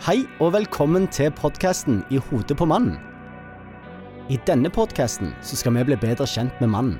Hei 0.00 0.22
og 0.40 0.54
velkommen 0.54 1.04
til 1.12 1.28
podkasten 1.36 1.98
I 2.08 2.16
hodet 2.30 2.54
på 2.56 2.64
mannen. 2.64 2.94
I 4.32 4.38
denne 4.48 4.70
podkasten 4.72 5.34
skal 5.44 5.74
vi 5.76 5.82
bli 5.90 5.98
bedre 6.00 6.24
kjent 6.24 6.56
med 6.62 6.70
mannen. 6.72 6.94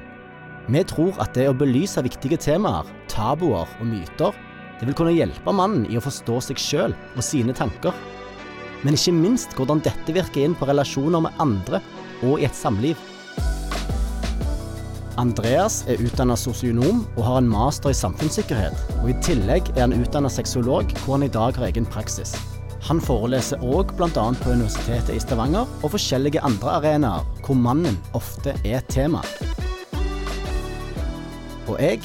Vi 0.69 0.83
tror 0.85 1.17
at 1.25 1.33
det 1.33 1.47
å 1.49 1.55
belyse 1.57 2.05
viktige 2.05 2.37
temaer, 2.37 2.85
tabuer 3.09 3.65
og 3.65 3.89
myter, 3.89 4.37
det 4.77 4.91
vil 4.91 4.99
kunne 4.99 5.15
hjelpe 5.17 5.57
mannen 5.57 5.89
i 5.89 5.97
å 5.97 6.05
forstå 6.05 6.37
seg 6.51 6.61
sjøl 6.61 6.99
og 7.15 7.25
sine 7.25 7.57
tanker. 7.57 7.97
Men 8.85 9.01
ikke 9.01 9.17
minst 9.17 9.57
hvordan 9.57 9.81
dette 9.81 10.19
virker 10.21 10.45
inn 10.45 10.59
på 10.61 10.69
relasjoner 10.69 11.25
med 11.25 11.41
andre 11.41 11.81
og 12.21 12.37
i 12.37 12.51
et 12.51 12.61
samliv. 12.61 13.01
Andreas 15.17 15.87
er 15.89 16.05
utdanna 16.05 16.37
sosionom 16.37 17.07
og 17.17 17.25
har 17.25 17.41
en 17.41 17.49
master 17.49 17.97
i 17.97 17.97
samfunnssikkerhet. 17.97 18.77
Og 19.01 19.15
I 19.15 19.19
tillegg 19.25 19.73
er 19.79 19.87
han 19.87 19.97
utdanna 19.97 20.29
sexolog, 20.29 20.93
hvor 21.01 21.17
han 21.17 21.31
i 21.33 21.33
dag 21.33 21.57
har 21.57 21.73
egen 21.73 21.89
praksis. 21.89 22.37
Han 22.89 23.01
foreleser 23.05 23.61
òg 23.61 23.93
bl.a. 23.99 24.09
på 24.11 24.53
Universitetet 24.55 25.13
i 25.13 25.21
Stavanger 25.21 25.69
og 25.83 25.93
forskjellige 25.93 26.41
andre 26.47 26.79
arenaer 26.79 27.27
hvor 27.45 27.59
mannen 27.59 27.99
ofte 28.17 28.55
er 28.65 28.85
tema. 28.89 29.21
Og 31.69 31.77
jeg, 31.79 32.01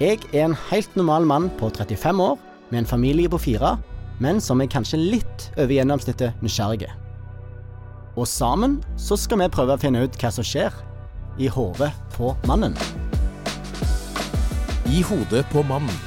jeg 0.00 0.20
er 0.32 0.46
en 0.46 0.58
helt 0.70 0.94
normal 0.96 1.26
mann 1.28 1.50
på 1.58 1.68
35 1.74 2.22
år 2.22 2.38
med 2.70 2.84
en 2.84 2.88
familie 2.88 3.28
på 3.28 3.42
fire, 3.42 3.76
men 4.22 4.40
som 4.40 4.62
er 4.62 4.70
kanskje 4.70 5.02
litt 5.02 5.48
over 5.58 5.74
gjennomsnittet 5.74 6.44
nysgjerrige. 6.44 6.92
Og 8.14 8.28
sammen 8.30 8.78
så 8.96 9.18
skal 9.18 9.42
vi 9.42 9.50
prøve 9.50 9.74
å 9.74 9.82
finne 9.82 10.04
ut 10.06 10.18
hva 10.22 10.30
som 10.30 10.46
skjer 10.46 10.74
i 11.42 11.50
hodet 11.50 11.90
på 12.14 12.30
mannen. 12.46 12.78
I 14.86 15.02
hodet 15.02 15.42
på 15.50 15.64
mannen. 15.66 15.98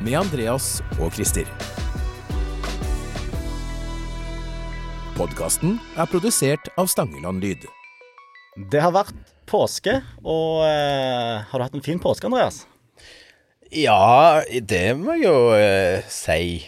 Med 0.00 0.14
Andreas 0.22 0.78
og 1.00 1.10
Christer. 1.16 1.50
Podkasten 5.16 5.76
er 6.00 6.08
produsert 6.10 6.70
av 6.80 6.88
Stangeland 6.90 7.42
Lyd. 7.44 7.66
Det 8.72 8.80
har 8.82 8.92
vært 8.94 9.14
påske, 9.50 9.98
og 10.22 10.62
eh, 10.66 11.40
har 11.50 11.58
du 11.60 11.64
hatt 11.64 11.76
en 11.76 11.84
fin 11.84 12.00
påske, 12.02 12.28
Andreas? 12.28 12.62
Ja, 13.70 14.40
det 14.50 14.84
må 14.98 15.14
jeg 15.18 15.26
jo 15.28 15.34
eh, 15.56 16.06
si. 16.10 16.62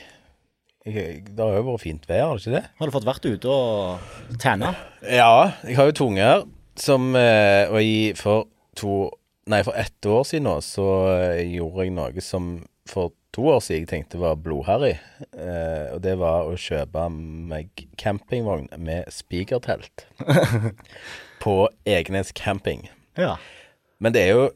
Jeg- 0.86 1.22
Det 1.28 1.38
har 1.38 1.56
jo 1.60 1.64
vært 1.70 1.84
fint 1.84 2.06
vær, 2.10 2.24
har 2.26 2.36
det 2.38 2.42
ikke 2.46 2.56
det? 2.58 2.64
Har 2.78 2.86
du 2.90 2.94
fått 2.96 3.08
vært 3.08 3.26
ute 3.30 3.48
og 3.48 4.38
tanna? 4.42 4.72
Ja, 5.06 5.52
jeg 5.66 5.76
har 5.78 5.90
jo 5.90 5.96
tunger 6.02 6.44
som 6.76 7.12
eh, 7.18 7.68
Og 7.70 7.80
i, 7.82 8.12
for 8.18 8.46
to 8.76 9.10
Nei, 9.46 9.58
for 9.66 9.74
ett 9.74 10.06
år 10.06 10.22
siden 10.26 10.44
nå, 10.46 10.56
så 10.62 10.84
eh, 11.10 11.40
gjorde 11.56 11.82
jeg 11.88 11.94
noe 11.96 12.22
som 12.22 12.52
for 12.86 13.10
to 13.32 13.46
år 13.48 13.62
siden 13.64 13.84
jeg 13.84 13.90
tenkte 13.90 14.20
var 14.20 14.38
blodharry. 14.40 14.94
Eh, 15.32 15.88
og 15.94 16.02
det 16.04 16.18
var 16.20 16.48
å 16.48 16.58
kjøpe 16.60 17.08
meg 17.12 17.86
campingvogn 18.00 18.68
med 18.76 19.08
spikertelt. 19.12 20.06
på 21.42 21.56
Egenes 21.88 22.32
camping. 22.36 22.86
Ja. 23.18 23.36
Men 23.98 24.14
det 24.14 24.26
er 24.26 24.36
jo 24.36 24.48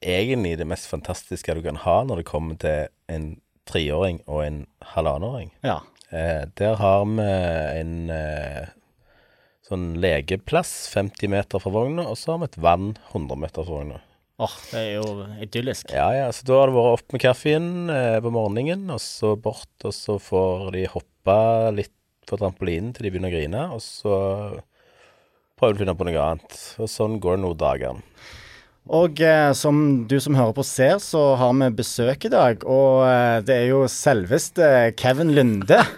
egentlig 0.00 0.56
det 0.60 0.68
mest 0.68 0.88
fantastiske 0.88 1.54
du 1.56 1.62
kan 1.64 1.82
ha 1.82 2.00
når 2.08 2.22
det 2.22 2.28
kommer 2.30 2.56
til 2.60 2.88
en 3.12 3.32
treåring 3.68 4.22
og 4.26 4.44
en 4.46 4.60
halvannenåring. 4.94 5.54
ja. 5.66 5.80
Eh, 6.10 6.42
der 6.58 6.74
har 6.74 7.04
vi 7.06 7.22
en 7.22 8.10
eh, 8.10 8.70
sånn 9.62 9.92
legeplass 10.02 10.88
50 10.90 11.30
meter 11.30 11.62
fra 11.62 11.70
vogna, 11.70 12.08
og 12.10 12.18
så 12.18 12.32
har 12.32 12.40
vi 12.42 12.48
et 12.50 12.58
vann 12.58 12.88
100 13.12 13.38
meter 13.38 13.62
fra 13.62 13.76
vogna. 13.76 14.00
Åh, 14.40 14.56
det 14.70 14.80
er 14.80 14.92
jo 14.94 15.08
idyllisk. 15.44 15.90
Ja, 15.92 16.08
ja, 16.16 16.28
så 16.32 16.46
da 16.48 16.62
har 16.62 16.70
det 16.70 16.76
vært 16.78 16.96
opp 16.96 17.14
med 17.14 17.20
kaffen 17.20 17.66
eh, 17.92 18.16
på 18.24 18.32
morgenen, 18.32 18.86
og 18.94 19.02
så 19.04 19.34
bort, 19.36 19.72
og 19.84 19.92
så 19.92 20.16
får 20.22 20.70
de 20.78 20.86
hoppe 20.88 21.36
litt 21.76 21.92
på 22.30 22.38
trampolinen 22.40 22.94
til 22.94 23.04
de 23.04 23.12
begynner 23.12 23.28
å 23.28 23.34
grine, 23.34 23.64
og 23.74 23.82
så 23.84 24.14
prøver 25.60 25.74
de 25.74 25.76
å 25.76 25.82
finne 25.82 25.96
på 25.98 26.06
noe 26.08 26.24
annet. 26.24 26.60
Og 26.80 26.88
sånn 26.88 27.18
går 27.20 27.36
det 27.36 27.44
noen 27.44 27.60
dager. 27.60 28.00
Og 28.88 29.20
eh, 29.22 29.50
som 29.54 29.82
du 30.08 30.16
som 30.24 30.38
hører 30.38 30.56
på 30.56 30.64
ser, 30.66 30.96
så 31.04 31.34
har 31.36 31.52
vi 31.60 31.68
besøk 31.82 32.24
i 32.26 32.32
dag. 32.32 32.64
Og 32.64 33.04
eh, 33.06 33.42
det 33.44 33.58
er 33.58 33.68
jo 33.74 33.84
selveste 33.92 34.70
Kevin 34.98 35.34
Lunde. 35.36 35.82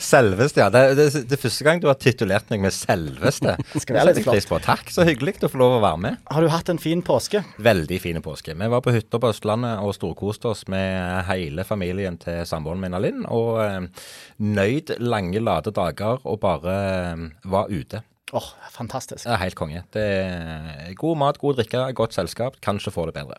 Selveste, 0.00 0.62
ja. 0.62 0.68
Det, 0.72 0.82
det, 0.98 1.06
det 1.28 1.36
er 1.36 1.42
første 1.42 1.66
gang 1.66 1.82
du 1.82 1.88
har 1.90 1.98
titulert 2.00 2.50
meg 2.52 2.64
med 2.66 2.74
selveste. 2.74 3.56
Skal 3.82 3.98
være 4.00 4.16
litt 4.18 4.48
på. 4.50 4.60
Takk, 4.64 4.92
så 4.94 5.06
hyggelig 5.08 5.38
å 5.46 5.52
få 5.52 5.60
lov 5.60 5.78
å 5.78 5.80
være 5.84 6.02
med. 6.04 6.20
Har 6.32 6.44
du 6.44 6.50
hatt 6.52 6.72
en 6.72 6.80
fin 6.82 7.02
påske? 7.04 7.42
Veldig 7.62 8.00
fine 8.02 8.22
påske. 8.24 8.56
Vi 8.58 8.70
var 8.74 8.84
på 8.84 8.94
hytta 8.94 9.20
på 9.22 9.32
Østlandet 9.32 9.84
og 9.84 9.94
storkoste 9.96 10.52
oss 10.52 10.66
med 10.70 11.24
hele 11.30 11.66
familien 11.68 12.18
til 12.22 12.44
samboeren 12.48 12.82
min 12.82 12.96
Alinn. 12.98 13.24
Og 13.28 13.58
eh, 13.64 14.06
nøyd 14.44 14.96
lange, 15.02 15.42
lade 15.42 15.74
dager 15.74 16.22
og 16.24 16.40
bare 16.44 16.78
eh, 17.14 17.26
var 17.48 17.72
ute. 17.72 18.02
Åh, 18.36 18.48
fantastisk. 18.74 19.24
Det 19.24 19.32
er 19.32 19.40
helt 19.40 19.56
konge. 19.56 19.84
Det 19.94 20.04
er 20.04 20.96
god 21.00 21.20
mat, 21.22 21.38
god 21.40 21.62
drikke, 21.62 21.86
godt 21.96 22.16
selskap. 22.16 22.58
Kanskje 22.64 22.92
får 22.92 22.98
få 22.98 23.06
det 23.08 23.16
bedre. 23.22 23.38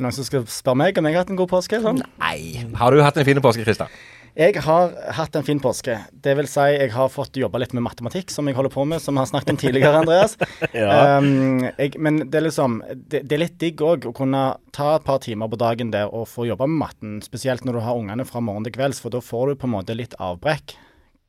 Noen 0.00 0.16
som 0.16 0.26
skal 0.26 0.46
spørre 0.48 0.80
meg 0.80 0.98
om 0.98 1.08
jeg 1.08 1.16
har 1.16 1.26
hatt 1.26 1.34
en 1.34 1.38
god 1.40 1.50
påske? 1.50 1.80
Sånn? 1.84 2.00
Nei. 2.22 2.64
Har 2.80 2.94
du 2.94 3.02
hatt 3.04 3.20
en 3.20 3.28
fin 3.28 3.40
påske, 3.42 3.66
Christer? 3.66 3.92
Jeg 4.38 4.60
har 4.62 4.92
hatt 5.16 5.34
en 5.34 5.44
fin 5.44 5.58
påske. 5.60 5.96
Det 6.22 6.32
vil 6.38 6.46
si, 6.48 6.62
jeg 6.76 6.92
har 6.94 7.08
fått 7.10 7.34
jobba 7.40 7.58
litt 7.58 7.72
med 7.74 7.82
matematikk, 7.82 8.30
som 8.30 8.46
jeg 8.46 8.54
holder 8.54 8.72
på 8.72 8.84
med, 8.86 9.02
som 9.02 9.16
vi 9.18 9.24
har 9.24 9.28
snakket 9.28 9.50
om 9.52 9.58
tidligere, 9.58 10.02
Andreas. 10.04 10.36
um, 11.18 11.64
jeg, 11.66 11.98
men 11.98 12.22
det 12.30 12.38
er 12.38 12.46
liksom 12.46 12.78
Det, 12.94 13.24
det 13.26 13.36
er 13.36 13.42
litt 13.42 13.58
digg 13.60 13.82
òg 13.82 14.06
å 14.06 14.14
kunne 14.16 14.44
ta 14.76 14.94
et 14.96 15.06
par 15.06 15.18
timer 15.24 15.50
på 15.50 15.58
dagen 15.60 15.90
der 15.90 16.14
og 16.14 16.28
få 16.30 16.46
jobba 16.46 16.68
med 16.70 16.78
matten. 16.84 17.18
Spesielt 17.26 17.66
når 17.66 17.80
du 17.80 17.84
har 17.88 17.98
ungene 17.98 18.26
fra 18.28 18.42
morgen 18.44 18.68
til 18.68 18.76
kvelds, 18.78 19.02
for 19.02 19.12
da 19.12 19.22
får 19.24 19.50
du 19.50 19.60
på 19.60 19.68
en 19.68 19.74
måte 19.74 19.98
litt 19.98 20.14
avbrekk. 20.22 20.76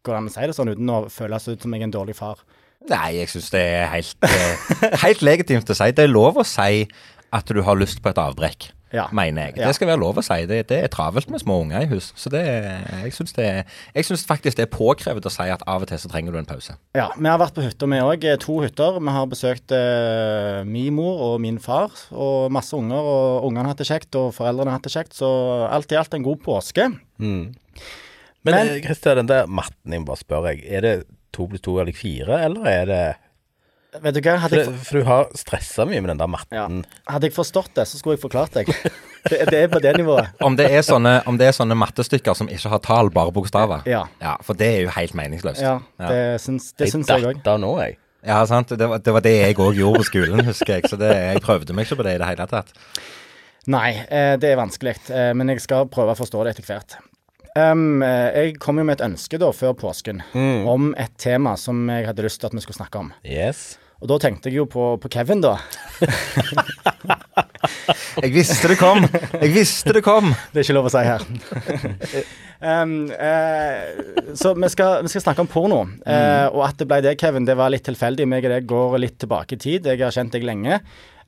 Går 0.05 0.13
det 0.13 0.21
an 0.21 0.29
å 0.29 0.35
si 0.35 0.49
det 0.49 0.57
sånn 0.57 0.73
uten 0.75 0.93
å 0.93 1.03
føles 1.13 1.49
ut 1.49 1.65
som 1.65 1.73
jeg 1.73 1.81
er 1.81 1.89
en 1.89 1.97
dårlig 1.97 2.17
far? 2.21 2.45
Nei, 2.89 3.07
jeg 3.19 3.29
syns 3.29 3.51
det 3.53 3.61
er 3.61 3.89
helt, 3.91 4.29
eh, 4.29 4.69
helt 5.05 5.25
legitimt 5.25 5.69
å 5.69 5.77
si. 5.77 5.89
Det 5.93 6.05
er 6.05 6.13
lov 6.13 6.39
å 6.41 6.45
si 6.47 6.85
at 7.31 7.47
du 7.47 7.61
har 7.63 7.75
lyst 7.79 8.01
på 8.03 8.09
et 8.11 8.19
avbrekk. 8.21 8.71
Ja. 8.91 9.05
Mener 9.15 9.45
jeg. 9.47 9.53
Ja. 9.61 9.69
Det 9.69 9.77
skal 9.77 9.87
være 9.87 10.01
lov 10.01 10.17
å 10.19 10.21
si. 10.25 10.35
Det, 10.49 10.57
det 10.67 10.77
er 10.83 10.89
travelt 10.91 11.29
med 11.31 11.39
små 11.39 11.61
unger 11.63 11.85
i 11.85 11.87
hus. 11.93 12.09
Så 12.19 12.27
det, 12.33 12.41
jeg 12.43 13.13
syns 13.15 13.31
det 13.37 13.45
Jeg 13.95 14.03
syns 14.03 14.25
faktisk 14.27 14.57
det 14.59 14.65
er 14.65 14.71
påkrevet 14.73 15.23
å 15.23 15.31
si 15.31 15.45
at 15.47 15.63
av 15.63 15.85
og 15.85 15.87
til 15.87 16.01
så 16.01 16.11
trenger 16.11 16.35
du 16.35 16.41
en 16.41 16.49
pause. 16.49 16.75
Ja, 16.99 17.05
vi 17.15 17.29
har 17.31 17.39
vært 17.39 17.55
på 17.55 17.63
hytta 17.63 17.87
vi 17.87 18.01
òg. 18.03 18.25
To 18.43 18.57
hytter. 18.65 18.99
Vi 18.99 19.13
har 19.15 19.29
besøkt 19.31 19.71
eh, 19.77 20.59
min 20.67 20.91
mor 20.97 21.23
og 21.29 21.39
min 21.39 21.61
far 21.63 21.95
og 22.11 22.51
masse 22.51 22.75
unger. 22.75 22.99
Og 22.99 23.47
ungene 23.47 23.63
har 23.63 23.71
hatt 23.77 23.85
det 23.85 23.87
kjekt, 23.93 24.11
og 24.19 24.33
foreldrene 24.35 24.73
har 24.73 24.81
hatt 24.81 24.89
det 24.91 24.95
kjekt. 24.97 25.15
Så 25.15 25.31
alt 25.71 25.95
i 25.95 25.99
alt 26.01 26.19
en 26.19 26.27
god 26.27 26.43
påske. 26.43 26.89
Men, 27.21 27.55
Men- 28.43 28.67
eh, 28.67 28.81
Christer, 28.83 29.15
den 29.15 29.31
der 29.31 29.47
matten, 29.47 29.93
jeg 29.95 30.03
bare 30.05 30.19
spør 30.19 30.51
jeg. 30.51 30.65
Er 30.67 30.81
det 30.81 30.95
to 31.31 31.47
pluss 31.47 31.61
to 31.63 31.77
er 31.79 31.85
lik 31.87 31.95
fire, 31.95 32.43
eller 32.43 32.67
er 32.67 32.85
det 32.91 33.03
Vet 33.91 34.15
du 34.15 34.21
hva, 34.23 34.37
For, 34.37 34.41
hadde 34.45 34.59
jeg, 34.61 34.67
det, 34.71 34.81
for 34.87 34.97
du 35.01 35.07
har 35.09 35.25
stressa 35.35 35.83
mye 35.83 35.99
med 35.99 36.13
den 36.13 36.19
der 36.21 36.29
ja, 36.29 36.31
matten. 36.31 36.77
hadde 37.11 37.27
jeg 37.27 37.35
forstått 37.35 37.73
det, 37.75 37.83
så 37.89 37.99
skulle 37.99 38.15
jeg 38.15 38.21
forklart 38.23 38.59
deg. 38.61 38.71
Det, 39.21 39.37
det 39.51 39.57
er 39.59 39.67
på 39.69 39.77
det 39.77 39.91
nivået. 39.99 40.31
Om 40.41 40.55
det, 40.57 40.65
er 40.73 40.81
sånne, 40.81 41.11
om 41.29 41.35
det 41.37 41.45
er 41.45 41.51
sånne 41.53 41.75
mattestykker 41.77 42.33
som 42.33 42.47
ikke 42.49 42.71
har 42.71 42.79
tall, 42.81 43.11
bare 43.13 43.29
bokstaver. 43.29 43.83
Ja. 43.85 44.07
For 44.41 44.57
det 44.57 44.65
er 44.65 44.79
jo 44.87 44.93
helt 44.95 45.13
meningsløst. 45.13 45.61
Ja, 45.61 45.75
det 46.01 46.39
syns, 46.41 46.71
det 46.73 46.87
syns 46.89 47.11
jeg 47.13 47.27
òg. 47.29 47.37
datt 47.37 47.51
av 47.53 47.59
nå, 47.61 47.75
jeg. 47.83 47.99
Ja, 48.25 48.39
sant. 48.49 48.73
Det 48.73 48.87
var 48.89 48.97
det, 48.97 49.13
var 49.13 49.21
det 49.25 49.35
jeg 49.35 49.59
òg 49.61 49.77
gjorde 49.77 50.01
på 50.01 50.07
skolen, 50.09 50.41
husker 50.49 50.79
jeg. 50.79 50.89
Så 50.89 50.97
det, 50.97 51.11
jeg 51.13 51.43
prøvde 51.45 51.77
meg 51.77 51.85
ikke 51.85 51.99
på 52.01 52.07
det 52.07 52.15
i 52.17 52.21
det 52.21 52.31
hele 52.31 52.49
tatt. 52.49 52.73
Nei, 53.69 53.91
eh, 54.09 54.33
det 54.41 54.51
er 54.51 54.57
vanskelig. 54.57 54.95
Eh, 55.13 55.31
men 55.37 55.53
jeg 55.53 55.61
skal 55.65 55.89
prøve 55.91 56.15
å 56.15 56.17
forstå 56.17 56.45
det 56.45 56.55
etter 56.55 56.69
hvert. 56.69 56.97
Um, 57.51 58.01
eh, 58.05 58.29
jeg 58.31 58.59
kom 58.63 58.79
jo 58.79 58.85
med 58.87 58.97
et 58.97 59.05
ønske 59.05 59.37
da 59.41 59.49
før 59.51 59.73
påsken 59.77 60.21
om 60.33 60.93
et 60.95 61.11
tema 61.19 61.57
som 61.59 61.83
jeg 61.91 62.07
hadde 62.07 62.23
lyst 62.23 62.39
til 62.41 62.47
at 62.47 62.55
vi 62.55 62.63
skulle 62.63 62.79
snakke 62.79 63.01
om. 63.01 63.13
Yes. 63.27 63.75
Og 64.01 64.09
da 64.09 64.17
tenkte 64.17 64.49
jeg 64.49 64.57
jo 64.63 64.65
på, 64.69 64.95
på 64.97 65.09
Kevin, 65.13 65.43
da. 65.45 65.59
Jeg 68.21 68.33
visste 68.33 68.71
det 68.71 68.77
kom! 68.79 69.05
Jeg 69.37 69.51
visste 69.53 69.93
det 69.93 70.01
kom! 70.05 70.31
Det 70.51 70.61
er 70.61 70.65
ikke 70.65 70.75
lov 70.75 70.89
å 70.89 70.91
si 70.93 71.03
her. 71.05 71.21
um, 72.81 72.95
uh, 73.13 74.33
så 74.37 74.53
vi 74.57 74.71
skal, 74.73 75.05
vi 75.05 75.13
skal 75.13 75.25
snakke 75.27 75.45
om 75.45 75.49
porno. 75.51 75.83
Eh, 76.01 76.47
og 76.49 76.65
at 76.65 76.81
det 76.81 76.87
ble 76.89 76.99
det, 77.05 77.15
Kevin, 77.21 77.45
det 77.47 77.55
var 77.59 77.71
litt 77.73 77.85
tilfeldig. 77.87 78.27
Meg 78.29 78.49
og 78.49 78.55
deg 78.55 78.67
går 78.69 78.97
litt 79.03 79.19
tilbake 79.21 79.57
i 79.57 79.61
tid. 79.61 79.89
Jeg 79.89 80.01
har 80.01 80.15
kjent 80.15 80.33
deg 80.33 80.45
lenge. 80.49 80.81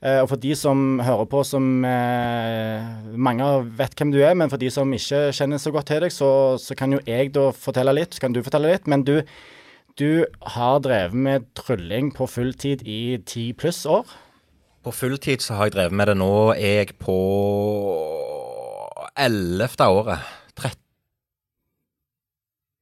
Uh, 0.04 0.20
og 0.26 0.34
for 0.34 0.42
de 0.42 0.52
som 0.58 0.98
hører 1.00 1.30
på, 1.32 1.46
som 1.48 1.64
Mange 1.84 3.50
vet 3.78 3.94
hvem 3.96 4.12
du 4.12 4.20
er, 4.24 4.34
men 4.36 4.52
for 4.52 4.60
de 4.60 4.74
som 4.74 4.90
ikke 4.98 5.28
kjenner 5.36 5.62
så 5.62 5.72
godt 5.76 5.92
til 5.94 6.04
deg, 6.04 6.14
så, 6.14 6.30
så 6.60 6.76
kan 6.78 6.98
jo 6.98 7.04
jeg 7.08 7.32
da 7.38 7.52
fortelle 7.56 7.96
litt. 7.96 8.18
Så 8.18 8.26
kan 8.26 8.36
du 8.36 8.44
fortelle 8.44 8.74
litt. 8.74 8.90
Men 8.90 9.06
du, 9.08 9.20
du 10.00 10.26
har 10.56 10.80
drevet 10.82 11.14
med 11.14 11.50
trylling 11.58 12.12
på 12.16 12.26
fulltid 12.30 12.82
i 12.90 13.18
ti 13.30 13.52
pluss 13.54 13.84
år. 13.86 14.08
På 14.84 14.92
fulltid 14.92 15.44
så 15.44 15.56
har 15.58 15.70
jeg 15.70 15.76
drevet 15.78 15.96
med 15.96 16.10
det 16.10 16.16
nå. 16.18 16.32
Er 16.58 16.80
jeg 16.82 16.96
på 17.00 17.18
ellevte 19.14 19.88
året. 19.94 20.32
Trett... 20.58 20.80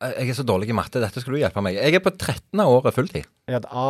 Jeg 0.01 0.31
er 0.31 0.37
så 0.39 0.45
dårlig 0.47 0.71
i 0.71 0.77
matte, 0.77 1.01
dette 1.03 1.21
skulle 1.21 1.37
du 1.37 1.43
hjelpe 1.43 1.61
meg. 1.61 1.77
Jeg 1.77 1.99
er 1.99 2.01
på 2.01 2.13
13. 2.15 2.63
året 2.63 2.95
fulltid. 2.95 3.27
Ja, 3.51 3.59
A, 3.69 3.89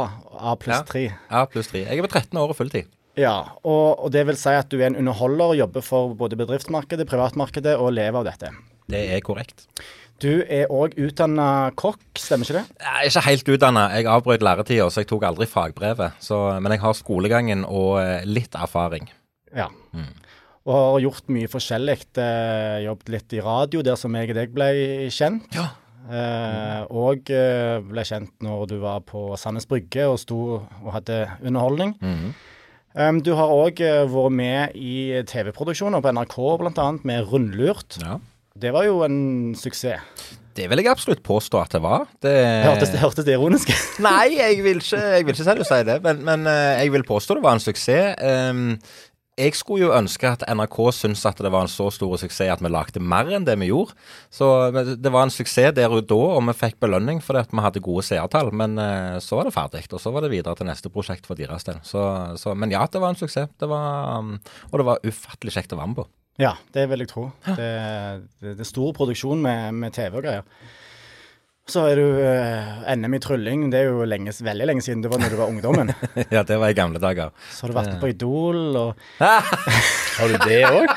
A 0.52 0.58
pluss 0.60 0.82
Ja. 0.98 1.14
A 1.30 1.46
pluss 1.48 1.70
3. 1.72 1.86
Jeg 1.86 2.02
er 2.02 2.08
på 2.08 2.12
13. 2.12 2.42
året 2.42 2.58
fulltid. 2.58 2.90
Ja, 3.20 3.38
og, 3.68 4.02
og 4.02 4.12
det 4.16 4.26
vil 4.28 4.38
si 4.40 4.52
at 4.56 4.72
du 4.72 4.80
er 4.80 4.90
en 4.90 4.98
underholder 5.00 5.54
jobber 5.60 5.84
for 5.86 6.16
både 6.18 6.40
bedriftsmarkedet, 6.40 7.08
privatmarkedet 7.08 7.78
og 7.78 7.94
lever 7.96 8.24
av 8.24 8.28
dette. 8.28 8.52
Det 8.92 9.02
er 9.14 9.24
korrekt. 9.24 9.68
Du 10.22 10.44
er 10.46 10.70
òg 10.70 10.94
utdanna 11.02 11.72
kokk, 11.80 12.04
stemmer 12.20 12.46
ikke 12.46 12.60
det? 12.60 12.66
Jeg 12.84 12.94
er 12.94 13.10
ikke 13.10 13.24
helt 13.26 13.52
utdanna. 13.56 13.86
Jeg 13.96 14.10
avbrøt 14.12 14.44
læretida, 14.46 14.86
så 14.94 15.02
jeg 15.02 15.10
tok 15.10 15.26
aldri 15.26 15.48
fagbrevet. 15.50 16.20
Så, 16.22 16.38
men 16.62 16.76
jeg 16.76 16.84
har 16.84 16.98
skolegangen 16.98 17.64
og 17.66 17.96
eh, 18.04 18.28
litt 18.30 18.54
erfaring. 18.58 19.10
Ja. 19.58 19.72
Og 20.62 20.74
har 20.78 21.00
gjort 21.08 21.32
mye 21.34 21.50
forskjellig. 21.50 21.98
Eh, 22.22 22.78
jobbet 22.86 23.10
litt 23.16 23.34
i 23.38 23.42
radio, 23.42 23.82
der 23.86 23.98
som 23.98 24.14
jeg 24.18 24.30
og 24.30 24.38
deg 24.38 24.54
ble 24.54 24.70
kjent. 25.14 25.50
Ja. 25.58 25.72
Eh, 26.12 26.80
og 26.94 27.30
eh, 27.34 27.82
ble 27.90 28.06
kjent 28.06 28.34
når 28.46 28.66
du 28.70 28.78
var 28.84 29.02
på 29.08 29.32
Sandnes 29.42 29.70
Brygge 29.70 30.06
og 30.12 30.20
sto 30.22 30.42
og 30.62 30.96
hadde 31.00 31.24
underholdning. 31.42 31.98
Mhm. 32.02 32.34
Um, 32.92 33.22
du 33.24 33.30
har 33.40 33.48
òg 33.48 33.78
vært 33.80 34.34
med 34.36 34.74
i 34.76 35.22
TV-produksjoner 35.24 36.02
på 36.04 36.12
NRK, 36.12 36.34
bl.a. 36.60 36.88
med 37.08 37.30
Rundlurt. 37.32 37.96
ja. 38.04 38.18
Det 38.60 38.72
var 38.76 38.88
jo 38.88 39.02
en 39.06 39.20
suksess. 39.56 40.02
Det 40.52 40.66
vil 40.68 40.82
jeg 40.82 40.92
absolutt 40.92 41.22
påstå 41.24 41.62
at 41.62 41.76
det 41.78 41.80
var. 41.84 42.10
Det, 42.24 42.34
Hørtes 42.66 42.92
hørtes 43.00 43.28
det 43.28 43.38
ironisk? 43.38 43.72
Nei, 44.04 44.34
jeg 44.36 44.60
vil 44.66 44.82
ikke, 44.82 45.00
jeg 45.00 45.28
vil 45.28 45.38
ikke 45.38 45.70
si 45.70 45.80
det, 45.88 46.02
men, 46.04 46.26
men 46.28 46.44
eh, 46.50 46.82
jeg 46.84 46.92
vil 46.92 47.08
påstå 47.08 47.40
det 47.40 47.46
var 47.46 47.56
en 47.56 47.64
suksess. 47.64 48.20
Um, 48.20 48.76
jeg 49.40 49.56
skulle 49.56 49.88
jo 49.88 49.94
ønske 49.96 50.28
at 50.28 50.44
NRK 50.52 50.78
syntes 50.94 51.24
at 51.26 51.40
det 51.42 51.50
var 51.54 51.64
en 51.64 51.72
så 51.72 51.88
stor 51.94 52.18
suksess 52.20 52.52
at 52.52 52.62
vi 52.62 52.70
lagde 52.70 53.00
mer 53.00 53.32
enn 53.32 53.48
det 53.48 53.56
vi 53.62 53.72
gjorde. 53.72 53.96
Så 54.30 54.46
det 54.76 55.14
var 55.14 55.26
en 55.26 55.34
suksess 55.34 55.72
der 55.78 55.96
og 55.96 56.04
da, 56.12 56.20
og 56.36 56.44
vi 56.50 56.58
fikk 56.60 56.82
belønning 56.84 57.24
fordi 57.24 57.48
vi 57.56 57.64
hadde 57.64 57.84
gode 57.88 58.04
seertall. 58.06 58.52
Men 58.52 58.76
eh, 58.76 59.18
så 59.24 59.40
var 59.40 59.48
det 59.48 59.56
ferdig, 59.56 59.86
og 59.88 60.04
så 60.04 60.12
var 60.12 60.28
det 60.28 60.34
videre 60.36 60.60
til 60.60 60.68
neste 60.68 60.92
prosjekt 60.92 61.30
for 61.30 61.40
deres 61.40 61.64
del. 61.68 61.80
Så, 61.88 62.04
så, 62.42 62.54
men 62.54 62.76
ja, 62.76 62.84
det 62.92 63.02
var 63.02 63.16
en 63.16 63.22
suksess. 63.24 63.56
Det 63.56 63.72
var, 63.72 64.20
um, 64.20 64.36
og 64.70 64.82
det 64.82 64.90
var 64.92 65.08
ufattelig 65.08 65.56
kjekt 65.56 65.72
å 65.72 65.80
være 65.80 65.94
med 65.94 66.04
på. 66.04 66.12
Ja, 66.40 66.56
det 66.74 66.88
vil 66.90 67.04
jeg 67.04 67.12
tro. 67.12 67.26
Det, 67.46 67.56
det, 68.40 68.54
det 68.56 68.64
er 68.64 68.70
stor 68.70 68.94
produksjon 68.96 69.42
med, 69.44 69.74
med 69.82 69.94
TV 69.94 70.16
og 70.22 70.24
greier. 70.24 70.46
Så 71.72 71.84
er 71.88 72.00
du 72.00 72.18
eh, 72.20 72.96
NM 72.98 73.14
i 73.16 73.20
trylling. 73.22 73.68
Det 73.72 73.80
er 73.80 73.92
jo 73.92 74.06
lenge, 74.10 74.34
veldig 74.44 74.68
lenge 74.68 74.84
siden. 74.84 75.04
Det 75.04 75.12
var 75.12 75.22
når 75.22 75.32
du 75.32 75.38
var 75.40 75.52
ungdommen. 75.52 75.94
ja, 76.36 76.44
det 76.44 76.58
var 76.60 76.74
i 76.74 76.76
gamle 76.76 77.00
dager. 77.00 77.32
Så 77.54 77.66
har 77.66 77.72
du 77.72 77.78
vært 77.78 77.92
med 77.94 78.02
på 78.02 78.10
Idol 78.12 78.80
og 78.80 79.06
Har 79.22 80.32
du 80.32 80.40
det 80.50 80.64
òg? 80.68 80.90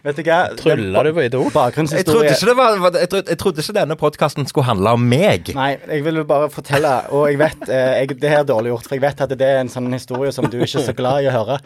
Vet 0.00 0.16
du 0.16 0.22
hva? 0.24 0.38
Trylla 0.56 1.02
du 1.04 1.10
på 1.12 1.24
Idol? 1.26 1.48
Jeg 1.52 2.06
trodde 2.08 2.30
ikke, 2.30 2.46
det 2.48 2.54
var, 2.56 2.76
jeg 2.96 3.10
trodde, 3.12 3.24
jeg 3.28 3.40
trodde 3.42 3.64
ikke 3.64 3.74
denne 3.76 3.96
podkasten 4.00 4.48
skulle 4.48 4.68
handle 4.70 4.94
om 4.96 5.04
meg. 5.12 5.50
Nei, 5.56 5.74
jeg 5.90 6.04
vil 6.06 6.22
bare 6.28 6.48
fortelle, 6.52 6.92
og 7.12 7.26
jeg 7.28 7.40
vet 7.42 7.66
eh, 7.68 8.00
jeg, 8.00 8.16
Det 8.22 8.32
her 8.32 8.42
er 8.42 8.48
dårlig 8.48 8.72
gjort, 8.72 8.88
for 8.88 8.96
jeg 8.96 9.04
vet 9.04 9.24
at 9.26 9.34
det 9.42 9.48
er 9.48 9.60
en 9.60 9.72
sånn 9.72 9.90
historie 9.92 10.32
som 10.32 10.48
du 10.48 10.56
ikke 10.60 10.80
er 10.80 10.86
så 10.88 10.94
glad 10.96 11.24
i 11.24 11.28
å 11.28 11.34
høre. 11.34 11.58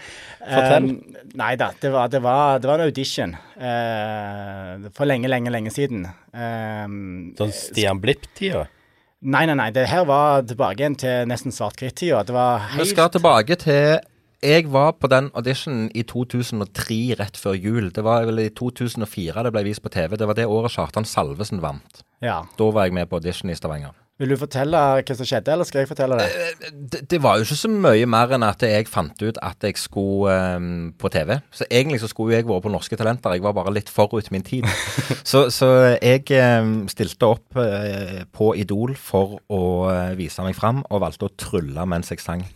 Fortell. 0.43 0.89
Eh, 0.91 1.27
nei 1.39 1.53
da, 1.61 1.71
det 1.81 1.93
var, 1.95 2.11
det, 2.11 2.23
var, 2.25 2.63
det 2.63 2.71
var 2.71 2.83
en 2.83 2.91
audition 2.91 3.35
uh, 3.35 4.89
for 4.97 5.07
lenge, 5.07 5.31
lenge, 5.31 5.53
lenge 5.55 5.75
siden. 5.75 6.09
Eh, 6.35 6.87
Sånn 7.39 7.55
Stian 7.55 8.03
Blipp-tida? 8.03 8.67
nei, 9.25 9.47
nei, 9.49 9.55
nei. 9.57 9.71
Det 9.73 9.87
her 9.89 10.03
var 10.09 10.43
tilbake 10.45 10.83
igjen 10.83 10.99
til 11.01 11.31
nesten 11.31 11.55
svart-hvitt-tida. 11.55 12.25
Det 12.29 12.35
Vi 12.81 12.91
skal 12.91 13.15
tilbake 13.15 13.57
til 13.63 14.03
Jeg 14.43 14.67
var 14.73 14.97
på 14.99 15.09
den 15.09 15.31
auditionen 15.35 15.91
i 15.95 16.03
2003, 16.03 17.17
rett 17.21 17.39
før 17.41 17.55
jul. 17.57 17.91
Det 17.95 18.05
var 18.05 18.27
vel 18.29 18.43
i 18.43 18.51
2004 18.51 19.45
det 19.47 19.53
ble 19.55 19.65
vist 19.69 19.85
på 19.85 19.93
TV. 19.93 20.17
Det 20.21 20.29
var 20.29 20.39
det 20.39 20.49
året 20.51 20.75
Kjartan 20.75 21.07
Salvesen 21.09 21.63
vant. 21.65 22.03
Ja. 22.25 22.43
Da 22.59 22.71
var 22.75 22.89
jeg 22.89 22.97
med 22.97 23.09
på 23.09 23.21
audition 23.21 23.53
i 23.53 23.57
Stavanger. 23.59 23.95
Vil 24.23 24.31
du 24.31 24.37
fortelle 24.39 24.79
hva 24.79 25.15
som 25.19 25.27
skjedde, 25.27 25.51
eller 25.51 25.67
skal 25.67 25.81
jeg 25.83 25.89
fortelle 25.91 26.15
det? 26.21 26.27
Det, 26.71 27.01
det 27.11 27.19
var 27.19 27.41
jo 27.41 27.43
ikke 27.49 27.57
så 27.59 27.71
mye 27.73 28.07
mer 28.07 28.31
enn 28.37 28.45
at 28.47 28.63
jeg 28.63 28.87
fant 28.87 29.19
ut 29.19 29.41
at 29.43 29.65
jeg 29.67 29.75
skulle 29.81 30.31
um, 30.55 30.93
på 30.95 31.11
TV. 31.11 31.33
Så 31.51 31.67
egentlig 31.67 31.99
så 31.99 32.07
skulle 32.07 32.37
jeg 32.37 32.47
vært 32.47 32.63
på 32.63 32.71
Norske 32.71 32.95
Talenter. 32.95 33.35
Jeg 33.35 33.43
var 33.43 33.57
bare 33.57 33.73
litt 33.75 33.91
forut 33.91 34.31
min 34.31 34.47
tid. 34.47 34.69
så, 35.31 35.49
så 35.51 35.71
jeg 35.97 36.31
um, 36.63 36.85
stilte 36.93 37.27
opp 37.27 37.59
uh, 37.59 38.23
på 38.31 38.53
Idol 38.63 38.95
for 38.95 39.41
å 39.51 39.61
eh, 39.91 40.15
vise 40.19 40.47
meg 40.47 40.55
fram, 40.55 40.85
og 40.95 41.03
valgte 41.03 41.27
å 41.27 41.35
trylle 41.35 41.83
mens 41.91 42.15
jeg 42.15 42.23
sang. 42.23 42.47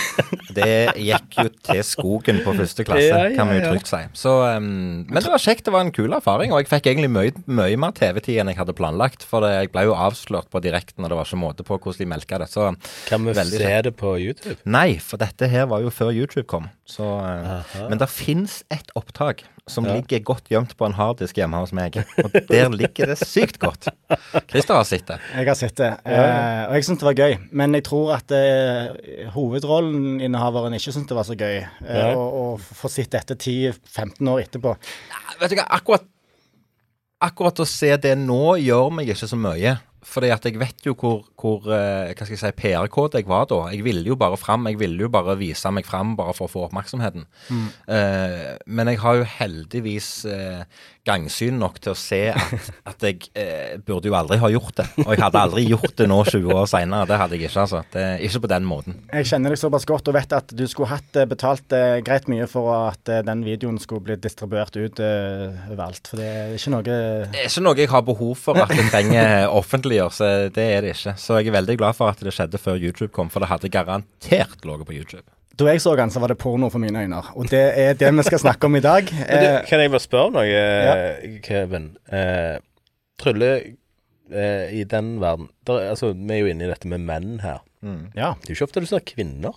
det 0.56 0.96
gikk 0.96 1.38
jo 1.42 1.52
til 1.68 1.82
skogen 1.84 2.40
på 2.40 2.56
første 2.56 2.88
klasse, 2.88 3.04
Ja, 3.10 3.20
ja, 3.28 3.36
kan 3.36 3.52
vi 3.52 3.60
jo 3.60 3.68
trygt 3.68 3.92
si. 3.92 4.00
Så, 4.16 4.38
um, 4.56 5.04
men 5.04 5.20
det 5.20 5.28
var 5.28 5.44
kjekt. 5.44 5.66
Det 5.68 5.76
var 5.76 5.84
en 5.84 5.92
kul 5.92 6.16
erfaring, 6.16 6.56
og 6.56 6.64
jeg 6.64 6.72
fikk 6.72 6.88
egentlig 6.94 7.12
mye, 7.12 7.36
mye 7.52 7.76
mer 7.84 7.92
TV-tid 8.00 8.40
enn 8.40 8.54
jeg 8.54 8.62
hadde 8.64 8.78
planlagt. 8.80 9.28
For 9.28 9.44
det, 9.44 9.52
jeg 9.58 9.74
ble 9.76 9.86
jo 9.90 9.98
avslørt 10.08 10.48
på 10.48 10.64
direkten, 10.64 11.01
og 11.04 11.10
det 11.12 11.16
var 11.18 11.28
ikke 11.28 11.40
måte 11.42 11.64
på 11.66 11.78
hvordan 11.78 11.98
de 11.98 12.06
melka 12.10 12.38
det. 12.42 12.48
Så 12.52 12.68
Kan 13.08 13.24
vi 13.24 13.32
Veldig 13.36 13.58
se 13.62 13.82
det 13.88 13.94
på 13.96 14.14
YouTube? 14.20 14.56
Nei, 14.64 14.98
for 14.98 15.16
dette 15.22 15.48
her 15.48 15.66
var 15.70 15.80
jo 15.84 15.90
før 15.90 16.12
YouTube 16.14 16.46
kom. 16.46 16.68
Så, 16.88 17.04
eh, 17.24 17.88
men 17.88 17.98
det 17.98 18.08
fins 18.10 18.62
et 18.70 18.90
opptak 18.98 19.44
som 19.70 19.84
Ja. 19.86 19.94
ligger 19.94 20.18
godt 20.26 20.48
gjemt 20.50 20.72
på 20.76 20.84
en 20.86 20.92
harddisk 20.98 21.36
hjemme 21.38 21.54
hos 21.62 21.72
meg. 21.72 21.94
Og 22.18 22.32
der 22.48 22.68
ligger 22.74 23.06
det 23.12 23.18
sykt 23.22 23.58
godt. 23.62 23.86
Christer 24.50 24.74
har 24.74 24.84
sett 24.84 25.06
det. 25.06 25.18
Jeg 25.36 25.46
har 25.46 25.54
sett 25.54 25.76
det, 25.78 25.90
eh, 26.04 26.64
og 26.66 26.74
jeg 26.74 26.84
syns 26.88 26.98
det 26.98 27.06
var 27.06 27.14
gøy. 27.14 27.36
Men 27.52 27.72
jeg 27.78 27.84
tror 27.86 28.14
at 28.16 28.32
eh, 28.34 29.28
hovedrolleninnehaveren 29.36 30.74
ikke 30.74 30.92
syntes 30.92 31.08
det 31.12 31.16
var 31.16 31.28
så 31.28 31.36
gøy 31.38 31.60
eh, 31.62 31.68
Ja. 31.88 32.14
å, 32.18 32.24
å 32.56 32.58
få 32.58 32.90
sett 32.90 33.10
dette 33.14 33.36
10-15 33.38 34.28
år 34.28 34.42
etterpå. 34.46 34.74
Vet 35.40 35.50
du 35.54 35.56
hva, 35.60 35.68
akkurat, 35.78 36.04
akkurat 37.22 37.62
å 37.62 37.66
se 37.68 37.94
det 38.02 38.16
nå 38.18 38.56
gjør 38.62 38.90
meg 38.98 39.08
ikke 39.14 39.28
så 39.30 39.38
mye. 39.38 39.76
Fordi 40.02 40.32
at 40.34 40.46
jeg 40.46 40.58
vet 40.58 40.86
jo 40.86 40.94
hvor, 40.98 41.20
hvor 41.38 41.68
eh, 41.70 42.10
hva 42.10 42.26
skal 42.26 42.34
jeg 42.34 42.40
si, 42.40 42.50
PR-kode 42.58 43.20
jeg 43.20 43.28
var 43.30 43.46
da. 43.50 43.60
Jeg 43.70 43.84
ville 43.86 44.02
jo 44.06 44.16
bare 44.18 44.38
fram. 44.40 44.66
Jeg 44.66 44.80
ville 44.80 45.06
jo 45.06 45.10
bare 45.12 45.36
vise 45.38 45.70
meg 45.70 45.86
fram 45.86 46.16
bare 46.18 46.34
for 46.34 46.48
å 46.48 46.52
få 46.52 46.64
oppmerksomheten. 46.66 47.28
Eh, 47.86 48.48
men 48.66 48.90
jeg 48.90 48.98
har 49.04 49.20
jo 49.20 49.28
heldigvis 49.38 50.10
eh, 50.26 50.64
gangsyn 51.06 51.58
nok 51.58 51.80
til 51.82 51.92
å 51.92 51.98
se 51.98 52.20
at, 52.30 52.68
at 52.90 53.06
jeg 53.06 53.28
eh, 53.38 53.74
burde 53.82 54.10
jo 54.10 54.16
aldri 54.16 54.38
ha 54.42 54.50
gjort 54.52 54.76
det. 54.78 54.86
Og 55.02 55.10
jeg 55.14 55.22
hadde 55.22 55.42
aldri 55.42 55.64
gjort 55.66 55.96
det 55.98 56.06
nå 56.10 56.18
20 56.28 56.54
år 56.54 56.68
seinere. 56.70 57.08
Det 57.10 57.18
hadde 57.18 57.38
jeg 57.38 57.48
ikke, 57.48 57.64
altså. 57.64 57.82
Det, 57.94 58.04
ikke 58.28 58.42
på 58.44 58.52
den 58.52 58.68
måten. 58.68 58.98
Jeg 59.10 59.30
kjenner 59.32 59.54
deg 59.54 59.62
såpass 59.62 59.86
godt 59.88 60.12
og 60.12 60.16
vet 60.18 60.36
at 60.38 60.54
du 60.54 60.64
skulle 60.70 60.92
hatt 60.92 61.18
eh, 61.18 61.28
betalt 61.30 61.76
eh, 61.76 61.98
greit 62.06 62.30
mye 62.30 62.46
for 62.50 62.70
at 62.76 63.12
eh, 63.12 63.24
den 63.26 63.44
videoen 63.46 63.80
skulle 63.82 64.06
bli 64.06 64.18
distribuert 64.22 64.78
ut 64.78 65.02
eh, 65.02 65.66
overalt. 65.72 66.06
For 66.12 66.22
det 66.22 66.30
er 66.30 66.56
ikke 66.58 66.74
noe 66.76 66.86
Det 66.86 66.96
er 67.42 67.50
ikke 67.50 67.66
noe 67.66 67.82
jeg 67.82 67.92
har 67.96 68.06
behov 68.06 68.34
for 68.38 68.62
at 68.62 68.74
jeg 68.76 68.88
trenger 68.92 69.46
offentliggjøre, 69.62 70.14
så 70.14 70.32
det 70.54 70.68
er 70.78 70.86
det 70.86 70.96
ikke. 70.96 71.16
Så 71.18 71.40
jeg 71.40 71.50
er 71.50 71.58
veldig 71.58 71.78
glad 71.82 71.98
for 71.98 72.12
at 72.12 72.22
det 72.22 72.34
skjedde 72.36 72.62
før 72.62 72.78
YouTube 72.78 73.12
kom, 73.14 73.32
for 73.32 73.42
det 73.42 73.50
hadde 73.50 73.72
garantert 73.72 74.62
ligget 74.62 74.86
på 74.86 75.00
YouTube. 75.00 75.31
Da 75.58 75.68
jeg 75.68 75.82
så 75.84 75.92
den, 75.98 76.10
så 76.10 76.20
var 76.22 76.32
det 76.32 76.38
porno 76.40 76.70
for 76.72 76.80
mine 76.82 77.02
øyne. 77.04 77.20
Og 77.36 77.50
det 77.52 77.60
er 77.78 77.94
det 78.00 78.08
vi 78.16 78.22
skal 78.26 78.40
snakke 78.40 78.66
om 78.70 78.76
i 78.76 78.84
dag. 78.84 79.04
Du, 79.12 79.36
Eh, 79.36 79.60
kan 79.68 79.80
jeg 79.82 79.90
bare 79.92 80.00
spørre 80.04 80.32
noe, 80.32 80.46
ja. 80.48 80.94
Kevin? 81.44 81.90
Eh, 82.12 82.56
Trylle 83.20 83.50
eh, 84.32 84.72
i 84.80 84.84
den 84.88 85.18
verden 85.20 85.50
der, 85.68 85.90
altså, 85.92 86.12
Vi 86.16 86.32
er 86.34 86.40
jo 86.42 86.48
inne 86.50 86.64
i 86.66 86.70
dette 86.72 86.88
med 86.90 87.04
menn 87.04 87.36
her. 87.44 87.60
ja. 87.82 88.32
Det 88.40 88.48
er 88.48 88.52
jo 88.52 88.56
ikke 88.56 88.66
ofte 88.68 88.80
du 88.82 88.86
ser 88.86 89.02
kvinner. 89.06 89.56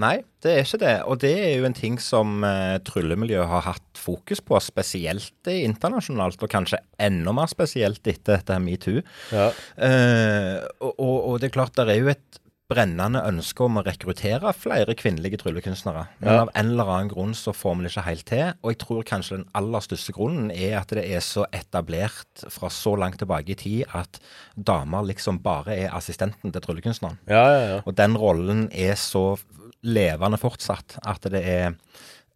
Nei, 0.00 0.16
det 0.42 0.52
er 0.56 0.64
ikke 0.64 0.80
det. 0.82 0.94
Og 1.06 1.20
det 1.22 1.32
er 1.38 1.52
jo 1.60 1.66
en 1.68 1.76
ting 1.76 1.98
som 2.02 2.42
eh, 2.44 2.78
tryllemiljøet 2.86 3.46
har 3.48 3.62
hatt 3.68 4.00
fokus 4.00 4.40
på, 4.42 4.58
spesielt 4.62 5.46
eh, 5.50 5.62
internasjonalt, 5.66 6.42
og 6.42 6.50
kanskje 6.50 6.80
enda 6.98 7.32
mer 7.36 7.50
spesielt 7.50 8.02
etter 8.10 8.36
dette 8.40 8.58
metoo. 8.62 9.02
Ja. 9.32 9.48
Eh, 9.78 10.58
og, 10.82 10.92
og, 10.98 11.16
og 11.30 11.40
det 11.40 11.50
er 11.50 11.56
klart, 11.60 11.76
det 11.78 11.88
er 11.94 12.02
jo 12.02 12.10
et 12.14 12.39
brennende 12.70 13.20
ønske 13.26 13.64
om 13.66 13.80
å 13.80 13.84
rekruttere 13.84 14.52
flere 14.56 14.94
kvinnelige 14.98 15.40
tryllekunstnere. 15.42 16.06
Men 16.20 16.30
Ja. 16.32 16.40
av 16.44 16.50
en 16.54 16.70
eller 16.70 16.84
annen 16.94 17.08
grunn 17.10 17.34
så 17.34 17.52
får 17.52 17.76
vi 17.76 17.82
det 17.84 17.90
ikke 17.92 18.04
helt 18.06 18.24
til. 18.26 18.52
Og 18.62 18.70
jeg 18.70 18.78
tror 18.78 19.02
kanskje 19.04 19.36
den 19.40 19.48
aller 19.54 19.80
største 19.80 20.12
grunnen 20.14 20.50
er 20.54 20.78
at 20.80 20.88
det 20.94 21.04
er 21.10 21.20
så 21.20 21.44
etablert 21.52 22.44
fra 22.48 22.68
så 22.70 22.94
langt 22.96 23.18
tilbake 23.18 23.50
i 23.50 23.54
tid 23.54 23.84
at 23.92 24.20
damer 24.56 25.02
liksom 25.04 25.42
bare 25.42 25.76
er 25.76 25.90
assistenten 25.96 26.52
til 26.52 26.60
tryllekunstneren. 26.62 27.18
Ja, 27.28 27.44
ja, 27.50 27.66
ja. 27.76 27.80
Og 27.86 27.94
den 27.96 28.16
rollen 28.16 28.68
er 28.72 28.94
så 28.94 29.38
levende 29.82 30.38
fortsatt 30.38 30.98
at 31.06 31.22
det 31.32 31.44
er 31.46 31.74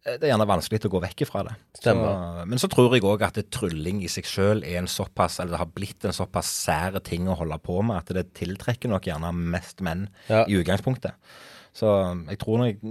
det 0.05 0.21
er 0.27 0.29
gjerne 0.29 0.45
vanskelig 0.45 0.85
å 0.85 0.89
gå 0.93 0.99
vekk 1.01 1.23
fra 1.25 1.41
det. 1.47 1.55
Så, 1.81 1.93
men 2.45 2.59
så 2.61 2.67
tror 2.69 2.93
jeg 2.93 3.03
òg 3.09 3.23
at 3.25 3.37
det, 3.39 3.47
trylling 3.53 4.03
i 4.05 4.09
seg 4.11 4.27
sjøl 4.29 4.61
er 4.63 4.77
en 4.83 4.89
såpass, 4.91 5.39
eller 5.41 5.55
det 5.55 5.61
har 5.63 5.71
blitt 5.73 6.05
en 6.05 6.13
såpass 6.13 6.51
sære 6.65 7.01
ting 7.05 7.25
å 7.31 7.37
holde 7.39 7.57
på 7.65 7.79
med, 7.81 7.97
at 8.03 8.13
det 8.13 8.27
tiltrekker 8.37 8.91
nok 8.91 9.07
gjerne 9.09 9.31
mest 9.33 9.81
menn 9.85 10.07
Ja. 10.29 10.43
i 10.45 10.59
utgangspunktet. 10.59 11.17
Så 11.73 11.89
jeg 12.29 12.37
tror 12.39 12.61
nok, 12.61 12.83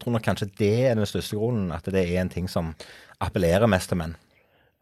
tror 0.00 0.12
nok 0.18 0.22
kanskje 0.26 0.50
det 0.60 0.72
er 0.90 0.94
den 1.00 1.08
største 1.08 1.36
grunnen, 1.40 1.72
at 1.72 1.88
det 1.88 2.02
er 2.04 2.20
en 2.20 2.28
ting 2.32 2.46
som 2.48 2.74
appellerer 3.24 3.66
mest 3.68 3.88
til 3.88 3.98
menn. 4.02 4.16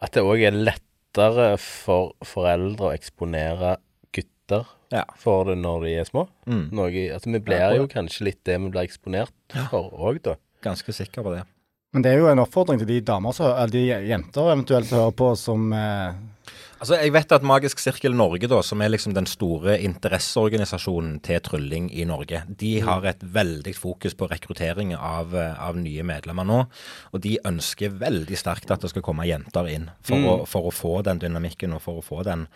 At 0.03 0.13
det 0.19 0.23
òg 0.27 0.43
er 0.51 0.59
lettere 0.59 1.53
for 1.63 2.13
foreldre 2.27 2.91
å 2.91 2.95
eksponere 2.95 3.77
gutter 4.15 4.67
Ja. 4.91 5.05
for 5.17 5.45
det 5.45 5.59
når 5.63 5.85
de 5.87 5.95
er 6.01 6.05
små. 6.11 6.27
Mm. 6.47 6.71
Noe, 6.75 6.91
altså, 7.15 7.31
vi 7.33 7.39
blir 7.39 7.77
jo 7.79 7.87
kanskje 7.87 8.25
litt 8.33 8.43
det 8.45 8.59
vi 8.61 8.69
blir 8.71 8.83
eksponert 8.87 9.33
for 9.71 9.91
òg, 9.95 10.23
da. 10.27 10.35
Ganske 10.63 10.91
sikker 10.93 11.23
på 11.23 11.35
det. 11.37 11.45
Men 11.95 12.05
det 12.05 12.13
er 12.13 12.21
jo 12.21 12.29
en 12.29 12.43
oppfordring 12.43 12.81
til 12.83 12.91
de 12.91 12.99
damer 13.05 13.33
så, 13.37 13.55
eller 13.55 13.73
de 13.73 13.85
jenter 14.11 14.51
eventuelt 14.53 14.91
som 14.91 15.01
hører 15.01 15.15
på, 15.17 15.31
som 15.41 15.71
eh, 15.73 16.19
Altså, 16.79 16.95
Jeg 16.95 17.11
vet 17.11 17.33
at 17.35 17.43
Magisk 17.43 17.81
Sirkel 17.83 18.15
Norge, 18.15 18.47
da, 18.47 18.61
som 18.63 18.79
er 18.83 18.93
liksom 18.93 19.15
den 19.17 19.27
store 19.27 19.81
interesseorganisasjonen 19.83 21.17
til 21.27 21.41
trylling 21.43 21.89
i 21.91 22.05
Norge, 22.07 22.45
de 22.61 22.71
har 22.87 23.07
et 23.11 23.25
veldig 23.35 23.73
fokus 23.75 24.15
på 24.15 24.29
rekruttering 24.31 24.93
av, 24.95 25.35
eh, 25.35 25.57
av 25.59 25.75
nye 25.81 26.05
medlemmer 26.07 26.47
nå. 26.47 26.61
Og 27.11 27.25
de 27.25 27.35
ønsker 27.51 27.97
veldig 27.99 28.39
sterkt 28.39 28.71
at 28.71 28.85
det 28.85 28.93
skal 28.93 29.03
komme 29.03 29.27
jenter 29.27 29.67
inn, 29.73 29.89
for, 30.07 30.23
å, 30.23 30.37
for 30.47 30.71
å 30.71 30.75
få 30.75 31.01
den 31.09 31.19
dynamikken 31.25 31.75
og 31.75 31.83
for 31.83 31.99
å 31.99 32.05
få 32.05 32.23
den 32.29 32.47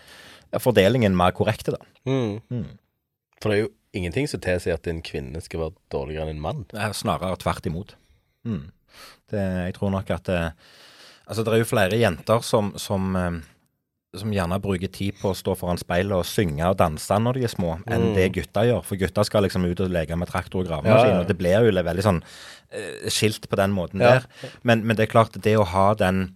fordelingen 0.62 1.18
mer 1.18 1.34
korrekte. 1.34 1.74
da. 1.74 1.82
Mm. 2.06 2.78
For 3.42 3.50
det 3.50 3.56
er 3.56 3.64
jo 3.64 3.72
ingenting 3.98 4.30
som 4.30 4.42
tilsier 4.44 4.78
at 4.78 4.86
en 4.86 5.02
kvinne 5.02 5.42
skal 5.42 5.66
være 5.66 5.76
dårligere 5.90 6.28
enn 6.28 6.36
en 6.36 6.46
mann. 6.46 6.64
Er 6.78 6.94
Snarere 6.94 7.42
tvert 7.42 7.66
imot. 7.66 7.96
Mm. 8.46 8.68
Det, 9.32 9.42
jeg 9.68 9.74
tror 9.78 9.90
nok 9.94 10.10
at 10.10 10.24
det, 10.28 10.42
Altså, 11.28 11.44
det 11.46 11.52
er 11.54 11.60
jo 11.62 11.68
flere 11.70 11.96
jenter 11.96 12.42
som, 12.44 12.72
som, 12.76 13.04
eh, 13.16 13.36
som 14.18 14.32
gjerne 14.34 14.58
bruker 14.60 14.90
tid 14.92 15.14
på 15.20 15.30
å 15.30 15.36
stå 15.38 15.54
foran 15.56 15.78
speilet 15.80 16.12
og 16.18 16.26
synge 16.28 16.66
og 16.68 16.74
danse 16.76 17.16
når 17.22 17.38
de 17.38 17.44
er 17.46 17.52
små, 17.52 17.76
enn 17.86 18.08
det 18.16 18.26
gutta 18.34 18.64
gjør. 18.68 18.82
For 18.84 18.98
gutta 19.00 19.24
skal 19.24 19.46
liksom 19.46 19.64
ut 19.64 19.80
og 19.80 19.94
leke 19.94 20.18
med 20.18 20.28
traktor 20.28 20.60
og 20.60 20.66
gravemaskin, 20.68 21.08
Ja, 21.08 21.14
ja. 21.14 21.20
og 21.22 21.30
det 21.30 21.38
blir 21.38 21.62
jo 21.64 21.70
veldig 21.86 22.04
sånn 22.04 22.20
eh, 22.74 23.08
skilt 23.08 23.48
på 23.48 23.56
den 23.56 23.72
måten 23.72 24.02
Ja. 24.02 24.18
der. 24.18 24.26
Men, 24.66 24.84
men 24.84 24.96
det 24.98 25.06
er 25.06 25.12
klart, 25.14 25.38
det 25.40 25.54
å 25.56 25.64
ha 25.64 25.94
den 25.94 26.34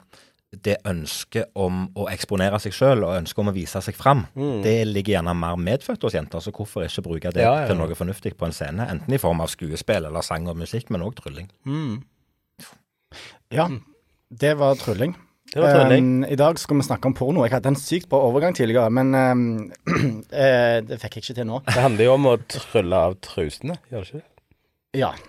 det 0.64 0.78
ønsket 0.86 1.50
om 1.58 1.88
å 1.98 2.06
eksponere 2.08 2.56
seg 2.62 2.72
sjøl 2.72 3.02
og 3.04 3.16
ønsket 3.18 3.42
om 3.42 3.50
å 3.50 3.52
vise 3.52 3.80
seg 3.82 3.94
fram, 3.98 4.22
det 4.62 4.86
ligger 4.88 5.18
gjerne 5.18 5.34
mer 5.36 5.56
medfødt 5.60 6.06
hos 6.06 6.14
jenter. 6.14 6.40
Så 6.40 6.54
hvorfor 6.54 6.86
ikke 6.86 7.02
bruke 7.04 7.32
det 7.34 7.44
til 7.68 7.76
noe 7.76 7.92
fornuftig 7.98 8.36
på 8.38 8.46
en 8.46 8.54
scene? 8.56 8.86
Enten 8.88 9.12
i 9.12 9.18
form 9.20 9.42
av 9.44 9.50
skuespill 9.52 10.06
eller 10.06 10.22
sang 10.25 10.46
og 10.48 10.56
musikk, 10.56 10.88
men 10.94 11.02
òg 11.04 11.18
trylling. 11.18 11.50
Ja, 13.55 13.69
det 14.31 14.59
var 14.59 14.75
trylling. 14.75 15.15
Det 15.53 15.61
var 15.62 15.75
trylling. 15.75 16.25
Um, 16.25 16.33
I 16.33 16.37
dag 16.37 16.59
skal 16.59 16.76
vi 16.76 16.83
snakke 16.83 17.07
om 17.07 17.15
porno. 17.15 17.45
Jeg 17.47 17.53
hadde 17.55 17.69
en 17.71 17.79
sykt 17.79 18.09
bra 18.11 18.19
overgang 18.26 18.57
tidligere, 18.57 18.91
men 18.91 19.15
um, 19.15 19.73
uh, 19.87 20.83
det 20.88 20.99
fikk 21.03 21.17
jeg 21.21 21.25
ikke 21.25 21.35
til 21.38 21.47
nå. 21.49 21.61
Det 21.69 21.85
handler 21.85 22.05
jo 22.09 22.12
om 22.17 22.26
å 22.33 22.37
trylle 22.50 22.97
av 23.09 23.15
trusene, 23.23 23.75
gjør 23.93 24.03
det 24.03 24.09
ikke 24.11 24.23
det? 24.23 24.29
Ja. 24.97 25.12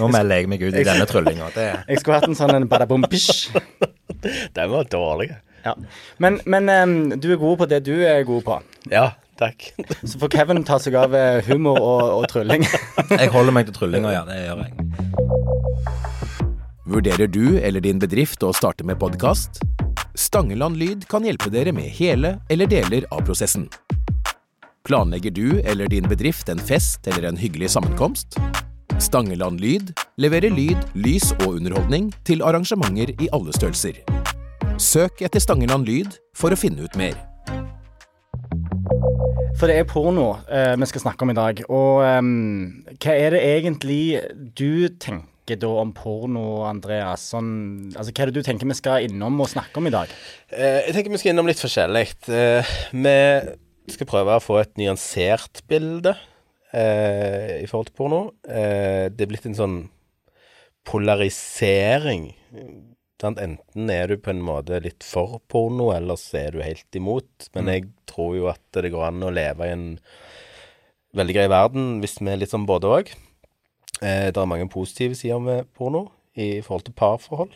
Nå 0.00 0.08
melder 0.12 0.40
jeg 0.40 0.48
meg 0.52 0.62
ut 0.64 0.76
i 0.76 0.84
denne 0.86 1.06
tryllinga. 1.08 1.46
Jeg 1.56 2.00
skulle 2.00 2.18
hatt 2.20 2.28
en 2.28 2.38
sånn 2.38 2.54
en 2.56 2.68
badabom 2.70 3.04
bish. 3.12 3.50
Den 4.56 4.72
var 4.72 4.84
dårlig. 4.92 5.28
Ja. 5.64 5.72
Men, 6.22 6.32
men 6.44 6.70
um, 6.70 7.20
du 7.20 7.32
er 7.32 7.40
god 7.40 7.56
på 7.62 7.66
det 7.70 7.80
du 7.86 7.94
er 8.06 8.22
god 8.28 8.42
på. 8.46 8.54
Ja, 8.92 9.06
takk. 9.40 9.58
Så 10.08 10.14
får 10.22 10.28
Kevin 10.36 10.64
ta 10.68 10.76
seg 10.82 10.94
av 10.98 11.10
eh, 11.16 11.42
humor 11.48 11.76
og, 11.80 12.02
og 12.22 12.28
trylling. 12.32 12.62
Jeg 13.12 13.32
holder 13.34 13.52
meg 13.58 13.64
til 13.68 13.76
tryllinga, 13.78 14.10
ja. 14.16 14.22
Det 14.28 14.36
gjør 14.42 14.58
jeg. 14.66 14.72
Vurderer 16.92 17.26
du 17.26 17.58
eller 17.58 17.80
din 17.80 17.96
bedrift 17.98 18.42
å 18.44 18.50
starte 18.52 18.84
med 18.84 18.98
podkast? 19.00 19.62
Stangeland 20.12 20.76
Lyd 20.76 21.06
kan 21.08 21.24
hjelpe 21.24 21.48
dere 21.48 21.72
med 21.72 21.88
hele 21.88 22.34
eller 22.52 22.68
deler 22.68 23.06
av 23.08 23.22
prosessen. 23.24 23.64
Planlegger 24.84 25.32
du 25.32 25.46
eller 25.64 25.88
din 25.88 26.04
bedrift 26.04 26.52
en 26.52 26.60
fest 26.60 27.08
eller 27.08 27.30
en 27.30 27.40
hyggelig 27.40 27.70
sammenkomst? 27.78 28.36
Stangeland 29.00 29.64
Lyd 29.64 29.94
leverer 30.20 30.52
lyd, 30.52 30.84
lys 30.92 31.30
og 31.38 31.62
underholdning 31.62 32.12
til 32.28 32.44
arrangementer 32.44 33.14
i 33.16 33.30
alle 33.32 33.56
størrelser. 33.56 34.04
Søk 34.76 35.24
etter 35.24 35.40
Stangeland 35.40 35.88
Lyd 35.88 36.20
for 36.36 36.52
å 36.52 36.60
finne 36.60 36.84
ut 36.84 37.00
mer. 37.00 37.16
For 39.56 39.64
det 39.64 39.80
er 39.80 39.88
porno 39.88 40.34
eh, 40.44 40.76
vi 40.76 40.92
skal 40.92 41.08
snakke 41.08 41.24
om 41.24 41.32
i 41.32 41.40
dag. 41.40 41.64
Og 41.72 42.04
em, 42.04 42.32
hva 43.00 43.16
er 43.16 43.32
det 43.32 43.44
egentlig 43.56 44.02
du 44.52 44.92
tenker 45.00 45.31
da 45.50 45.70
om 45.82 45.90
porno, 45.96 46.62
Andreas? 46.68 47.24
Sånn, 47.32 47.50
altså, 47.96 48.12
hva 48.12 48.24
er 48.24 48.30
det 48.30 48.40
du 48.40 48.46
tenker 48.46 48.68
vi 48.70 48.78
skal 48.78 49.08
innom 49.08 49.40
og 49.42 49.50
snakke 49.50 49.80
om 49.80 49.88
i 49.90 49.94
dag? 49.94 50.12
Eh, 50.52 50.86
jeg 50.86 50.96
tenker 50.96 51.14
vi 51.14 51.22
skal 51.22 51.34
innom 51.34 51.50
litt 51.50 51.62
forskjellig. 51.62 52.04
Eh, 52.30 52.74
vi 52.92 53.96
skal 53.96 54.10
prøve 54.10 54.38
å 54.38 54.42
få 54.44 54.60
et 54.62 54.76
nyansert 54.78 55.64
bilde 55.70 56.14
eh, 56.72 57.58
i 57.62 57.66
forhold 57.66 57.90
til 57.90 57.98
porno. 57.98 58.22
Eh, 58.46 59.10
det 59.10 59.26
er 59.26 59.32
blitt 59.32 59.48
en 59.50 59.58
sånn 59.58 59.80
polarisering. 60.88 62.30
Sant? 63.22 63.38
Enten 63.42 63.90
er 63.94 64.10
du 64.10 64.16
på 64.22 64.32
en 64.32 64.42
måte 64.42 64.80
litt 64.82 65.04
for 65.06 65.40
porno, 65.50 65.92
eller 65.94 66.18
så 66.18 66.44
er 66.46 66.54
du 66.54 66.62
helt 66.62 66.98
imot. 66.98 67.50
Men 67.54 67.70
jeg 67.70 67.90
tror 68.10 68.38
jo 68.38 68.48
at 68.50 68.62
det 68.78 68.94
går 68.94 69.10
an 69.10 69.26
å 69.26 69.34
leve 69.34 69.68
i 69.68 69.74
en 69.74 69.86
veldig 71.18 71.36
grei 71.36 71.50
verden 71.52 72.00
hvis 72.02 72.16
vi 72.22 72.30
er 72.32 72.40
litt 72.40 72.54
sånn 72.54 72.66
både 72.68 72.90
òg. 72.90 73.12
Eh, 74.02 74.32
det 74.34 74.40
er 74.40 74.50
mange 74.50 74.70
positive 74.70 75.14
sider 75.14 75.38
med 75.38 75.68
porno 75.78 76.08
i 76.34 76.58
forhold 76.64 76.88
til 76.88 76.96
parforhold. 76.98 77.54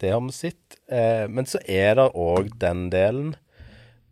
Det 0.00 0.12
har 0.12 0.20
vi 0.20 0.34
sett. 0.36 0.76
Eh, 0.92 1.24
men 1.28 1.48
så 1.48 1.62
er 1.64 1.96
det 1.96 2.10
òg 2.12 2.52
den 2.60 2.90
delen 2.92 3.34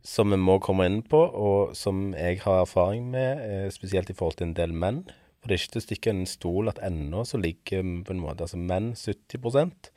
som 0.05 0.33
vi 0.33 0.39
må 0.41 0.59
komme 0.61 0.87
inn 0.89 1.03
på, 1.05 1.21
og 1.21 1.77
som 1.77 2.13
jeg 2.17 2.41
har 2.45 2.63
erfaring 2.63 3.11
med, 3.13 3.45
eh, 3.45 3.71
spesielt 3.71 4.11
i 4.11 4.17
forhold 4.17 4.37
til 4.37 4.49
en 4.49 4.57
del 4.57 4.73
menn. 4.73 5.05
For 5.41 5.49
det 5.49 5.55
er 5.55 5.63
ikke 5.63 5.73
til 5.73 5.83
å 5.83 5.89
stikke 5.89 6.11
en 6.11 6.27
stol 6.27 6.69
at 6.69 6.81
ennå 6.81 7.25
så 7.25 7.41
ligger 7.41 7.83
på 8.05 8.13
en 8.13 8.21
måte 8.21 8.45
altså 8.45 8.57
menn 8.57 8.95
70% 8.97 9.91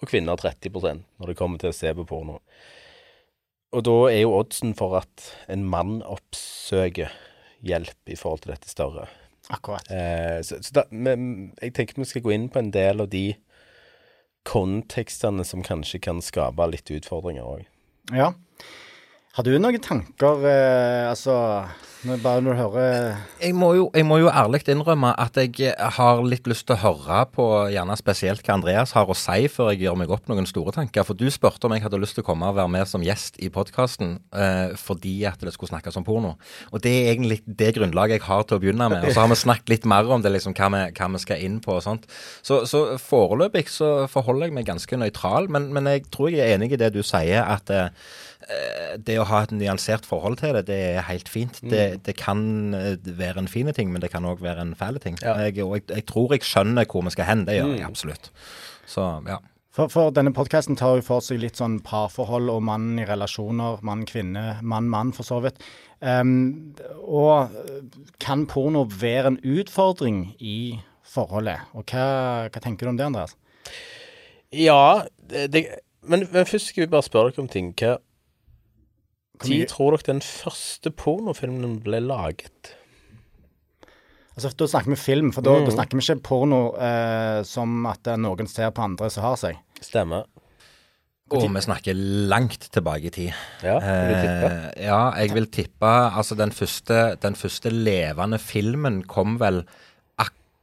og 0.00 0.08
kvinner 0.08 0.36
30% 0.40 1.04
når 1.20 1.26
det 1.26 1.36
kommer 1.36 1.58
til 1.58 1.68
å 1.68 1.76
se 1.76 1.92
på 1.92 2.06
porno. 2.08 2.40
Og 3.76 3.84
da 3.84 3.96
er 4.08 4.22
jo 4.22 4.38
oddsen 4.38 4.72
for 4.74 4.96
at 4.96 5.34
en 5.48 5.68
mann 5.68 6.00
oppsøker 6.02 7.12
hjelp 7.60 8.08
i 8.08 8.16
forhold 8.16 8.40
til 8.40 8.54
dette 8.54 8.72
større. 8.72 9.06
Akkurat. 9.50 9.90
Eh, 9.90 10.40
så 10.46 10.60
så 10.62 10.74
da, 10.80 10.84
men 10.90 11.52
jeg 11.60 11.74
tenker 11.74 11.98
vi 11.98 12.08
skal 12.08 12.24
gå 12.24 12.34
inn 12.34 12.48
på 12.52 12.60
en 12.62 12.70
del 12.74 13.02
av 13.02 13.10
de 13.12 13.24
kontekstene 14.48 15.44
som 15.44 15.64
kanskje 15.66 16.00
kan 16.06 16.22
skape 16.24 16.68
litt 16.70 16.90
utfordringer 16.94 17.44
òg. 17.44 17.66
Ja. 18.14 18.32
Har 19.38 19.46
du 19.46 19.52
noen 19.62 19.78
tanker, 19.78 20.42
eh, 20.42 21.06
altså 21.06 21.34
når, 22.02 22.16
Bare 22.18 22.40
når 22.42 22.56
du 22.56 22.58
hører 22.58 23.18
Jeg 23.38 23.54
må, 23.54 23.68
jo, 23.76 23.84
jeg 23.94 24.06
må 24.08 24.16
jo 24.18 24.30
ærlig 24.32 24.64
innrømme 24.72 25.12
at 25.22 25.36
jeg 25.38 25.70
har 25.76 26.22
litt 26.26 26.48
lyst 26.50 26.64
til 26.66 26.74
å 26.74 26.80
høre 26.82 27.20
på 27.30 27.44
gjerne 27.70 27.94
spesielt 28.00 28.42
hva 28.42 28.56
Andreas 28.56 28.94
har 28.96 29.06
å 29.06 29.14
si, 29.14 29.44
før 29.52 29.70
jeg 29.70 29.84
gjør 29.84 30.00
meg 30.00 30.10
opp 30.10 30.26
noen 30.32 30.48
store 30.50 30.72
tanker. 30.74 31.06
For 31.06 31.14
du 31.14 31.28
spurte 31.30 31.68
om 31.68 31.74
jeg 31.76 31.84
hadde 31.84 32.00
lyst 32.02 32.18
til 32.18 32.24
å 32.24 32.26
komme 32.26 32.48
og 32.50 32.56
være 32.58 32.72
med 32.74 32.90
som 32.90 33.04
gjest 33.06 33.38
i 33.38 33.52
podkasten 33.54 34.16
eh, 34.34 34.72
fordi 34.80 35.14
at 35.30 35.44
det 35.44 35.52
skulle 35.54 35.70
snakkes 35.76 36.00
om 36.00 36.08
porno. 36.08 36.32
Og 36.72 36.82
det 36.82 36.94
er 36.96 37.12
egentlig 37.12 37.38
det 37.46 37.74
grunnlaget 37.78 38.18
jeg 38.18 38.26
har 38.26 38.42
til 38.48 38.58
å 38.58 38.64
begynne 38.64 38.90
med. 38.90 39.06
Og 39.06 39.14
så 39.14 39.22
har 39.22 39.30
vi 39.30 39.38
snakket 39.44 39.74
litt 39.76 39.86
mer 39.92 40.10
om 40.10 40.24
det, 40.24 40.34
liksom 40.34 40.56
hva 40.58 40.72
vi, 40.74 40.82
hva 40.98 41.10
vi 41.14 41.22
skal 41.22 41.44
inn 41.46 41.60
på 41.62 41.76
og 41.76 41.84
sånt. 41.86 42.10
Så, 42.42 42.64
så 42.66 42.82
foreløpig 42.98 43.68
så 43.70 43.92
forholder 44.10 44.50
jeg 44.50 44.58
meg 44.58 44.66
ganske 44.72 44.98
nøytral, 45.04 45.46
men, 45.52 45.70
men 45.76 45.86
jeg 45.94 46.08
tror 46.10 46.34
jeg 46.34 46.48
er 46.48 46.58
enig 46.58 46.72
i 46.74 46.82
det 46.82 46.90
du 46.96 47.04
sier, 47.06 47.44
at 47.44 47.70
eh, 47.70 47.94
det 49.06 49.16
å 49.20 49.26
ha 49.28 49.42
et 49.44 49.52
nyansert 49.54 50.06
forhold 50.08 50.40
til 50.40 50.56
det, 50.56 50.64
det 50.70 50.78
er 50.96 51.06
helt 51.06 51.30
fint. 51.30 51.60
Det, 51.62 51.84
det 52.06 52.16
kan 52.18 52.74
eh, 52.76 52.96
være 53.04 53.44
en 53.44 53.50
fin 53.50 53.70
ting, 53.76 53.92
men 53.92 54.02
det 54.02 54.10
kan 54.12 54.26
òg 54.26 54.42
være 54.42 54.64
en 54.64 54.74
fæl 54.78 54.98
ting. 55.02 55.18
Ja. 55.22 55.36
Jeg, 55.46 55.60
og 55.64 55.76
jeg, 55.78 55.86
jeg 55.92 56.06
tror 56.10 56.34
jeg 56.34 56.46
skjønner 56.46 56.88
hvor 56.90 57.04
vi 57.06 57.14
skal 57.14 57.28
hen. 57.30 57.46
Det 57.48 57.60
gjør 57.60 57.76
jeg 57.76 57.86
absolutt. 57.86 58.30
Så 58.90 59.06
ja. 59.28 59.38
For, 59.70 59.86
for 59.86 60.10
denne 60.10 60.32
podkasten 60.34 60.74
tar 60.78 60.98
jo 60.98 61.06
for 61.06 61.22
seg 61.22 61.38
litt 61.44 61.60
sånn 61.60 61.78
parforhold 61.86 62.50
og 62.50 62.64
mann 62.66 62.98
i 62.98 63.06
relasjoner, 63.06 63.78
mann-kvinne, 63.86 64.58
mann-mann 64.66 65.12
for 65.14 65.26
så 65.26 65.38
vidt. 65.44 65.62
Um, 66.02 66.74
og 67.06 67.54
kan 68.22 68.48
porno 68.50 68.82
være 68.90 69.36
en 69.36 69.38
utfordring 69.46 70.24
i 70.42 70.80
forholdet? 71.06 71.70
Og 71.78 71.86
hva, 71.86 72.48
hva 72.50 72.64
tenker 72.64 72.88
du 72.88 72.94
om 72.96 72.98
det, 72.98 73.06
Andreas? 73.06 73.36
Ja, 74.50 75.06
det, 75.30 75.46
det, 75.54 75.64
men, 76.02 76.26
men 76.32 76.48
først 76.50 76.72
skal 76.72 76.88
vi 76.88 76.90
bare 76.90 77.06
spørre 77.06 77.30
dere 77.30 77.44
om 77.44 77.50
ting. 77.52 77.70
Hva 77.78 78.00
Hvor 79.40 79.48
mye- 79.54 79.68
tror 79.70 79.96
dere 79.96 80.06
den 80.12 80.20
første 80.24 80.90
pornofilmen 80.92 81.78
ble 81.84 82.00
laget? 82.04 82.74
Altså, 84.36 84.52
Da 84.56 84.66
snakker 84.66 84.90
vi 84.94 84.96
film, 85.00 85.32
for 85.32 85.42
da, 85.44 85.56
da 85.64 85.72
snakker 85.74 85.98
vi 85.98 86.04
ikke 86.04 86.22
porno 86.24 86.60
eh, 86.78 87.40
som 87.48 87.86
at 87.90 88.06
er 88.06 88.16
noen 88.20 88.46
ser 88.48 88.70
på 88.70 88.84
andre 88.84 89.10
som 89.12 89.24
har 89.26 89.36
seg. 89.40 89.58
Stemmer. 89.84 90.24
Og 91.30 91.44
vi 91.54 91.60
snakker 91.62 91.94
langt 92.30 92.64
tilbake 92.74 93.06
i 93.06 93.10
tid. 93.14 93.34
Ja, 93.62 93.76
vil 93.78 94.08
du 94.10 94.22
tippe? 94.24 94.48
Eh, 94.50 94.86
ja, 94.88 95.02
jeg 95.20 95.30
vil 95.36 95.46
tippe 95.46 95.90
Altså, 96.16 96.34
den 96.38 96.50
første, 96.50 97.16
den 97.22 97.36
første 97.38 97.70
levende 97.70 98.38
filmen 98.42 99.02
kom 99.06 99.36
vel 99.38 99.62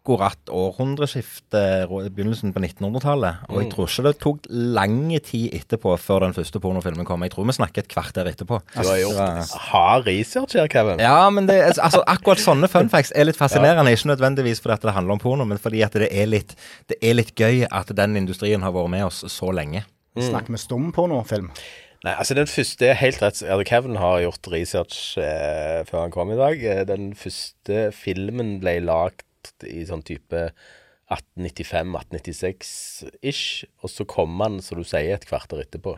akkurat 0.07 0.47
århundreskiftet, 0.47 1.89
begynnelsen 2.15 2.53
på 2.53 2.59
1900-tallet. 2.63 3.35
Og 3.49 3.55
Mm. 3.57 3.61
jeg 3.63 3.71
tror 3.73 3.87
ikke 3.87 4.03
det 4.03 4.19
tok 4.19 4.39
lang 4.49 5.19
tid 5.23 5.53
etterpå 5.53 5.97
før 5.99 6.19
den 6.21 6.33
første 6.33 6.59
pornofilmen 6.59 7.05
kom. 7.05 7.21
Jeg 7.23 7.31
tror 7.31 7.45
vi 7.45 7.51
snakker 7.57 7.79
et 7.83 7.87
kvarter 7.89 8.25
etterpå. 8.25 8.61
Du 8.73 8.87
har 8.87 8.97
gjort 8.97 9.49
hard 9.71 10.07
research 10.07 10.53
her, 10.55 10.67
Kevin. 10.67 10.99
Ja, 10.99 11.29
men 11.29 11.45
det, 11.47 11.61
altså, 11.77 12.03
akkurat 12.07 12.37
sånne 12.39 12.69
fun 12.69 12.89
facts 12.89 13.11
er 13.15 13.25
litt 13.25 13.35
fascinerende. 13.37 13.91
Ikke 13.91 14.15
nødvendigvis 14.15 14.61
fordi 14.61 14.73
at 14.73 14.81
det 14.81 14.93
handler 14.93 15.13
om 15.13 15.19
porno, 15.19 15.45
men 15.45 15.57
fordi 15.57 15.81
at 15.83 15.91
det 15.93 16.09
er 16.11 16.25
litt, 16.25 16.55
det 16.87 16.97
er 17.01 17.13
litt 17.13 17.35
gøy 17.35 17.67
at 17.69 17.87
den 17.95 18.15
industrien 18.15 18.61
har 18.61 18.71
vært 18.71 18.89
med 18.89 19.03
oss 19.03 19.23
så 19.27 19.51
lenge. 19.51 19.83
Snakker 20.17 20.49
vi 20.51 20.57
stumpornofilm? 20.57 21.51
Nei, 22.05 22.13
altså 22.13 22.35
den 22.35 22.45
første 22.45 22.85
er 22.87 22.93
helt 22.93 23.21
rett. 23.21 23.41
Altså, 23.41 23.63
Kevin 23.65 23.95
har 23.97 24.19
gjort 24.21 24.47
research 24.53 25.17
eh, 25.17 25.83
før 25.83 26.01
han 26.05 26.11
kom 26.11 26.31
i 26.31 26.35
dag. 26.37 26.63
Eh, 26.63 26.83
Den 26.85 27.13
første 27.17 27.91
filmen 27.91 28.59
ble 28.61 28.79
lagd 28.85 29.23
i 29.65 29.85
sånn 29.87 30.03
type 30.05 30.51
1895-1896-ish, 31.13 33.65
og 33.81 33.89
så 33.91 34.05
kom 34.09 34.41
han, 34.43 34.55
som 34.63 34.77
du 34.79 34.85
sier, 34.87 35.15
et 35.15 35.27
kvarter 35.27 35.57
etterpå. 35.63 35.91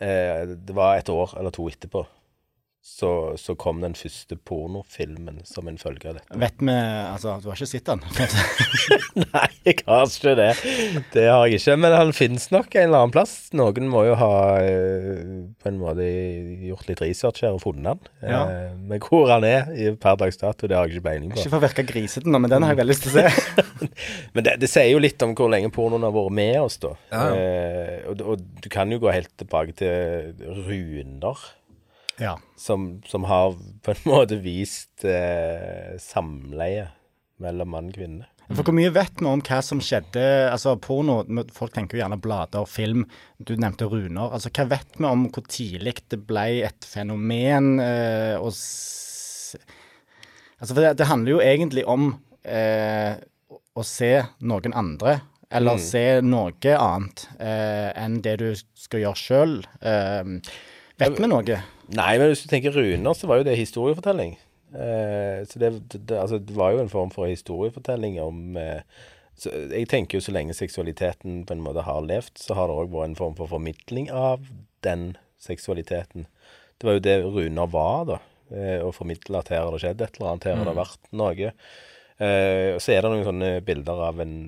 eh, 0.00 0.42
det 0.56 0.74
var 0.76 0.90
et 0.98 1.08
år 1.12 1.30
eller 1.38 1.52
to 1.54 1.68
etterpå, 1.68 2.00
så, 2.84 3.10
så 3.40 3.54
kom 3.56 3.78
den 3.80 3.94
første 3.96 4.36
pornofilmen 4.44 5.38
som 5.48 5.70
en 5.70 5.78
følge 5.80 6.10
av 6.10 6.18
dette. 6.18 6.36
Vet 6.42 6.58
vi 6.60 6.74
Altså, 6.74 7.38
du 7.40 7.46
har 7.48 7.56
ikke 7.56 7.68
sett 7.70 7.86
den? 7.88 8.02
Nei, 9.22 9.46
jeg 9.64 9.78
har 9.86 10.04
ikke 10.04 10.34
det. 10.36 10.48
Det 11.14 11.24
har 11.30 11.46
jeg 11.48 11.62
ikke. 11.62 11.76
Men 11.80 11.94
han 11.96 12.12
finnes 12.16 12.44
nok 12.52 12.76
en 12.76 12.84
eller 12.90 12.98
annen 13.06 13.14
plass. 13.14 13.32
Noen 13.56 13.88
må 13.88 14.02
jo 14.08 14.18
ha 14.20 14.30
eh, 14.60 15.22
på 15.64 15.70
en 15.70 15.80
måte 15.80 16.04
gjort 16.68 16.90
litt 16.90 17.00
research 17.06 17.40
her 17.46 17.56
og 17.56 17.62
funnet. 17.64 18.04
Ja. 18.20 18.42
Eh, 18.52 18.76
men 18.92 19.00
hvor 19.06 19.32
han 19.32 19.48
er 19.48 19.72
i- 19.72 19.94
per 20.04 20.20
dags 20.20 20.36
dato, 20.44 20.68
det 20.68 20.76
har 20.76 20.84
jeg 20.90 20.98
ikke 20.98 21.08
peiling 21.08 21.32
på. 21.32 21.40
Ikke 21.40 21.54
for 21.56 21.62
å 21.62 21.64
virke 21.64 21.86
grisete 21.88 22.28
nå, 22.28 22.42
men 22.44 22.52
den 22.52 22.68
har 22.68 22.74
jeg 22.76 22.82
veldig 22.82 22.92
lyst 22.94 23.08
til 23.08 23.16
å 23.16 23.24
se. 23.24 23.66
Men 24.34 24.44
det, 24.46 24.54
det 24.62 24.68
sier 24.70 24.88
jo 24.90 25.00
litt 25.02 25.20
om 25.24 25.32
hvor 25.38 25.48
lenge 25.52 25.68
pornoen 25.72 26.02
har 26.06 26.12
vært 26.14 26.32
med 26.36 26.54
oss, 26.60 26.76
da. 26.82 26.92
Ja, 27.14 27.24
Eh, 27.34 27.98
og, 28.10 28.20
og 28.34 28.40
du 28.64 28.68
kan 28.72 28.90
jo 28.92 28.98
gå 29.02 29.08
helt 29.14 29.30
tilbake 29.40 29.72
til 29.78 30.34
runer. 30.66 31.40
Ja. 32.20 32.36
Som, 32.56 33.02
som 33.06 33.26
har 33.30 33.56
på 33.82 33.94
en 33.94 34.04
måte 34.06 34.38
vist 34.42 35.04
eh, 35.08 35.96
samleie 36.02 36.88
mellom 37.42 37.74
mann 37.74 37.90
og 37.90 37.98
kvinne. 37.98 38.28
For 38.44 38.60
hvor 38.60 38.76
mye 38.76 38.92
vet 38.92 39.22
vi 39.22 39.28
om 39.28 39.40
hva 39.40 39.58
som 39.64 39.78
skjedde 39.80 40.20
Altså, 40.52 40.74
porno 40.76 41.22
Folk 41.56 41.72
tenker 41.72 41.96
jo 41.96 42.02
gjerne 42.02 42.20
blader, 42.20 42.66
film. 42.68 43.06
Du 43.40 43.54
nevnte 43.56 43.88
runer. 43.88 44.34
Altså, 44.36 44.52
hva 44.52 44.66
vet 44.74 44.98
vi 44.98 45.08
om 45.08 45.28
hvor 45.32 45.46
tidlig 45.48 45.96
det 46.12 46.20
ble 46.28 46.44
et 46.66 46.88
fenomen 46.88 47.78
eh, 47.82 48.34
og 48.36 48.52
Altså, 50.54 50.72
for 50.72 50.80
det, 50.80 50.92
det 51.00 51.08
handler 51.10 51.34
jo 51.34 51.40
egentlig 51.44 51.82
om 51.90 52.12
eh, 52.48 53.16
å 53.74 53.82
se 53.84 54.12
noen 54.46 54.72
andre, 54.78 55.18
eller 55.54 55.80
se 55.82 56.22
noe 56.24 56.76
annet 56.78 57.24
eh, 57.36 57.90
enn 58.00 58.20
det 58.24 58.36
du 58.40 58.46
skal 58.56 59.02
gjøre 59.02 59.20
sjøl. 59.20 59.56
Eh, 59.84 60.30
vet 61.00 61.18
vi 61.20 61.30
noe? 61.30 61.62
Nei, 61.94 62.12
men 62.20 62.30
hvis 62.30 62.44
du 62.44 62.50
tenker 62.50 62.74
runer, 62.74 63.16
så 63.16 63.28
var 63.30 63.40
jo 63.40 63.48
det 63.48 63.56
historiefortelling. 63.58 64.36
Eh, 64.74 65.42
så 65.48 65.60
det, 65.60 65.72
det, 65.94 66.16
altså, 66.18 66.38
det 66.38 66.56
var 66.56 66.74
jo 66.74 66.82
en 66.82 66.92
form 66.92 67.12
for 67.14 67.30
historiefortelling 67.30 68.16
om 68.22 68.56
eh, 68.58 68.82
så 69.38 69.50
Jeg 69.50 69.88
tenker 69.90 70.18
jo 70.18 70.22
så 70.22 70.34
lenge 70.34 70.54
seksualiteten 70.54 71.42
på 71.46 71.54
en 71.56 71.62
måte 71.64 71.82
har 71.86 72.04
levd, 72.06 72.36
så 72.38 72.54
har 72.54 72.70
det 72.70 72.76
òg 72.78 72.92
vært 72.92 73.10
en 73.10 73.18
form 73.18 73.34
for 73.38 73.50
formidling 73.50 74.06
av 74.14 74.46
den 74.86 75.16
seksualiteten. 75.42 76.28
Det 76.78 76.86
var 76.86 76.98
jo 76.98 77.02
det 77.02 77.16
runer 77.24 77.72
var, 77.72 78.06
da. 78.12 78.20
Eh, 78.54 78.78
å 78.84 78.92
formidle 78.94 79.40
at 79.40 79.50
her 79.50 79.64
har 79.64 79.74
det 79.74 79.82
skjedd 79.82 80.04
et 80.04 80.20
eller 80.20 80.30
annet, 80.30 80.46
her 80.46 80.60
har 80.60 80.70
det 80.70 80.76
vært 80.78 81.10
noe. 81.10 81.50
Eh, 82.22 82.70
og 82.76 82.80
så 82.84 82.94
er 82.94 83.02
det 83.02 83.10
noen 83.10 83.26
sånne 83.26 83.50
bilder 83.66 84.06
av 84.06 84.22
en 84.22 84.38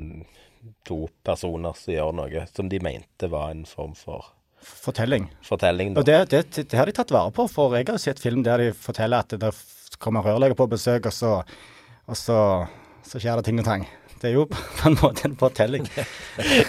to 0.87 1.03
personer 1.27 1.75
som 1.79 1.95
gjør 1.95 2.15
noe 2.15 2.47
som 2.53 2.71
de 2.71 2.81
mente 2.83 3.31
var 3.31 3.51
en 3.55 3.67
form 3.67 3.95
for 3.99 4.36
Fortelling. 4.63 5.29
fortelling. 5.45 5.95
Da. 5.95 6.01
Og 6.01 6.07
det, 6.07 6.17
det, 6.31 6.69
det 6.71 6.79
har 6.79 6.89
de 6.89 6.95
tatt 6.97 7.13
vare 7.15 7.33
på, 7.35 7.47
for 7.51 7.77
jeg 7.77 7.89
har 7.89 8.01
sett 8.03 8.23
film 8.23 8.43
der 8.47 8.63
de 8.63 8.73
forteller 8.73 9.23
at 9.23 9.37
det 9.37 9.53
kommer 10.03 10.25
rørlegger 10.27 10.59
på 10.59 10.67
besøk, 10.71 11.07
og 11.07 11.15
så, 11.15 11.37
og 12.07 12.19
så, 12.19 12.41
så 13.07 13.21
skjer 13.23 13.39
det 13.39 13.47
ting 13.49 13.61
og 13.63 13.69
tang. 13.69 13.87
Det 14.17 14.31
er 14.31 14.39
jo 14.39 14.47
på 14.81 14.89
en 14.89 14.97
måte 15.03 15.29
en 15.29 15.37
fortelling. 15.39 15.87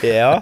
Ja, 0.04 0.42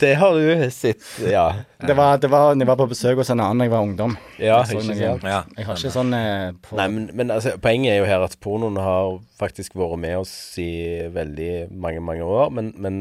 det 0.00 0.14
har 0.18 0.34
du 0.34 0.70
sett. 0.70 1.02
Ja. 1.22 1.64
Det 1.82 1.94
var, 1.94 2.18
det 2.22 2.30
var, 2.30 2.54
jeg 2.54 2.66
var 2.66 2.78
på 2.78 2.86
besøk 2.90 3.18
hos 3.20 3.30
en 3.34 3.42
annen 3.42 3.62
da 3.62 3.66
jeg 3.66 3.72
var 3.74 3.84
ungdom. 3.86 4.16
Ja, 4.38 4.62
Jeg? 4.70 4.96
Ja. 4.98 5.42
Jeg 5.56 5.66
har 5.66 5.78
ikke 5.78 5.92
sånn 5.94 6.14
eh, 6.14 6.50
på 6.62 6.78
Nei, 6.78 6.88
men, 6.94 7.08
men 7.18 7.34
altså, 7.34 7.56
poenget 7.62 7.94
er 7.96 8.00
jo 8.02 8.08
her 8.08 8.24
at 8.26 8.38
pornoen 8.42 8.78
har 8.82 9.18
faktisk 9.38 9.76
vært 9.78 9.98
med 10.02 10.18
oss 10.22 10.32
i 10.62 10.70
veldig 11.14 11.68
mange, 11.74 12.02
mange 12.04 12.26
år. 12.26 12.50
Men, 12.54 12.72
men 12.78 13.00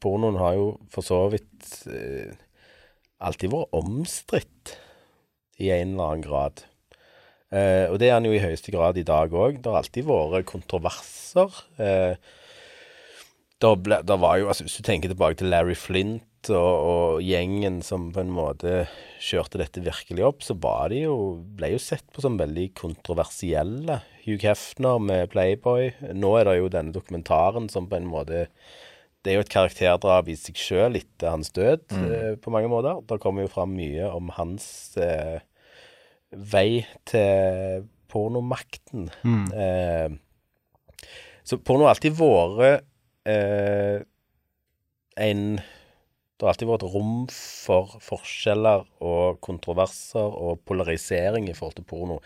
pornoen 0.00 0.36
har 0.40 0.56
jo 0.56 0.68
for 0.92 1.04
så 1.04 1.22
vidt 1.32 1.72
eh, 1.92 2.36
alltid 3.18 3.52
vært 3.52 3.78
omstridt 3.78 4.74
i 5.58 5.72
en 5.74 5.94
eller 5.94 6.12
annen 6.12 6.26
grad. 6.26 6.64
Eh, 7.48 7.86
og 7.88 7.96
det 8.00 8.10
er 8.10 8.18
han 8.18 8.28
jo 8.28 8.34
i 8.36 8.42
høyeste 8.42 8.72
grad 8.74 8.98
i 9.00 9.06
dag 9.06 9.32
òg. 9.32 9.62
Det 9.62 9.70
har 9.70 9.80
alltid 9.80 10.08
vært 10.08 10.48
kontroverser. 10.50 11.62
Eh, 11.80 12.14
da 13.58 13.74
ble, 13.74 14.02
da 14.06 14.14
var 14.20 14.38
jo, 14.38 14.50
altså 14.50 14.66
Hvis 14.66 14.78
du 14.78 14.84
tenker 14.86 15.10
tilbake 15.10 15.40
til 15.40 15.50
Larry 15.50 15.74
Flint 15.74 16.50
og, 16.54 16.74
og 16.90 17.22
gjengen 17.26 17.80
som 17.82 18.12
på 18.14 18.22
en 18.22 18.30
måte 18.30 18.84
kjørte 19.18 19.58
dette 19.58 19.82
virkelig 19.82 20.22
opp, 20.28 20.44
så 20.46 20.54
var 20.54 20.92
de 20.92 21.02
jo, 21.08 21.16
ble 21.58 21.72
jo 21.72 21.80
sett 21.82 22.06
på 22.14 22.22
som 22.22 22.38
veldig 22.38 22.68
kontroversielle. 22.78 23.98
Hugh 24.22 24.44
Hefner 24.46 25.02
med 25.02 25.32
Playboy. 25.32 25.90
Nå 26.14 26.36
er 26.38 26.46
det 26.46 26.58
jo 26.60 26.70
denne 26.70 26.94
dokumentaren 26.94 27.66
som 27.72 27.88
på 27.90 27.98
en 27.98 28.06
måte 28.06 28.46
Det 29.28 29.34
er 29.34 29.42
jo 29.42 29.44
et 29.44 29.52
karakterdrap 29.52 30.28
i 30.32 30.34
seg 30.40 30.56
sjøl 30.56 30.96
etter 30.96 31.34
hans 31.34 31.50
død, 31.52 31.82
eh, 31.92 32.30
på 32.40 32.52
mange 32.54 32.70
måter. 32.72 33.02
Det 33.04 33.18
kommer 33.20 33.44
jo 33.44 33.50
fram 33.52 33.74
mye 33.76 34.06
om 34.08 34.30
hans 34.38 34.96
eh, 34.96 35.42
vei 36.32 36.86
til 37.04 37.84
pornomakten. 38.08 39.10
Eh, 39.52 40.16
så 41.44 41.60
porno 41.60 41.84
har 41.84 41.98
alltid 41.98 42.16
vært 42.16 42.86
eh, 43.28 44.00
en 45.28 45.44
Det 45.58 46.46
har 46.46 46.54
alltid 46.54 46.68
vært 46.70 46.86
et 46.86 46.92
rom 46.96 47.14
for 47.34 47.98
forskjeller 48.00 48.86
og 49.04 49.40
kontroverser 49.44 50.40
og 50.40 50.64
polarisering 50.64 51.50
i 51.50 51.56
forhold 51.58 51.76
til 51.82 51.84
porno. 51.84 52.20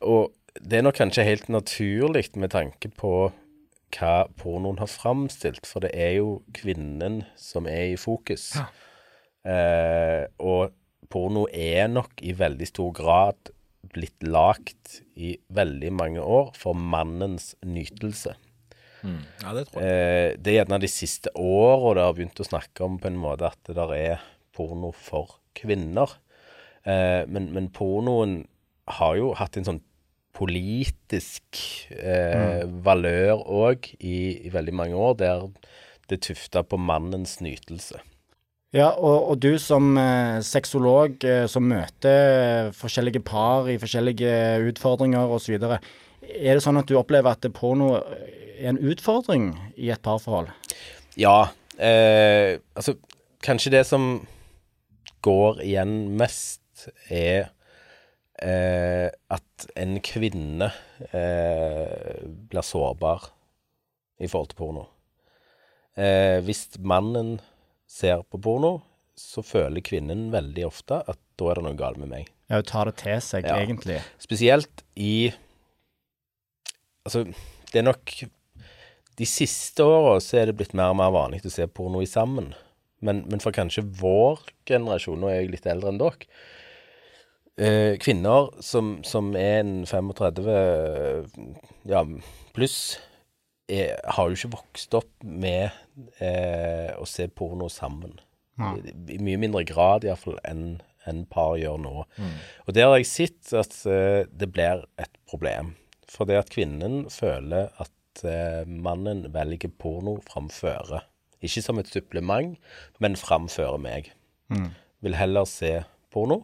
Og 0.00 0.32
det 0.56 0.78
er 0.78 0.84
nok 0.86 0.96
kanskje 0.96 1.28
helt 1.28 1.48
naturlig 1.52 2.30
med 2.40 2.54
tanke 2.54 2.88
på 2.88 3.32
hva 3.92 4.28
pornoen 4.40 4.80
har 4.80 4.90
framstilt, 4.90 5.66
for 5.68 5.84
det 5.84 5.92
er 5.94 6.16
jo 6.18 6.38
kvinnen 6.56 7.22
som 7.38 7.68
er 7.70 7.92
i 7.92 7.98
fokus. 8.00 8.52
Eh, 9.42 10.24
og 10.40 10.72
porno 11.12 11.46
er 11.50 11.90
nok 11.92 12.22
i 12.24 12.34
veldig 12.36 12.68
stor 12.70 12.92
grad 12.96 13.52
blitt 13.92 14.22
lagt 14.24 15.02
i 15.18 15.34
veldig 15.52 15.90
mange 15.92 16.22
år 16.22 16.52
for 16.56 16.78
mannens 16.78 17.52
nytelse. 17.66 18.36
Ja, 19.42 19.52
det 19.56 19.66
tror 19.68 19.82
jeg. 19.82 19.90
Eh, 19.90 20.28
det 20.38 20.52
er 20.52 20.58
gjerne 20.60 20.80
de 20.82 20.90
siste 20.90 21.32
åra 21.34 21.96
det 21.98 22.06
har 22.06 22.16
begynt 22.16 22.42
å 22.42 22.46
snakke 22.46 22.86
om 22.86 23.00
på 23.02 23.10
en 23.10 23.18
måte 23.20 23.50
at 23.50 23.58
det 23.66 23.76
der 23.76 23.94
er 23.96 24.26
porno 24.54 24.92
for 24.94 25.40
kvinner. 25.58 26.14
Eh, 26.86 27.26
men, 27.26 27.50
men 27.54 27.68
pornoen 27.74 28.44
har 28.98 29.18
jo 29.18 29.32
hatt 29.38 29.58
en 29.58 29.68
sånn 29.68 29.82
politisk 30.36 31.60
eh, 31.92 32.62
valør 32.84 33.42
òg 33.42 33.90
i, 34.00 34.46
i 34.46 34.52
veldig 34.52 34.74
mange 34.74 34.96
år, 34.96 35.18
der 35.20 35.44
det 36.10 36.22
tufta 36.26 36.64
på 36.66 36.78
mannens 36.80 37.38
nytelse. 37.44 38.00
Ja, 38.72 38.88
og, 38.96 39.28
og 39.28 39.40
du 39.44 39.58
som 39.60 39.92
eh, 40.00 40.40
sexolog 40.44 41.20
eh, 41.28 41.44
som 41.50 41.66
møter 41.68 42.70
forskjellige 42.76 43.20
par 43.20 43.68
i 43.68 43.76
forskjellige 43.80 44.32
utfordringer 44.70 45.28
osv. 45.36 45.58
Er 45.60 46.56
det 46.56 46.62
sånn 46.64 46.80
at 46.80 46.88
du 46.88 46.96
opplever 46.96 47.36
at 47.36 47.48
porno 47.52 47.98
er 48.00 48.70
en 48.72 48.80
utfordring 48.80 49.50
i 49.76 49.92
et 49.92 50.00
parforhold? 50.04 50.48
Ja. 51.20 51.52
Eh, 51.76 52.56
altså, 52.72 52.96
kanskje 53.44 53.74
det 53.76 53.84
som 53.90 54.22
går 55.22 55.60
igjen 55.66 56.16
mest, 56.16 56.62
er 57.12 57.52
eh, 58.42 59.08
at 59.32 59.66
en 59.78 59.96
kvinne 60.04 60.68
eh, 61.12 62.22
blir 62.50 62.66
sårbar 62.66 63.28
i 64.22 64.28
forhold 64.30 64.52
til 64.52 64.58
porno. 64.60 64.84
Eh, 65.98 66.40
hvis 66.46 66.66
mannen 66.80 67.36
ser 67.88 68.24
på 68.28 68.40
porno, 68.42 68.78
så 69.18 69.44
føler 69.44 69.84
kvinnen 69.84 70.30
veldig 70.32 70.64
ofte 70.66 71.02
at 71.04 71.18
da 71.38 71.50
er 71.50 71.60
det 71.60 71.66
noe 71.66 71.78
galt 71.78 72.00
med 72.00 72.10
meg. 72.12 72.30
Ja, 72.48 72.60
hun 72.60 72.68
tar 72.68 72.88
det 72.88 72.96
til 73.02 73.18
seg, 73.24 73.46
Ja. 73.48 73.58
egentlig. 73.60 74.00
Spesielt 74.20 74.84
i 74.96 75.32
Altså, 77.02 77.24
det 77.72 77.80
er 77.80 77.82
nok 77.82 78.12
De 79.18 79.26
siste 79.26 79.82
åra 79.82 80.20
så 80.22 80.38
er 80.38 80.46
det 80.46 80.56
blitt 80.56 80.72
mer 80.72 80.92
og 80.92 80.96
mer 81.00 81.10
vanlig 81.10 81.42
å 81.44 81.50
se 81.50 81.66
porno 81.66 82.00
i 82.00 82.06
sammen. 82.06 82.54
Men, 83.02 83.24
men 83.28 83.40
for 83.42 83.52
kanskje 83.52 83.82
vår 83.98 84.40
generasjon, 84.64 85.18
nå 85.20 85.28
er 85.28 85.40
jeg 85.42 85.50
litt 85.50 85.66
eldre 85.66 85.90
enn 85.90 85.98
dere 86.00 86.28
eh, 87.60 87.98
Kvinner 88.00 88.50
som, 88.64 88.98
som 89.06 89.32
er 89.38 89.60
en 89.62 89.72
35 89.88 90.46
ja, 91.88 92.02
pluss, 92.56 92.78
er, 93.68 93.98
har 94.04 94.28
jo 94.28 94.38
ikke 94.38 94.54
vokst 94.56 94.96
opp 94.98 95.12
med 95.24 95.70
uh, 96.20 96.92
å 97.00 97.06
se 97.08 97.28
porno 97.32 97.68
sammen. 97.72 98.18
Ja. 98.60 98.74
I, 98.76 98.94
I 99.16 99.20
mye 99.22 99.40
mindre 99.40 99.64
grad 99.68 100.04
iallfall 100.06 100.38
enn 100.48 100.82
en 101.08 101.24
par 101.26 101.56
gjør 101.58 101.80
nå. 101.82 101.92
Og 102.62 102.76
der 102.76 102.86
har 102.86 103.00
jeg 103.00 103.08
sett 103.10 103.54
at 103.58 103.74
uh, 103.88 104.22
det 104.28 104.50
blir 104.54 104.84
et 105.02 105.16
problem. 105.30 105.74
For 106.10 106.28
det 106.28 106.38
at 106.42 106.52
kvinnen 106.52 107.06
føler 107.10 107.72
at 107.82 107.90
mannen 108.68 109.22
velger 109.32 109.70
porno 109.80 110.18
framføre. 110.26 110.98
Ikke 111.40 111.62
som 111.64 111.80
et 111.80 111.88
supplement, 111.88 112.58
men 113.00 113.16
framfører 113.16 113.80
meg. 113.80 114.10
Vil 115.00 115.16
heller 115.16 115.48
se 115.48 115.78
porno 116.12 116.42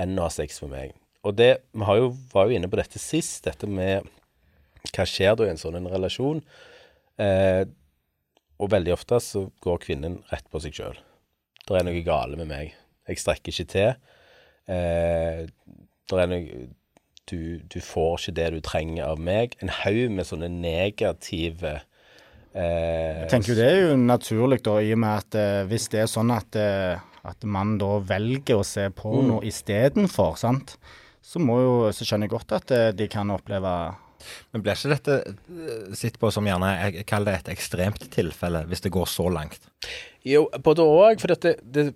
enn 0.00 0.18
å 0.18 0.26
ha 0.26 0.32
sex 0.32 0.60
for 0.62 0.72
meg. 0.72 0.94
Og 1.24 1.36
det, 1.38 1.50
vi 1.72 1.96
jo, 1.98 2.10
var 2.32 2.48
jo 2.48 2.58
inne 2.58 2.68
på 2.70 2.78
dette 2.78 3.00
sist, 3.00 3.44
dette 3.46 3.68
med 3.70 4.04
hva 4.92 5.06
skjer 5.08 5.36
da 5.38 5.46
i 5.46 5.52
en 5.54 5.60
sånn 5.60 5.78
en 5.78 5.88
relasjon? 5.88 6.42
Eh, 7.20 7.64
og 8.60 8.70
veldig 8.70 8.92
ofte 8.94 9.18
så 9.22 9.46
går 9.64 9.80
kvinnen 9.82 10.20
rett 10.30 10.46
på 10.52 10.60
seg 10.62 10.76
sjøl. 10.76 10.98
Det 11.64 11.78
er 11.78 11.86
noe 11.86 12.04
gale 12.04 12.38
med 12.38 12.50
meg. 12.50 12.74
Jeg 13.08 13.20
strekker 13.22 13.54
ikke 13.54 13.70
til. 13.72 13.94
Eh, 14.70 15.44
det 16.10 16.20
er 16.20 16.30
noe 16.30 16.66
du, 17.30 17.60
du 17.72 17.78
får 17.80 18.18
ikke 18.18 18.36
det 18.36 18.48
du 18.52 18.60
trenger 18.64 19.08
av 19.08 19.22
meg. 19.22 19.56
En 19.64 19.72
haug 19.72 20.12
med 20.12 20.28
sånne 20.28 20.50
negative 20.52 21.78
Jeg 22.54 23.30
tenker 23.32 23.50
jo 23.50 23.56
Det 23.58 23.66
er 23.66 23.80
jo 23.82 23.96
naturlig, 23.98 24.60
da, 24.62 24.76
i 24.78 24.92
og 24.94 25.00
med 25.02 25.24
at 25.24 25.38
eh, 25.40 25.62
hvis 25.70 25.88
det 25.90 26.04
er 26.04 26.10
sånn 26.10 26.30
at, 26.34 26.54
eh, 26.58 27.00
at 27.26 27.46
man 27.50 27.74
da 27.80 27.96
velger 28.06 28.60
å 28.60 28.66
se 28.66 28.86
porno 28.94 29.40
mm. 29.40 29.48
istedenfor, 29.50 30.36
sant, 30.38 30.76
så, 31.24 31.42
må 31.42 31.58
jo, 31.62 31.74
så 31.96 32.06
skjønner 32.06 32.28
jeg 32.28 32.34
godt 32.36 32.54
at 32.60 32.74
eh, 32.76 32.90
de 32.94 33.08
kan 33.10 33.32
oppleve 33.34 33.72
Men 34.52 34.62
blir 34.62 34.76
ikke 34.76 34.92
dette 34.92 35.16
eh, 35.24 35.96
sett 35.98 36.20
på 36.20 36.30
som 36.34 36.46
gjerne 36.46 36.70
jeg 36.78 37.08
kaller 37.10 37.32
det 37.32 37.42
et 37.42 37.54
ekstremt 37.56 38.06
tilfelle, 38.14 38.62
hvis 38.70 38.84
det 38.84 38.94
går 38.94 39.10
så 39.10 39.26
langt? 39.32 39.66
Jo, 40.24 40.46
både 40.64 40.86
òg. 40.86 41.18
For 41.20 41.34
det, 41.34 41.58
det 41.74 41.90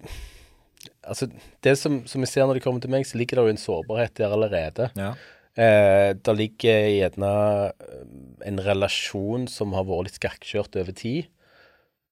Altså, 1.08 1.28
det 1.64 1.72
som, 1.80 2.02
som 2.06 2.20
jeg 2.20 2.28
ser 2.28 2.44
når 2.44 2.58
de 2.58 2.62
kommer 2.62 2.82
til 2.84 2.92
meg, 2.92 3.06
så 3.08 3.16
ligger 3.16 3.38
det 3.38 3.44
jo 3.46 3.52
en 3.54 3.60
sårbarhet 3.60 4.18
der 4.18 4.34
allerede. 4.34 4.90
Ja. 4.98 5.14
Eh, 5.58 6.12
det 6.14 6.34
ligger 6.38 6.84
gjerne 6.86 7.30
eh, 7.68 8.02
en 8.46 8.60
relasjon 8.62 9.48
som 9.50 9.74
har 9.74 9.88
vært 9.88 10.08
litt 10.08 10.18
skakkjørt 10.20 10.78
over 10.78 10.94
tid. 10.94 11.30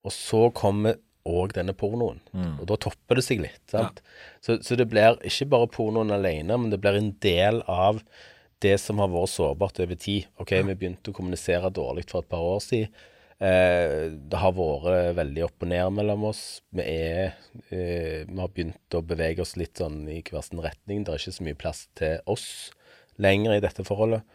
Og 0.07 0.13
så 0.15 0.47
kommer 0.55 0.99
òg 1.27 1.53
denne 1.55 1.75
pornoen. 1.75 2.19
Mm. 2.31 2.57
Og 2.61 2.67
da 2.71 2.77
topper 2.87 3.19
det 3.19 3.25
seg 3.27 3.43
litt. 3.43 3.61
sant? 3.71 4.01
Ja. 4.03 4.39
Så, 4.43 4.57
så, 4.63 4.77
det 4.79 4.87
blir 4.91 5.19
ikke 5.27 5.49
bare 5.51 5.69
pornoen 5.71 6.11
alene, 6.15 6.59
men 6.59 6.71
det 6.71 6.79
blir 6.83 6.99
en 6.99 7.13
del 7.23 7.61
av 7.71 8.01
det 8.63 8.77
som 8.81 8.99
har 9.03 9.11
vært 9.13 9.35
sårbart 9.35 9.79
over 9.83 9.99
tid. 9.99 10.27
OK, 10.41 10.55
ja. 10.55 10.65
vi 10.67 10.75
begynte 10.75 11.13
å 11.13 11.15
kommunisere 11.15 11.71
dårlig 11.71 12.07
for 12.09 12.23
et 12.23 12.31
par 12.31 12.43
år 12.43 12.63
siden. 12.63 12.91
Eh, 13.37 14.07
det 14.17 14.39
har 14.41 14.55
vært 14.57 15.13
veldig 15.19 15.43
opp 15.45 15.63
og 15.63 15.69
ned 15.69 15.91
mellom 15.99 16.23
oss. 16.31 16.43
Vi 16.73 16.83
er 16.83 17.35
eh, 17.69 18.23
Vi 18.25 18.39
har 18.39 18.49
begynt 18.49 18.97
å 18.97 19.03
bevege 19.05 19.43
oss 19.43 19.53
litt 19.59 19.77
sånn 19.77 20.01
i 20.09 20.23
hver 20.25 20.43
sin 20.43 20.63
retning. 20.63 21.05
Det 21.05 21.13
er 21.13 21.21
ikke 21.21 21.37
så 21.37 21.45
mye 21.45 21.59
plass 21.59 21.83
til 21.99 22.17
oss 22.25 22.47
lenger 23.21 23.57
i 23.57 23.63
dette 23.63 23.85
forholdet. 23.87 24.25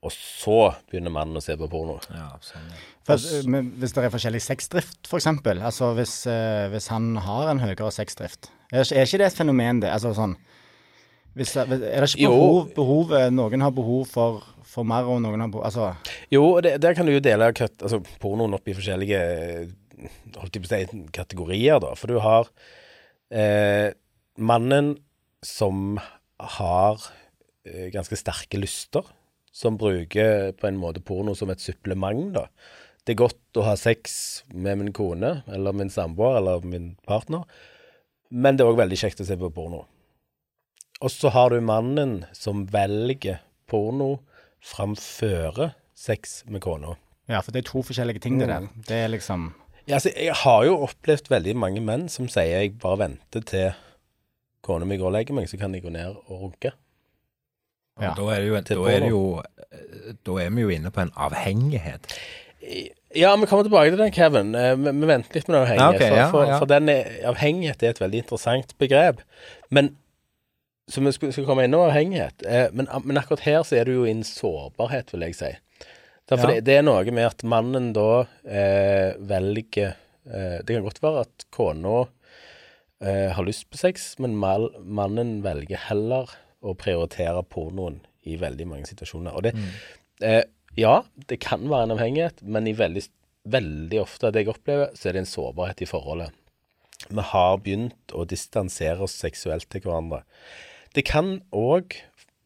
Og 0.00 0.12
så 0.14 0.70
begynner 0.88 1.12
mannen 1.12 1.36
å 1.36 1.42
se 1.44 1.52
på 1.60 1.68
porno. 1.68 1.98
Ja, 2.08 2.30
sånn. 2.44 2.70
For, 3.04 3.20
men, 3.52 3.74
hvis 3.82 3.92
det 3.92 4.06
er 4.06 4.14
forskjellig 4.14 4.40
sexdrift, 4.40 5.02
f.eks. 5.04 5.28
Altså 5.58 5.90
hvis, 5.98 6.14
eh, 6.30 6.70
hvis 6.72 6.88
han 6.92 7.12
har 7.20 7.50
en 7.52 7.60
høyere 7.60 7.90
sexdrift, 7.92 8.48
er, 8.72 8.86
er 8.86 9.04
ikke 9.04 9.20
det 9.20 9.28
et 9.28 9.36
fenomen, 9.42 9.82
det? 9.84 9.92
Altså 9.92 10.14
sånn 10.16 10.38
hvis, 11.38 11.52
er 11.54 11.68
det 11.70 12.08
ikke 12.10 12.26
behov, 12.26 12.72
behov, 12.74 13.12
Noen 13.30 13.62
har 13.62 13.70
behov 13.74 14.08
for, 14.10 14.40
for 14.66 14.88
mer, 14.88 15.06
og 15.06 15.20
noen 15.22 15.44
har 15.44 15.52
behov 15.52 15.68
Altså 15.68 15.92
Jo, 16.32 16.42
det, 16.64 16.72
der 16.82 16.96
kan 16.98 17.06
du 17.06 17.12
jo 17.12 17.22
dele 17.22 17.52
altså, 17.52 18.00
pornoen 18.22 18.56
opp 18.56 18.66
i 18.66 18.74
forskjellige 18.74 19.20
holdt 20.40 20.56
jeg 20.56 20.64
på 20.64 20.68
å 20.68 20.72
si, 20.72 21.00
kategorier, 21.14 21.80
da. 21.82 21.92
For 21.98 22.10
du 22.10 22.20
har 22.24 22.48
eh, 23.28 23.92
mannen 24.40 24.94
som 25.44 25.98
har 26.58 27.04
ganske 27.92 28.16
sterke 28.16 28.60
lyster, 28.60 29.04
som 29.52 29.76
bruker 29.80 30.52
på 30.56 30.68
en 30.68 30.78
måte 30.80 31.02
porno 31.04 31.34
som 31.36 31.50
et 31.52 31.62
supplement, 31.62 32.30
da. 32.34 32.46
Det 33.04 33.14
er 33.14 33.22
godt 33.22 33.58
å 33.58 33.64
ha 33.66 33.74
sex 33.80 34.44
med 34.52 34.78
min 34.78 34.92
kone 34.94 35.40
eller 35.50 35.74
min 35.74 35.90
samboer 35.90 36.38
eller 36.38 36.66
min 36.66 36.92
partner, 37.08 37.46
men 38.30 38.56
det 38.56 38.64
er 38.64 38.70
òg 38.70 38.78
veldig 38.78 38.98
kjekt 39.00 39.22
å 39.24 39.26
se 39.26 39.36
på 39.40 39.50
porno. 39.54 39.86
Og 41.00 41.10
så 41.10 41.32
har 41.32 41.50
du 41.50 41.64
mannen 41.64 42.20
som 42.36 42.66
velger 42.70 43.40
porno 43.70 44.18
framføre 44.60 45.72
sex 45.96 46.42
med 46.46 46.62
kona. 46.64 46.94
Ja, 47.30 47.40
for 47.40 47.54
det 47.54 47.62
er 47.62 47.70
to 47.70 47.82
forskjellige 47.86 48.22
ting, 48.26 48.38
det 48.40 48.50
der. 48.50 48.66
Mm. 48.66 48.84
Det 48.86 48.98
er 48.98 49.10
liksom 49.12 49.52
ja, 49.86 49.96
altså, 49.96 50.10
Jeg 50.12 50.34
har 50.42 50.64
jo 50.66 50.76
opplevd 50.84 51.30
veldig 51.32 51.54
mange 51.56 51.82
menn 51.84 52.08
som 52.12 52.28
sier 52.30 52.60
jeg 52.60 52.76
bare 52.82 53.06
venter 53.06 53.44
til 53.46 53.70
kona 54.66 54.84
mi 54.84 54.98
går 55.00 55.08
og 55.08 55.16
legger 55.16 55.36
meg, 55.38 55.48
så 55.48 55.58
kan 55.60 55.74
jeg 55.74 55.86
gå 55.86 55.92
ned 55.94 56.18
og 56.28 56.44
runke. 56.44 56.74
Ja. 58.00 58.12
Da, 58.16 58.28
er 58.34 58.46
jo, 58.46 58.60
da, 58.60 58.76
er 58.92 59.08
jo, 59.10 59.22
da 60.26 60.36
er 60.40 60.52
vi 60.54 60.62
jo 60.64 60.70
inne 60.72 60.92
på 60.94 61.02
en 61.02 61.10
avhengighet. 61.20 62.06
Ja, 63.16 63.32
vi 63.36 63.48
kommer 63.50 63.66
tilbake 63.66 63.90
til 63.90 63.98
den, 63.98 64.12
Kevin. 64.14 64.54
Eh, 64.54 64.76
vi, 64.78 64.92
vi 65.00 65.08
venter 65.10 65.36
litt 65.36 65.48
med 65.48 65.56
den 65.56 65.64
avhengighet. 65.64 65.96
Okay, 65.98 66.20
ja, 66.20 66.28
for, 66.30 66.46
for, 66.46 66.62
for 66.62 66.70
den 66.70 66.92
er, 66.92 67.10
avhengighet 67.32 67.82
er 67.82 67.94
et 67.96 68.02
veldig 68.02 68.22
interessant 68.22 68.76
begrep. 68.78 69.24
Men 69.74 69.94
så 70.90 71.02
vi 71.04 71.12
skal, 71.14 71.32
skal 71.34 71.46
komme 71.46 71.64
innom 71.66 71.86
avhengighet. 71.86 72.44
Eh, 72.46 72.68
men, 72.74 72.88
men, 73.04 73.18
akkurat 73.20 73.44
her 73.46 73.64
så 73.66 73.78
er 73.78 73.88
det 73.88 73.96
jo 73.96 74.06
en 74.10 74.22
sårbarhet, 74.26 75.12
vil 75.14 75.26
jeg 75.28 75.38
si. 75.38 75.50
For 76.30 76.38
ja. 76.38 76.54
det, 76.54 76.66
det, 76.68 76.78
er 76.78 76.86
noe 76.86 77.02
med 77.14 77.26
at 77.26 77.42
mannen 77.46 77.90
da 77.94 78.24
eh, 78.46 79.16
velger 79.18 79.96
eh, 80.30 80.60
Det 80.62 80.76
kan 80.76 80.84
godt 80.86 81.00
være 81.02 81.24
at 81.26 81.46
kona 81.50 82.04
eh, 83.02 83.30
har 83.34 83.46
lyst 83.46 83.66
på 83.70 83.80
sex, 83.80 84.12
men 84.22 84.36
mal, 84.38 84.68
mannen 84.78 85.40
velger 85.46 85.88
heller 85.88 86.30
å 86.60 86.74
prioritere 86.78 87.42
pornoen 87.48 88.00
i 88.28 88.36
veldig 88.40 88.66
mange 88.68 88.88
situasjoner. 88.90 89.36
Og 89.36 89.48
det 89.48 89.56
mm. 89.56 89.70
Eh, 90.20 90.42
ja, 90.76 90.98
det 91.30 91.38
kan 91.40 91.62
være 91.70 91.86
en 91.86 91.94
avhengighet, 91.94 92.42
men 92.44 92.66
i 92.68 92.74
veldig, 92.76 93.06
veldig 93.48 94.02
ofte 94.02 94.28
det 94.28 94.42
jeg 94.42 94.50
opplever, 94.52 94.90
så 94.92 95.08
er 95.08 95.16
det 95.16 95.22
en 95.22 95.30
sårbarhet 95.30 95.80
i 95.80 95.88
forholdet. 95.88 96.34
Vi 97.08 97.24
har 97.30 97.56
begynt 97.64 98.12
å 98.12 98.26
distansere 98.28 99.00
oss 99.06 99.16
seksuelt 99.16 99.64
til 99.72 99.80
hverandre. 99.86 100.20
Det 100.92 101.06
kan 101.08 101.38
òg 101.56 101.96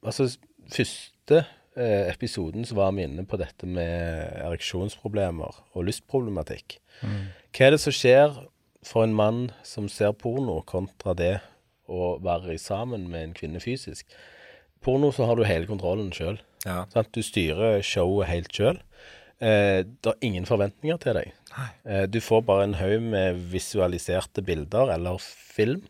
Altså, 0.05 0.27
første 0.69 1.39
eh, 1.81 2.11
episoden 2.11 2.67
så 2.69 2.75
var 2.77 2.91
vi 2.93 3.07
inne 3.07 3.23
på 3.25 3.39
dette 3.41 3.65
med 3.65 4.35
ereksjonsproblemer 4.45 5.63
og 5.73 5.87
lystproblematikk. 5.89 6.77
Mm. 7.01 7.31
Hva 7.57 7.65
er 7.65 7.73
det 7.73 7.79
som 7.81 7.95
skjer 7.97 8.37
for 8.85 9.07
en 9.07 9.17
mann 9.17 9.47
som 9.65 9.89
ser 9.89 10.13
porno, 10.21 10.59
kontra 10.69 11.15
det 11.17 11.39
å 11.91 12.17
være 12.25 12.59
sammen 12.59 13.09
med 13.13 13.29
en 13.29 13.37
kvinne 13.37 13.63
fysisk? 13.63 14.09
Porno 14.85 15.11
så 15.13 15.29
har 15.29 15.39
du 15.39 15.47
hele 15.49 15.69
kontrollen 15.69 16.13
sjøl. 16.13 16.39
Ja. 16.65 16.85
Du 17.13 17.23
styrer 17.25 17.81
showet 17.85 18.29
helt 18.29 18.53
sjøl. 18.53 18.81
Eh, 19.41 19.83
det 19.85 20.13
er 20.13 20.25
ingen 20.25 20.47
forventninger 20.49 21.01
til 21.01 21.19
deg. 21.19 21.33
Eh, 21.85 22.05
du 22.09 22.21
får 22.25 22.45
bare 22.49 22.69
en 22.69 22.79
haug 22.81 23.03
med 23.03 23.41
visualiserte 23.53 24.45
bilder 24.45 24.93
eller 24.95 25.21
film 25.23 25.83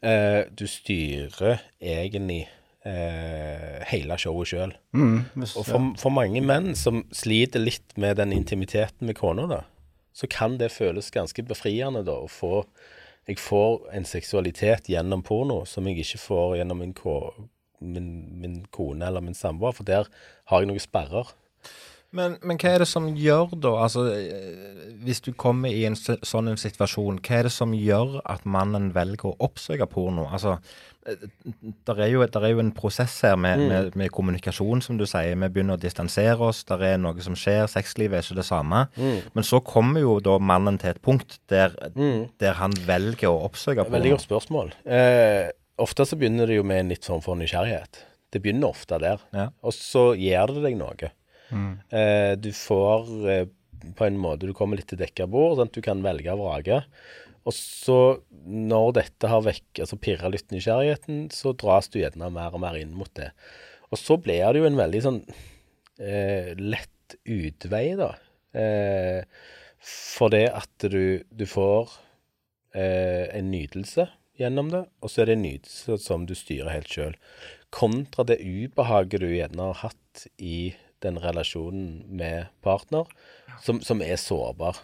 eh, 0.00 0.46
du 0.50 0.66
styrer 0.68 1.60
egentlig 1.80 2.44
eh, 2.84 3.80
hele 3.90 4.18
showet 4.20 4.52
sjøl. 4.52 4.74
Mm, 4.96 5.18
og 5.36 5.66
for, 5.66 5.90
for, 6.00 6.14
mange 6.14 6.42
menn 6.44 6.72
som 6.78 7.04
sliter 7.14 7.62
litt 7.62 7.96
med 8.00 8.18
den 8.20 8.34
intimiteten 8.36 9.08
med 9.08 9.18
kona, 9.20 9.46
da, 9.50 9.62
så 10.16 10.28
kan 10.30 10.58
det 10.60 10.72
føles 10.74 11.12
ganske 11.14 11.44
befriende 11.46 12.04
da, 12.06 12.18
å 12.20 12.30
få 12.30 12.64
Jeg 13.30 13.38
får 13.38 13.84
en 13.94 14.06
seksualitet 14.08 14.88
gjennom 14.90 15.22
porno 15.22 15.60
som 15.68 15.86
jeg 15.86 16.02
ikke 16.02 16.18
får 16.18 16.56
gjennom 16.58 16.80
min, 16.82 16.94
min, 17.78 18.08
min 18.42 18.56
kone 18.74 19.06
eller 19.06 19.22
min 19.22 19.38
samboer, 19.38 19.76
for 19.76 19.86
der 19.86 20.10
har 20.50 20.64
jeg 20.64 20.70
noen 20.70 20.82
sperrer. 20.82 21.30
Men, 22.16 22.36
men, 22.42 22.58
hva 22.58 22.72
er 22.74 22.82
det 22.82 22.88
som 22.90 23.06
gjør, 23.14 23.52
da 23.62 23.70
altså, 23.84 24.08
eh, 24.10 24.94
Hvis 25.04 25.22
du 25.22 25.30
kommer 25.38 25.70
i 25.70 25.84
en 25.86 25.94
sånn 25.96 26.50
en 26.50 26.58
situasjon, 26.58 27.20
hva 27.22 27.36
er 27.38 27.46
det 27.46 27.52
som 27.54 27.74
gjør 27.76 28.18
at 28.28 28.46
mannen 28.50 28.90
velger 28.96 29.30
å 29.30 29.36
oppsøke 29.46 29.86
porno? 29.90 30.24
Altså, 30.26 30.56
eh, 31.06 31.22
der 31.86 32.02
er, 32.02 32.10
jo, 32.10 32.24
der 32.26 32.46
er 32.48 32.54
jo 32.56 32.64
en 32.64 32.72
prosess 32.74 33.14
her 33.26 33.38
med, 33.38 33.62
mm. 33.62 33.70
med, 33.70 34.00
med, 34.02 34.12
kommunikasjon, 34.16 34.82
som 34.82 34.98
du 34.98 35.06
sier. 35.06 35.38
Vi 35.38 35.52
begynner 35.54 35.78
å 35.78 35.82
distansere 35.82 36.50
oss, 36.50 36.64
der 36.68 36.82
er 36.88 36.98
noe 36.98 37.22
som 37.22 37.38
skjer. 37.38 37.70
Sexlivet 37.70 38.18
er 38.18 38.26
ikke 38.26 38.40
det 38.40 38.48
samme. 38.50 38.82
Mm. 38.98 39.30
Men 39.38 39.46
så 39.46 39.62
kommer 39.62 40.02
jo 40.02 40.18
da 40.24 40.40
mannen 40.42 40.82
til 40.82 40.96
et 40.96 41.02
punkt 41.06 41.38
der, 41.52 41.78
mm. 41.94 42.26
der 42.42 42.58
han 42.58 42.74
velger 42.90 43.30
å 43.30 43.46
oppsøke 43.46 43.86
porno. 43.86 44.00
Veldig 44.00 44.16
godt 44.16 44.26
spørsmål. 44.26 44.74
Eh, 44.98 45.46
ofte 45.80 46.10
så 46.10 46.18
begynner 46.18 46.50
det 46.50 46.58
jo 46.58 46.66
med 46.66 46.82
en 46.82 46.92
litt 46.96 47.06
sånn 47.06 47.22
for 47.22 47.38
nysgjerrighet. 47.38 48.02
Det 48.30 48.42
begynner 48.42 48.74
ofte 48.74 48.98
der. 49.02 49.22
Ja. 49.34 49.48
Og 49.62 49.78
så 49.78 50.10
gjør 50.18 50.58
det 50.58 50.66
deg 50.66 50.78
noe. 50.78 51.14
Mm. 51.50 51.72
Eh, 52.00 52.32
du 52.38 52.50
får 52.54 53.10
eh, 53.30 53.46
på 53.96 54.06
en 54.06 54.18
måte 54.20 54.46
Du 54.46 54.54
kommer 54.56 54.78
litt 54.78 54.90
til 54.92 55.00
dekka 55.00 55.26
bord, 55.30 55.56
sånn 55.58 55.70
at 55.70 55.76
du 55.76 55.82
kan 55.84 56.02
velge 56.04 56.32
og 56.34 56.44
vrake. 56.44 56.82
Og 57.48 57.56
så, 57.56 57.98
når 58.44 58.92
dette 58.98 59.30
har 59.32 59.44
vekk, 59.46 59.82
altså 59.82 59.98
pirra 60.00 60.30
litt 60.32 60.52
nysgjerrigheten, 60.52 61.28
så 61.32 61.54
dras 61.56 61.88
du 61.88 62.00
gjerne 62.02 62.28
mer 62.34 62.56
og 62.56 62.62
mer 62.62 62.76
inn 62.78 62.92
mot 62.96 63.10
det. 63.16 63.30
Og 63.90 63.98
så 63.98 64.18
blir 64.20 64.44
det 64.52 64.60
jo 64.60 64.68
en 64.68 64.78
veldig 64.78 65.00
sånn 65.06 65.22
eh, 65.98 66.52
lett 66.60 67.16
utvei, 67.24 67.86
da. 67.98 68.12
Eh, 68.52 69.24
for 69.80 70.32
det 70.34 70.46
at 70.52 70.88
du, 70.92 71.24
du 71.32 71.46
får 71.48 71.94
eh, 72.76 73.32
en 73.32 73.48
nytelse 73.50 74.06
gjennom 74.40 74.70
det, 74.72 74.84
og 75.00 75.12
så 75.12 75.22
er 75.22 75.30
det 75.30 75.38
en 75.38 75.46
nytelse 75.46 75.96
som 76.04 76.28
du 76.28 76.36
styrer 76.36 76.72
helt 76.72 76.92
sjøl. 76.92 77.16
Kontra 77.72 78.26
det 78.28 78.40
ubehaget 78.44 79.24
du 79.24 79.30
gjerne 79.32 79.70
har 79.70 79.82
hatt 79.88 80.26
i 80.36 80.74
den 81.04 81.18
relasjonen 81.20 82.02
med 82.06 82.50
partner, 82.64 83.08
som, 83.64 83.80
som 83.84 84.02
er 84.04 84.20
sårbar. 84.20 84.78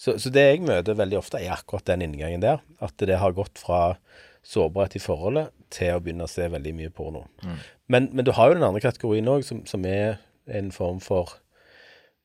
Så, 0.00 0.16
så, 0.16 0.32
det 0.32 0.46
jeg 0.46 0.62
møter 0.64 0.96
veldig 0.96 1.18
ofte, 1.18 1.40
er 1.42 1.52
akkurat 1.52 1.84
den 1.90 2.06
inngangen 2.06 2.40
der. 2.40 2.62
At 2.80 2.96
det 3.04 3.18
har 3.20 3.36
gått 3.36 3.60
fra 3.60 3.98
sårbarhet 4.46 4.96
i 4.96 5.02
forholdet 5.04 5.50
til 5.72 5.92
å 5.92 6.00
begynne 6.00 6.24
å 6.24 6.30
se 6.30 6.46
veldig 6.48 6.72
mye 6.78 6.92
porno. 6.94 7.26
Mm. 7.44 7.58
Men, 7.92 8.08
men, 8.14 8.24
du 8.24 8.32
har 8.36 8.48
jo 8.48 8.56
den 8.56 8.64
andre 8.64 8.80
kategorien 8.80 9.28
òg, 9.28 9.44
som, 9.44 9.60
som, 9.68 9.84
er 9.84 10.22
en 10.48 10.72
form 10.72 11.02
for 11.04 11.36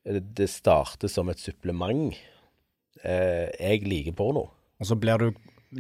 Det 0.05 0.47
starter 0.49 1.11
som 1.11 1.29
et 1.33 1.41
supplement. 1.41 2.15
Eh, 3.03 3.49
jeg 3.59 3.83
liker 3.89 4.15
porno. 4.15 4.47
Og 4.79 4.87
så 4.87 4.95
blir 4.95 5.19
du 5.19 5.31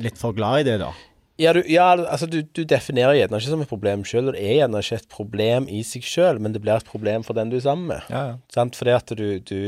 litt 0.01 0.19
for 0.19 0.35
glad 0.35 0.65
i 0.65 0.67
det, 0.71 0.79
da? 0.81 0.91
Ja, 1.41 1.51
du, 1.53 1.61
ja 1.67 1.89
altså 1.99 2.27
du, 2.31 2.37
du 2.55 2.61
definerer 2.63 3.17
gjerne 3.17 3.39
ikke 3.41 3.51
som 3.51 3.63
et 3.65 3.71
problem 3.71 4.05
sjøl, 4.07 4.29
og 4.29 4.37
det 4.37 4.43
er 4.45 4.53
gjerne 4.61 4.79
ikke 4.85 4.99
et 5.01 5.09
problem 5.11 5.65
i 5.67 5.81
seg 5.83 6.05
sjøl, 6.07 6.39
men 6.39 6.55
det 6.55 6.61
blir 6.63 6.77
et 6.79 6.87
problem 6.87 7.25
for 7.27 7.35
den 7.35 7.51
du 7.51 7.57
er 7.57 7.65
sammen 7.65 7.89
med. 7.91 8.05
Ja, 8.09 8.21
ja. 8.29 8.37
Sant? 8.55 8.77
Fordi 8.79 8.93
at 8.95 9.11
du, 9.19 9.25
du 9.43 9.59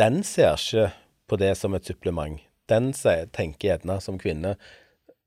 Den 0.00 0.22
ser 0.26 0.58
ikke 0.60 0.90
på 1.30 1.38
det 1.40 1.54
som 1.56 1.72
et 1.78 1.88
supplement. 1.88 2.42
Den 2.68 2.92
ser, 2.96 3.26
tenker 3.32 3.74
gjerne 3.74 3.98
som 4.00 4.16
kvinne 4.20 4.54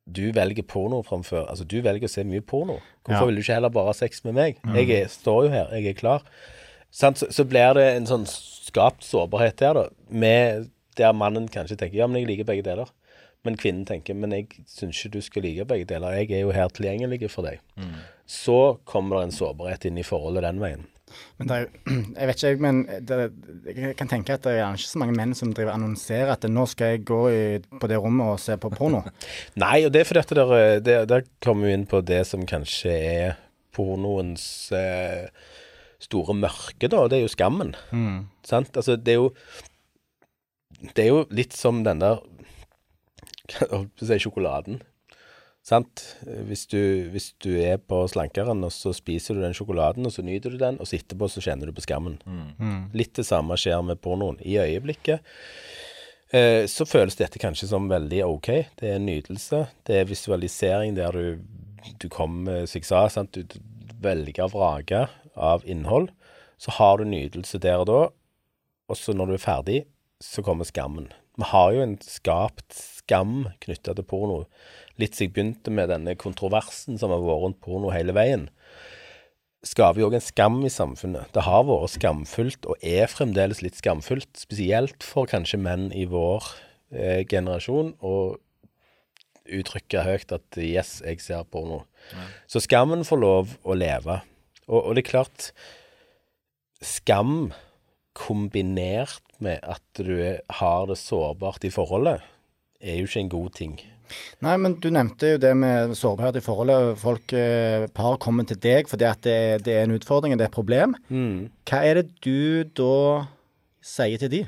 Du 0.10 0.32
velger 0.34 0.64
porno 0.66 1.04
framfor 1.06 1.44
Altså, 1.52 1.66
du 1.70 1.82
velger 1.86 2.08
å 2.08 2.10
se 2.10 2.24
mye 2.26 2.42
porno. 2.42 2.78
Hvorfor 3.06 3.26
Ja. 3.26 3.26
vil 3.28 3.36
du 3.38 3.42
ikke 3.44 3.58
heller 3.58 3.74
bare 3.74 3.92
ha 3.92 3.98
sex 3.98 4.24
med 4.26 4.34
meg? 4.38 4.62
Jeg 4.74 4.90
er, 5.02 5.10
står 5.12 5.44
jo 5.46 5.52
her, 5.52 5.74
jeg 5.78 5.92
er 5.92 5.98
klar. 6.00 6.24
Sant? 6.94 7.20
Så, 7.20 7.28
så 7.34 7.44
blir 7.46 7.74
det 7.78 7.84
en 7.98 8.08
sånn 8.10 8.24
skapt 8.30 9.04
sårbarhet 9.06 9.58
der, 9.60 9.74
da. 9.82 9.84
Med 10.10 10.70
der 10.98 11.14
mannen 11.14 11.46
kanskje 11.52 11.78
tenker 11.78 12.00
ja, 12.00 12.08
men 12.08 12.22
jeg 12.22 12.30
liker 12.32 12.48
begge 12.48 12.64
deler. 12.66 12.90
Men 13.48 13.58
kvinnen 13.60 13.88
tenker 13.88 14.18
men 14.18 14.36
jeg 14.36 14.66
syns 14.68 15.00
ikke 15.00 15.16
du 15.16 15.24
skal 15.26 15.48
like 15.48 15.66
begge 15.70 15.88
deler. 15.90 16.20
Jeg 16.20 16.36
er 16.36 16.46
jo 16.46 16.54
her 16.56 16.70
tilgjengelig 16.74 17.32
for 17.32 17.48
deg. 17.48 17.64
Så 18.28 18.78
kommer 18.88 19.22
det 19.22 19.30
en 19.30 19.36
sårbarhet 19.40 19.88
inn 19.88 20.00
i 20.02 20.06
forholdet 20.06 20.44
den 20.44 20.62
veien. 20.64 20.86
Men 21.40 21.48
det 21.48 21.56
er 21.56 21.62
jo 21.64 21.94
Jeg 22.20 22.28
vet 22.30 22.44
ikke, 22.44 22.64
men 22.66 22.80
det, 23.08 23.18
jeg 23.70 23.96
kan 24.00 24.10
tenke 24.12 24.36
at 24.36 24.44
det 24.44 24.58
er 24.58 24.76
ikke 24.76 24.90
så 24.92 25.00
mange 25.02 25.16
menn 25.16 25.36
som 25.38 25.54
driver 25.56 25.72
annonserer 25.78 26.34
at 26.34 26.48
nå 26.52 26.66
skal 26.68 26.96
jeg 26.96 27.06
gå 27.08 27.20
i, 27.32 27.44
på 27.80 27.90
det 27.90 28.00
rommet 28.04 28.34
og 28.34 28.42
se 28.44 28.58
på 28.60 28.72
porno. 28.76 29.04
Nei, 29.64 29.86
og 29.88 29.94
det 29.96 30.04
er 30.04 30.10
fordi 30.10 30.24
at 30.26 30.36
der, 30.40 30.56
der, 30.84 31.08
der 31.10 31.28
kommer 31.44 31.70
vi 31.70 31.78
inn 31.78 31.88
på 31.90 32.02
det 32.06 32.24
som 32.28 32.44
kanskje 32.50 32.92
er 32.92 33.38
pornoens 33.78 34.44
eh, 34.76 35.30
store 36.04 36.36
mørke, 36.38 36.90
da. 36.90 37.06
Det 37.08 37.20
er 37.20 37.26
jo 37.26 37.32
skammen. 37.34 37.76
Sant? 38.48 38.76
Altså, 38.78 38.98
det 38.98 39.16
er 39.16 39.22
jo 39.22 39.32
Det 40.94 41.06
er 41.06 41.08
jo 41.14 41.22
litt 41.34 41.56
som 41.58 41.80
den 41.86 42.02
der 42.04 42.20
Jeg 42.20 42.26
holdt 42.26 42.26
på 42.28 43.37
å 43.37 43.37
si 44.08 44.20
sjokoladen. 44.24 44.82
Sant? 45.68 46.04
Hvis 46.48 46.64
du, 46.72 46.80
hvis 47.12 47.34
du 47.44 47.50
er 47.60 47.76
på 47.82 48.00
slankeren, 48.08 48.64
og 48.64 48.72
så 48.72 48.94
spiser 48.96 49.36
du 49.36 49.44
den 49.44 49.56
sjokoladen, 49.58 50.06
og 50.08 50.14
så 50.16 50.24
nyter 50.24 50.54
du 50.54 50.62
den, 50.62 50.78
og 50.80 50.88
så 50.88 50.96
etterpå 50.96 51.28
så 51.28 51.44
kjenner 51.44 51.68
du 51.68 51.76
på 51.76 51.84
skammen. 51.84 52.16
Litt 52.96 53.18
det 53.20 53.28
samme 53.28 53.58
skjer 53.60 53.84
med 53.84 54.00
pornoen. 54.00 54.40
I 54.48 54.56
øyeblikket 54.64 55.20
eh, 56.32 56.64
så 56.72 56.88
føles 56.88 57.20
dette 57.20 57.42
kanskje 57.44 57.68
som 57.74 57.90
veldig 57.92 58.24
OK. 58.30 58.52
Det 58.80 58.94
er 58.94 59.04
nydelse, 59.04 59.28
nytelse. 59.28 59.84
Det 59.84 60.00
er 60.00 60.08
visualisering 60.08 60.96
der 60.96 61.12
du, 61.12 61.44
du 62.00 62.08
kommer, 62.08 62.64
som 62.66 62.80
jeg 62.80 62.88
sa, 62.88 63.04
sant? 63.12 63.36
du, 63.36 63.44
du 63.44 63.60
velger 64.00 64.48
og 64.48 64.56
vraker 64.56 65.12
av 65.36 65.68
innhold. 65.68 66.14
Så 66.58 66.72
har 66.80 66.98
du 66.98 67.06
nytelse 67.06 67.60
der 67.60 67.84
og 67.84 67.88
da, 67.92 68.02
og 68.88 68.98
så 68.98 69.14
når 69.14 69.26
du 69.26 69.34
er 69.36 69.44
ferdig, 69.44 69.80
så 70.24 70.42
kommer 70.42 70.66
skammen. 70.66 71.12
Vi 71.38 71.48
har 71.52 71.74
jo 71.76 71.84
en 71.86 71.98
skapt 72.02 72.74
skam 72.74 73.48
knytta 73.64 73.94
til 73.98 74.06
porno. 74.08 74.44
Litt 74.98 75.16
siden 75.16 75.28
jeg 75.28 75.34
begynte 75.36 75.74
med 75.74 75.92
denne 75.94 76.16
kontroversen 76.18 76.98
som 76.98 77.14
har 77.14 77.22
vært 77.22 77.44
rundt 77.44 77.60
porno 77.62 77.92
hele 77.94 78.16
veien. 78.18 78.48
Skaper 79.66 80.02
jo 80.02 80.10
òg 80.10 80.18
en 80.18 80.24
skam 80.24 80.58
i 80.66 80.72
samfunnet. 80.74 81.30
Det 81.36 81.46
har 81.46 81.68
vært 81.68 81.94
skamfullt, 81.94 82.66
og 82.66 82.82
er 82.82 83.10
fremdeles 83.12 83.62
litt 83.62 83.78
skamfullt. 83.78 84.32
Spesielt 84.40 85.06
for 85.06 85.30
kanskje 85.30 85.62
menn 85.62 85.88
i 85.94 86.08
vår 86.10 86.50
eh, 86.94 87.22
generasjon 87.30 87.94
å 88.02 88.16
uttrykke 89.48 90.04
høyt 90.04 90.34
at 90.36 90.58
'yes, 90.58 91.02
jeg 91.06 91.22
ser 91.24 91.46
porno'. 91.48 91.86
Så 92.48 92.60
skammen 92.64 93.06
får 93.08 93.20
lov 93.22 93.58
å 93.64 93.78
leve. 93.78 94.22
Og, 94.68 94.82
og 94.84 94.96
det 94.96 95.06
er 95.06 95.12
klart 95.12 95.52
Skam 96.78 97.54
kombinert 98.18 99.22
med 99.44 99.62
at 99.64 100.02
du 100.02 100.18
har 100.60 100.90
det 100.90 100.98
sårbart 101.00 101.68
i 101.68 101.72
forholdet, 101.74 102.26
er 102.82 103.00
jo 103.00 103.08
ikke 103.10 103.24
en 103.26 103.32
god 103.34 103.54
ting. 103.58 103.78
Nei, 104.46 104.54
men 104.62 104.78
du 104.80 104.88
nevnte 104.94 105.34
jo 105.34 105.40
det 105.42 105.52
med 105.60 105.94
sårbarhet 106.00 106.40
i 106.40 106.44
forholdet. 106.46 106.98
Folk, 107.02 107.34
eh, 107.36 107.88
par 107.94 108.16
kommer 108.24 108.48
til 108.48 108.60
deg 108.64 108.88
fordi 108.88 109.08
at 109.10 109.24
det, 109.26 109.40
det 109.68 109.74
er 109.76 109.88
en 109.88 109.98
utfordring, 109.98 110.36
det 110.38 110.48
er 110.48 110.52
et 110.52 110.56
problem. 110.56 110.96
Hva 111.68 111.82
er 111.84 112.00
det 112.00 112.06
du 112.24 112.64
da 112.78 113.28
sier 113.84 114.22
til 114.22 114.32
de? 114.32 114.44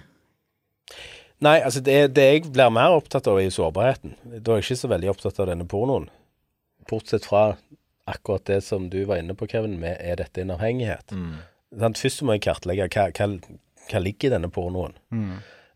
Nei, 1.44 1.58
altså 1.64 1.80
det, 1.84 2.16
det 2.16 2.26
jeg 2.26 2.48
blir 2.52 2.72
mer 2.76 2.96
opptatt 2.98 3.28
av, 3.32 3.40
er 3.40 3.48
jo 3.48 3.58
sårbarheten. 3.60 4.16
Da 4.24 4.56
er 4.56 4.60
jeg 4.60 4.70
ikke 4.70 4.82
så 4.82 4.92
veldig 4.92 5.12
opptatt 5.14 5.40
av 5.40 5.52
denne 5.52 5.68
pornoen. 5.72 6.10
Bortsett 6.90 7.28
fra 7.28 7.44
akkurat 8.10 8.48
det 8.50 8.64
som 8.66 8.90
du 8.92 9.04
var 9.08 9.22
inne 9.22 9.36
på, 9.38 9.48
Kevin, 9.48 9.78
med 9.80 10.00
er 10.02 10.20
dette 10.20 10.42
en 10.42 10.56
avhengighet. 10.56 11.14
Sant? 11.76 12.00
Først 12.02 12.24
må 12.26 12.38
jeg 12.38 12.48
kartlegge 12.48 12.88
hva, 12.90 13.10
hva, 13.14 13.28
hva 13.92 14.02
ligger 14.02 14.30
i 14.30 14.34
denne 14.38 14.50
pornoen. 14.54 14.98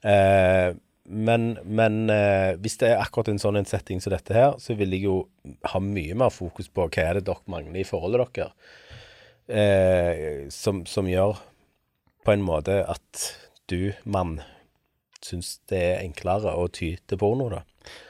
Eh, 0.04 0.74
men 1.04 1.50
men 1.64 2.10
eh, 2.10 2.56
hvis 2.64 2.78
det 2.80 2.94
er 2.94 3.02
akkurat 3.04 3.30
en 3.32 3.42
sånn 3.42 3.60
en 3.60 3.68
setting 3.68 4.00
som 4.04 4.14
dette 4.14 4.36
her, 4.36 4.56
så 4.60 4.76
vil 4.80 4.96
jeg 4.96 5.06
jo 5.06 5.18
ha 5.74 5.82
mye 5.84 6.16
mer 6.16 6.32
fokus 6.34 6.70
på 6.72 6.88
hva 6.88 7.04
er 7.04 7.20
det 7.20 7.28
dere 7.28 7.52
mangler 7.52 7.82
i 7.82 7.88
forholdet 7.88 8.24
deres, 8.38 8.54
eh, 9.52 10.48
som, 10.54 10.86
som 10.88 11.10
gjør 11.10 11.42
på 12.24 12.36
en 12.36 12.46
måte 12.46 12.80
at 12.88 13.26
du, 13.72 13.92
mann, 14.04 14.38
syns 15.24 15.58
det 15.72 15.80
er 15.80 16.02
enklere 16.04 16.56
å 16.56 16.70
ty 16.72 16.94
til 17.08 17.20
porno, 17.20 17.50
da. 17.52 17.64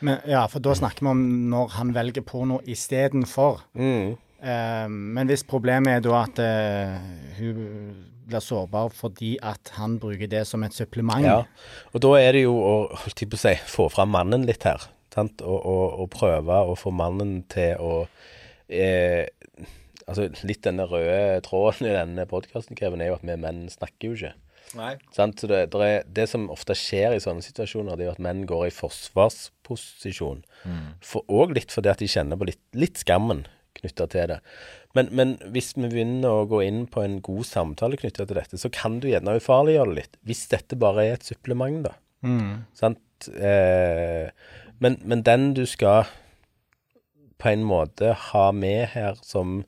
Men, 0.05 0.21
ja, 0.29 0.43
for 0.49 0.61
da 0.61 0.75
snakker 0.77 1.05
vi 1.05 1.09
om 1.09 1.23
når 1.49 1.73
han 1.79 1.93
velger 1.95 2.25
porno 2.25 2.59
istedenfor. 2.69 3.63
Mm. 3.73 4.13
Eh, 4.43 4.87
men 4.89 5.29
hvis 5.29 5.45
problemet 5.47 5.97
er 5.97 6.01
da 6.03 6.17
at 6.25 6.41
eh, 6.43 6.97
hun 7.37 7.61
blir 8.27 8.43
sårbar 8.43 8.91
fordi 8.95 9.37
at 9.43 9.71
han 9.77 9.97
bruker 10.03 10.27
det 10.31 10.43
som 10.47 10.63
et 10.63 10.75
supplement 10.75 11.23
Ja. 11.23 11.43
Og 11.93 12.03
da 12.03 12.13
er 12.19 12.35
det 12.35 12.43
jo 12.43 12.57
å 12.59 12.73
holdt 12.91 13.23
jeg 13.23 13.31
på 13.31 13.39
å 13.39 13.43
si, 13.43 13.55
få 13.71 13.87
fram 13.91 14.11
mannen 14.15 14.47
litt 14.47 14.67
her. 14.67 14.83
Sant? 15.13 15.43
Og, 15.45 15.59
og, 15.59 15.85
og 16.03 16.11
prøve 16.11 16.59
å 16.67 16.75
få 16.79 16.91
mannen 16.95 17.43
til 17.51 17.79
å 17.79 17.93
eh, 18.67 19.29
Altså 20.03 20.25
litt 20.43 20.65
denne 20.65 20.83
røde 20.83 21.39
tråden 21.45 21.87
i 21.87 21.93
denne 21.95 22.25
podkasten, 22.27 22.75
Kevin, 22.75 22.99
er 22.99 23.13
jo 23.13 23.13
at 23.15 23.21
vi 23.23 23.37
menn 23.39 23.61
snakker 23.71 24.09
jo 24.09 24.17
ikke. 24.17 24.31
Nei. 24.75 24.89
Sant? 25.15 25.39
Så 25.39 25.47
det, 25.47 25.61
det, 25.71 25.79
er, 25.87 26.09
det 26.11 26.25
som 26.27 26.49
ofte 26.51 26.75
skjer 26.75 27.15
i 27.15 27.21
sånne 27.23 27.45
situasjoner, 27.45 27.95
det 27.95 28.03
er 28.03 28.09
jo 28.09 28.15
at 28.17 28.25
menn 28.25 28.41
går 28.49 28.65
i 28.67 28.73
forsvarsposisjon. 28.75 30.43
For, 30.99 31.23
og 31.31 31.55
litt 31.55 31.71
fordi 31.71 31.93
at 31.93 32.03
de 32.03 32.11
kjenner 32.11 32.41
på 32.41 32.49
litt, 32.51 32.59
litt 32.75 32.99
skammen 32.99 33.45
knytta 33.79 34.07
til 34.13 34.33
det. 34.33 34.39
Men, 34.97 35.09
men 35.17 35.35
hvis 35.53 35.71
vi 35.75 35.89
begynner 35.89 36.43
å 36.43 36.47
gå 36.49 36.61
inn 36.65 36.83
på 36.91 37.01
en 37.01 37.17
god 37.25 37.47
samtale 37.49 37.97
knytta 37.97 38.27
til 38.29 38.37
dette, 38.37 38.59
så 38.61 38.69
kan 38.73 38.99
du 39.01 39.09
gjerne 39.09 39.37
ufarliggjøre 39.39 39.89
det 39.89 39.99
litt. 40.01 40.19
Hvis 40.27 40.45
dette 40.51 40.77
bare 40.79 41.07
er 41.07 41.17
et 41.17 41.25
supplement, 41.25 41.81
da. 41.87 41.95
Sant? 42.77 43.01
Eh, 43.33 44.29
men, 44.83 44.99
men 45.03 45.23
den 45.25 45.53
du 45.57 45.65
skal 45.69 46.05
på 47.41 47.49
en 47.51 47.65
måte 47.67 48.13
ha 48.29 48.45
med 48.55 48.93
her 48.93 49.17
som 49.25 49.63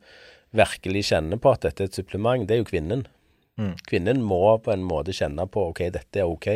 virkelig 0.55 1.09
kjenner 1.09 1.39
på 1.41 1.51
at 1.51 1.65
dette 1.65 1.83
er 1.83 1.91
et 1.91 1.97
supplement, 1.97 2.45
det 2.47 2.55
er 2.55 2.63
jo 2.63 2.69
kvinnen. 2.69 3.05
Kvinnen 3.87 4.21
må 4.23 4.57
på 4.63 4.71
en 4.73 4.83
måte 4.83 5.15
kjenne 5.15 5.47
på 5.51 5.69
OK, 5.71 5.85
dette 5.95 6.21
er 6.21 6.29
OK 6.29 6.49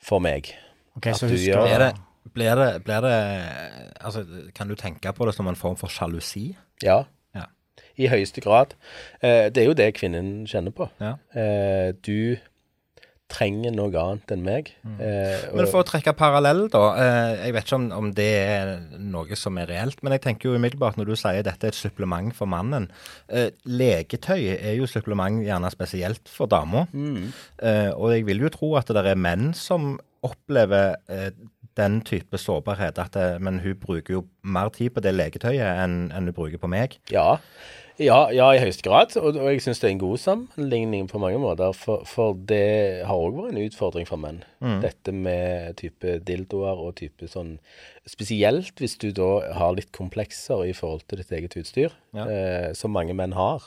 for 0.00 0.24
meg. 0.24 0.50
Ok, 0.96 1.10
At 1.12 1.20
så 1.20 1.28
du 1.28 1.34
hun 1.36 1.42
gjør 1.44 1.66
skal 1.68 1.82
det, 1.84 1.90
blir 2.34 2.54
det, 2.56 2.68
blir 2.84 3.00
det 3.04 3.16
Altså, 4.00 4.24
kan 4.54 4.68
du 4.68 4.74
tenke 4.78 5.12
på 5.16 5.26
det 5.28 5.34
som 5.36 5.48
en 5.50 5.58
form 5.58 5.76
for 5.76 5.88
sjalusi? 5.88 6.50
Ja, 6.82 7.04
Ja. 7.34 7.46
i 7.98 8.06
høyeste 8.08 8.40
grad. 8.44 8.74
Eh, 9.22 9.48
det 9.50 9.58
er 9.62 9.66
jo 9.66 9.74
det 9.74 9.94
kvinnen 9.98 10.46
kjenner 10.46 10.70
på. 10.74 10.88
Ja. 11.00 11.16
Eh, 11.34 11.92
du 12.02 12.36
trenger 13.28 13.74
noe 13.76 13.92
annet 14.00 14.30
enn 14.32 14.40
meg. 14.46 14.70
Eh, 14.86 15.42
Men 15.52 15.66
for 15.68 15.82
å 15.82 15.84
trekke 15.84 16.14
parallell, 16.16 16.62
da. 16.72 16.80
Eh, 16.96 17.42
jeg 17.44 17.52
vet 17.58 17.66
ikke 17.66 17.76
om, 17.76 17.88
om 17.92 18.06
det 18.16 18.28
er 18.40 18.70
noe 19.04 19.36
som 19.36 19.58
er 19.60 19.66
reelt, 19.68 20.00
men 20.02 20.14
jeg 20.16 20.22
tenker 20.24 20.48
jo 20.48 20.54
umiddelbart 20.56 20.96
når 20.96 21.10
du 21.10 21.14
sier 21.20 21.42
dette 21.44 21.68
er 21.68 21.74
et 21.74 21.76
supplement 21.76 22.32
for 22.34 22.48
mannen. 22.48 22.86
Eh, 23.28 23.50
leketøy 23.68 24.46
er 24.56 24.78
jo 24.78 24.86
supplement 24.88 25.42
gjerne 25.44 25.68
spesielt 25.74 26.24
for 26.32 26.48
dama. 26.48 26.86
Eh, 27.60 27.90
og 27.92 28.14
jeg 28.14 28.24
vil 28.30 28.46
jo 28.46 28.48
tro 28.54 28.72
at 28.80 28.88
det 28.96 29.04
er 29.04 29.20
menn 29.20 29.52
som 29.52 29.98
opplever 30.24 30.96
den 31.78 32.00
type 32.06 32.38
sårbarhet. 32.42 32.98
Det, 33.14 33.26
men 33.40 33.60
hun 33.64 33.78
bruker 33.80 34.18
jo 34.18 34.24
mer 34.42 34.68
tid 34.74 34.90
på 34.96 35.02
det 35.04 35.14
leketøyet 35.16 35.62
enn 35.84 36.08
enn 36.12 36.28
hun 36.30 36.34
bruker 36.36 36.58
på 36.62 36.70
meg. 36.70 36.98
Ja. 37.14 37.36
Ja, 37.98 38.28
ja, 38.30 38.52
i 38.54 38.60
høyeste 38.62 38.84
grad. 38.86 39.16
Og, 39.18 39.34
og 39.34 39.48
jeg 39.50 39.62
syns 39.64 39.80
det 39.82 39.88
er 39.88 39.94
en 39.96 39.98
god 40.04 40.20
sammenligning 40.22 41.08
på 41.10 41.18
mange 41.18 41.40
måter. 41.42 41.72
For, 41.74 42.04
for 42.06 42.36
det 42.46 43.02
har 43.08 43.18
òg 43.18 43.34
vært 43.40 43.56
en 43.56 43.64
utfordring 43.64 44.06
for 44.06 44.20
menn. 44.22 44.38
Dette 44.84 45.10
med 45.10 45.74
type 45.80 46.20
dildoer 46.28 46.78
og 46.78 46.94
type 47.00 47.26
sånn 47.30 47.56
Spesielt 48.08 48.78
hvis 48.78 48.94
du 49.02 49.08
da 49.12 49.26
har 49.58 49.74
litt 49.74 49.90
komplekser 49.92 50.62
i 50.70 50.76
forhold 50.78 51.02
til 51.10 51.18
ditt 51.24 51.34
eget 51.34 51.58
utstyr, 51.58 51.90
Ja. 52.14 52.28
eh, 52.30 52.68
som 52.78 52.94
mange 52.94 53.18
menn 53.18 53.34
har. 53.36 53.66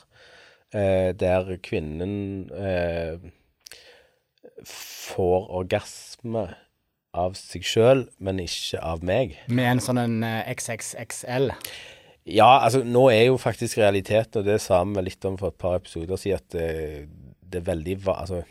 Eh, 0.72 1.12
der 1.12 1.52
kvinnen 1.62 2.48
eh, 2.56 3.20
får 4.64 5.48
orgasme 5.60 6.46
av 7.14 7.34
seg 7.36 7.64
sjøl, 7.66 8.06
men 8.24 8.38
ikke 8.40 8.80
av 8.80 9.02
meg. 9.04 9.34
Med 9.52 9.68
en 9.74 9.82
sånn 9.84 10.00
en 10.00 10.22
eh, 10.24 10.46
XXXL. 10.54 11.50
Ja, 12.32 12.60
altså 12.62 12.84
nå 12.86 13.08
er 13.12 13.26
jo 13.26 13.38
faktisk 13.42 13.80
realiteten, 13.82 14.40
og 14.40 14.46
det 14.48 14.60
sa 14.62 14.78
vi 14.86 15.02
litt 15.04 15.24
om 15.28 15.36
for 15.40 15.50
et 15.52 15.58
par 15.60 15.76
episoder 15.80 16.16
siden, 16.20 16.38
at 16.38 16.54
det, 16.54 16.68
det 17.42 17.60
er 17.60 17.66
veldig 17.66 17.96
va- 18.06 18.20
Altså 18.22 18.42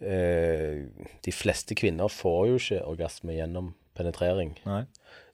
eh, 0.00 0.86
De 1.24 1.34
fleste 1.34 1.76
kvinner 1.78 2.08
får 2.12 2.40
jo 2.50 2.60
ikke 2.60 2.82
orgasme 2.88 3.36
gjennom 3.36 3.74
penetrering. 3.96 4.54
Nei. 4.68 4.82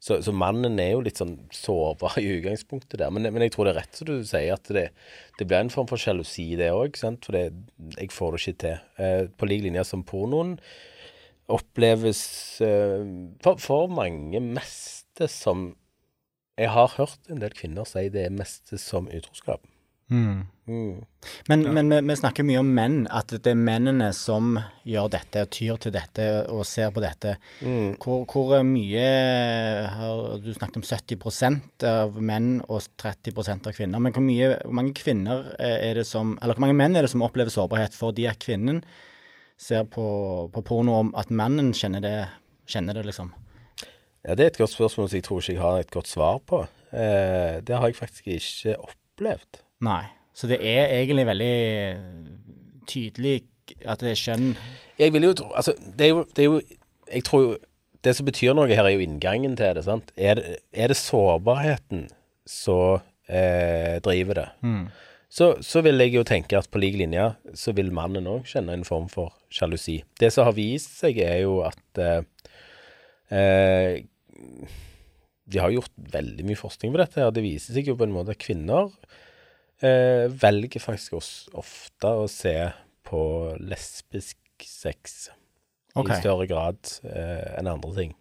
Så, 0.02 0.16
så 0.22 0.32
mannen 0.34 0.78
er 0.82 0.92
jo 0.96 1.02
litt 1.06 1.18
sånn 1.18 1.36
sårbar 1.54 2.16
i 2.18 2.28
utgangspunktet 2.36 2.98
der. 3.00 3.10
Men, 3.14 3.26
men 3.34 3.44
jeg 3.46 3.52
tror 3.54 3.66
det 3.68 3.72
er 3.76 3.80
rett 3.84 3.98
som 3.98 4.08
du 4.10 4.16
sier, 4.26 4.54
at 4.56 4.70
det, 4.74 4.88
det 5.38 5.46
blir 5.50 5.62
en 5.62 5.70
form 5.70 5.88
for 5.90 5.98
sjalusi, 6.02 6.48
det 6.58 6.72
òg. 6.74 6.98
For 6.98 7.34
det, 7.34 7.44
jeg 7.98 8.10
får 8.14 8.34
det 8.36 8.42
ikke 8.42 8.60
til. 8.64 8.80
Eh, 9.02 9.22
på 9.38 9.48
lik 9.50 9.62
linje 9.66 9.84
som 9.86 10.02
pornoen 10.06 10.56
oppleves 11.50 12.22
eh, 12.64 13.02
for, 13.44 13.60
for 13.62 13.92
mange 13.92 14.40
meste 14.40 15.28
som 15.28 15.72
Jeg 16.60 16.68
har 16.70 16.94
hørt 16.98 17.30
en 17.32 17.40
del 17.40 17.54
kvinner 17.56 17.88
si 17.88 18.08
det 18.12 18.26
er 18.26 18.34
meste 18.34 18.78
som 18.78 19.08
utroskap. 19.08 19.64
Mm. 20.12 20.44
Mm. 20.68 21.04
Men, 21.48 21.62
men 21.74 21.88
vi, 21.90 22.00
vi, 22.00 22.16
snakker 22.16 22.44
mye 22.46 22.60
om 22.60 22.68
menn, 22.76 22.98
at 23.10 23.32
det 23.32 23.50
er 23.50 23.58
mennene 23.58 24.10
som 24.14 24.58
gjør 24.86 25.08
dette, 25.14 25.44
tyr 25.54 25.78
til 25.80 25.94
dette 25.94 26.26
og 26.52 26.66
ser 26.68 26.92
på 26.94 27.02
dette. 27.02 27.34
Mm. 27.64 27.96
Hvor, 28.02 28.26
hvor, 28.28 28.52
mye 28.66 29.06
har 29.94 30.36
Du 30.44 30.50
snakket 30.52 30.82
om 30.82 30.86
70% 30.86 31.86
av 31.88 32.20
menn 32.20 32.58
og 32.68 32.84
30% 33.00 33.70
av 33.70 33.78
kvinner. 33.78 34.02
Men 34.02 34.14
hvor, 34.14 34.26
mye, 34.26 34.52
hvor 34.60 34.76
mange 34.82 34.94
kvinner 34.98 35.48
er 35.58 35.98
det 35.98 36.06
som 36.08 36.36
Eller 36.42 36.58
hvor 36.58 36.66
mange 36.66 36.78
menn 36.78 36.98
er 36.98 37.06
det 37.06 37.14
som 37.14 37.24
opplever 37.24 37.52
sårbarhet 37.52 37.96
fordi 37.96 38.28
at 38.30 38.40
kvinnen 38.42 38.82
ser 39.58 39.84
på, 39.84 40.06
på 40.52 40.62
porno 40.66 40.98
om 41.00 41.12
at 41.18 41.30
mannen 41.30 41.72
kjenner 41.76 42.02
det, 42.04 42.16
kjenner 42.70 42.94
det, 42.98 43.04
liksom? 43.10 43.32
Ja, 44.22 44.34
Det 44.34 44.44
er 44.44 44.50
et 44.52 44.58
godt 44.58 44.70
spørsmål 44.74 45.08
som 45.10 45.16
jeg 45.18 45.24
tror 45.26 45.40
ikke 45.42 45.52
jeg 45.52 45.62
har 45.62 45.78
et 45.82 45.90
godt 45.90 46.08
svar 46.08 46.38
på. 46.46 46.62
Eh, 46.92 47.60
det 47.66 47.74
har 47.76 47.86
jeg 47.88 47.96
faktisk 47.98 48.26
ikke 48.28 48.76
opplevd. 48.78 49.62
Nei. 49.82 50.04
Så 50.34 50.46
det 50.48 50.60
er 50.64 50.86
egentlig 50.96 51.26
veldig 51.28 51.56
tydelig 52.88 53.42
at 53.86 54.00
det 54.02 54.12
er 54.12 54.18
kjønn 54.18 54.48
Jeg 54.98 55.12
vil 55.14 55.26
jo 55.28 55.34
tro 55.38 55.50
Altså, 55.54 55.74
det 55.98 56.06
er 56.06 56.10
jo, 56.10 56.24
det 56.36 56.42
er 56.42 56.48
jo 56.48 56.56
Jeg 57.12 57.24
tror 57.24 57.42
jo 57.44 57.50
Det 58.04 58.14
som 58.16 58.26
betyr 58.26 58.56
noe 58.58 58.66
her, 58.66 58.84
er 58.84 58.96
jo 58.96 59.04
inngangen 59.04 59.54
til 59.56 59.76
det, 59.76 59.84
sant. 59.86 60.10
Er 60.16 60.34
det, 60.40 60.56
er 60.72 60.90
det 60.90 60.96
sårbarheten 60.98 62.08
som 62.48 62.98
eh, 63.28 64.00
driver 64.02 64.40
det? 64.40 64.48
mm. 64.66 64.86
Så, 65.32 65.54
så, 65.64 65.80
vil 65.80 65.96
jeg 66.02 66.12
jo 66.12 66.26
tenke 66.28 66.58
at 66.58 66.68
på 66.68 66.80
lik 66.82 66.98
linje 67.00 67.30
så 67.56 67.72
vil 67.72 67.92
mannen 67.94 68.28
òg 68.28 68.44
kjenne 68.50 68.74
en 68.76 68.84
form 68.84 69.08
for 69.08 69.32
sjalusi. 69.52 70.02
Det 70.20 70.28
som 70.34 70.44
har 70.44 70.56
vist 70.58 70.92
seg, 70.98 71.22
er 71.24 71.38
jo 71.46 71.62
at 71.64 72.00
eh, 72.02 72.26
eh, 73.32 74.02
De 75.48 75.60
har 75.62 75.72
gjort 75.72 75.94
veldig 76.12 76.44
mye 76.48 76.60
forskning 76.60 76.92
på 76.92 77.00
dette, 77.00 77.24
og 77.24 77.32
det 77.36 77.46
viser 77.46 77.78
seg 77.78 77.88
jo 77.88 77.96
på 77.96 78.04
en 78.04 78.12
måte 78.12 78.36
at 78.36 78.42
kvinner 78.44 78.92
eh, 79.80 80.28
velger 80.28 80.84
faktisk 80.84 81.16
ofte 81.16 82.12
å 82.12 82.28
se 82.30 82.56
på 83.08 83.22
lesbisk 83.60 84.38
sex 84.62 85.30
okay. 85.94 86.12
i 86.12 86.20
større 86.20 86.46
grad 86.50 86.92
eh, 87.08 87.56
enn 87.56 87.72
andre 87.72 87.94
ting. 87.96 88.12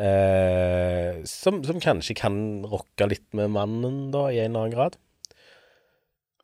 Eh, 0.00 1.20
som, 1.28 1.60
som, 1.66 1.80
kanskje 1.82 2.16
kan 2.16 2.40
rokke 2.64 3.12
litt 3.12 3.28
med 3.36 3.52
mannen, 3.52 4.06
da, 4.14 4.30
i 4.32 4.40
en 4.40 4.54
eller 4.54 4.64
annen 4.64 4.76
grad. 4.78 5.00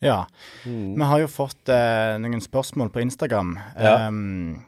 Ja. 0.05 0.25
Mm. 0.65 0.95
Vi 0.99 1.09
har 1.11 1.23
jo 1.23 1.29
fått 1.31 1.73
eh, 1.73 2.17
noen 2.23 2.43
spørsmål 2.45 2.93
på 2.95 3.03
Instagram. 3.05 3.57
Ja. 3.81 4.07
Um, 4.09 4.65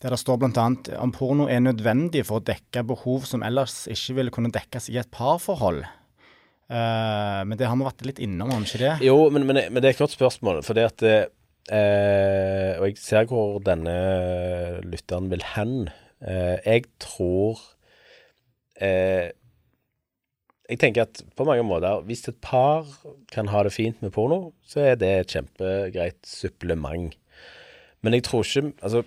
der 0.00 0.14
det 0.14 0.20
står 0.22 0.38
bl.a. 0.40 0.66
om 1.02 1.12
porno 1.12 1.46
er 1.52 1.60
nødvendig 1.60 2.24
for 2.28 2.40
å 2.40 2.44
dekke 2.44 2.86
behov 2.88 3.26
som 3.28 3.44
ellers 3.44 3.84
ikke 3.92 4.16
ville 4.16 4.32
kunne 4.32 4.52
dekkes 4.54 4.88
i 4.88 4.96
et 5.00 5.10
parforhold. 5.12 5.82
Uh, 6.70 7.42
men 7.44 7.58
det 7.58 7.66
har 7.68 7.76
vi 7.76 7.84
vært 7.84 8.06
litt 8.06 8.22
innom, 8.22 8.52
har 8.52 8.62
vi 8.62 8.70
ikke 8.70 8.84
det? 8.84 8.94
Jo, 9.04 9.18
men, 9.34 9.44
men, 9.48 9.60
men, 9.68 9.80
det 9.82 9.90
er 9.90 9.96
et 9.96 10.02
godt 10.02 10.16
spørsmål. 10.16 10.62
For 10.64 10.78
det 10.78 10.86
at 10.88 11.04
eh, 11.10 12.78
Og 12.78 12.86
jeg 12.88 13.00
ser 13.02 13.28
hvor 13.28 13.58
denne 13.66 13.96
lytteren 14.86 15.28
vil 15.32 15.44
hen. 15.52 15.90
Eh, 16.20 16.56
jeg 16.64 16.86
tror 17.02 17.60
eh, 18.80 19.32
jeg 20.70 20.78
tenker 20.78 21.06
at 21.08 21.22
på 21.36 21.44
mange 21.48 21.64
måter, 21.66 22.04
hvis 22.06 22.28
et 22.30 22.38
par 22.44 22.86
kan 23.32 23.50
ha 23.50 23.64
det 23.66 23.72
fint 23.74 23.98
med 24.04 24.12
porno, 24.14 24.52
så 24.62 24.84
er 24.92 25.00
det 25.00 25.10
et 25.10 25.34
kjempegreit 25.34 26.20
supplement. 26.26 27.16
Men 28.00 28.16
jeg 28.16 28.26
tror 28.28 28.46
ikke 28.46 28.72
Altså, 28.80 29.02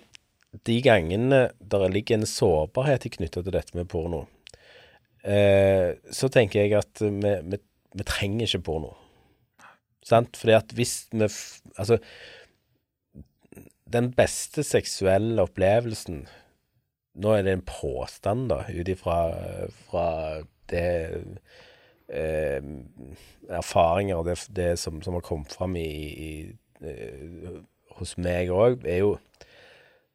de 0.66 0.76
gangene 0.82 1.48
der 1.58 1.88
ligger 1.88 2.20
en 2.20 2.28
sårbarhet 2.28 3.08
knytta 3.16 3.42
til 3.42 3.56
dette 3.56 3.74
med 3.74 3.88
porno, 3.90 4.26
eh, 5.24 5.96
så 6.12 6.28
tenker 6.28 6.62
jeg 6.62 6.76
at 6.78 7.00
vi, 7.00 7.34
vi, 7.48 7.58
vi 7.94 8.06
trenger 8.06 8.46
ikke 8.46 8.64
porno. 8.68 8.94
Sant? 10.04 10.36
Fordi 10.36 10.52
at 10.60 10.72
hvis 10.76 11.08
vi 11.12 11.28
Altså, 11.78 11.98
den 13.92 14.12
beste 14.12 14.62
seksuelle 14.62 15.42
opplevelsen 15.42 16.26
Nå 17.14 17.30
er 17.30 17.44
det 17.46 17.52
en 17.54 17.66
påstand, 17.66 18.48
da, 18.50 18.64
ut 18.68 18.88
ifra 18.90 19.16
det 20.72 20.86
eh, 22.08 22.62
erfaringer 23.50 24.20
og 24.20 24.28
det, 24.28 24.38
det 24.56 24.74
som, 24.80 25.00
som, 25.02 25.16
har 25.16 25.24
kommet 25.24 25.52
fram 25.52 25.76
i, 25.80 25.88
i, 26.28 26.30
eh, 26.84 27.60
hos 27.98 28.16
meg 28.20 28.52
òg, 28.52 28.84
er 28.86 29.04
jo 29.04 29.16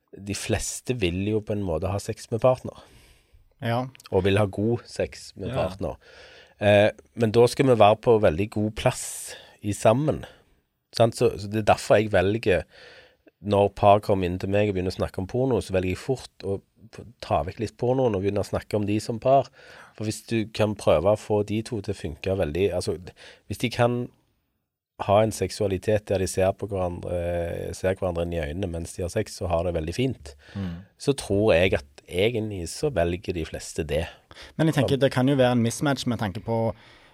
De 0.10 0.34
fleste 0.34 0.96
vil 0.98 1.22
jo 1.30 1.40
på 1.46 1.54
en 1.54 1.62
måte 1.62 1.92
ha 1.94 2.00
sex 2.02 2.32
med 2.32 2.42
partner. 2.42 2.80
Ja. 3.62 3.84
Og 4.10 4.24
vil 4.26 4.40
ha 4.42 4.48
god 4.50 4.82
sex 4.90 5.36
med 5.38 5.52
ja. 5.52 5.56
partner. 5.56 6.00
Eh, 6.58 6.90
men 7.14 7.32
da 7.32 7.46
skal 7.48 7.70
vi 7.70 7.80
være 7.80 8.00
på 8.02 8.18
veldig 8.24 8.48
god 8.56 8.72
plass 8.80 9.06
i 9.62 9.74
sammen. 9.74 10.24
Så, 10.96 11.12
så, 11.14 11.46
det 11.46 11.62
er 11.62 11.68
derfor 11.70 12.00
jeg 12.00 12.10
velger 12.10 12.64
Når 13.40 13.68
par 13.78 14.00
kommer 14.02 14.26
inn 14.26 14.40
til 14.42 14.50
meg 14.50 14.72
og 14.72 14.74
begynner 14.74 14.92
å 14.92 14.98
snakke 14.98 15.22
om 15.22 15.28
porno, 15.30 15.62
så 15.62 15.76
velger 15.76 15.94
jeg 15.94 16.02
fort 16.02 16.44
å 16.44 16.58
ta 17.24 17.42
vekk 17.48 17.60
litt 17.64 17.76
pornoen 17.80 18.16
og 18.18 18.24
begynne 18.24 18.44
å 18.44 18.48
snakke 18.48 18.78
om 18.80 18.88
de 18.90 19.00
som 19.04 19.20
par. 19.22 19.50
For 19.98 20.08
hvis 20.08 20.24
du 20.30 20.38
kan 20.56 20.78
prøve 20.80 21.14
å 21.14 21.20
få 21.20 21.42
de 21.48 21.62
to 21.68 21.82
til 21.84 21.96
å 21.96 22.00
funke 22.00 22.38
veldig 22.40 22.70
Altså, 22.78 22.98
hvis 23.50 23.62
de 23.64 23.72
kan 23.74 24.00
ha 25.06 25.22
en 25.24 25.32
seksualitet 25.32 26.10
der 26.10 26.20
de 26.20 26.28
ser 26.28 26.52
på 26.60 26.68
hverandre 26.68 27.72
ser 27.78 27.96
hverandre 27.96 28.26
inn 28.28 28.36
i 28.36 28.42
øynene 28.42 28.68
mens 28.72 28.98
de 28.98 29.06
har 29.06 29.12
sex 29.14 29.38
og 29.40 29.52
har 29.52 29.64
det 29.64 29.76
veldig 29.78 29.96
fint, 29.96 30.34
mm. 30.56 30.74
så 31.00 31.16
tror 31.16 31.54
jeg 31.56 31.78
at 31.80 32.04
egentlig 32.10 32.66
så 32.72 32.92
velger 32.92 33.38
de 33.38 33.46
fleste 33.48 33.86
det. 33.88 34.06
Men 34.58 34.70
jeg 34.70 34.80
tenker 34.80 35.00
det 35.00 35.12
kan 35.14 35.30
jo 35.30 35.38
være 35.40 35.56
en 35.56 35.64
mismatch 35.64 36.08
med 36.10 36.20
tanke 36.20 36.44
på 36.44 36.60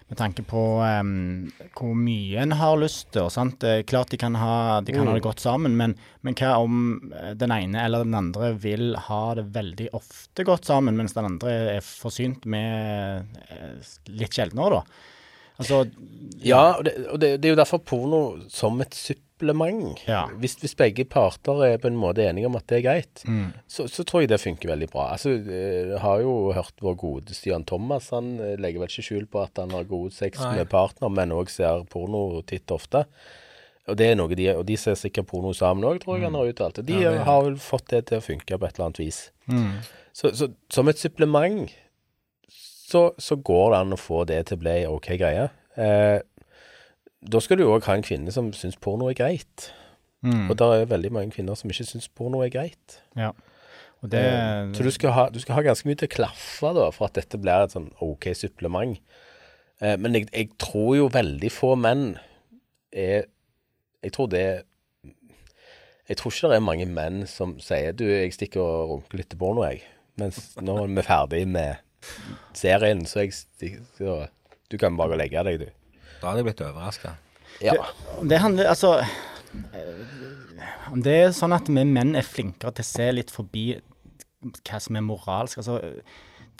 med 0.06 0.18
tanke 0.18 0.42
på 0.46 0.60
um, 0.78 1.48
hvor 1.74 1.96
mye 1.98 2.38
en 2.44 2.54
har 2.54 2.76
lyst 2.78 3.08
til. 3.16 3.26
Sant? 3.32 3.58
Det 3.62 3.72
er 3.72 3.88
klart 3.88 4.12
de 4.14 4.20
kan 4.20 4.38
ha, 4.38 4.78
de 4.86 4.94
kan 4.94 5.02
mm. 5.02 5.10
ha 5.10 5.16
det 5.16 5.24
godt 5.24 5.42
sammen, 5.42 5.74
men, 5.78 5.96
men, 6.22 6.36
hva 6.38 6.52
om 6.62 7.10
eh, 7.10 7.32
den 7.38 7.54
ene 7.54 7.82
eller 7.82 8.06
den 8.06 8.14
andre 8.14 8.52
vil 8.62 8.94
ha 9.08 9.22
det 9.38 9.48
veldig 9.56 9.90
ofte 9.98 10.46
godt 10.46 10.70
sammen, 10.70 10.94
mens 10.98 11.16
den 11.16 11.26
andre 11.26 11.58
er 11.74 11.82
forsynt 11.86 12.46
med 12.46 13.42
eh, 13.50 13.92
litt 14.14 14.38
sjeldnere, 14.38 14.78
da? 14.78 15.12
Altså, 15.56 15.82
ja, 16.38 16.52
ja 16.52 16.64
og, 16.76 16.84
det, 16.86 16.96
og 17.10 17.20
det, 17.22 17.30
det, 17.40 17.48
er 17.48 17.56
jo 17.56 17.62
derfor 17.64 17.82
porno 17.82 18.22
som 18.52 18.78
et 18.84 18.94
supplement 18.94 19.25
ja. 20.06 20.26
hvis, 20.40 20.56
hvis, 20.62 20.74
begge 20.78 21.04
parter 21.04 21.62
er 21.66 21.80
på 21.82 21.90
en 21.90 21.98
måte 21.98 22.24
enige 22.24 22.48
om 22.48 22.56
at 22.58 22.66
det 22.70 22.78
er 22.78 22.84
greit, 22.86 23.24
mm. 23.28 23.48
så, 23.68 23.86
så, 23.92 24.04
tror 24.04 24.24
jeg 24.24 24.30
det 24.32 24.40
funker 24.42 24.72
veldig 24.72 24.88
bra. 24.92 25.10
Altså, 25.14 25.36
Jeg 25.36 25.88
eh, 25.92 25.96
har 26.02 26.20
jo 26.24 26.52
hørt 26.56 26.80
vår 26.82 26.96
gode 27.00 27.36
Stian 27.36 27.66
Thomas. 27.68 28.10
Han 28.16 28.36
eh, 28.40 28.54
legger 28.60 28.82
vel 28.82 28.92
ikke 28.92 29.06
skjul 29.08 29.26
på 29.30 29.42
at 29.44 29.60
han 29.60 29.74
har 29.76 29.88
god 29.88 30.14
sex 30.16 30.40
Nei. 30.40 30.54
med 30.60 30.70
partner, 30.72 31.12
men 31.12 31.34
òg 31.36 31.52
ser 31.52 31.84
porno 31.92 32.42
titt 32.48 32.72
ofte. 32.74 33.06
Og 33.86 33.98
det 33.98 34.10
er 34.10 34.16
noe 34.18 34.34
de, 34.34 34.48
og 34.56 34.64
de 34.66 34.76
ser 34.80 34.96
sikkert 34.98 35.28
porno 35.30 35.52
sammen 35.54 35.86
òg, 35.86 36.00
tror 36.02 36.16
jeg 36.16 36.24
mm. 36.24 36.28
han 36.30 36.38
har 36.40 36.52
uttalt. 36.52 36.82
De 36.86 37.00
ja, 37.04 37.16
har 37.26 37.44
vel 37.46 37.58
fått 37.62 37.90
det 37.92 38.06
til 38.10 38.18
å 38.18 38.24
funke 38.24 38.58
på 38.58 38.68
et 38.68 38.78
eller 38.78 38.88
annet 38.88 39.02
vis. 39.04 39.20
Mm. 39.46 39.74
Så, 40.16 40.32
så, 40.34 40.48
som 40.72 40.88
et 40.90 40.98
supplement 40.98 41.68
så, 42.86 43.10
så, 43.18 43.36
går 43.36 43.72
det 43.72 43.78
an 43.82 43.94
å 43.94 43.98
få 44.00 44.24
det 44.30 44.40
til 44.48 44.58
å 44.58 44.62
bli 44.62 44.74
OK 44.88 45.08
greie. 45.20 45.48
Eh, 45.76 46.18
da 47.32 47.42
skal 47.42 47.58
du 47.60 47.66
òg 47.66 47.86
ha 47.88 47.96
en 47.96 48.06
kvinne 48.06 48.32
som 48.34 48.52
syns 48.54 48.78
porno 48.80 49.10
er 49.10 49.18
greit. 49.18 49.70
Mm. 50.26 50.48
Og 50.50 50.56
det 50.58 50.66
er 50.66 50.88
veldig 50.90 51.12
mange 51.14 51.34
kvinner 51.34 51.58
som 51.58 51.70
ikke 51.70 51.86
syns 51.88 52.08
porno 52.08 52.42
er 52.44 52.52
greit. 52.54 53.00
Ja. 53.18 53.32
Det, 54.06 54.20
eh, 54.20 54.74
så 54.76 54.84
du 54.84 54.90
skal, 54.92 55.14
ha, 55.16 55.28
du 55.32 55.40
skal, 55.40 55.56
ha, 55.56 55.64
ganske 55.64 55.88
mye 55.88 55.98
til 55.98 56.10
å 56.10 56.14
klaffe 56.14 56.72
da, 56.76 56.90
for 56.94 57.08
at 57.08 57.16
dette 57.18 57.40
blir 57.40 57.64
et 57.64 57.74
sånn 57.74 57.88
OK 58.04 58.28
supplement. 58.36 58.98
Eh, 59.80 59.96
men 60.00 60.18
jeg, 60.18 60.28
jeg, 60.30 60.52
tror 60.62 60.94
jo 60.98 61.10
veldig 61.12 61.50
få 61.52 61.74
menn 61.80 62.14
er 62.96 63.26
Jeg 64.04 64.12
tror 64.14 64.28
det 64.32 64.44
Jeg 66.08 66.16
tror 66.16 66.32
ikke 66.32 66.48
det 66.52 66.56
er 66.56 66.64
mange 66.64 66.86
menn 66.88 67.26
som 67.28 67.56
sier 67.60 67.92
Du, 67.92 68.06
jeg 68.06 68.32
stikker 68.32 68.62
og 68.62 68.92
runker 68.94 69.20
litt 69.20 69.28
til 69.34 69.40
porno, 69.40 69.66
jeg. 69.66 69.82
Mens 70.16 70.54
nå 70.64 70.78
er 70.84 70.94
vi 70.96 71.04
ferdig 71.04 71.42
med 71.50 71.82
serien, 72.56 73.04
så 73.04 73.26
jeg 73.26 73.36
stikker 73.36 74.30
Du 74.70 74.78
kan 74.80 74.96
bare 74.96 75.18
legge 75.18 75.44
deg, 75.44 75.66
du. 75.66 75.68
Da 76.22 76.30
hadde 76.30 76.40
jeg 76.40 76.48
blitt 76.48 76.64
overraska. 76.64 77.16
Ja. 77.64 77.74
Det, 78.20 78.28
det, 78.28 78.38
handler 78.42 78.68
Altså 78.68 78.90
Om 80.92 81.02
det 81.04 81.14
er 81.16 81.34
sånn 81.36 81.54
at 81.56 81.68
vi 81.70 81.84
menn 81.88 82.14
er 82.18 82.26
flinkere 82.26 82.74
til 82.76 82.84
å 82.84 82.88
se 82.88 83.06
litt 83.14 83.32
forbi 83.32 83.68
hva 84.46 84.78
som 84.82 84.98
er 84.98 85.02
moralsk 85.02 85.58
altså 85.62 85.80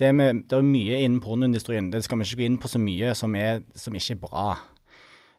det, 0.00 0.08
med, 0.16 0.44
det 0.50 0.56
er 0.56 0.64
mye 0.66 0.96
innen 1.00 1.20
pornoindustrien. 1.24 1.90
Det 1.92 2.02
skal 2.04 2.20
vi 2.20 2.26
ikke 2.26 2.40
gå 2.40 2.46
inn 2.50 2.58
på 2.60 2.68
så 2.68 2.80
mye 2.82 3.14
som, 3.16 3.36
er, 3.38 3.62
som 3.78 3.94
ikke 3.96 4.16
er 4.16 4.20
bra. 4.20 4.46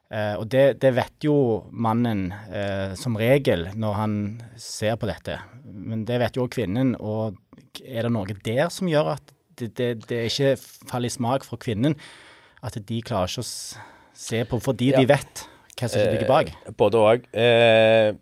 Eh, 0.08 0.34
og 0.39 0.47
det, 0.49 0.80
det, 0.82 0.93
vet 0.97 1.28
jo 1.28 1.36
mannen 1.70 2.30
eh, 2.47 2.95
som 2.97 3.18
regel 3.20 3.68
når 3.78 3.97
han 3.99 4.16
ser 4.62 4.97
på 4.99 5.10
dette. 5.10 5.39
Men 5.68 6.05
det 6.08 6.18
vet 6.24 6.39
jo 6.39 6.47
òg 6.47 6.55
kvinnen. 6.55 6.95
Og 6.97 7.38
er 7.84 8.08
det 8.08 8.14
noe 8.16 8.39
der 8.47 8.72
som 8.74 8.89
gjør 8.89 9.14
at 9.18 9.36
det, 9.58 9.74
det, 9.78 9.91
det 10.08 10.24
ikke 10.30 10.55
faller 10.89 11.12
i 11.12 11.14
smak 11.14 11.45
for 11.47 11.62
kvinnen 11.62 11.97
at 12.66 12.78
de 12.78 13.01
klarer 13.05 13.30
ikke 13.30 13.45
å 13.45 13.51
se 14.18 14.43
på, 14.49 14.59
fordi 14.63 14.91
Ja. 14.93 14.99
de 15.01 15.05
vet 15.13 15.43
hva 15.78 15.89
som 15.91 16.01
ligger 16.01 16.28
bak. 16.28 16.49
Eh, 16.65 16.74
Både 16.78 16.97
òg. 16.97 17.28
Eh, 17.38 18.15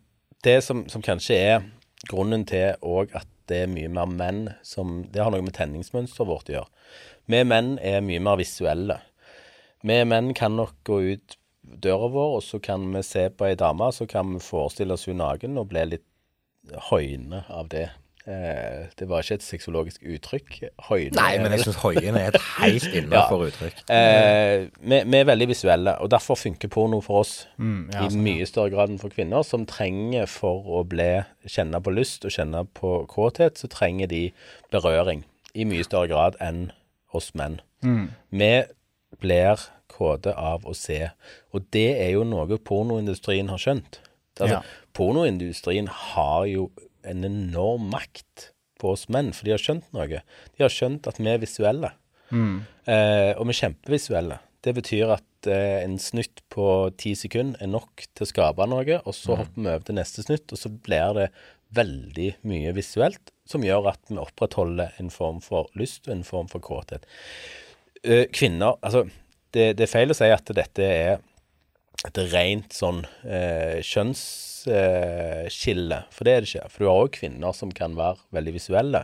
det 0.44 0.58
som, 0.64 0.84
som 0.92 1.02
kanskje 1.02 1.38
er 1.40 1.64
grunnen 2.10 2.46
til 2.46 2.76
òg 2.84 3.16
at 3.16 3.28
det 3.48 3.64
er 3.64 3.68
mye 3.72 3.90
mer 3.94 4.10
menn 4.10 4.44
som 4.66 5.04
Det 5.14 5.22
har 5.22 5.30
noe 5.32 5.44
med 5.46 5.54
tenningsmønsteret 5.54 6.28
vårt 6.28 6.50
å 6.50 6.56
gjøre. 6.58 6.70
Vi 7.30 7.44
menn 7.48 7.76
er 7.82 8.02
mye 8.02 8.20
mer 8.22 8.38
visuelle. 8.42 9.00
Vi 9.86 10.00
menn 10.04 10.34
kan 10.34 10.56
nok 10.58 10.74
gå 10.84 11.00
ut 11.14 11.38
døra 11.82 12.10
vår, 12.14 12.36
og 12.38 12.44
så 12.46 12.60
kan 12.62 12.92
vi 12.94 13.02
se 13.06 13.30
på 13.30 13.46
ei 13.48 13.56
dame, 13.58 13.88
så 13.94 14.08
kan 14.10 14.34
vi 14.34 14.40
forestille 14.40 14.94
oss 14.94 15.06
hun 15.10 15.18
naken 15.18 15.58
og 15.58 15.70
bli 15.70 15.86
litt 15.96 16.06
høyne 16.92 17.44
av 17.50 17.70
det. 17.70 17.90
Eh, 18.28 18.86
det 18.98 19.06
var 19.10 19.22
ikke 19.22 19.36
et 19.38 19.44
sexologisk 19.46 20.02
uttrykk. 20.02 20.56
Høyne 20.88 21.14
Nei, 21.14 21.38
men 21.38 21.54
jeg 21.54 21.66
syns 21.68 21.76
hoien 21.84 22.16
er 22.18 22.32
et 22.34 22.40
helt 22.58 22.88
innafor 23.00 23.44
uttrykk. 23.52 23.84
Eh, 23.94 24.64
vi, 24.82 25.02
vi 25.06 25.20
er 25.20 25.28
veldig 25.30 25.48
visuelle, 25.52 25.94
og 26.02 26.10
derfor 26.10 26.40
funker 26.42 26.72
porno 26.74 27.02
for 27.06 27.22
oss 27.22 27.36
Mm, 27.62 27.92
ja, 27.94 28.08
i 28.08 28.18
mye 28.18 28.48
større 28.50 28.74
grad 28.74 28.90
enn 28.90 28.98
for 29.02 29.14
kvinner, 29.14 29.46
som 29.46 29.68
trenger 29.70 30.26
for 30.32 30.66
å 30.66 30.82
bli, 30.90 31.12
kjenne 31.46 31.82
på 31.86 31.94
lyst 31.94 32.26
og 32.26 32.34
kjenne 32.34 32.64
på 32.74 32.96
kåthet, 33.12 33.62
så 33.62 33.70
trenger 33.72 34.10
de 34.10 34.24
berøring 34.74 35.22
i 35.54 35.64
mye 35.70 35.86
større 35.86 36.10
grad 36.10 36.36
enn 36.42 36.72
oss 37.14 37.30
menn. 37.38 37.60
Vi 38.34 38.50
blir 39.22 39.62
kåte 39.94 40.34
av 40.36 40.66
å 40.66 40.74
se, 40.76 41.12
og 41.54 41.70
det 41.72 41.92
er 42.02 42.10
jo 42.18 42.26
noe 42.28 42.58
pornoindustrien 42.58 43.54
har 43.54 43.62
skjønt. 43.62 44.02
Altså, 44.40 44.58
Ja. 44.58 44.62
Pornoindustrien 44.98 45.88
har 45.88 46.46
jo 46.50 46.70
en 47.10 47.28
enorm 47.28 47.90
makt 47.94 48.50
på 48.82 48.92
oss 48.96 49.08
menn, 49.12 49.32
for 49.36 49.48
de 49.48 49.56
har 49.56 49.62
skjønt 49.62 49.88
noe. 49.96 50.22
De 50.22 50.64
har 50.64 50.74
skjønt 50.74 51.08
at 51.10 51.22
vi 51.22 51.30
er 51.32 51.42
visuelle. 51.42 51.94
Eh, 52.90 53.32
og 53.38 53.48
vi 53.48 53.56
er 53.56 53.62
kjempevisuelle. 53.62 54.40
Det 54.66 54.74
betyr 54.76 55.14
at 55.16 55.50
eh, 55.52 55.84
en 55.84 55.98
snutt 56.02 56.42
på 56.54 56.68
ti 57.00 57.14
sekunder 57.18 57.62
er 57.62 57.70
nok 57.72 58.08
til 58.08 58.26
å 58.26 58.30
skape 58.30 58.68
noe, 58.70 59.00
og 59.04 59.16
så 59.16 59.38
hopper 59.42 59.62
vi 59.62 59.70
over 59.70 59.86
til 59.88 60.00
neste 60.00 60.26
snutt, 60.26 60.50
og 60.52 60.62
så 60.62 60.72
blir 60.74 61.20
det 61.20 61.30
veldig 61.76 62.32
mye 62.48 62.74
visuelt, 62.78 63.32
som 63.50 63.66
gjør 63.66 63.92
at 63.94 64.02
vi 64.10 64.20
opprettholder 64.22 64.98
en 65.02 65.12
form 65.14 65.42
for 65.44 65.70
lyst 65.78 66.10
og 66.10 66.18
en 66.18 66.26
form 66.28 66.50
for 66.52 66.64
kåthet. 66.64 67.06
Eh, 68.04 68.26
kvinner 68.34 68.78
Altså, 68.82 69.06
det, 69.56 69.76
det 69.78 69.86
er 69.86 69.92
feil 69.92 70.12
å 70.12 70.18
si 70.18 70.30
at 70.30 70.52
dette 70.58 70.86
er 70.86 71.24
et 72.04 72.18
rent 72.34 72.74
sånn 72.76 73.06
eh, 73.24 73.80
kjønnsskille, 73.86 76.00
for 76.12 76.28
det 76.28 76.34
er 76.34 76.44
det 76.44 76.50
ikke. 76.52 76.70
For 76.74 76.80
du 76.82 76.90
har 76.90 77.04
òg 77.06 77.14
kvinner 77.16 77.52
som 77.56 77.72
kan 77.76 77.96
være 77.98 78.20
veldig 78.36 78.54
visuelle. 78.58 79.02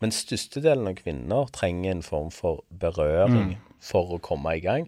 Men 0.00 0.14
størstedelen 0.14 0.90
av 0.90 0.96
kvinner 1.02 1.52
trenger 1.54 1.90
en 1.92 2.06
form 2.06 2.30
for 2.34 2.54
berøring 2.70 3.58
for 3.90 4.04
å 4.16 4.24
komme 4.24 4.50
i 4.56 4.64
gang, 4.64 4.84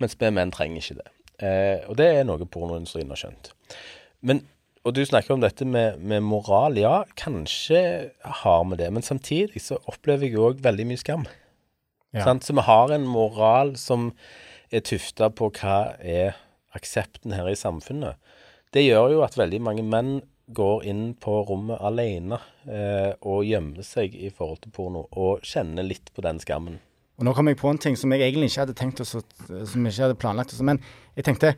mens 0.00 0.14
vi 0.20 0.32
menn 0.32 0.54
trenger 0.54 0.82
ikke 0.82 1.00
det. 1.02 1.10
Eh, 1.44 1.78
og 1.90 1.94
det 2.00 2.08
er 2.14 2.24
noe 2.24 2.48
pornoindustrien 2.48 3.12
har 3.12 3.20
skjønt. 3.20 3.44
Men, 4.24 4.38
og 4.86 4.90
du 4.96 5.02
snakker 5.04 5.36
om 5.36 5.44
dette 5.44 5.64
med, 5.68 6.00
med 6.00 6.24
moral. 6.24 6.72
Ja, 6.80 7.04
kanskje 7.18 7.80
har 8.42 8.62
vi 8.70 8.80
det, 8.80 8.88
men 8.94 9.04
samtidig 9.04 9.60
så 9.64 9.74
opplever 9.90 10.28
jeg 10.28 10.40
òg 10.40 10.64
veldig 10.64 10.86
mye 10.88 11.02
skam. 11.02 11.24
Ja. 12.16 12.24
Sant? 12.24 12.46
Så 12.46 12.56
vi 12.56 12.64
har 12.64 12.94
en 12.94 13.06
moral 13.10 13.74
som 13.80 14.12
er 14.72 14.82
tufta 14.86 15.28
på 15.30 15.50
hva 15.60 15.78
er 16.00 16.36
aksepten 16.76 17.34
her 17.36 17.48
i 17.50 17.58
samfunnet. 17.58 18.16
Det 18.74 18.84
gjør 18.84 19.16
jo 19.16 19.22
at 19.26 19.38
veldig 19.38 19.62
mange 19.64 19.84
menn 19.86 20.18
går 20.54 20.84
inn 20.86 21.06
på 21.18 21.40
rommet 21.48 21.80
alene 21.82 22.38
eh, 22.70 23.12
og 23.26 23.46
gjemmer 23.46 23.86
seg 23.86 24.14
i 24.14 24.30
forhold 24.30 24.60
til 24.62 24.74
porno, 24.74 25.06
og 25.10 25.42
kjenner 25.46 25.86
litt 25.86 26.12
på 26.14 26.22
den 26.22 26.38
skammen. 26.42 26.78
Og 27.16 27.26
nå 27.26 27.32
kom 27.34 27.48
jeg 27.48 27.58
på 27.58 27.70
en 27.72 27.80
ting 27.80 27.96
som 27.98 28.12
jeg 28.12 28.22
egentlig 28.26 28.50
ikke 28.50 28.66
hadde 28.66 28.76
tenkt 28.76 29.00
oss, 29.02 29.16
som 29.16 29.86
jeg 29.86 29.94
ikke 29.94 30.04
hadde 30.04 30.20
planlagt. 30.20 30.52
Oss, 30.52 30.62
Men 30.62 30.82
jeg 31.16 31.26
tenkte 31.26 31.54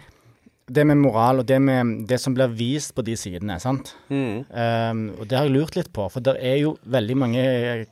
det 0.68 0.84
med 0.86 1.00
moral 1.00 1.42
og 1.42 1.48
det 1.48 1.58
med 1.64 2.04
det 2.08 2.20
som 2.20 2.34
blir 2.36 2.52
vist 2.54 2.94
på 2.94 3.02
de 3.04 3.16
sidene, 3.18 3.56
sant. 3.60 3.94
Um, 4.12 5.02
og 5.16 5.24
det 5.28 5.38
har 5.38 5.48
jeg 5.48 5.54
lurt 5.54 5.78
litt 5.78 5.90
på, 5.96 6.06
for 6.12 6.24
det 6.24 6.36
er 6.44 6.60
jo 6.60 6.76
veldig 6.84 7.16
mange 7.18 7.44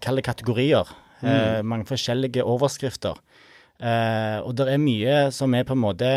kalde 0.05 0.25
kategorier. 0.25 0.87
eh, 1.25 1.63
mange 1.65 1.89
forskjellige 1.89 2.45
overskrifter. 2.45 3.17
Uh, 3.81 4.45
og 4.45 4.55
det 4.57 4.69
er 4.73 4.81
mye 4.81 5.17
som 5.33 5.55
er 5.57 5.65
på 5.69 5.75
en 5.77 5.83
måte 5.83 6.11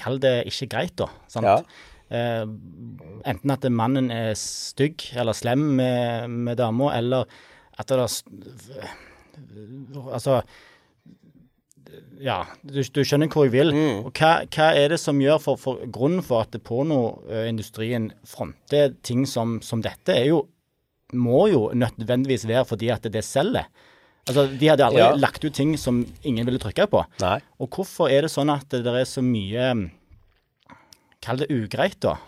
Kall 0.00 0.20
det 0.22 0.36
ikke 0.50 0.70
greit, 0.74 0.94
da. 1.00 1.08
Sant? 1.30 1.46
Ja. 1.46 1.58
Eh, 2.14 2.44
enten 3.30 3.54
at 3.54 3.64
mannen 3.72 4.10
er 4.12 4.34
stygg 4.38 5.06
eller 5.16 5.36
slem 5.36 5.62
med, 5.78 6.28
med 6.30 6.60
dama, 6.60 6.92
eller 6.96 7.30
at 7.78 7.90
det 7.90 7.98
er 7.98 8.92
Altså 10.04 10.42
Ja, 12.22 12.44
du, 12.62 12.82
du 12.82 13.00
skjønner 13.02 13.30
hvor 13.32 13.48
jeg 13.48 13.54
vil. 13.54 13.72
Og 14.04 14.12
hva, 14.14 14.44
hva 14.46 14.68
er 14.78 14.92
det 14.94 15.00
som 15.02 15.18
gjør 15.22 15.40
for, 15.42 15.58
for 15.60 15.82
Grunnen 15.94 16.22
for 16.22 16.44
at 16.44 16.54
pornoindustrien 16.62 18.12
fronter 18.26 18.94
ting 19.02 19.24
som, 19.26 19.58
som 19.62 19.82
dette, 19.82 20.14
er 20.14 20.30
jo 20.30 20.44
må 21.14 21.46
jo 21.52 21.66
nødvendigvis 21.76 22.46
være 22.48 22.64
fordi 22.66 22.88
at 22.90 23.06
det 23.12 23.22
selger. 23.26 23.68
Altså, 24.26 24.46
De 24.58 24.68
hadde 24.70 24.84
aldri 24.86 25.02
Ja. 25.02 25.10
lagt 25.16 25.44
ut 25.44 25.52
ting 25.54 25.76
som 25.76 26.04
ingen 26.24 26.46
ville 26.46 26.58
trykke 26.58 26.86
på. 26.88 27.04
Nei. 27.20 27.38
Og 27.60 27.68
hvorfor 27.70 28.08
er 28.10 28.22
det 28.22 28.30
sånn 28.32 28.50
at 28.54 28.68
det 28.70 28.86
er 28.86 29.04
så 29.04 29.22
mye 29.22 29.90
Kall 31.24 31.38
det 31.40 31.46
ugreit, 31.48 31.96
da. 32.04 32.18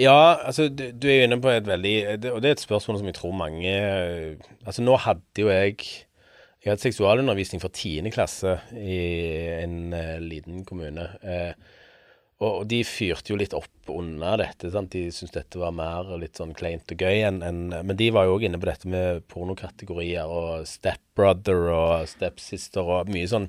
Ja, 0.00 0.38
altså 0.46 0.70
du, 0.72 0.86
du 0.96 1.04
er 1.10 1.18
jo 1.18 1.24
inne 1.26 1.36
på 1.42 1.50
et 1.52 1.66
veldig 1.68 1.94
det, 2.22 2.30
Og 2.32 2.40
det 2.40 2.48
er 2.48 2.54
et 2.56 2.62
spørsmål 2.62 2.96
som 3.00 3.08
jeg 3.10 3.16
tror 3.18 3.34
mange 3.36 3.74
Altså 4.64 4.80
nå 4.84 4.94
hadde 5.04 5.42
jo 5.42 5.50
jeg 5.52 5.76
Jeg 6.64 6.70
hadde 6.72 6.80
seksualundervisning 6.86 7.60
for 7.60 7.68
10. 7.68 8.08
klasse 8.14 8.54
i 8.72 8.96
en 9.62 9.92
uh, 9.92 10.16
liten 10.18 10.64
kommune. 10.66 11.04
Eh, 11.22 11.52
og, 12.38 12.66
de 12.70 12.84
fyrte 12.86 13.32
jo 13.32 13.38
litt 13.40 13.54
opp 13.56 13.90
under 13.90 14.38
dette. 14.38 14.70
sant? 14.70 14.92
De 14.94 15.08
syntes 15.10 15.34
dette 15.34 15.58
var 15.58 15.74
mer 15.74 16.10
litt 16.20 16.38
sånn 16.38 16.54
kleint 16.54 16.90
og 16.94 17.02
gøy. 17.02 17.22
En, 17.26 17.40
en, 17.42 17.60
men 17.74 17.98
de 17.98 18.10
var 18.14 18.28
jo 18.28 18.36
òg 18.36 18.46
inne 18.46 18.60
på 18.62 18.68
dette 18.70 18.90
med 18.90 19.24
pornokategorier 19.32 20.30
og 20.30 20.66
stepbrother 20.70 21.66
og 21.74 22.06
stepsister 22.10 22.86
og 22.86 23.10
mye 23.10 23.30
sånn 23.30 23.48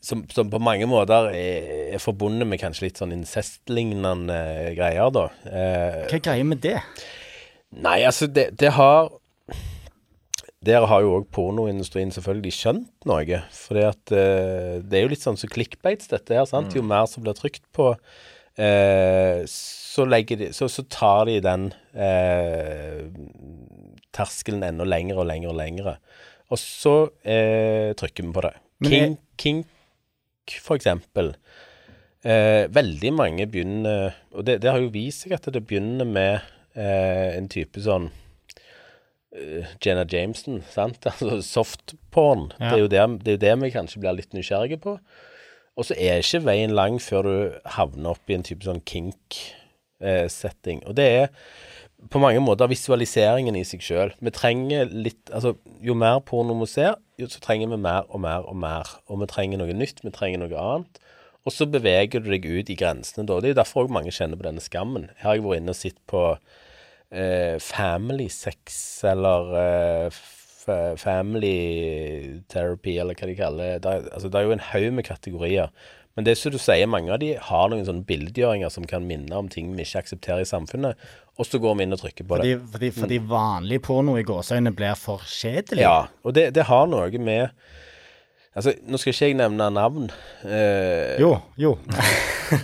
som, 0.00 0.22
som 0.30 0.50
på 0.50 0.60
mange 0.62 0.86
måter 0.86 1.32
er, 1.34 1.70
er 1.94 2.02
forbundet 2.02 2.46
med 2.46 2.60
kanskje 2.62 2.86
litt 2.86 3.00
sånn 3.00 3.14
incestlignende 3.16 4.36
greier, 4.76 5.10
da. 5.14 5.24
Eh, 5.42 6.04
Hva 6.06 6.18
er 6.20 6.22
greia 6.22 6.46
med 6.46 6.62
det? 6.62 6.76
Nei, 7.82 7.98
altså, 8.06 8.28
det, 8.30 8.52
det 8.62 8.70
har 8.78 9.10
Der 10.66 10.82
har 10.90 11.04
jo 11.04 11.12
òg 11.20 11.28
pornoindustrien 11.34 12.10
selvfølgelig 12.10 12.54
skjønt 12.56 13.06
noe. 13.06 13.42
For 13.54 13.78
eh, 13.78 14.80
det 14.82 14.98
er 14.98 15.04
jo 15.04 15.12
litt 15.12 15.22
sånn 15.22 15.38
som 15.38 15.50
clickbates, 15.52 16.10
dette 16.10 16.34
her. 16.34 16.48
sant? 16.50 16.74
Jo 16.74 16.82
mer 16.82 17.06
som 17.10 17.22
blir 17.22 17.36
trykt 17.38 17.62
på, 17.76 17.92
eh, 18.58 19.44
så, 19.46 20.08
de, 20.10 20.50
så, 20.56 20.66
så 20.66 20.84
tar 20.90 21.30
de 21.30 21.38
den 21.46 21.70
eh, 21.94 23.06
terskelen 24.14 24.66
enda 24.66 24.86
lenger 24.88 25.22
og 25.22 25.30
lenger 25.30 25.54
og 25.54 25.58
lenger. 25.60 25.94
Og 26.50 26.58
så 26.58 26.96
eh, 27.22 27.94
trykker 27.98 28.26
vi 28.26 28.34
på 28.34 28.46
det. 28.48 28.54
King, 28.88 29.18
kink, 29.38 30.58
for 30.64 30.78
eksempel. 30.78 31.36
Eh, 32.26 32.66
veldig 32.74 33.10
mange 33.14 33.44
begynner 33.46 34.16
Og 34.34 34.42
det, 34.46 34.56
det 34.64 34.72
har 34.72 34.80
jo 34.82 34.90
vist 34.90 35.22
seg 35.22 35.36
at 35.36 35.44
det 35.54 35.62
begynner 35.66 36.06
med 36.06 36.40
eh, 36.74 37.36
en 37.36 37.46
type 37.50 37.78
sånn 37.78 38.08
Jenna 39.84 40.06
Jameson, 40.08 40.62
sant? 40.72 41.04
Altså 41.10 41.42
softporn. 41.44 42.52
Ja. 42.58 42.70
Det, 42.70 42.72
er 42.72 42.78
jo 42.78 42.88
det, 42.92 43.24
det 43.24 43.32
er 43.32 43.36
jo 43.36 43.44
det 43.46 43.56
vi 43.64 43.74
kanskje 43.76 44.02
blir 44.02 44.16
litt 44.16 44.36
nysgjerrige 44.36 44.80
på. 44.84 44.98
Og 45.78 45.86
så 45.86 45.94
er 45.94 46.22
ikke 46.22 46.46
veien 46.46 46.74
lang 46.74 46.98
før 47.02 47.26
du 47.28 47.34
havner 47.76 48.16
opp 48.16 48.30
i 48.30 48.34
en 48.34 48.46
type 48.46 48.66
sånn 48.66 48.82
kink-setting. 48.88 50.82
og 50.88 50.96
det 50.98 51.08
er 51.22 51.28
på 52.12 52.20
mange 52.22 52.40
måter 52.42 52.70
visualiseringen 52.70 53.56
i 53.58 53.64
seg 53.66 53.82
sjøl. 53.82 54.12
Vi 54.22 54.30
trenger 54.34 54.90
litt 54.90 55.30
Altså, 55.34 55.56
jo 55.82 55.96
mer 55.98 56.20
porno 56.26 56.54
vi 56.60 56.68
ser, 56.70 56.94
jo 57.18 57.26
så 57.30 57.40
trenger 57.42 57.72
vi 57.72 57.78
mer 57.82 58.06
og 58.08 58.22
mer 58.22 58.46
og 58.46 58.56
mer. 58.58 58.90
Og 59.10 59.20
vi 59.22 59.30
trenger 59.30 59.58
noe 59.58 59.74
nytt, 59.74 60.04
vi 60.04 60.14
trenger 60.14 60.44
noe 60.44 60.62
annet. 60.62 61.00
Og 61.46 61.54
så 61.54 61.66
beveger 61.70 62.22
du 62.22 62.30
deg 62.30 62.46
ut 62.46 62.70
i 62.70 62.76
grensene 62.78 63.26
da. 63.26 63.38
Det 63.40 63.50
er 63.50 63.54
jo 63.54 63.60
derfor 63.62 63.86
òg 63.86 63.94
mange 63.94 64.14
kjenner 64.14 64.38
på 64.38 64.46
denne 64.46 64.62
skammen. 64.62 65.08
Her 65.18 65.30
har 65.30 65.38
jeg 65.38 65.46
vært 65.46 65.62
inne 65.62 65.74
og 65.74 65.78
sett 65.78 65.98
på 66.10 66.24
eh, 66.34 66.66
family 67.64 68.28
sex, 68.28 69.04
eller 69.08 69.54
eh, 69.62 70.18
family 70.96 72.40
therapy, 72.52 72.98
eller 73.00 73.16
hva 73.16 73.28
de 73.30 73.36
kaller 73.38 73.78
det. 73.78 73.88
Er, 73.88 74.10
altså, 74.12 74.28
det 74.28 74.40
er 74.40 74.48
jo 74.48 74.56
en 74.56 74.66
haug 74.72 74.90
med 74.98 75.06
kategorier. 75.08 75.72
Men 76.18 76.26
det 76.26 76.34
som 76.34 76.50
du 76.50 76.58
sier, 76.58 76.88
mange 76.90 77.12
av 77.14 77.20
de 77.22 77.30
har 77.38 77.68
noen 77.70 77.86
sånne 77.86 78.02
bildegjøringer 78.08 78.72
som 78.74 78.86
kan 78.90 79.04
minne 79.06 79.36
om 79.38 79.48
ting 79.52 79.70
vi 79.76 79.84
ikke 79.86 80.02
aksepterer 80.02 80.42
i 80.42 80.48
samfunnet, 80.48 80.98
og 81.38 81.46
så 81.46 81.60
går 81.62 81.76
vi 81.78 81.86
inn 81.86 81.94
og 81.94 82.00
trykker 82.02 82.26
på 82.26 82.40
det. 82.40 82.56
Fordi, 82.72 82.90
fordi, 82.96 83.20
mm. 83.22 83.28
vanlig 83.30 83.78
porno 83.86 84.16
i 84.18 84.24
gåseøynene 84.26 84.74
blir 84.74 84.98
for 84.98 85.22
kjedelig. 85.22 85.84
Ja, 85.84 86.08
og 86.26 86.34
det, 86.34 86.50
det 86.58 86.66
har 86.70 86.90
noe 86.90 87.22
med 87.22 87.54
Altså, 88.58 88.72
nå 88.90 88.98
skal 88.98 89.12
ikke 89.12 89.26
jeg 89.28 89.34
nevne 89.38 89.68
navn, 89.70 90.08
eh, 90.42 91.14
Jo, 91.20 91.28
jo. 91.54 91.76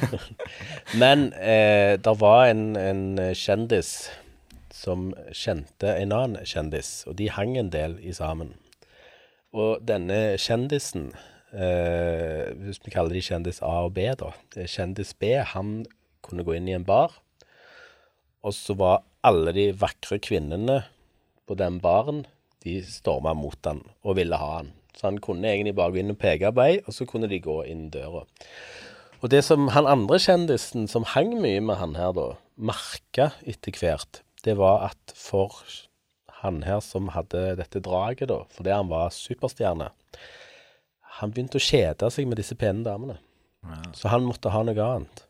men 1.03 1.28
eh, 1.38 1.95
det 2.03 2.14
var 2.18 2.49
en, 2.51 2.64
en 2.74 3.05
kjendis 3.38 3.92
som 4.85 5.12
kjente 5.32 5.95
en 5.97 6.12
annen 6.14 6.45
kjendis, 6.49 7.03
og 7.09 7.16
de 7.20 7.30
hang 7.32 7.57
en 7.59 7.72
del 7.72 7.97
i 8.05 8.12
sammen. 8.16 8.55
Og 9.55 9.85
denne 9.87 10.37
kjendisen, 10.41 11.12
eh, 11.55 12.53
hvis 12.59 12.82
vi 12.85 12.93
kaller 12.95 13.14
de 13.14 13.22
kjendis 13.24 13.62
A 13.62 13.87
og 13.87 13.95
B, 13.97 14.09
da. 14.18 14.32
Kjendis 14.55 15.14
B, 15.14 15.37
han 15.39 15.85
kunne 16.24 16.45
gå 16.45 16.57
inn 16.57 16.68
i 16.68 16.76
en 16.76 16.87
bar, 16.87 17.14
og 18.45 18.53
så 18.53 18.76
var 18.76 19.05
alle 19.24 19.55
de 19.57 19.70
vakre 19.80 20.18
kvinnene 20.20 20.82
på 21.49 21.57
den 21.57 21.80
baren, 21.80 22.24
de 22.64 22.80
storma 22.85 23.35
mot 23.37 23.61
han 23.64 23.82
og 24.05 24.18
ville 24.18 24.37
ha 24.41 24.51
han. 24.59 24.72
Så 24.95 25.09
han 25.09 25.20
kunne 25.22 25.49
egentlig 25.51 25.74
bare 25.76 25.93
gå 25.95 26.01
inn 26.03 26.14
og 26.14 26.20
peke 26.20 26.53
på 26.55 26.64
ei, 26.64 26.78
og 26.85 26.97
så 26.97 27.07
kunne 27.09 27.28
de 27.30 27.41
gå 27.43 27.62
inn 27.68 27.89
døra. 27.93 28.24
Og 29.24 29.30
det 29.32 29.43
som 29.47 29.70
han 29.72 29.89
andre 29.89 30.20
kjendisen 30.20 30.89
som 30.91 31.07
hang 31.14 31.32
mye 31.41 31.62
med 31.64 31.80
han 31.80 31.97
her, 31.97 32.12
da, 32.16 32.35
merka 32.57 33.32
etter 33.49 33.74
hvert, 33.80 34.24
det 34.45 34.57
var 34.61 34.88
at 34.90 35.14
for 35.16 35.57
han 36.42 36.62
her 36.66 36.80
som 36.84 37.11
hadde 37.14 37.55
dette 37.61 37.80
draget, 37.84 38.28
da, 38.28 38.42
fordi 38.53 38.72
han 38.74 38.90
var 38.90 39.14
superstjerne, 39.14 39.90
han 41.20 41.32
begynte 41.32 41.61
å 41.61 41.64
kjede 41.64 42.11
seg 42.12 42.28
med 42.28 42.40
disse 42.40 42.57
pene 42.59 42.84
damene. 42.84 43.16
Så 43.97 44.11
han 44.12 44.26
måtte 44.26 44.53
ha 44.53 44.61
noe 44.66 44.84
annet. 44.84 45.24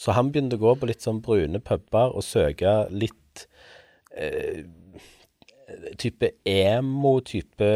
Så 0.00 0.14
han 0.16 0.32
begynte 0.32 0.56
å 0.56 0.62
gå 0.62 0.74
på 0.80 0.88
litt 0.88 1.04
sånn 1.04 1.20
brune 1.22 1.60
puber 1.62 2.14
og 2.16 2.24
søke 2.24 2.72
litt 2.90 3.44
eh, 4.16 4.64
type 6.00 6.32
emo, 6.48 7.18
type 7.20 7.68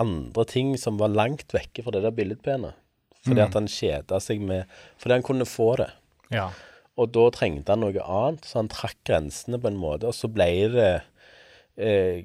andre 0.00 0.44
ting 0.48 0.76
som 0.80 1.00
var 1.00 1.12
langt 1.12 1.52
vekke 1.52 1.84
fra 1.84 1.94
det 1.96 2.04
der 2.06 2.14
billedpenet. 2.16 2.78
Fordi 3.22 3.42
at 3.44 3.54
han 3.54 3.68
kjeda 3.70 4.18
seg 4.18 4.40
med 4.42 4.70
Fordi 4.98 5.14
han 5.14 5.22
kunne 5.22 5.46
få 5.46 5.68
det. 5.78 5.92
Ja. 6.34 6.48
Og 7.00 7.08
da 7.14 7.26
trengte 7.32 7.72
han 7.72 7.80
noe 7.80 8.02
annet, 8.04 8.44
så 8.44 8.60
han 8.60 8.68
trakk 8.72 8.98
grensene 9.08 9.58
på 9.62 9.70
en 9.70 9.78
måte, 9.80 10.10
og 10.10 10.14
så 10.16 10.28
ble 10.28 10.48
det 10.74 10.90
eh, 11.80 12.24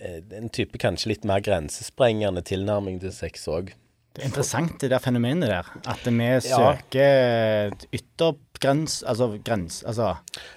eh, 0.00 0.20
en 0.38 0.48
type 0.54 0.78
kanskje 0.80 1.10
litt 1.12 1.26
mer 1.28 1.42
grensesprengende 1.44 2.42
tilnærming 2.46 3.00
til 3.02 3.12
sex 3.12 3.44
òg. 3.52 3.74
Det 4.14 4.22
er 4.22 4.28
interessant 4.30 4.76
det 4.78 4.92
der 4.92 5.02
fenomenet 5.02 5.50
der. 5.50 5.68
At 5.90 6.04
vi 6.06 6.22
Ja. 6.22 6.40
søker 6.40 7.72
yttergrens... 7.92 9.00
Altså 9.02 9.26
grens... 9.44 9.80
Altså 9.84 10.12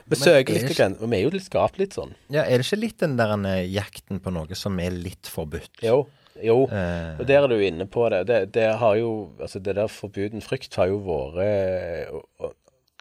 Vi 0.06 0.16
søker 0.16 0.54
er 0.54 0.60
litt 0.60 0.68
ikke, 0.70 0.78
grens, 0.84 1.02
og 1.02 1.10
vi 1.10 1.18
er 1.18 1.24
jo 1.26 1.32
litt 1.34 1.48
skapt 1.48 1.80
litt 1.82 1.98
sånn. 1.98 2.14
Ja, 2.30 2.44
Er 2.46 2.62
det 2.62 2.68
ikke 2.68 2.80
litt 2.84 3.00
den 3.02 3.18
der 3.18 3.34
eh, 3.50 3.66
jakten 3.74 4.22
på 4.22 4.30
noe 4.32 4.54
som 4.56 4.78
er 4.80 4.92
litt 4.94 5.26
forbudt? 5.34 5.82
Jo. 5.82 6.04
Jo. 6.38 6.68
Eh, 6.70 7.18
Og 7.18 7.26
der 7.26 7.42
er 7.42 7.50
du 7.50 7.58
inne 7.66 7.88
på 7.90 8.06
det. 8.14 8.28
Det, 8.30 8.40
det 8.54 8.68
har 8.78 8.96
jo 8.96 9.32
Altså, 9.42 9.58
det 9.60 9.74
der 9.76 9.88
forbuden 9.90 10.46
frykt 10.46 10.76
har 10.78 10.88
jo 10.94 11.02
vært 11.02 12.54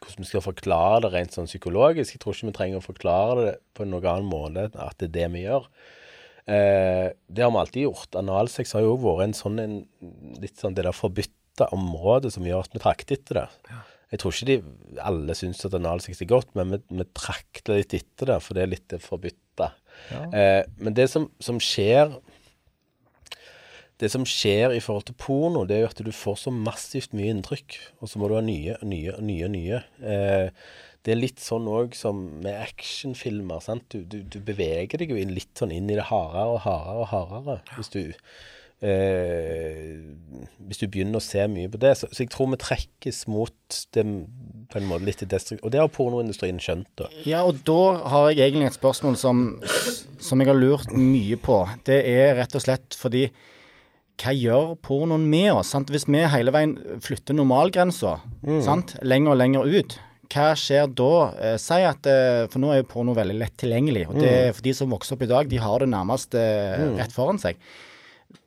Hvordan 0.07 0.23
vi 0.23 0.31
skal 0.31 0.45
forklare 0.45 1.03
det 1.05 1.13
rent 1.13 1.35
sånn 1.35 1.51
psykologisk. 1.51 2.15
Jeg 2.15 2.23
tror 2.23 2.37
ikke 2.37 2.51
vi 2.51 2.57
trenger 2.61 2.81
å 2.81 2.87
forklare 2.87 3.47
det 3.49 3.55
på 3.77 3.87
noen 3.89 4.07
annen 4.07 4.31
måte 4.31 4.69
at 4.71 4.99
det 5.03 5.11
er 5.11 5.15
det 5.17 5.31
vi 5.35 5.45
gjør. 5.47 5.67
Eh, 6.47 7.09
det 7.27 7.43
har 7.43 7.51
vi 7.51 7.61
alltid 7.63 7.89
gjort. 7.89 8.19
Analsex 8.21 8.77
har 8.77 8.87
jo 8.87 8.95
vært 9.03 9.27
en 9.27 9.37
sånn 9.37 9.59
en, 9.63 9.77
litt 10.39 10.63
sånn 10.63 10.77
det 10.79 10.87
der 10.87 10.95
forbudte 10.95 11.69
området 11.75 12.31
som 12.37 12.47
gjør 12.47 12.67
at 12.67 12.77
vi 12.77 12.83
trakter 12.85 13.19
etter 13.19 13.41
det. 13.41 13.47
Jeg 14.13 14.23
tror 14.23 14.37
ikke 14.37 14.49
de 14.53 15.01
alle 15.03 15.35
syns 15.35 15.65
at 15.67 15.75
analsex 15.75 16.23
er 16.23 16.31
godt, 16.31 16.53
men 16.55 16.77
vi, 16.77 16.79
vi 17.01 17.09
trakter 17.17 17.81
litt 17.81 17.97
etter 17.97 18.31
det, 18.31 18.39
for 18.45 18.55
det 18.55 18.63
er 18.63 18.73
litt 18.77 18.87
det 18.93 19.73
Ja. 20.13 20.23
Eh, 20.29 20.63
men 20.77 20.93
det 20.95 21.09
som, 21.09 21.31
som 21.41 21.57
skjer 21.57 22.13
det 24.03 24.11
som 24.13 24.27
skjer 24.29 24.75
i 24.77 24.81
forhold 24.85 25.07
til 25.09 25.17
porno, 25.21 25.65
det 25.65 25.79
er 25.79 25.87
jo 25.87 25.93
at 25.93 26.03
du 26.05 26.13
får 26.13 26.43
så 26.43 26.53
massivt 26.53 27.15
mye 27.17 27.33
inntrykk, 27.33 27.79
og 28.01 28.11
så 28.11 28.21
må 28.21 28.29
du 28.29 28.37
ha 28.37 28.43
nye 28.45 28.77
og 28.77 28.91
nye 28.91 29.15
og 29.15 29.25
nye. 29.25 29.49
nye. 29.53 29.81
Eh, 30.05 30.51
det 31.07 31.15
er 31.15 31.21
litt 31.21 31.39
sånn 31.39 31.69
òg 31.71 31.95
som 31.95 32.19
med 32.43 32.59
actionfilmer. 32.59 33.63
sant? 33.63 33.87
Du, 33.95 34.03
du, 34.03 34.21
du 34.27 34.41
beveger 34.43 34.99
deg 34.99 35.15
jo 35.15 35.21
inn 35.21 35.37
litt 35.37 35.55
sånn 35.55 35.73
inn 35.73 35.89
i 35.89 35.97
det 35.97 36.09
hardere 36.11 36.57
og 36.57 36.61
hardere 36.65 37.05
og 37.05 37.11
hardere. 37.13 37.57
Hvis 37.79 37.93
du, 37.95 38.01
eh, 38.83 40.03
hvis 40.67 40.83
du 40.83 40.89
begynner 40.91 41.23
å 41.23 41.25
se 41.25 41.47
mye 41.53 41.71
på 41.71 41.81
det. 41.81 41.95
Så, 42.01 42.11
så 42.11 42.25
jeg 42.25 42.35
tror 42.35 42.51
vi 42.53 42.61
trekkes 42.61 43.23
mot 43.31 43.81
det 43.95 44.05
på 44.67 44.81
en 44.81 44.91
måte 44.91 45.07
litt 45.07 45.23
i 45.23 45.31
destrukt... 45.31 45.63
Og 45.63 45.71
det 45.73 45.81
har 45.81 45.93
pornoindustrien 45.95 46.59
skjønt. 46.61 46.91
da. 46.99 47.09
Ja, 47.25 47.47
og 47.47 47.63
da 47.65 47.81
har 48.11 48.33
jeg 48.35 48.51
egentlig 48.51 48.73
et 48.73 48.81
spørsmål 48.81 49.17
som, 49.21 49.47
som 50.19 50.43
jeg 50.43 50.51
har 50.51 50.59
lurt 50.59 50.91
mye 50.91 51.39
på. 51.39 51.63
Det 51.87 52.03
er 52.03 52.35
rett 52.43 52.59
og 52.59 52.67
slett 52.67 52.99
fordi 52.99 53.29
hva 54.17 54.33
gjør 54.33 54.75
pornoen 54.85 55.27
med 55.29 55.51
oss? 55.53 55.73
Sant? 55.75 55.91
Hvis 55.93 56.07
vi 56.09 56.23
hele 56.33 56.53
veien 56.55 56.77
flytter 57.05 57.37
normalgrensa 57.37 58.17
sant? 58.65 58.97
lenger 59.05 59.35
og 59.35 59.41
lenger 59.43 59.69
ut, 59.77 59.99
hva 60.33 60.47
skjer 60.59 60.89
da? 60.97 61.11
Eh, 61.39 61.57
si 61.63 61.81
at, 61.87 62.07
eh, 62.11 62.47
For 62.51 62.59
nå 62.63 62.73
er 62.73 62.81
jo 62.81 62.89
porno 62.91 63.15
veldig 63.15 63.37
lett 63.39 63.57
tilgjengelig. 63.61 64.09
og 64.09 64.17
det 64.19 64.31
er 64.31 64.53
For 64.57 64.63
de 64.63 64.73
som 64.75 64.91
vokser 64.91 65.15
opp 65.15 65.23
i 65.23 65.31
dag, 65.31 65.49
de 65.49 65.61
har 65.63 65.79
det 65.85 65.91
nærmest 65.93 66.35
eh, 66.35 66.97
rett 66.99 67.13
foran 67.15 67.39
seg. 67.39 67.61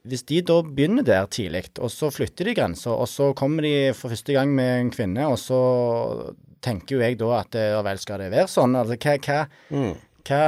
Hvis 0.09 0.25
de 0.25 0.41
da 0.41 0.61
begynner 0.63 1.05
der 1.05 1.27
tidlig, 1.31 1.69
og 1.79 1.91
så 1.91 2.09
flytter 2.11 2.49
de 2.49 2.55
grensa, 2.57 2.91
og 2.91 3.07
så 3.07 3.33
kommer 3.37 3.63
de 3.63 3.93
for 3.93 4.11
første 4.11 4.33
gang 4.35 4.51
med 4.55 4.81
en 4.81 4.91
kvinne, 4.91 5.27
og 5.29 5.37
så 5.39 6.33
tenker 6.65 6.97
jo 6.97 7.01
jeg 7.03 7.17
da 7.19 7.31
at 7.39 7.55
eh, 7.55 7.71
ja 7.75 7.81
vel, 7.85 7.99
skal 8.01 8.19
det 8.23 8.31
være 8.33 8.51
sånn? 8.51 8.75
Altså 8.79 8.97
hva, 8.99 9.15
hva, 9.23 9.39
hva 10.27 10.43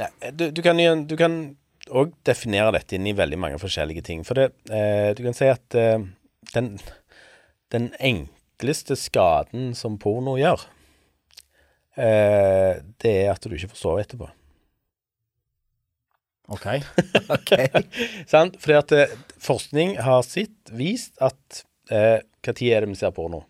Nei, 0.00 0.10
du, 0.32 0.50
du 0.52 0.60
kan 0.64 0.80
du 1.08 1.16
kan 1.16 1.56
òg 1.90 2.14
definere 2.26 2.74
dette 2.76 2.96
inn 2.96 3.06
i 3.08 3.16
veldig 3.16 3.38
mange 3.40 3.60
forskjellige 3.62 4.04
ting. 4.06 4.24
For 4.26 4.38
det, 4.38 4.50
eh, 4.70 5.12
du 5.16 5.22
kan 5.26 5.36
si 5.36 5.50
at 5.50 5.76
eh, 5.78 6.00
den, 6.54 6.72
den 7.74 7.90
enkleste 8.00 8.96
skaden 8.98 9.74
som 9.78 9.98
porno 10.02 10.36
gjør, 10.40 10.66
eh, 11.96 12.82
det 13.02 13.14
er 13.26 13.32
at 13.34 13.46
du 13.46 13.54
ikke 13.54 13.72
får 13.74 13.82
sove 13.82 14.02
etterpå. 14.04 14.30
OK. 16.54 16.66
Sant? 18.32 18.58
Fordi 18.62 18.78
at 18.78 18.94
eh, 18.94 19.14
forskning 19.42 19.96
har 20.06 20.22
sitt 20.26 20.70
vist 20.70 21.16
at 21.22 21.64
eh, 21.90 22.22
Hva 22.46 22.54
tid 22.54 22.70
er 22.70 22.84
det 22.84 22.92
vi 22.92 23.00
ser 23.00 23.14
porno? 23.14 23.42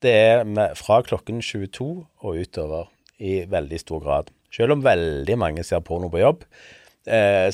Det 0.00 0.14
er 0.14 0.44
med, 0.48 0.76
fra 0.78 1.02
klokken 1.04 1.42
22 1.42 1.88
og 2.24 2.38
utover 2.38 2.88
i 3.18 3.42
veldig 3.50 3.80
stor 3.82 4.00
grad. 4.04 4.30
Selv 4.54 4.76
om 4.76 4.84
veldig 4.84 5.36
mange 5.36 5.64
ser 5.66 5.82
porno 5.84 6.08
på 6.08 6.22
jobb, 6.22 6.46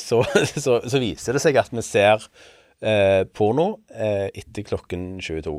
så, 0.01 0.22
så, 0.64 0.80
så 0.88 1.01
viser 1.03 1.36
det 1.36 1.42
seg 1.45 1.57
at 1.61 1.70
vi 1.74 1.82
ser 1.84 2.24
eh, 2.80 3.24
porno 3.36 3.80
eh, 3.92 4.30
etter 4.34 4.64
klokken 4.66 5.18
22. 5.22 5.59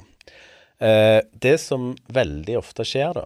Eh, 0.84 1.22
det 1.32 1.56
som 1.62 1.94
veldig 2.12 2.58
ofte 2.60 2.84
skjer, 2.88 3.14
da 3.16 3.26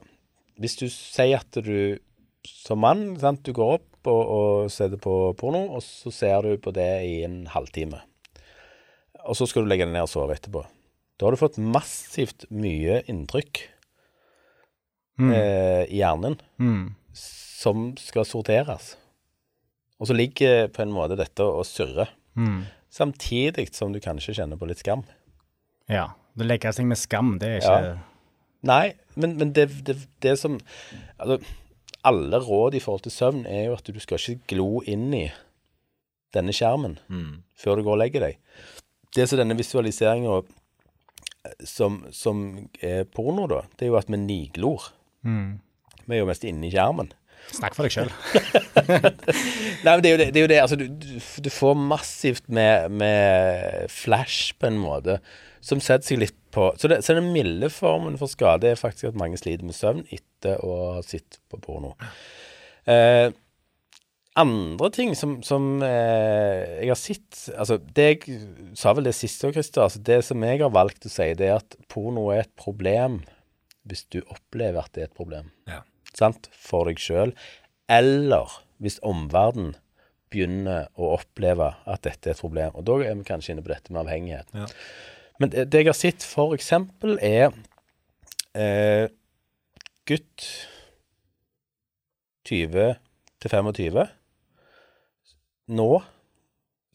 Hvis 0.59 0.75
du 0.77 0.85
sier 0.91 1.39
at 1.39 1.57
du 1.65 1.97
som 2.45 2.79
mann 2.83 3.15
sant, 3.19 3.41
Du 3.43 3.51
går 3.53 3.79
opp 3.79 4.07
og, 4.09 4.21
og 4.31 4.69
setter 4.71 4.99
på 5.01 5.33
porno, 5.39 5.65
og 5.75 5.81
så 5.83 6.11
ser 6.13 6.45
du 6.45 6.53
på 6.61 6.71
det 6.75 6.89
i 7.07 7.15
en 7.25 7.41
halvtime. 7.51 7.99
Og 9.27 9.35
så 9.35 9.45
skal 9.49 9.65
du 9.65 9.69
legge 9.69 9.83
deg 9.85 9.91
ned 9.93 10.05
og 10.05 10.11
sove 10.13 10.37
etterpå. 10.37 10.61
Da 11.19 11.27
har 11.27 11.35
du 11.35 11.41
fått 11.41 11.57
massivt 11.59 12.45
mye 12.49 13.01
inntrykk 13.11 13.59
eh, 15.19 15.83
i 15.91 15.99
hjernen 15.99 16.37
Mm. 16.61 16.95
som 17.11 17.89
skal 17.99 18.23
sorteres. 18.25 18.93
Og 19.99 20.09
så 20.09 20.15
ligger 20.15 20.69
på 20.71 20.83
en 20.83 20.93
måte 20.95 21.17
dette 21.19 21.43
og 21.43 21.65
surrer. 21.67 22.11
Mm. 22.39 22.63
Samtidig 22.93 23.67
som 23.75 23.93
du 23.93 23.99
kanskje 24.03 24.37
kjenner 24.37 24.59
på 24.59 24.69
litt 24.69 24.81
skam. 24.81 25.03
Ja. 25.91 26.11
Det 26.39 26.47
legger 26.47 26.73
seg 26.75 26.87
med 26.87 26.99
skam, 26.99 27.35
det 27.41 27.49
er 27.49 27.59
ikke 27.63 27.79
Ja. 27.83 27.97
Nei, 28.69 28.93
men, 29.15 29.37
men 29.39 29.53
det, 29.55 29.69
det, 29.87 29.95
det 30.19 30.33
som 30.35 30.57
Altså, 31.15 31.37
alle 32.03 32.39
råd 32.43 32.75
i 32.75 32.81
forhold 32.83 33.05
til 33.05 33.13
søvn 33.15 33.45
er 33.47 33.69
jo 33.69 33.77
at 33.77 33.87
du 33.87 33.99
skal 34.03 34.19
ikke 34.19 34.55
glo 34.55 34.81
inn 34.87 35.07
i 35.15 35.29
denne 36.35 36.53
skjermen 36.55 36.97
før 37.59 37.79
du 37.79 37.85
går 37.87 37.95
og 37.95 38.01
legger 38.03 38.25
deg. 38.27 38.37
Det 39.15 39.25
som 39.27 39.39
denne 39.39 39.57
visualiseringa 39.57 40.41
som, 41.65 42.03
som 42.11 42.43
er 42.83 43.07
porno, 43.09 43.47
da, 43.49 43.63
det 43.77 43.87
er 43.87 43.93
jo 43.93 43.99
at 43.99 44.11
vi 44.11 44.19
niglor. 44.21 44.91
Mm. 45.23 45.59
Vi 46.05 46.15
er 46.15 46.21
jo 46.21 46.29
mest 46.29 46.45
inne 46.47 46.67
i 46.67 46.73
skjermen. 46.73 47.11
Snakk 47.55 47.75
for 47.77 47.87
deg 47.87 47.95
sjøl. 47.95 48.11
Nei, 49.85 49.93
men 49.93 50.03
det 50.03 50.09
er 50.09 50.13
jo 50.13 50.19
det. 50.21 50.27
det, 50.33 50.39
er 50.39 50.43
jo 50.43 50.51
det. 50.51 50.59
Altså, 50.61 50.77
du, 50.79 50.85
du, 51.43 51.49
får 51.53 51.77
massivt 51.81 52.45
med, 52.51 52.93
med 53.01 53.89
flash, 53.93 54.53
på 54.59 54.69
en 54.69 54.79
måte, 54.81 55.19
som 55.65 55.81
setter 55.83 56.11
seg 56.11 56.21
litt 56.21 56.37
på 56.53 56.69
Så, 56.81 56.89
det, 56.89 57.01
så 57.05 57.13
den 57.17 57.33
milde 57.33 57.69
formen 57.73 58.15
for 58.17 58.31
skade 58.31 58.71
er 58.71 58.79
faktisk 58.79 59.11
at 59.11 59.19
mange 59.19 59.37
sliter 59.37 59.67
med 59.67 59.77
søvn 59.77 60.05
etter 60.09 60.61
å 60.65 60.77
ha 60.95 61.03
sett 61.05 61.37
på 61.51 61.59
porno. 61.61 61.91
Eh, 62.89 63.29
andre 64.39 64.89
ting 64.95 65.15
som, 65.17 65.39
som 65.45 65.81
eh, 65.83 66.79
jeg 66.79 66.91
har 66.91 66.99
sett 66.99 67.41
Altså, 67.55 67.79
det 67.95 68.07
jeg 68.07 68.39
sa 68.77 68.93
vel 68.95 69.09
det 69.09 69.15
siste 69.17 69.49
òg, 69.49 69.57
Christer. 69.57 69.83
Altså, 69.85 70.01
det 70.05 70.21
som 70.27 70.45
jeg 70.45 70.61
har 70.63 70.73
valgt 70.73 71.09
å 71.09 71.11
si, 71.11 71.27
det 71.37 71.49
er 71.49 71.59
at 71.59 71.77
porno 71.91 72.29
er 72.33 72.45
et 72.45 72.55
problem 72.59 73.21
hvis 73.89 74.05
du 74.13 74.19
opplever 74.27 74.83
at 74.83 74.93
det 74.93 75.05
er 75.05 75.09
et 75.09 75.17
problem. 75.17 75.49
Ja. 75.69 75.81
Sant? 76.17 76.49
For 76.55 76.89
deg 76.89 77.01
sjøl. 77.01 77.35
Eller 77.91 78.59
hvis 78.79 78.99
omverdenen 79.05 79.75
begynner 80.29 80.91
å 80.99 81.15
oppleve 81.15 81.71
at 81.89 82.03
dette 82.05 82.29
er 82.29 82.35
et 82.35 82.41
problem. 82.41 82.75
Og 82.77 82.85
da 82.85 82.99
er 83.01 83.17
vi 83.17 83.27
kanskje 83.27 83.55
inne 83.55 83.65
på 83.65 83.73
dette 83.73 83.93
med 83.93 84.03
avhengighet. 84.03 84.51
Ja. 84.53 84.67
Men 85.41 85.53
det, 85.53 85.69
det 85.73 85.81
jeg 85.81 85.89
har 85.89 85.97
sett, 85.97 86.25
for 86.25 86.53
eksempel, 86.53 87.17
er 87.23 87.49
eh, 88.53 89.09
gutt 90.09 90.45
20 92.49 92.95
til 93.39 93.53
25 93.53 94.07
nå 95.69 95.91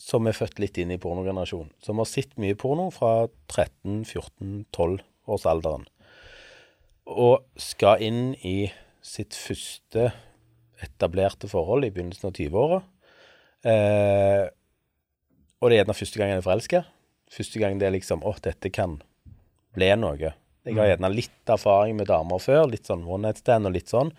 som 0.05 0.27
er 0.29 0.37
født 0.37 0.59
litt 0.61 0.77
inn 0.83 0.91
i 0.93 0.99
pornogenerasjonen. 1.01 1.71
Som 1.85 1.99
har 2.03 2.09
sett 2.11 2.33
mye 2.41 2.57
porno 2.61 2.91
fra 2.93 3.29
13-14-12-årsalderen. 3.53 5.85
Og 7.09 7.45
skal 7.61 8.03
inn 8.05 8.35
i 8.45 8.73
sitt 9.05 9.37
første 9.37 10.09
etablerte 10.85 11.49
forhold 11.51 11.87
i 11.87 11.93
begynnelsen 11.95 12.31
av 12.31 12.39
20-åra. 12.39 12.81
Eh, 13.65 14.45
og 15.61 15.71
det 15.71 15.77
er 15.77 15.83
gjerne 15.83 15.97
første 15.97 16.21
gang 16.21 16.33
jeg 16.33 16.41
er 16.41 16.47
forelska. 16.47 16.81
Første 17.35 17.61
gang 17.61 17.81
det 17.81 17.89
er 17.89 17.95
liksom 17.95 18.25
Å, 18.25 18.35
dette 18.45 18.73
kan 18.75 18.99
bli 19.75 19.91
noe. 19.99 20.33
Jeg 20.65 20.79
har 20.79 20.89
gjerne 20.89 21.13
litt 21.13 21.53
erfaring 21.53 21.99
med 21.99 22.09
damer 22.09 22.41
før, 22.41 22.65
litt 22.71 22.89
sånn 22.89 23.05
one 23.05 23.29
night 23.29 23.43
stand 23.43 23.69
og 23.69 23.75
litt 23.77 23.93
sånn. 23.93 24.13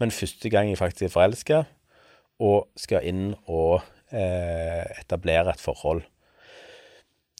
Men 0.00 0.14
første 0.14 0.48
gang 0.52 0.70
jeg 0.70 0.80
faktisk 0.80 1.08
er 1.08 1.12
forelska, 1.12 1.58
og 2.40 2.70
skal 2.80 3.04
inn 3.04 3.34
og 3.52 3.82
eh, 4.16 4.84
etablere 5.02 5.52
et 5.52 5.60
forhold 5.60 6.06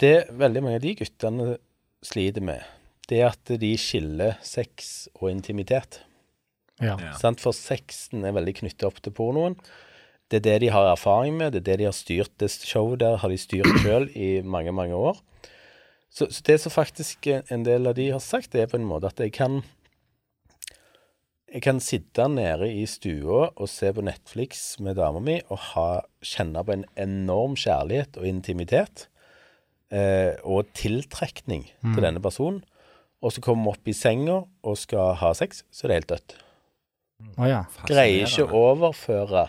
Det 0.01 0.29
veldig 0.37 0.63
mange 0.65 0.77
av 0.77 0.85
de 0.85 0.93
guttene 0.99 1.55
sliter 2.05 2.45
med, 2.45 2.61
det 3.09 3.23
er 3.23 3.33
at 3.33 3.53
de 3.61 3.71
skiller 3.81 4.37
sex 4.45 5.09
og 5.15 5.31
intimitet. 5.33 6.03
Ja. 6.81 6.97
For 7.41 7.57
sexen 7.57 8.25
er 8.25 8.35
veldig 8.37 8.57
knyttet 8.63 8.89
opp 8.89 9.01
til 9.05 9.15
pornoen. 9.17 9.57
Det 10.31 10.41
er 10.41 10.47
det 10.47 10.61
de 10.63 10.71
har 10.71 10.93
erfaring 10.93 11.35
med, 11.37 11.53
det 11.53 11.65
er 11.65 11.67
det 11.73 11.81
de 11.81 11.89
har 11.89 11.97
styrt. 11.97 12.33
Det 12.39 12.51
showet 12.55 13.03
der 13.03 13.19
har 13.19 13.33
de 13.33 13.39
styrt 13.41 13.71
sjøl 13.83 14.07
i 14.15 14.41
mange, 14.47 14.73
mange 14.73 14.95
år. 14.95 15.19
Så, 16.11 16.29
så 16.31 16.43
det 16.47 16.61
som 16.63 16.75
faktisk 16.75 17.27
en 17.31 17.67
del 17.67 17.87
av 17.91 17.97
de 17.99 18.09
har 18.15 18.23
sagt, 18.23 18.53
det 18.55 18.63
er 18.63 18.71
på 18.71 18.79
en 18.79 18.87
måte 18.87 19.11
at 19.11 19.21
jeg 19.23 19.35
kan 19.37 19.63
Jeg 21.51 21.65
kan 21.65 21.81
sitte 21.83 22.29
nede 22.31 22.69
i 22.71 22.85
stua 22.87 23.49
og 23.57 23.67
se 23.67 23.89
på 23.91 24.05
Netflix 24.07 24.79
med 24.79 24.95
dama 24.95 25.19
mi 25.19 25.41
og 25.51 25.59
ha, 25.73 25.87
kjenne 26.23 26.63
på 26.63 26.77
en 26.77 26.85
enorm 26.95 27.57
kjærlighet 27.59 28.21
og 28.21 28.29
intimitet 28.29 29.09
eh, 29.91 30.39
og 30.47 30.71
tiltrekning 30.79 31.65
til 31.83 32.07
denne 32.07 32.23
personen. 32.23 32.63
Og 33.19 33.35
så 33.35 33.43
kommer 33.43 33.67
vi 33.67 33.75
opp 33.75 33.91
i 33.91 33.97
senga 33.99 34.45
og 34.63 34.79
skal 34.79 35.19
ha 35.19 35.33
sex, 35.35 35.65
så 35.75 35.89
er 35.89 35.91
det 35.91 35.99
helt 35.99 36.15
dødt 36.15 36.37
Å 37.41 37.49
ja. 37.49 37.61
greier 37.89 38.27
ikke 38.27 38.47
å 38.49 38.63
overføre 38.75 39.49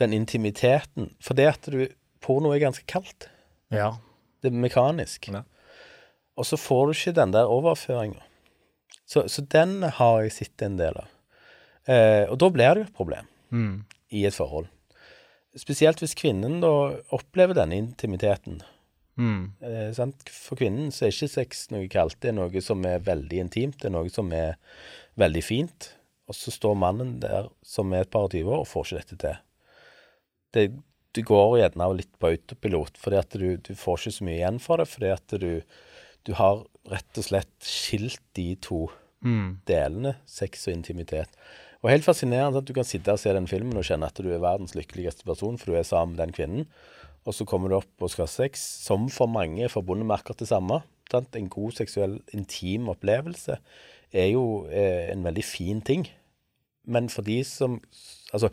den 0.00 0.12
intimiteten. 0.16 1.10
For 1.24 1.36
det 1.38 1.46
at 1.48 1.70
du 1.72 1.86
Porno 2.24 2.52
er 2.54 2.62
ganske 2.62 2.84
kaldt. 2.88 3.28
Ja. 3.72 3.94
Det 4.42 4.50
er 4.52 4.60
mekanisk. 4.60 5.28
Ja. 5.32 5.42
Og 6.36 6.46
så 6.48 6.58
får 6.60 6.86
du 6.86 6.94
ikke 6.96 7.16
den 7.20 7.32
der 7.34 7.50
overføringa. 7.50 8.22
Så, 9.06 9.26
så 9.28 9.44
den 9.52 9.82
har 9.82 10.22
jeg 10.24 10.32
sett 10.32 10.62
en 10.64 10.78
del 10.80 10.96
av. 11.00 11.10
Eh, 11.84 12.24
og 12.32 12.38
da 12.40 12.48
blir 12.52 12.74
det 12.74 12.84
jo 12.84 12.88
et 12.88 12.96
problem 12.96 13.30
Mm. 13.54 13.84
i 14.10 14.24
et 14.26 14.34
forhold. 14.34 14.66
Spesielt 15.56 16.00
hvis 16.02 16.16
kvinnen 16.18 16.56
da 16.64 16.70
opplever 17.14 17.54
denne 17.54 17.76
intimiteten. 17.78 18.62
Mm. 19.20 19.52
Eh, 19.62 19.90
sant? 19.94 20.24
For 20.32 20.58
kvinnen 20.58 20.90
så 20.90 21.04
er 21.06 21.12
ikke 21.12 21.28
sex 21.30 21.68
noe 21.70 21.86
kaldt. 21.92 22.16
Det 22.24 22.32
er 22.32 22.38
noe 22.40 22.62
som 22.64 22.82
er 22.88 23.04
veldig 23.04 23.38
intimt. 23.44 23.76
Det 23.78 23.86
er 23.90 23.94
noe 23.94 24.10
som 24.10 24.32
er 24.34 24.56
veldig 25.20 25.44
fint. 25.46 25.92
Og 26.28 26.36
så 26.38 26.52
står 26.54 26.76
mannen 26.80 27.18
der 27.22 27.50
som 27.66 27.92
er 27.92 28.04
et 28.04 28.12
par 28.12 28.28
og 28.28 28.34
tyve 28.34 28.52
år 28.54 28.64
og 28.64 28.70
får 28.70 28.86
ikke 28.88 29.00
dette 29.02 29.20
til. 29.24 29.40
Det, 30.54 30.66
du 31.14 31.22
går 31.26 31.58
gjerne 31.60 31.88
litt 31.98 32.12
på 32.18 32.30
autopilot, 32.32 32.98
fordi 33.00 33.18
at 33.20 33.36
du, 33.38 33.48
du 33.58 33.72
får 33.78 34.00
ikke 34.00 34.16
så 34.18 34.26
mye 34.28 34.38
igjen 34.38 34.60
for 34.62 34.80
det. 34.80 34.88
Fordi 34.90 35.10
at 35.14 35.36
du, 35.42 35.50
du 36.24 36.32
har 36.38 36.64
rett 36.90 37.20
og 37.20 37.26
slett 37.28 37.54
skilt 37.64 38.22
de 38.38 38.52
to 38.62 38.86
Mm. 39.24 39.60
delene, 39.64 40.18
sex 40.28 40.66
og 40.68 40.74
intimitet. 40.74 41.30
Og 41.80 41.88
helt 41.88 42.04
fascinerende 42.04 42.60
at 42.60 42.66
du 42.68 42.74
kan 42.76 42.84
sitte 42.84 43.12
og 43.12 43.20
se 43.20 43.32
den 43.32 43.48
filmen 43.48 43.76
og 43.80 43.86
kjenne 43.88 44.08
at 44.08 44.20
du 44.20 44.28
er 44.28 44.42
verdens 44.42 44.74
lykkeligste 44.76 45.24
person, 45.24 45.56
for 45.56 45.72
du 45.72 45.78
er 45.78 45.86
sammen 45.88 46.12
med 46.12 46.26
den 46.26 46.34
kvinnen. 46.36 46.66
Og 47.24 47.32
så 47.32 47.46
kommer 47.48 47.72
du 47.72 47.78
opp 47.78 48.04
og 48.04 48.12
skal 48.12 48.26
ha 48.26 48.32
sex, 48.32 48.60
som 48.84 49.08
for 49.08 49.30
mange 49.32 49.64
er 49.64 49.72
forbundet 49.72 50.04
med 50.04 50.18
akkurat 50.18 50.44
det 50.44 50.50
samme. 50.50 50.82
En 51.14 51.48
god 51.48 51.72
seksuell, 51.76 52.18
intim 52.36 52.88
opplevelse 52.92 53.56
er 54.14 54.30
jo 54.32 54.44
eh, 54.70 55.10
en 55.12 55.24
veldig 55.26 55.44
fin 55.46 55.82
ting. 55.84 56.06
Men 56.86 57.08
for 57.12 57.26
de 57.26 57.42
som 57.48 57.80
Altså, 58.34 58.48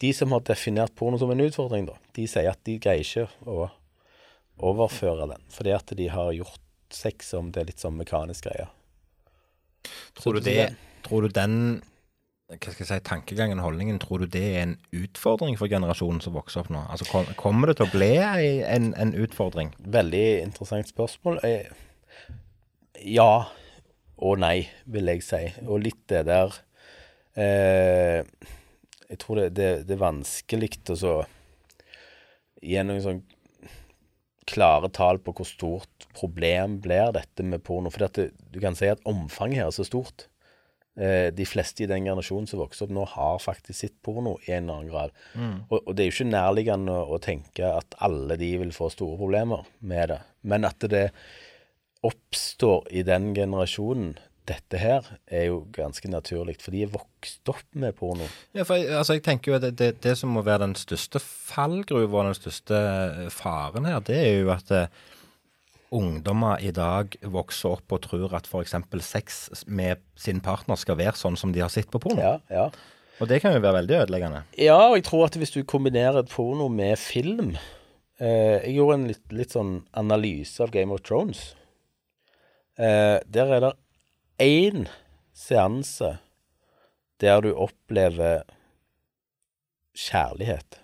de 0.00 0.08
som 0.16 0.32
har 0.32 0.40
definert 0.48 0.94
porno 0.96 1.18
som 1.20 1.28
en 1.28 1.42
utfordring, 1.44 1.84
da, 1.84 1.98
de 2.16 2.22
sier 2.24 2.46
at 2.48 2.62
de 2.64 2.78
greier 2.80 3.02
ikke 3.04 3.26
å 3.44 3.66
overføre 4.64 5.26
den. 5.28 5.42
Fordi 5.52 5.74
at 5.76 5.92
de 5.98 6.06
har 6.08 6.30
gjort 6.32 6.62
sex 6.88 7.34
om 7.36 7.50
det 7.52 7.60
er 7.60 7.68
litt 7.68 7.82
sånn 7.84 7.98
mekanisk 7.98 8.46
greie. 8.48 8.64
Tror 10.16 10.38
du, 10.38 10.40
det, 10.46 10.70
tror 11.04 11.26
du 11.26 11.34
den 11.36 11.58
hva 12.46 12.56
skal 12.62 12.78
jeg 12.78 12.88
si, 12.88 12.98
tankegangen, 13.10 13.60
holdningen, 13.60 13.98
tror 14.00 14.22
du 14.22 14.30
det 14.30 14.44
er 14.54 14.60
en 14.62 14.74
utfordring 14.94 15.56
for 15.58 15.68
generasjonen 15.68 16.20
som 16.24 16.36
vokser 16.38 16.62
opp 16.62 16.72
nå? 16.72 16.84
Altså, 16.94 17.08
kom, 17.10 17.28
Kommer 17.36 17.68
det 17.68 17.76
til 17.80 17.88
å 17.88 17.92
bli 17.92 18.10
en, 18.22 18.92
en 18.96 19.14
utfordring? 19.18 19.72
Veldig 19.82 20.24
interessant 20.46 20.88
spørsmål. 20.88 21.42
Eh, 21.44 21.68
Ja 23.04 23.50
og 24.16 24.38
nei, 24.40 24.66
vil 24.88 25.10
jeg 25.12 25.24
si. 25.24 25.42
Og 25.66 25.82
litt 25.84 26.02
det 26.08 26.22
der 26.28 26.54
eh, 27.36 28.22
Jeg 29.10 29.18
tror 29.22 29.42
det, 29.42 29.50
det, 29.58 29.70
det 29.88 29.96
er 29.96 30.04
vanskelig 30.04 30.70
å 30.94 31.00
så 31.00 31.16
gi 32.64 32.80
noen 32.82 33.04
sånn 33.04 33.24
klare 34.46 34.88
tall 34.94 35.18
på 35.22 35.34
hvor 35.34 35.48
stort 35.48 36.06
problem 36.16 36.78
blir 36.82 37.12
dette 37.14 37.44
med 37.44 37.64
porno. 37.66 37.90
For 37.92 38.06
det, 38.06 38.30
du 38.54 38.58
kan 38.62 38.78
si 38.78 38.88
at 38.90 39.02
omfanget 39.08 39.60
her 39.60 39.70
er 39.70 39.76
så 39.76 39.86
stort. 39.86 40.28
Eh, 40.96 41.28
de 41.34 41.44
fleste 41.44 41.84
i 41.84 41.88
den 41.90 42.06
generasjonen 42.06 42.46
som 42.48 42.62
vokser 42.62 42.86
opp 42.86 42.94
nå, 42.96 43.04
har 43.12 43.42
faktisk 43.42 43.78
sett 43.82 43.96
porno 44.06 44.36
i 44.46 44.54
en 44.54 44.64
eller 44.64 44.78
annen 44.78 44.92
grad. 44.92 45.16
Og, 45.68 45.80
og 45.82 45.90
det 45.92 46.04
er 46.04 46.08
jo 46.08 46.14
ikke 46.14 46.30
nærliggende 46.30 46.94
å, 46.94 47.18
å 47.18 47.20
tenke 47.22 47.68
at 47.82 47.98
alle 48.06 48.38
de 48.40 48.54
vil 48.62 48.72
få 48.74 48.88
store 48.94 49.18
problemer 49.20 49.66
med 49.84 50.14
det. 50.14 50.22
Men 50.46 50.68
at 50.68 50.88
det 50.88 51.08
oppstår 52.04 52.86
i 52.90 53.04
den 53.06 53.32
generasjonen, 53.36 54.16
dette 54.46 54.78
her, 54.78 55.06
er 55.26 55.48
jo 55.48 55.64
ganske 55.74 56.08
naturlig. 56.10 56.56
For 56.62 56.74
de 56.74 56.84
er 56.84 56.92
vokst 56.92 57.50
opp 57.50 57.66
med 57.74 57.96
porno. 57.98 58.28
Ja, 58.54 58.62
for 58.62 58.78
jeg, 58.78 58.92
altså, 58.94 59.16
jeg 59.16 59.24
tenker 59.26 59.52
jo 59.52 59.58
at 59.58 59.64
det, 59.66 59.72
det, 59.80 59.90
det 60.04 60.14
som 60.20 60.32
må 60.36 60.44
være 60.46 60.68
den 60.68 60.76
største 60.78 61.18
fallgruva 61.22 62.22
og 62.22 62.30
den 62.30 62.38
største 62.38 62.78
eh, 62.78 63.22
faren 63.34 63.88
her, 63.90 63.98
det 64.06 64.18
er 64.22 64.36
jo 64.44 64.52
at 64.54 64.70
uh, 64.70 64.86
ungdommer 65.96 66.62
i 66.62 66.72
dag 66.74 67.16
vokser 67.22 67.76
opp 67.76 67.96
og 67.96 68.04
tror 68.06 68.36
at 68.38 68.46
f.eks. 68.46 68.76
sex 69.06 69.40
med 69.66 70.02
sin 70.18 70.42
partner 70.44 70.78
skal 70.78 70.98
være 71.00 71.18
sånn 71.18 71.38
som 71.38 71.54
de 71.54 71.64
har 71.64 71.72
sett 71.72 71.90
på 71.90 72.02
porno. 72.02 72.22
Ja, 72.22 72.38
ja. 72.50 72.70
Og 73.16 73.30
det 73.30 73.40
kan 73.40 73.54
jo 73.54 73.62
være 73.64 73.80
veldig 73.80 74.00
ødeleggende. 74.02 74.42
Ja, 74.60 74.76
og 74.90 74.98
jeg 74.98 75.06
tror 75.08 75.26
at 75.26 75.38
hvis 75.40 75.54
du 75.54 75.62
kombinerer 75.64 76.26
porno 76.28 76.68
med 76.68 76.98
film 77.00 77.54
eh, 78.20 78.60
Jeg 78.60 78.74
gjorde 78.76 78.98
en 78.98 79.06
litt, 79.08 79.22
litt 79.32 79.54
sånn 79.56 79.78
analyse 79.96 80.60
av 80.62 80.74
Game 80.74 80.92
of 80.92 81.00
Thrones. 81.06 81.54
Eh, 82.78 83.18
der 83.32 83.52
er 83.56 83.60
det 83.64 83.72
én 84.42 84.86
seanse 85.36 86.16
der 87.20 87.40
du 87.40 87.52
opplever 87.56 88.42
kjærlighet. 89.96 90.80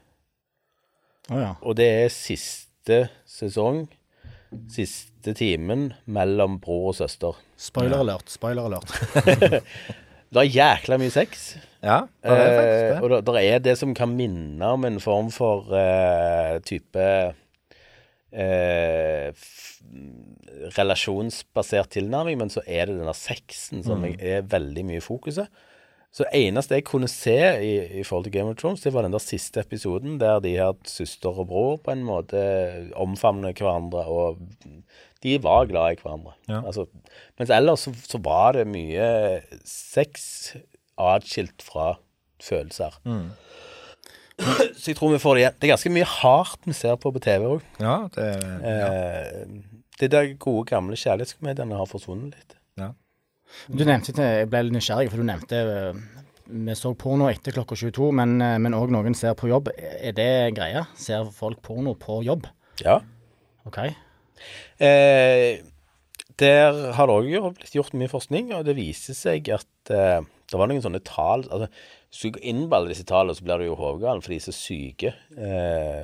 Å 1.32 1.40
ja. 1.40 1.50
Og 1.62 1.76
det 1.78 1.88
er 2.04 2.12
siste 2.12 3.02
sesong, 3.28 3.84
siste 4.72 5.34
timen 5.38 5.90
mellom 6.10 6.58
bror 6.62 6.90
og 6.92 6.96
søster. 6.98 7.36
Spoiler 7.60 8.02
alert. 8.04 8.32
Spoiler 8.32 8.68
alert. 8.70 8.88
Det 10.32 10.40
er 10.40 10.48
jækla 10.48 10.96
mye 10.96 11.12
sex. 11.12 11.40
Ja, 11.84 11.98
det 12.24 12.32
er 12.32 12.38
faktisk 12.56 12.78
Eh, 12.80 13.00
det. 13.02 13.18
og 13.20 13.26
det 13.36 13.40
er 13.50 13.58
det 13.60 13.74
som 13.76 13.90
kan 13.92 14.14
minne 14.16 14.64
om 14.64 14.86
en 14.88 14.96
form 15.04 15.26
for 15.34 15.68
eh, 15.76 16.54
type 16.64 17.04
eh, 18.32 19.32
relasjonsbasert 20.76 21.90
tilnærming, 21.96 22.38
men 22.40 22.50
så 22.52 22.62
er 22.66 22.86
det 22.88 22.98
denne 23.00 23.14
sexen 23.16 23.82
som 23.84 24.02
Mm. 24.02 24.16
er 24.20 24.42
veldig 24.42 24.84
mye 24.84 24.96
i 25.00 25.04
fokuset. 25.04 25.48
Så 26.12 26.24
eneste 26.34 26.74
jeg 26.74 26.84
kunne 26.84 27.08
se 27.08 27.38
i, 27.64 28.00
i 28.00 28.02
forhold 28.04 28.24
til 28.24 28.32
Game 28.32 28.50
of 28.50 28.56
Thrones, 28.56 28.82
det 28.82 28.92
var 28.92 29.02
den 29.02 29.12
der 29.12 29.18
siste 29.18 29.60
episoden 29.60 30.18
der 30.20 30.40
de 30.40 30.50
her 30.58 30.72
søster 30.84 31.30
og 31.38 31.46
bror 31.48 31.76
på 31.78 31.90
en 31.92 32.02
måte 32.04 32.92
omfavner 32.94 33.52
hverandre, 33.56 34.04
og 34.04 34.38
de 35.22 35.38
var 35.42 35.64
glad 35.66 35.92
i 35.96 36.00
hverandre. 36.02 36.32
Ja. 36.48 36.60
Altså, 36.66 36.84
mens 37.38 37.50
ellers 37.50 37.80
så, 37.80 37.94
så 38.04 38.18
var 38.22 38.52
det 38.52 38.66
mye 38.66 39.40
sex 39.64 40.54
atskilt 40.98 41.62
fra 41.64 41.94
følelser. 42.42 42.92
Mm. 43.04 43.30
Så 44.80 44.90
jeg 44.90 44.98
tror 44.98 45.12
vi 45.14 45.20
får 45.22 45.36
det 45.36 45.42
igjen. 45.44 45.58
Det 45.58 45.68
er 45.68 45.72
ganske 45.74 45.92
mye 45.94 46.08
hardt 46.08 46.66
vi 46.68 46.74
ser 46.76 46.96
på 47.00 47.12
på 47.14 47.22
TV 47.22 47.46
òg. 47.56 47.68
Ja, 47.82 47.96
det, 48.14 48.26
ja. 48.64 48.88
Eh, 48.88 49.82
de 50.00 50.08
der 50.10 50.32
gode, 50.40 50.66
gamle 50.72 50.98
kjærlighetskomediene 50.98 51.78
har 51.78 51.90
forsvunnet 51.90 52.34
litt. 52.34 52.56
Ja. 52.80 52.90
Du 53.68 53.84
nevnte, 53.84 54.14
Jeg 54.16 54.48
ble 54.50 54.64
litt 54.66 54.76
nysgjerrig, 54.78 55.12
for 55.12 55.22
du 55.22 55.28
nevnte 55.28 55.60
eh, 55.62 56.02
vi 56.52 56.74
så 56.76 56.92
porno 56.98 57.28
etter 57.30 57.54
klokka 57.54 57.76
22, 57.78 58.10
men 58.18 58.36
eh, 58.42 58.58
men 58.62 58.76
òg 58.76 58.92
noen 58.92 59.14
ser 59.18 59.36
på 59.38 59.50
jobb. 59.52 59.70
Er 59.78 60.16
det 60.16 60.30
greia? 60.56 60.86
Ser 60.98 61.30
folk 61.34 61.62
porno 61.64 61.94
på 61.98 62.22
jobb? 62.26 62.48
Ja. 62.82 62.98
OK. 63.68 63.78
Eh, 64.82 65.62
der 66.42 66.78
har 66.96 67.08
det 67.08 67.14
òg 67.14 67.54
blitt 67.58 67.76
gjort 67.76 67.94
mye 67.94 68.10
forskning, 68.10 68.52
og 68.56 68.66
det 68.66 68.76
viser 68.78 69.16
seg 69.16 69.52
at 69.54 69.92
eh, 69.92 70.20
det 70.52 70.58
var 70.60 70.68
noen 70.68 70.82
sånne 70.84 71.00
tall 71.06 71.46
altså, 71.48 71.68
Hvis 72.12 72.26
du 72.26 72.34
går 72.36 72.44
inn 72.44 72.66
på 72.68 72.76
alle 72.76 72.92
disse 72.92 73.06
tallene, 73.08 73.34
så 73.38 73.44
blir 73.46 73.62
du 73.62 73.70
jo 73.70 73.78
hodegal, 73.80 74.20
for 74.20 74.34
de 74.34 74.36
er 74.36 74.44
så 74.44 74.52
syke. 74.52 75.14
Eh, 75.32 76.02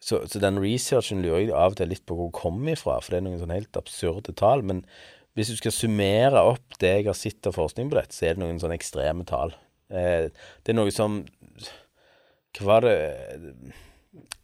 så, 0.00 0.20
så 0.30 0.40
den 0.40 0.60
researchen 0.62 1.24
lurer 1.24 1.42
jeg 1.42 1.50
av 1.50 1.74
og 1.74 1.80
til 1.80 1.90
litt 1.90 2.04
på 2.06 2.14
hvor 2.14 2.30
den 2.30 2.36
kommer 2.38 2.76
ifra, 2.76 3.00
for 3.02 3.12
det 3.12 3.18
er 3.18 3.26
noen 3.26 3.40
sånn 3.42 3.56
helt 3.56 3.80
absurde 3.80 4.34
tall. 4.38 4.62
Men 4.66 4.84
hvis 5.34 5.50
du 5.50 5.58
skal 5.58 5.74
summere 5.74 6.44
opp 6.52 6.78
det 6.78 6.94
jeg 6.94 7.10
har 7.10 7.18
sett 7.18 7.50
av 7.50 7.58
forskning 7.58 7.90
på 7.90 7.98
dette, 7.98 8.14
så 8.14 8.28
er 8.28 8.38
det 8.38 8.44
noen 8.44 8.62
sånne 8.62 8.78
ekstreme 8.78 9.26
tall. 9.26 9.56
Eh, 9.90 10.30
det 10.30 10.70
er 10.72 10.78
noe 10.78 10.94
som 10.94 11.24
Hva 12.54 12.66
var 12.66 12.86
det 12.86 12.96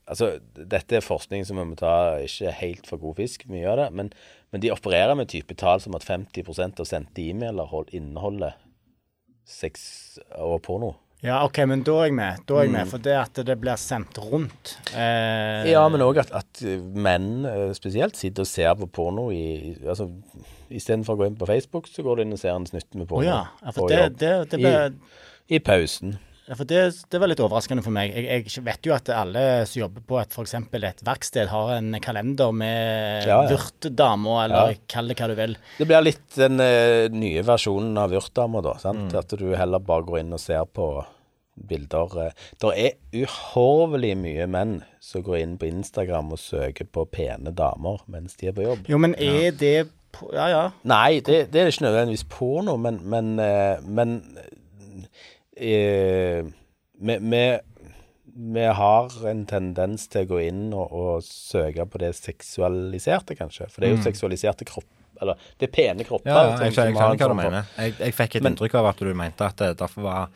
Altså, 0.07 0.37
dette 0.55 0.95
er 0.95 1.03
forskning 1.03 1.43
som 1.47 1.59
vi 1.59 1.65
må 1.67 1.75
ta 1.79 2.19
ikke 2.23 2.53
helt 2.61 2.85
for 2.87 3.03
god 3.03 3.17
fisk, 3.19 3.43
mye 3.51 3.67
av 3.67 3.81
det. 3.81 3.87
Men, 3.99 4.11
men 4.55 4.63
de 4.63 4.71
opererer 4.71 5.19
med 5.19 5.33
type 5.33 5.57
tall 5.59 5.83
som 5.83 5.97
at 5.99 6.07
50% 6.07 6.83
av 6.83 6.87
sendte 6.87 7.25
e-mailer 7.25 7.75
inneholder 7.91 8.55
sex 9.47 10.19
og 10.37 10.61
porno. 10.67 10.95
Ja, 11.25 11.39
OK, 11.47 11.63
men 11.67 11.81
da 11.83 11.95
er 12.03 12.11
jeg 12.11 12.15
med. 12.15 12.43
Da 12.47 12.59
er 12.61 12.67
jeg 12.67 12.73
med, 12.75 12.89
For 12.93 13.03
det 13.03 13.15
at 13.17 13.39
det 13.49 13.55
blir 13.59 13.79
sendt 13.81 14.19
rundt 14.21 14.75
eh, 14.93 15.65
Ja, 15.71 15.81
men 15.91 16.03
òg 16.05 16.21
at, 16.21 16.31
at 16.37 16.61
menn 16.93 17.47
eh, 17.49 17.71
spesielt 17.75 18.19
sitter 18.21 18.45
og 18.45 18.51
ser 18.51 18.75
på 18.79 18.87
porno 18.99 19.31
i 19.33 19.41
i- 19.73 19.73
altså, 19.89 20.11
Istedenfor 20.69 21.17
å 21.17 21.21
gå 21.23 21.27
inn 21.31 21.39
på 21.41 21.47
Facebook, 21.49 21.87
så 21.89 22.03
går 22.05 22.17
du 22.21 22.23
inn 22.27 22.35
og 22.37 22.41
ser 22.43 22.53
en 22.53 22.67
snutt 22.69 22.89
med 22.99 23.07
porno. 23.09 23.25
porno. 23.25 23.31
ja. 23.31 23.41
ja. 23.65 23.73
For 23.75 23.89
det, 23.89 24.19
det, 24.21 24.33
det, 24.51 24.59
ble, 24.61 24.75
I 25.49 25.61
pausen. 25.63 26.17
Ja, 26.47 26.55
for 26.55 26.65
det, 26.71 26.81
det 27.11 27.19
var 27.21 27.31
litt 27.31 27.41
overraskende 27.43 27.83
for 27.83 27.95
meg. 27.95 28.13
Jeg, 28.15 28.45
jeg 28.47 28.65
vet 28.67 28.87
jo 28.87 28.95
at 28.95 29.09
alle 29.11 29.43
som 29.67 29.81
jobber 29.83 30.05
på 30.07 30.21
et, 30.21 30.33
for 30.37 30.47
et 30.47 31.03
verksted, 31.07 31.49
har 31.51 31.73
en 31.77 31.97
kalender 32.01 32.53
med 32.55 33.27
Ja, 33.27 33.43
ja. 33.43 33.51
Vurtdama, 33.51 34.45
eller 34.45 34.71
Ja. 34.77 34.79
kall 34.89 35.09
det 35.11 35.19
hva 35.19 35.29
du 35.33 35.35
vil. 35.39 35.57
Det 35.79 35.89
blir 35.91 36.05
litt 36.07 36.39
den 36.39 36.61
uh, 36.63 37.09
nye 37.11 37.43
versjonen 37.43 37.99
av 37.99 38.15
Vurtdama, 38.15 38.63
da. 38.63 38.77
Sant? 38.79 39.11
Mm. 39.13 39.19
At 39.19 39.35
du 39.39 39.49
heller 39.59 39.83
bare 39.83 40.07
går 40.07 40.23
inn 40.23 40.33
og 40.39 40.41
ser 40.41 40.65
på 40.71 40.89
bilder. 41.57 42.17
eh. 42.27 42.33
Det 42.61 42.73
er 42.77 43.25
uhorvelig 43.25 44.15
mye 44.21 44.47
menn 44.47 44.79
som 45.01 45.23
går 45.27 45.39
inn 45.41 45.55
på 45.59 45.69
Instagram 45.71 46.35
og 46.37 46.41
søker 46.43 46.85
på 46.93 47.07
pene 47.11 47.53
damer 47.57 48.03
mens 48.13 48.37
de 48.37 48.51
er 48.51 48.57
på 48.57 48.67
jobb. 48.67 48.87
Jo, 48.93 48.99
men 49.03 49.15
er 49.19 49.51
det 49.57 49.89
Ja, 50.33 50.47
ja. 50.49 50.63
Nei, 50.89 51.21
det, 51.21 51.51
det 51.53 51.61
er 51.61 51.69
ikke 51.69 51.85
nødvendigvis 51.85 52.25
porno, 52.33 52.77
men 52.81 53.01
Men, 53.05 53.35
eh, 53.41 53.81
men 53.85 54.15
vi, 55.57 57.47
vi, 58.37 58.65
har 58.81 59.29
en 59.31 59.47
tendens 59.49 60.09
til 60.13 60.27
å 60.27 60.31
gå 60.35 60.43
inn 60.49 60.67
og, 60.77 60.93
og 60.93 61.25
søke 61.25 61.87
på 61.89 62.01
det 62.03 62.13
seksualiserte, 62.19 63.37
kanskje. 63.39 63.71
For 63.73 63.81
det 63.83 63.89
er 63.91 63.97
jo 63.97 64.05
seksualiserte 64.05 64.69
kropp 64.69 64.89
Eller 65.23 65.41
det 65.57 65.71
er 65.71 65.73
pene 65.73 66.05
kropper. 66.05 66.29
Ja, 66.29 66.43
jeg, 66.61 66.75
skjønner- 66.75 66.91
jeg 66.93 66.97
skjønner 66.99 67.17
hva 67.23 67.29
du 67.33 67.39
mener. 67.39 67.69
Jeg, 67.81 67.95
jeg 68.03 68.15
fikk 68.19 68.37
et 68.37 68.43
Men- 68.45 68.53
inntrykk 68.53 68.75
av 68.83 68.91
at 68.93 68.99
du 69.01 69.15
mente 69.17 69.47
at 69.47 69.57
det 69.63 69.71
derfor 69.81 70.05
var 70.05 70.29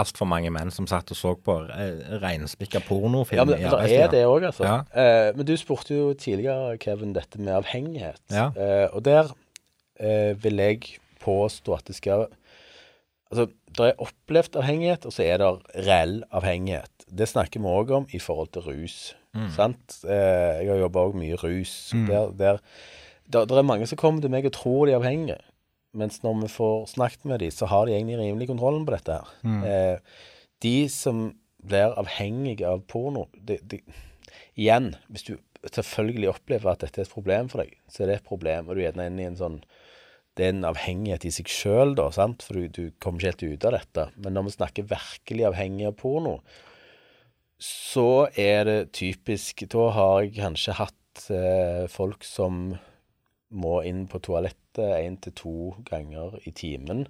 altfor 0.00 0.24
mange 0.24 0.48
menn 0.48 0.70
som 0.72 0.86
satt 0.88 1.10
og 1.12 1.18
så 1.18 1.34
på 1.36 1.58
eh, 1.68 2.16
reinspikka 2.22 2.80
pornofilm 2.86 3.42
Ja, 3.42 3.44
men 3.44 3.60
det 3.60 3.98
er 3.98 4.08
det 4.08 4.22
òg, 4.24 4.46
altså. 4.48 4.64
Ja. 4.64 4.78
Eh, 4.96 5.34
men 5.36 5.44
du 5.44 5.52
spurte 5.60 5.92
jo 5.92 6.14
tidligere, 6.16 6.78
Kevin, 6.80 7.12
dette 7.12 7.36
med 7.36 7.52
avhengighet. 7.58 8.22
Ja. 8.32 8.46
Eh, 8.56 8.86
og 8.88 9.02
der 9.04 9.28
eh, 10.00 10.32
vil 10.40 10.56
jeg 10.64 10.94
påstå 11.20 11.76
at 11.76 11.84
det 11.92 11.98
skal 12.00 12.24
Altså, 13.32 13.48
det 13.72 13.86
er 13.88 14.02
opplevd 14.04 14.58
avhengighet, 14.60 15.06
og 15.08 15.14
så 15.16 15.24
er 15.24 15.40
det 15.40 15.50
reell 15.86 16.18
avhengighet. 16.36 17.06
Det 17.08 17.28
snakker 17.30 17.62
vi 17.64 17.70
òg 17.72 17.92
om 17.96 18.06
i 18.12 18.20
forhold 18.20 18.52
til 18.52 18.66
rus. 18.66 18.98
Sant? 19.56 20.02
Eh, 20.04 20.60
jeg 20.60 20.68
har 20.68 20.82
jobba 20.82 21.06
òg 21.08 21.16
mye 21.16 21.38
rus. 21.40 21.72
Der, 22.10 22.34
der, 22.36 22.60
der, 23.32 23.48
der 23.48 23.62
er 23.62 23.64
mange 23.64 23.88
som 23.88 24.00
kommer 24.00 24.20
til 24.20 24.32
meg 24.32 24.44
og 24.48 24.52
tror 24.52 24.84
de 24.86 24.92
er 24.92 25.00
avhengige. 25.00 25.40
Mens 25.96 26.20
når 26.24 26.42
vi 26.42 26.48
får 26.52 26.86
snakket 26.92 27.24
med 27.28 27.40
dem, 27.40 27.50
så 27.52 27.68
har 27.68 27.86
de 27.88 27.96
egentlig 27.96 28.18
rimelig 28.20 28.48
kontrollen 28.48 28.84
på 28.88 28.92
dette. 28.94 29.12
her. 29.12 29.32
Eh, 29.64 29.98
de 30.62 30.76
som 30.92 31.30
blir 31.62 31.96
avhengige 32.00 32.68
av 32.68 32.84
porno 32.88 33.28
de, 33.36 33.58
de, 33.70 33.80
Igjen, 34.56 34.94
hvis 35.08 35.24
du 35.24 35.36
selvfølgelig 35.64 36.28
opplever 36.32 36.72
at 36.72 36.82
dette 36.84 37.00
er 37.00 37.06
et 37.06 37.12
problem 37.12 37.48
for 37.48 37.62
deg, 37.62 37.76
så 37.88 38.02
er 38.02 38.10
det 38.10 38.16
et 38.18 38.26
problem, 38.28 38.68
og 38.68 38.74
du 38.76 38.82
er 38.82 38.90
gjerne 38.90 39.06
inne 39.08 39.22
i 39.22 39.28
en 39.30 39.38
sånn 39.38 39.58
det 40.38 40.46
er 40.46 40.54
en 40.54 40.64
avhengighet 40.64 41.26
i 41.28 41.32
seg 41.34 41.50
sjøl, 41.52 41.96
da, 41.98 42.08
sant? 42.14 42.44
for 42.46 42.56
du, 42.56 42.68
du 42.72 42.94
kommer 43.02 43.20
ikke 43.20 43.32
helt 43.32 43.58
ut 43.58 43.66
av 43.68 43.74
dette. 43.76 44.06
Men 44.24 44.36
når 44.36 44.46
vi 44.46 44.54
snakker 44.56 44.88
virkelig 44.92 45.48
avhengig 45.50 45.90
av 45.90 45.98
porno, 46.00 46.38
så 47.62 48.26
er 48.34 48.64
det 48.66 48.78
typisk 48.96 49.62
Da 49.70 49.84
har 49.94 50.16
jeg 50.24 50.32
kanskje 50.40 50.74
hatt 50.80 51.26
eh, 51.30 51.84
folk 51.92 52.24
som 52.26 52.72
må 53.52 53.74
inn 53.86 54.06
på 54.10 54.18
toalettet 54.24 54.80
én 54.80 55.18
til 55.22 55.34
to 55.36 55.54
ganger 55.86 56.38
i 56.48 56.54
timen 56.56 57.04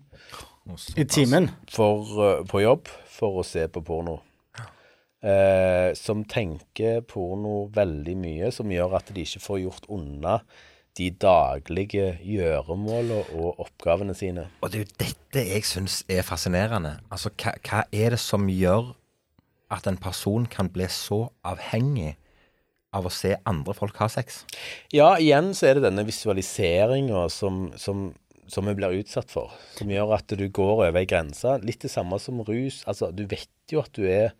I 0.98 1.06
timen. 1.06 1.48
for, 1.70 2.10
eh, 2.26 2.42
på 2.44 2.60
jobb 2.64 2.90
for 3.06 3.40
å 3.40 3.46
se 3.46 3.64
på 3.70 3.84
porno. 3.86 4.18
Eh, 5.22 5.94
som 5.94 6.24
tenker 6.26 7.00
porno 7.06 7.68
veldig 7.70 8.16
mye, 8.18 8.50
som 8.50 8.70
gjør 8.70 8.98
at 8.98 9.14
de 9.14 9.22
ikke 9.22 9.42
får 9.44 9.62
gjort 9.62 9.88
unna 9.94 10.40
de 10.98 11.08
daglige 11.22 12.18
gjøremålene 12.20 13.22
og 13.38 13.60
oppgavene 13.64 14.14
sine. 14.16 14.46
Og 14.60 14.72
det 14.72 14.80
er 14.80 14.84
jo 14.84 14.96
dette 15.00 15.44
jeg 15.48 15.64
syns 15.64 16.02
er 16.12 16.24
fascinerende. 16.26 16.98
Altså, 17.12 17.32
hva, 17.40 17.54
hva 17.64 17.84
er 17.88 18.12
det 18.16 18.20
som 18.20 18.48
gjør 18.52 18.92
at 19.72 19.88
en 19.88 19.96
person 20.00 20.44
kan 20.50 20.68
bli 20.72 20.88
så 20.92 21.24
avhengig 21.48 22.12
av 22.92 23.08
å 23.08 23.12
se 23.12 23.32
andre 23.48 23.74
folk 23.76 23.96
ha 24.02 24.10
sex? 24.12 24.42
Ja, 24.92 25.14
igjen 25.16 25.54
så 25.56 25.70
er 25.70 25.78
det 25.78 25.86
denne 25.86 26.04
visualiseringa 26.04 27.24
som, 27.32 27.70
som, 27.80 28.10
som 28.52 28.68
vi 28.68 28.76
blir 28.76 29.00
utsatt 29.00 29.32
for, 29.32 29.54
som 29.78 29.90
gjør 29.92 30.18
at 30.18 30.36
du 30.36 30.44
går 30.52 30.74
over 30.90 31.00
ei 31.00 31.08
grense. 31.08 31.56
Litt 31.64 31.86
det 31.86 31.92
samme 31.94 32.20
som 32.20 32.44
rus. 32.44 32.82
Altså, 32.84 33.08
du 33.16 33.24
vet 33.30 33.72
jo 33.72 33.80
at 33.80 33.96
du 33.96 34.04
er 34.04 34.34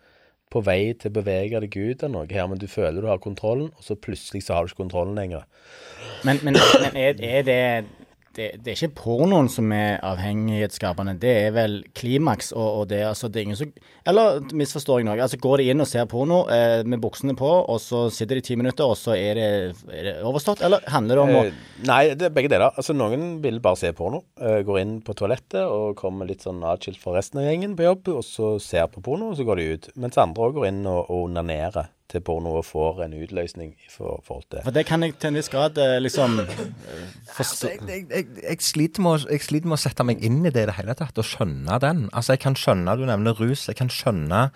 på 0.52 0.62
vei 0.64 0.92
til 0.92 1.10
å 1.10 1.16
bevege 1.16 1.62
deg 1.64 1.76
ut 1.76 2.04
av 2.04 2.12
noe 2.12 2.28
her, 2.30 2.46
men 2.50 2.60
du 2.60 2.68
føler 2.70 3.00
du 3.00 3.08
har 3.10 3.22
kontrollen, 3.22 3.70
og 3.72 3.86
så 3.86 3.96
plutselig 3.96 4.44
så 4.46 4.56
har 4.56 4.66
du 4.66 4.72
ikke 4.72 4.82
kontrollen 4.84 5.16
lenger. 5.18 5.46
Men, 6.26 6.40
men, 6.44 6.58
men 6.82 6.98
er, 6.98 7.16
er 7.18 7.46
det, 7.48 7.60
det 8.36 8.48
Det 8.64 8.72
er 8.72 8.78
ikke 8.78 8.96
pornoen 9.02 9.48
som 9.52 9.70
er 9.76 10.00
avhengighetsskapende, 10.06 11.14
det 11.20 11.32
er 11.46 11.54
vel 11.56 11.78
klimaks 11.98 12.52
og, 12.56 12.68
og 12.82 12.88
det 12.90 13.02
altså 13.06 13.28
det 13.28 13.40
er 13.40 13.46
ingen 13.48 13.58
som 13.60 13.72
Eller 14.08 14.40
misforstår 14.56 15.00
jeg 15.00 15.08
noe? 15.08 15.18
Altså 15.22 15.38
Går 15.42 15.62
de 15.62 15.68
inn 15.72 15.84
og 15.84 15.88
ser 15.90 16.08
porno 16.10 16.42
eh, 16.52 16.82
med 16.88 17.00
buksene 17.02 17.36
på, 17.38 17.50
og 17.68 17.80
så 17.82 18.04
sitter 18.10 18.38
de 18.40 18.44
ti 18.46 18.56
minutter, 18.58 18.84
og 18.88 18.96
så 18.98 19.14
er 19.14 19.38
det, 19.38 19.48
er 19.92 20.08
det 20.08 20.14
overstått? 20.26 20.62
Eller 20.66 20.82
handler 20.90 21.18
det 21.20 21.22
om 21.22 21.34
å 21.38 21.44
Eh, 21.46 21.54
nei, 21.88 22.02
det 22.18 22.28
er 22.28 22.34
begge 22.34 22.50
deler. 22.52 22.74
Altså, 22.78 22.94
noen 22.96 23.40
vil 23.42 23.58
bare 23.62 23.78
se 23.80 23.92
porno. 23.96 24.22
eh, 24.40 24.60
går 24.66 24.78
inn 24.80 24.94
på 25.02 25.14
toalettet 25.18 25.62
og 25.62 25.96
kommer 25.98 26.28
litt 26.28 26.44
sånn 26.44 26.62
atskilt 26.66 27.00
fra 27.02 27.16
resten 27.16 27.40
av 27.42 27.46
gjengen 27.48 27.74
på 27.78 27.86
jobb, 27.86 28.08
og 28.18 28.22
så 28.26 28.52
ser 28.62 28.86
på 28.92 29.02
porno, 29.04 29.30
og 29.32 29.38
så 29.38 29.46
går 29.46 29.58
de 29.58 29.66
ut. 29.74 29.88
Mens 29.96 30.18
andre 30.18 30.48
òg 30.48 30.58
går 30.58 30.68
inn 30.70 30.86
og, 30.86 31.04
og 31.08 31.26
onanerer 31.30 31.90
til 32.12 32.24
pornoet 32.24 32.66
får 32.68 33.02
en 33.06 33.16
utløsning 33.16 33.72
i 33.72 33.90
for, 33.90 34.20
forhold 34.26 34.44
til. 34.50 34.62
For 34.66 34.76
det 34.76 34.84
kan 34.88 35.04
jeg 35.04 35.16
til 35.18 35.32
en 35.32 35.40
viss 35.40 35.50
grad 35.52 35.80
eh, 35.80 35.96
liksom 36.02 36.42
eh, 36.44 36.60
forstå 37.32 37.72
Jeg, 37.72 37.80
jeg, 37.88 38.06
jeg, 38.10 38.28
jeg, 38.42 38.60
sliter 38.68 39.04
med 39.04 39.16
å, 39.16 39.32
jeg 39.32 39.46
sliter 39.46 39.72
med 39.72 39.78
å 39.78 39.82
sette 39.86 40.06
meg 40.06 40.22
inn 40.24 40.42
i 40.44 40.52
det 40.52 40.66
i 40.66 40.70
det 40.70 40.76
hele 40.78 40.96
tatt, 40.98 41.18
og 41.18 41.26
skjønne 41.26 41.80
den. 41.82 42.06
Altså, 42.12 42.36
jeg 42.36 42.44
kan 42.44 42.58
skjønne, 42.58 42.96
du 43.00 43.06
nevner 43.08 43.36
rus, 43.40 43.66
jeg 43.70 43.78
kan 43.80 43.90
skjønne 43.92 44.46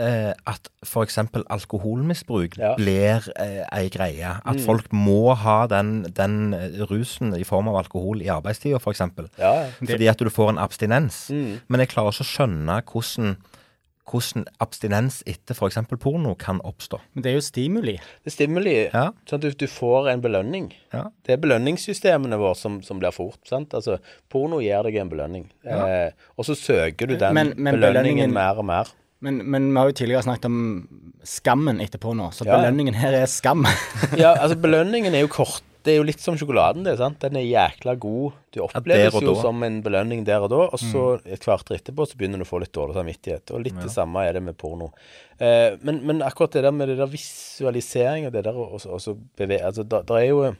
eh, 0.00 0.32
at 0.46 0.68
f.eks. 0.84 1.18
alkoholmisbruk 1.50 2.58
Ja. 2.58 2.74
blir 2.76 3.28
eh, 3.36 3.64
ei 3.72 3.88
greie. 3.88 4.36
At 4.44 4.60
folk 4.60 4.92
må 4.92 5.34
ha 5.34 5.66
den, 5.70 6.06
den 6.16 6.54
eh, 6.54 6.82
rusen 6.90 7.34
i 7.36 7.44
form 7.44 7.68
av 7.68 7.76
alkohol 7.84 8.22
i 8.22 8.30
arbeidstida, 8.32 8.80
f.eks. 8.80 9.00
Ja, 9.38 9.52
ja. 9.64 9.66
Fordi 9.80 10.06
at 10.10 10.18
du 10.18 10.30
får 10.30 10.54
en 10.54 10.58
abstinens. 10.58 11.28
Mm. 11.30 11.60
Men 11.68 11.84
jeg 11.84 11.94
klarer 11.94 12.14
ikke 12.14 12.26
å 12.26 12.32
skjønne 12.32 12.80
hvordan, 12.90 13.36
hvordan 14.10 14.44
abstinens 14.60 15.22
etter 15.26 15.54
f.eks. 15.56 15.78
porno 16.00 16.34
kan 16.38 16.60
oppstå. 16.64 16.98
Men 17.14 17.22
det 17.24 17.30
er 17.30 17.38
jo 17.38 17.44
stimuli. 17.46 17.94
Det 18.22 18.30
er 18.32 18.34
stimuli. 18.36 18.74
Ja. 18.92 19.06
Sånn 19.28 19.40
at 19.40 19.46
du, 19.46 19.50
du 19.64 19.66
får 19.70 20.10
en 20.12 20.20
belønning. 20.24 20.66
Ja. 20.92 21.06
Det 21.24 21.32
er 21.36 21.40
belønningssystemene 21.40 22.36
våre 22.40 22.54
som, 22.60 22.82
som 22.84 23.00
blir 23.00 23.14
fort. 23.16 23.40
sant? 23.48 23.72
Altså, 23.74 23.96
Porno 24.28 24.60
gir 24.60 24.84
deg 24.84 25.00
en 25.00 25.08
belønning. 25.12 25.46
Eh, 25.64 26.10
og 26.36 26.44
så 26.44 26.54
søker 26.58 27.08
du 27.08 27.16
den 27.16 27.34
Men- 27.34 27.54
men 27.56 27.74
belønningen 27.80 28.28
belønningen- 28.28 28.32
mer 28.36 28.58
og 28.60 28.64
mer. 28.68 28.92
Men, 29.24 29.38
men 29.48 29.70
vi 29.72 29.78
har 29.80 29.88
jo 29.88 29.92
tidligere 29.96 30.22
snakket 30.26 30.44
om 30.50 30.58
skammen 31.24 31.80
etter 31.80 31.98
porno, 31.98 32.26
så 32.30 32.44
Ja. 32.44 32.58
belønningen 32.58 32.94
her 32.94 33.14
er 33.22 33.26
skam. 33.26 33.64
Ja, 34.20 34.34
altså 34.42 34.56
Belønningen 34.60 35.14
er 35.14 35.20
jo 35.24 35.28
kort. 35.32 35.62
Det 35.84 35.92
er 35.92 35.98
jo 35.98 36.06
litt 36.08 36.22
som 36.22 36.36
sjokoladen. 36.40 36.84
det, 36.86 36.96
sant? 36.96 37.18
Den 37.20 37.36
er 37.36 37.44
jækla 37.44 37.92
god. 38.00 38.36
Du 38.54 38.62
oppleves 38.64 39.18
jo 39.20 39.34
som 39.36 39.60
en 39.66 39.82
belønning 39.84 40.22
der 40.24 40.46
og 40.46 40.48
da, 40.52 40.62
og 40.72 40.80
så 40.80 41.02
et 41.28 41.42
kvarter 41.44 41.76
etterpå 41.76 42.06
så 42.08 42.16
begynner 42.16 42.40
du 42.40 42.46
å 42.46 42.48
få 42.48 42.62
litt 42.62 42.72
dårlig 42.72 42.96
samvittighet. 42.96 43.52
Og 43.52 43.66
litt 43.66 43.76
det 43.82 43.92
samme 43.92 44.22
er 44.24 44.38
det 44.38 44.40
med 44.46 44.56
porno. 44.56 44.88
Eh, 45.36 45.76
men, 45.84 46.00
men 46.08 46.22
akkurat 46.24 46.56
det 46.56 46.62
der 46.64 46.72
med 46.72 46.88
det 46.88 46.96
der 47.02 47.10
visualisering 47.12 48.30
og 48.30 48.32
det 48.32 48.46
der 48.46 48.56
og, 48.56 48.78
og 48.80 49.02
så 49.04 49.12
beve... 49.36 49.60
Altså, 49.60 49.84
der, 49.84 50.06
der 50.08 50.22
er 50.22 50.28
jo 50.30 50.54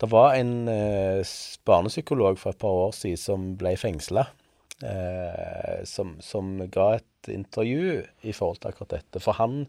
Det 0.00 0.10
var 0.10 0.34
en 0.34 0.68
eh, 0.68 1.36
barnepsykolog 1.64 2.36
for 2.38 2.50
et 2.50 2.58
par 2.60 2.82
år 2.88 2.90
siden 2.92 3.22
som 3.22 3.46
ble 3.60 3.76
fengsla. 3.80 4.26
Eh, 4.82 5.78
som, 5.88 6.16
som 6.20 6.58
ga 6.68 6.96
et 6.98 7.30
intervju 7.32 8.02
i 8.26 8.34
forhold 8.34 8.58
til 8.60 8.74
akkurat 8.74 8.98
dette. 8.98 9.22
For 9.22 9.38
han 9.38 9.62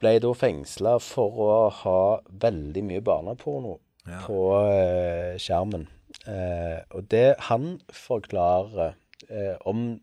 ble 0.00 0.16
da 0.24 0.32
fengsla 0.32 0.96
for 1.04 1.44
å 1.44 1.52
ha 1.84 2.00
veldig 2.48 2.88
mye 2.88 3.04
barneporno 3.04 3.76
på 4.24 4.40
eh, 4.66 5.38
skjermen. 5.40 5.86
Eh, 6.28 6.80
og 6.94 7.06
det 7.12 7.34
han 7.48 7.78
forklarer 7.94 8.92
eh, 9.28 9.56
om, 9.68 10.00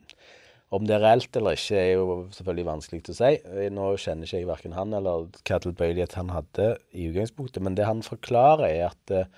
Om 0.74 0.84
det 0.84 0.98
er 0.98 1.04
reelt 1.04 1.38
eller 1.40 1.56
ikke, 1.56 1.78
er 1.80 1.94
jo 1.96 2.16
selvfølgelig 2.36 2.66
vanskelig 2.68 3.04
til 3.06 3.14
å 3.14 3.18
si. 3.20 3.30
Eh, 3.40 3.70
Nå 3.72 3.92
kjenner 4.02 4.28
ikke 4.28 4.42
jeg 4.42 4.50
verken 4.50 4.76
han 4.76 4.96
eller 4.98 5.30
hva 5.48 5.60
tilbøyelighet 5.64 6.18
han 6.20 6.34
hadde 6.34 6.74
i 6.92 7.08
utgangspunktet, 7.08 7.64
men 7.64 7.78
det 7.78 7.88
han 7.88 8.04
forklarer, 8.04 8.68
er 8.68 8.90
at 8.90 9.14
eh, 9.16 9.30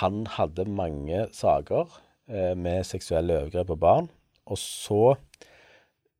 han 0.00 0.26
hadde 0.36 0.68
mange 0.68 1.24
saker 1.32 1.88
eh, 2.28 2.52
med 2.56 2.84
seksuelle 2.84 3.38
overgrep 3.40 3.72
på 3.72 3.78
barn, 3.80 4.10
og 4.44 4.60
så 4.60 5.16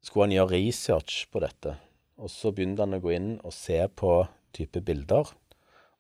skulle 0.00 0.30
han 0.30 0.36
gjøre 0.38 0.56
research 0.56 1.26
på 1.32 1.42
dette. 1.44 1.76
Og 2.20 2.32
så 2.32 2.52
begynte 2.52 2.86
han 2.86 2.96
å 2.96 3.02
gå 3.02 3.12
inn 3.16 3.30
og 3.44 3.52
se 3.52 3.82
på 3.92 4.22
type 4.56 4.80
bilder, 4.84 5.28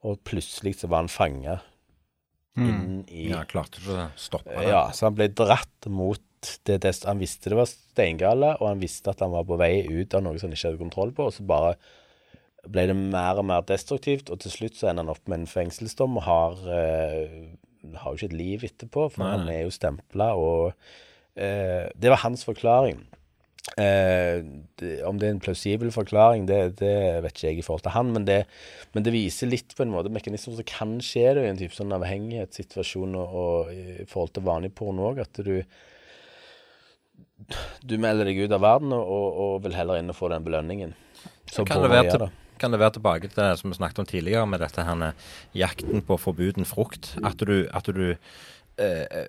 og 0.00 0.22
plutselig 0.24 0.78
så 0.80 0.88
var 0.88 1.04
han 1.04 1.12
fanga 1.12 1.60
inn 2.58 3.04
i 3.08 3.28
Ja, 3.30 3.44
klarte 3.48 3.80
ikke 3.80 3.94
å 3.94 4.08
stoppe 4.18 4.56
det. 4.56 4.66
ja, 4.68 4.82
så 4.96 5.08
han 5.08 5.16
ble 5.18 5.28
dratt 5.28 5.86
mot 5.86 6.22
det, 6.66 6.78
det 6.82 6.94
Han 7.04 7.20
visste 7.20 7.52
det 7.52 7.58
var 7.58 7.68
steingale, 7.68 8.54
og 8.58 8.70
han 8.70 8.80
visste 8.82 9.12
at 9.12 9.20
han 9.20 9.32
var 9.34 9.44
på 9.48 9.58
vei 9.60 9.84
ut 9.86 10.14
av 10.16 10.24
noe 10.24 10.38
som 10.40 10.48
han 10.48 10.56
ikke 10.56 10.70
hadde 10.70 10.80
kontroll 10.82 11.12
på, 11.16 11.28
og 11.28 11.34
så 11.36 11.44
bare 11.46 11.74
ble 12.68 12.86
det 12.90 12.96
mer 12.96 13.40
og 13.40 13.46
mer 13.48 13.64
destruktivt, 13.68 14.32
og 14.32 14.40
til 14.42 14.52
slutt 14.52 14.76
så 14.76 14.90
ender 14.90 15.06
han 15.06 15.14
opp 15.14 15.28
med 15.28 15.42
en 15.42 15.50
fengselsdom 15.50 16.18
og 16.20 16.26
har 16.26 16.58
uh, 16.64 17.36
har 17.96 18.12
jo 18.12 18.18
ikke 18.18 18.28
et 18.32 18.36
liv 18.36 18.66
etterpå, 18.66 19.06
for 19.14 19.24
Nei, 19.24 19.30
han 19.36 19.52
er 19.52 19.62
jo 19.64 19.72
stempla, 19.72 20.32
og 20.36 20.74
uh, 20.74 21.86
Det 21.96 22.12
var 22.12 22.24
hans 22.24 22.44
forklaring. 22.44 23.00
Eh, 23.78 24.40
det, 24.80 24.90
om 25.06 25.18
det 25.20 25.28
er 25.28 25.36
en 25.36 25.42
plausibel 25.42 25.92
forklaring, 25.94 26.48
det, 26.48 26.58
det 26.80 26.94
vet 27.22 27.36
ikke 27.36 27.46
jeg 27.46 27.60
i 27.60 27.66
forhold 27.66 27.84
til 27.86 27.94
han, 27.94 28.10
men 28.16 28.26
det, 28.26 28.40
men 28.96 29.06
det 29.06 29.14
viser 29.14 29.50
litt 29.50 29.76
på 29.76 29.84
en 29.84 29.92
måte 29.94 30.12
mekanismer 30.12 30.58
som 30.58 30.68
kan 30.68 30.96
skje 31.04 31.28
i 31.38 31.46
en 31.46 31.60
type 31.60 31.76
sånn 31.76 31.94
avhengighetssituasjon 31.94 33.14
og, 33.20 33.38
og 33.44 33.72
i 33.74 34.08
forhold 34.10 34.34
til 34.34 34.46
vanlig 34.48 34.72
porno 34.76 35.10
òg, 35.12 35.22
at 35.26 35.42
du 35.46 35.60
du 37.80 37.96
melder 38.00 38.28
deg 38.28 38.42
ut 38.44 38.52
av 38.52 38.62
verden 38.62 38.92
og, 38.92 39.00
og, 39.00 39.38
og 39.42 39.54
vil 39.64 39.74
heller 39.74 40.00
inn 40.00 40.12
og 40.12 40.18
få 40.18 40.28
den 40.32 40.44
belønningen. 40.44 40.92
Så 41.50 41.64
Kan 41.66 41.82
det, 41.82 41.90
være 41.90 42.12
til, 42.12 42.26
kan 42.60 42.74
det 42.74 42.80
være 42.82 42.96
tilbake 42.98 43.30
til 43.30 43.40
det 43.40 43.54
som 43.58 43.72
vi 43.72 43.78
snakket 43.78 44.02
om 44.02 44.08
tidligere, 44.10 44.46
med 44.46 44.60
dette 44.62 44.84
her 44.84 45.14
jakten 45.56 46.04
på 46.06 46.18
forbuden 46.20 46.68
frukt? 46.68 47.14
At 47.24 47.40
du, 47.40 47.64
at 47.72 47.88
du 47.88 48.04
eh, 48.12 49.24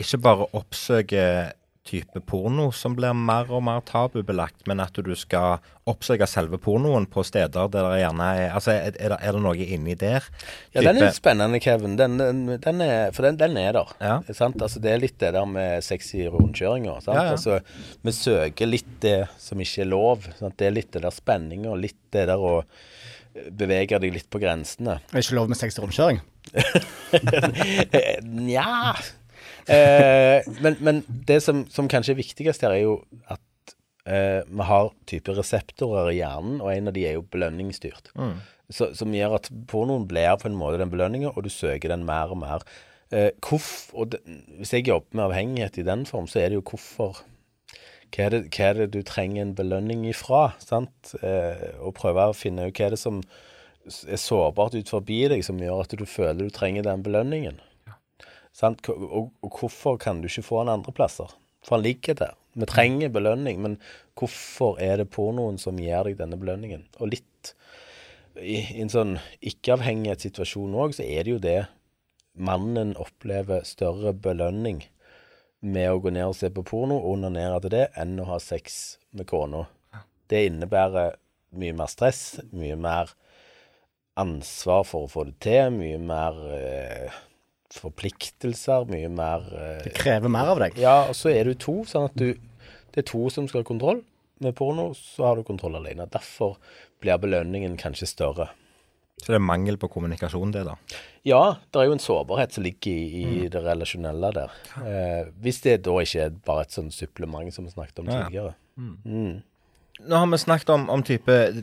ikke 0.00 0.20
bare 0.26 0.48
oppsøker 0.58 1.54
type 1.86 2.20
porno 2.28 2.68
som 2.76 2.92
blir 2.96 3.14
mer 3.16 3.48
og 3.50 3.62
mer 3.64 3.80
tabubelagt, 3.88 4.66
men 4.68 4.82
at 4.84 4.96
du 5.00 5.10
skal 5.16 5.62
oppsøke 5.88 6.26
selve 6.28 6.58
pornoen 6.60 7.06
på 7.10 7.24
steder 7.26 7.70
der 7.72 7.86
det 7.88 8.02
gjerne 8.02 8.26
er 8.36 8.50
Altså, 8.54 8.74
er, 8.74 8.96
er, 9.00 9.14
det, 9.14 9.18
er 9.18 9.36
det 9.36 9.42
noe 9.42 9.66
inni 9.76 9.96
der? 9.98 10.26
Ja, 10.74 10.84
den 10.84 11.00
er 11.00 11.08
litt 11.08 11.18
spennende, 11.18 11.60
Kevin. 11.62 11.96
Den, 11.98 12.18
den, 12.20 12.42
den 12.60 12.84
er, 12.84 13.14
for 13.16 13.26
den, 13.26 13.38
den 13.40 13.56
er 13.60 13.72
der. 13.78 13.94
Ja. 14.02 14.16
Sant? 14.36 14.60
Altså, 14.60 14.82
det 14.82 14.92
er 14.92 15.02
litt 15.02 15.18
det 15.22 15.32
der 15.36 15.48
med 15.48 15.84
sexy 15.86 16.26
rundkjøringer. 16.28 17.00
Sant? 17.04 17.16
Ja, 17.16 17.30
ja. 17.30 17.36
Altså, 17.38 17.60
vi 18.04 18.14
søker 18.16 18.70
litt 18.70 18.92
det 19.02 19.20
som 19.40 19.60
ikke 19.62 19.86
er 19.86 19.90
lov. 19.90 20.28
Sant? 20.38 20.58
Det 20.60 20.68
er 20.68 20.76
litt 20.76 20.92
det 20.94 21.04
der 21.06 21.14
spenninga, 21.14 21.76
litt 21.80 22.00
det 22.12 22.26
der 22.30 22.42
å 22.42 22.58
bevege 23.56 24.00
deg 24.02 24.12
litt 24.14 24.28
på 24.30 24.42
grensene. 24.42 24.98
Det 25.08 25.16
er 25.16 25.24
ikke 25.24 25.38
lov 25.38 25.50
med 25.52 25.60
60 25.60 25.86
rundkjøring. 25.86 26.20
Nja 28.50 28.68
eh, 29.70 30.50
men, 30.64 30.76
men 30.80 31.02
det 31.28 31.40
som, 31.44 31.64
som 31.72 31.88
kanskje 31.90 32.14
er 32.14 32.20
viktigst 32.20 32.66
her, 32.66 32.74
er 32.76 32.84
jo 32.84 32.98
at 33.30 33.74
eh, 34.06 34.42
vi 34.46 34.68
har 34.68 34.92
type 35.10 35.34
reseptorer 35.36 36.12
i 36.12 36.20
hjernen, 36.20 36.60
og 36.60 36.72
en 36.74 36.90
av 36.90 36.96
de 36.96 37.06
er 37.08 37.18
jo 37.18 37.26
belønningsstyrt. 37.30 38.12
Så, 38.70 38.92
som 38.94 39.14
gjør 39.14 39.40
at 39.40 39.50
pornoen 39.70 40.06
blir 40.10 40.36
på 40.38 40.46
en 40.50 40.58
måte 40.58 40.78
den 40.78 40.92
belønninga, 40.92 41.32
og 41.34 41.46
du 41.46 41.50
søker 41.50 41.90
den 41.90 42.06
mer 42.06 42.30
og 42.30 42.38
mer. 42.44 42.66
Eh, 43.10 43.32
hvorf, 43.42 43.90
og 43.98 44.12
det, 44.12 44.20
hvis 44.60 44.76
jeg 44.76 44.86
jobber 44.86 45.18
med 45.18 45.26
avhengighet 45.26 45.80
i 45.82 45.86
den 45.86 46.06
form, 46.06 46.28
så 46.30 46.42
er 46.42 46.50
det 46.50 46.60
jo 46.60 46.66
hvorfor 46.70 47.24
hva 48.10 48.26
er, 48.26 48.34
det, 48.34 48.40
hva 48.50 48.66
er 48.66 48.78
det 48.78 48.88
du 48.94 49.00
trenger 49.06 49.44
en 49.44 49.54
belønning 49.54 50.02
ifra? 50.10 50.50
sant? 50.62 51.12
Eh, 51.22 51.78
og 51.78 51.94
prøve 51.98 52.30
å 52.30 52.34
finne 52.36 52.66
ut 52.66 52.74
hva 52.74 52.88
er 52.88 52.96
det 52.96 53.02
som 53.02 53.20
er 53.86 54.20
sårbart 54.20 54.74
ut 54.74 54.90
forbi 54.90 55.22
deg, 55.30 55.44
som 55.46 55.60
gjør 55.62 55.84
at 55.84 55.94
du 55.94 56.06
føler 56.06 56.46
du 56.46 56.54
trenger 56.54 56.86
den 56.86 57.04
belønningen. 57.06 57.60
Sant? 58.56 58.82
Og, 58.90 59.30
og 59.42 59.58
hvorfor 59.60 59.98
kan 60.00 60.20
du 60.20 60.28
ikke 60.30 60.46
få 60.46 60.64
den 60.64 60.74
andre 60.74 60.94
plasser? 60.96 61.32
For 61.64 61.76
han 61.76 61.84
ligger 61.84 62.16
der. 62.18 62.36
Vi 62.58 62.66
trenger 62.66 63.12
belønning, 63.14 63.60
men 63.62 63.76
hvorfor 64.18 64.80
er 64.82 64.98
det 64.98 65.10
pornoen 65.14 65.58
som 65.60 65.78
gir 65.78 66.08
deg 66.08 66.18
denne 66.18 66.38
belønningen? 66.40 66.88
Og 66.98 67.12
litt 67.12 67.52
i, 68.40 68.58
i 68.58 68.80
en 68.82 68.90
sånn 68.90 69.18
ikke-avhengighetssituasjon 69.46 70.74
òg, 70.82 70.96
så 70.96 71.06
er 71.06 71.26
det 71.26 71.34
jo 71.34 71.42
det 71.42 71.60
mannen 72.40 72.94
opplever 72.98 73.66
større 73.68 74.14
belønning 74.16 74.82
med 75.60 75.90
å 75.92 76.00
gå 76.00 76.12
ned 76.14 76.30
og 76.30 76.36
se 76.38 76.50
på 76.54 76.64
porno 76.66 76.96
og 77.00 77.16
onanere 77.18 77.60
til 77.64 77.74
det, 77.74 77.86
enn 78.00 78.18
å 78.22 78.28
ha 78.30 78.38
sex 78.42 78.96
med 79.16 79.28
kona. 79.28 79.66
Det 80.30 80.46
innebærer 80.48 81.18
mye 81.60 81.74
mer 81.76 81.90
stress, 81.90 82.40
mye 82.54 82.78
mer 82.80 83.12
ansvar 84.20 84.86
for 84.88 85.06
å 85.06 85.10
få 85.10 85.26
det 85.28 85.36
til, 85.44 85.74
mye 85.74 85.98
mer 86.02 86.38
eh, 86.56 87.18
forpliktelser, 87.76 88.86
mye 88.90 89.10
mer 89.12 89.44
eh, 89.54 89.82
Det 89.86 89.94
krever 89.96 90.32
mer 90.32 90.54
av 90.54 90.62
deg. 90.64 90.78
Ja, 90.80 91.02
og 91.10 91.16
så 91.18 91.32
er 91.32 91.50
du 91.50 91.54
to, 91.54 91.80
sånn 91.88 92.08
at 92.10 92.16
du 92.18 92.32
Det 92.90 93.04
er 93.04 93.06
to 93.06 93.28
som 93.30 93.46
skal 93.46 93.62
ha 93.62 93.68
kontroll. 93.68 94.00
Med 94.42 94.56
porno 94.58 94.88
så 94.96 95.28
har 95.28 95.36
du 95.38 95.44
kontroll 95.46 95.76
alene. 95.78 96.08
Derfor 96.10 96.56
blir 97.00 97.20
belønningen 97.22 97.76
kanskje 97.78 98.08
større. 98.10 98.48
Så 99.20 99.34
det 99.34 99.36
er 99.36 99.44
mangel 99.44 99.76
på 99.76 99.90
kommunikasjon, 99.92 100.52
det, 100.54 100.62
da. 100.64 100.78
Ja, 101.28 101.42
det 101.70 101.80
er 101.80 101.90
jo 101.90 101.94
en 101.98 102.00
sårbarhet 102.02 102.56
som 102.56 102.64
ligger 102.64 102.90
i, 102.90 103.24
i 103.44 103.48
det 103.52 103.60
relasjonelle 103.62 104.30
der. 104.32 104.54
Eh, 104.80 105.28
hvis 105.44 105.60
det 105.66 105.82
da 105.84 105.98
ikke 106.00 106.24
er 106.24 106.38
bare 106.46 106.64
et 106.64 106.76
sånn 106.76 106.88
supplement 106.94 107.52
som 107.52 107.68
vi 107.68 107.74
snakket 107.74 108.00
om 108.00 108.08
Ja, 108.08 108.22
ja. 108.32 108.46
Mm. 108.80 108.94
Mm. 109.04 109.34
Nå 110.06 110.16
har 110.16 110.26
vi 110.26 110.38
snakket 110.38 110.68
om, 110.68 110.88
om 110.90 111.02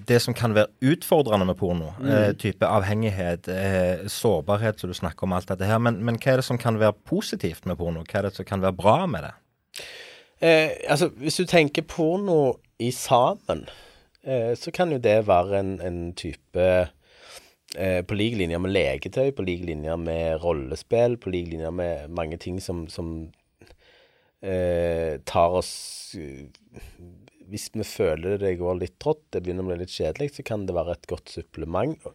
det 0.08 0.20
som 0.22 0.34
kan 0.34 0.54
være 0.54 0.68
utfordrende 0.82 1.46
med 1.46 1.58
porno. 1.58 1.94
Eh, 2.06 2.34
type 2.38 2.66
avhengighet, 2.66 3.48
eh, 3.48 4.08
sårbarhet, 4.08 4.80
som 4.80 4.90
du 4.90 4.94
snakker 4.94 5.24
om 5.24 5.34
alt 5.34 5.50
dette 5.50 5.66
her. 5.66 5.80
Men, 5.80 6.04
men 6.06 6.20
hva 6.22 6.34
er 6.36 6.42
det 6.42 6.46
som 6.46 6.58
kan 6.58 6.78
være 6.80 6.94
positivt 7.08 7.66
med 7.66 7.78
porno? 7.78 8.04
Hva 8.06 8.20
er 8.20 8.28
det 8.28 8.36
som 8.38 8.46
kan 8.46 8.62
være 8.62 8.78
bra 8.78 9.06
med 9.10 9.26
det? 9.26 9.34
Eh, 10.42 10.70
altså, 10.88 11.10
hvis 11.18 11.40
du 11.42 11.46
tenker 11.46 11.82
porno 11.82 12.60
i 12.80 12.92
sammen, 12.92 13.66
eh, 14.24 14.54
så 14.56 14.72
kan 14.72 14.92
jo 14.94 15.02
det 15.02 15.18
være 15.28 15.60
en, 15.60 15.74
en 15.82 16.14
type 16.14 16.68
eh, 17.76 18.02
På 18.06 18.16
lik 18.16 18.38
linje 18.38 18.60
med 18.60 18.72
leketøy, 18.72 19.32
på 19.32 19.44
lik 19.44 19.66
linje 19.66 19.98
med 19.98 20.44
rollespill, 20.44 21.18
på 21.18 21.30
lik 21.30 21.50
linje 21.52 21.72
med 21.72 22.08
mange 22.10 22.38
ting 22.38 22.62
som, 22.62 22.88
som 22.88 23.32
eh, 24.42 25.20
tar 25.26 25.58
oss 25.58 26.16
Hvis 27.48 27.70
vi 27.74 27.86
føler 27.88 28.40
det 28.42 28.58
går 28.60 28.80
litt 28.82 28.98
trått, 29.00 29.24
det 29.32 29.44
begynner 29.44 29.66
å 29.66 29.72
bli 29.72 29.80
litt 29.84 29.94
kjedelig, 29.94 30.34
så 30.36 30.46
kan 30.48 30.66
det 30.68 30.76
være 30.76 30.98
et 30.98 31.08
godt 31.10 31.32
supplement. 31.32 32.10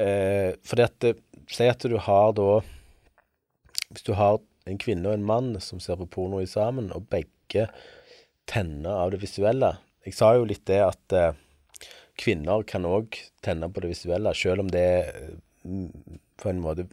Eh, 0.00 0.54
fordi 0.64 0.86
at 0.86 0.98
det, 1.04 1.16
Si 1.52 1.66
at 1.68 1.84
du 1.84 1.98
har 2.00 2.30
da 2.32 2.62
Hvis 3.92 4.06
du 4.06 4.14
har 4.16 4.38
en 4.64 4.78
kvinne 4.80 5.10
og 5.10 5.18
en 5.18 5.26
mann 5.26 5.50
som 5.60 5.82
ser 5.82 5.98
på 6.00 6.06
porno 6.08 6.38
i 6.40 6.48
sammen, 6.48 6.92
og 6.94 7.10
begge 7.12 7.66
tenner 8.48 9.02
av 9.02 9.10
det 9.12 9.20
visuelle 9.20 9.74
Jeg 10.06 10.16
sa 10.16 10.30
jo 10.38 10.46
litt 10.48 10.64
det 10.70 10.80
at 10.86 11.16
eh, 11.18 11.36
kvinner 12.16 12.64
kan 12.68 12.86
òg 12.88 13.18
tenne 13.44 13.68
på 13.68 13.82
det 13.82 13.92
visuelle, 13.92 14.32
selv 14.38 14.64
om 14.64 14.70
det 14.72 14.88
eh, 15.10 15.36
på 16.40 16.50
en 16.50 16.62
måte 16.62 16.88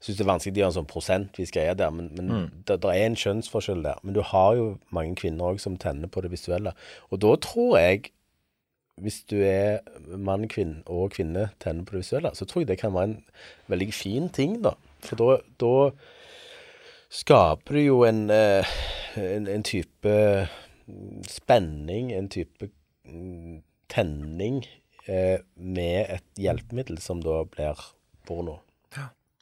syns 0.00 0.18
det 0.18 0.24
er 0.24 0.30
vanskelig 0.30 0.54
å 0.54 0.60
gjøre 0.60 0.72
en 0.72 0.76
sånn 0.76 0.90
prosentvis 0.90 1.52
greie 1.54 1.76
der, 1.78 1.94
men, 1.94 2.10
men 2.16 2.50
det, 2.68 2.78
det 2.82 2.92
er 2.92 3.06
en 3.06 3.18
kjønnsforskjell 3.18 3.82
der. 3.86 4.02
Men 4.04 4.16
du 4.16 4.22
har 4.32 4.56
jo 4.58 4.66
mange 4.94 5.16
kvinner 5.18 5.52
òg 5.52 5.62
som 5.62 5.78
tenner 5.80 6.10
på 6.12 6.22
det 6.24 6.32
visuelle. 6.34 6.74
Og 7.10 7.22
da 7.24 7.32
tror 7.42 7.78
jeg, 7.80 8.12
hvis 9.02 9.22
du 9.28 9.38
er 9.44 9.82
mann 10.06 10.46
kvinn, 10.52 10.78
og 10.88 11.16
kvinne 11.16 11.50
tenner 11.62 11.86
på 11.86 11.96
det 11.96 12.04
visuelle, 12.04 12.32
så 12.36 12.48
tror 12.48 12.64
jeg 12.64 12.70
det 12.72 12.80
kan 12.80 12.94
være 12.96 13.10
en 13.10 13.18
veldig 13.72 13.90
fin 13.94 14.30
ting, 14.32 14.60
da. 14.64 14.76
For 15.04 15.20
da, 15.20 15.40
da 15.60 15.74
skaper 17.12 17.78
du 17.78 17.82
jo 17.84 18.00
en, 18.08 18.26
eh, 18.32 18.76
en, 19.20 19.48
en 19.52 19.66
type 19.66 20.14
mm, 20.88 21.24
spenning, 21.30 22.12
en 22.16 22.30
type 22.32 22.70
mm, 23.08 23.62
tenning 23.92 24.62
eh, 25.06 25.40
med 25.56 26.16
et 26.18 26.40
hjelpemiddel 26.40 27.00
som 27.02 27.22
da 27.24 27.42
blir 27.48 27.80
porno. 28.26 28.60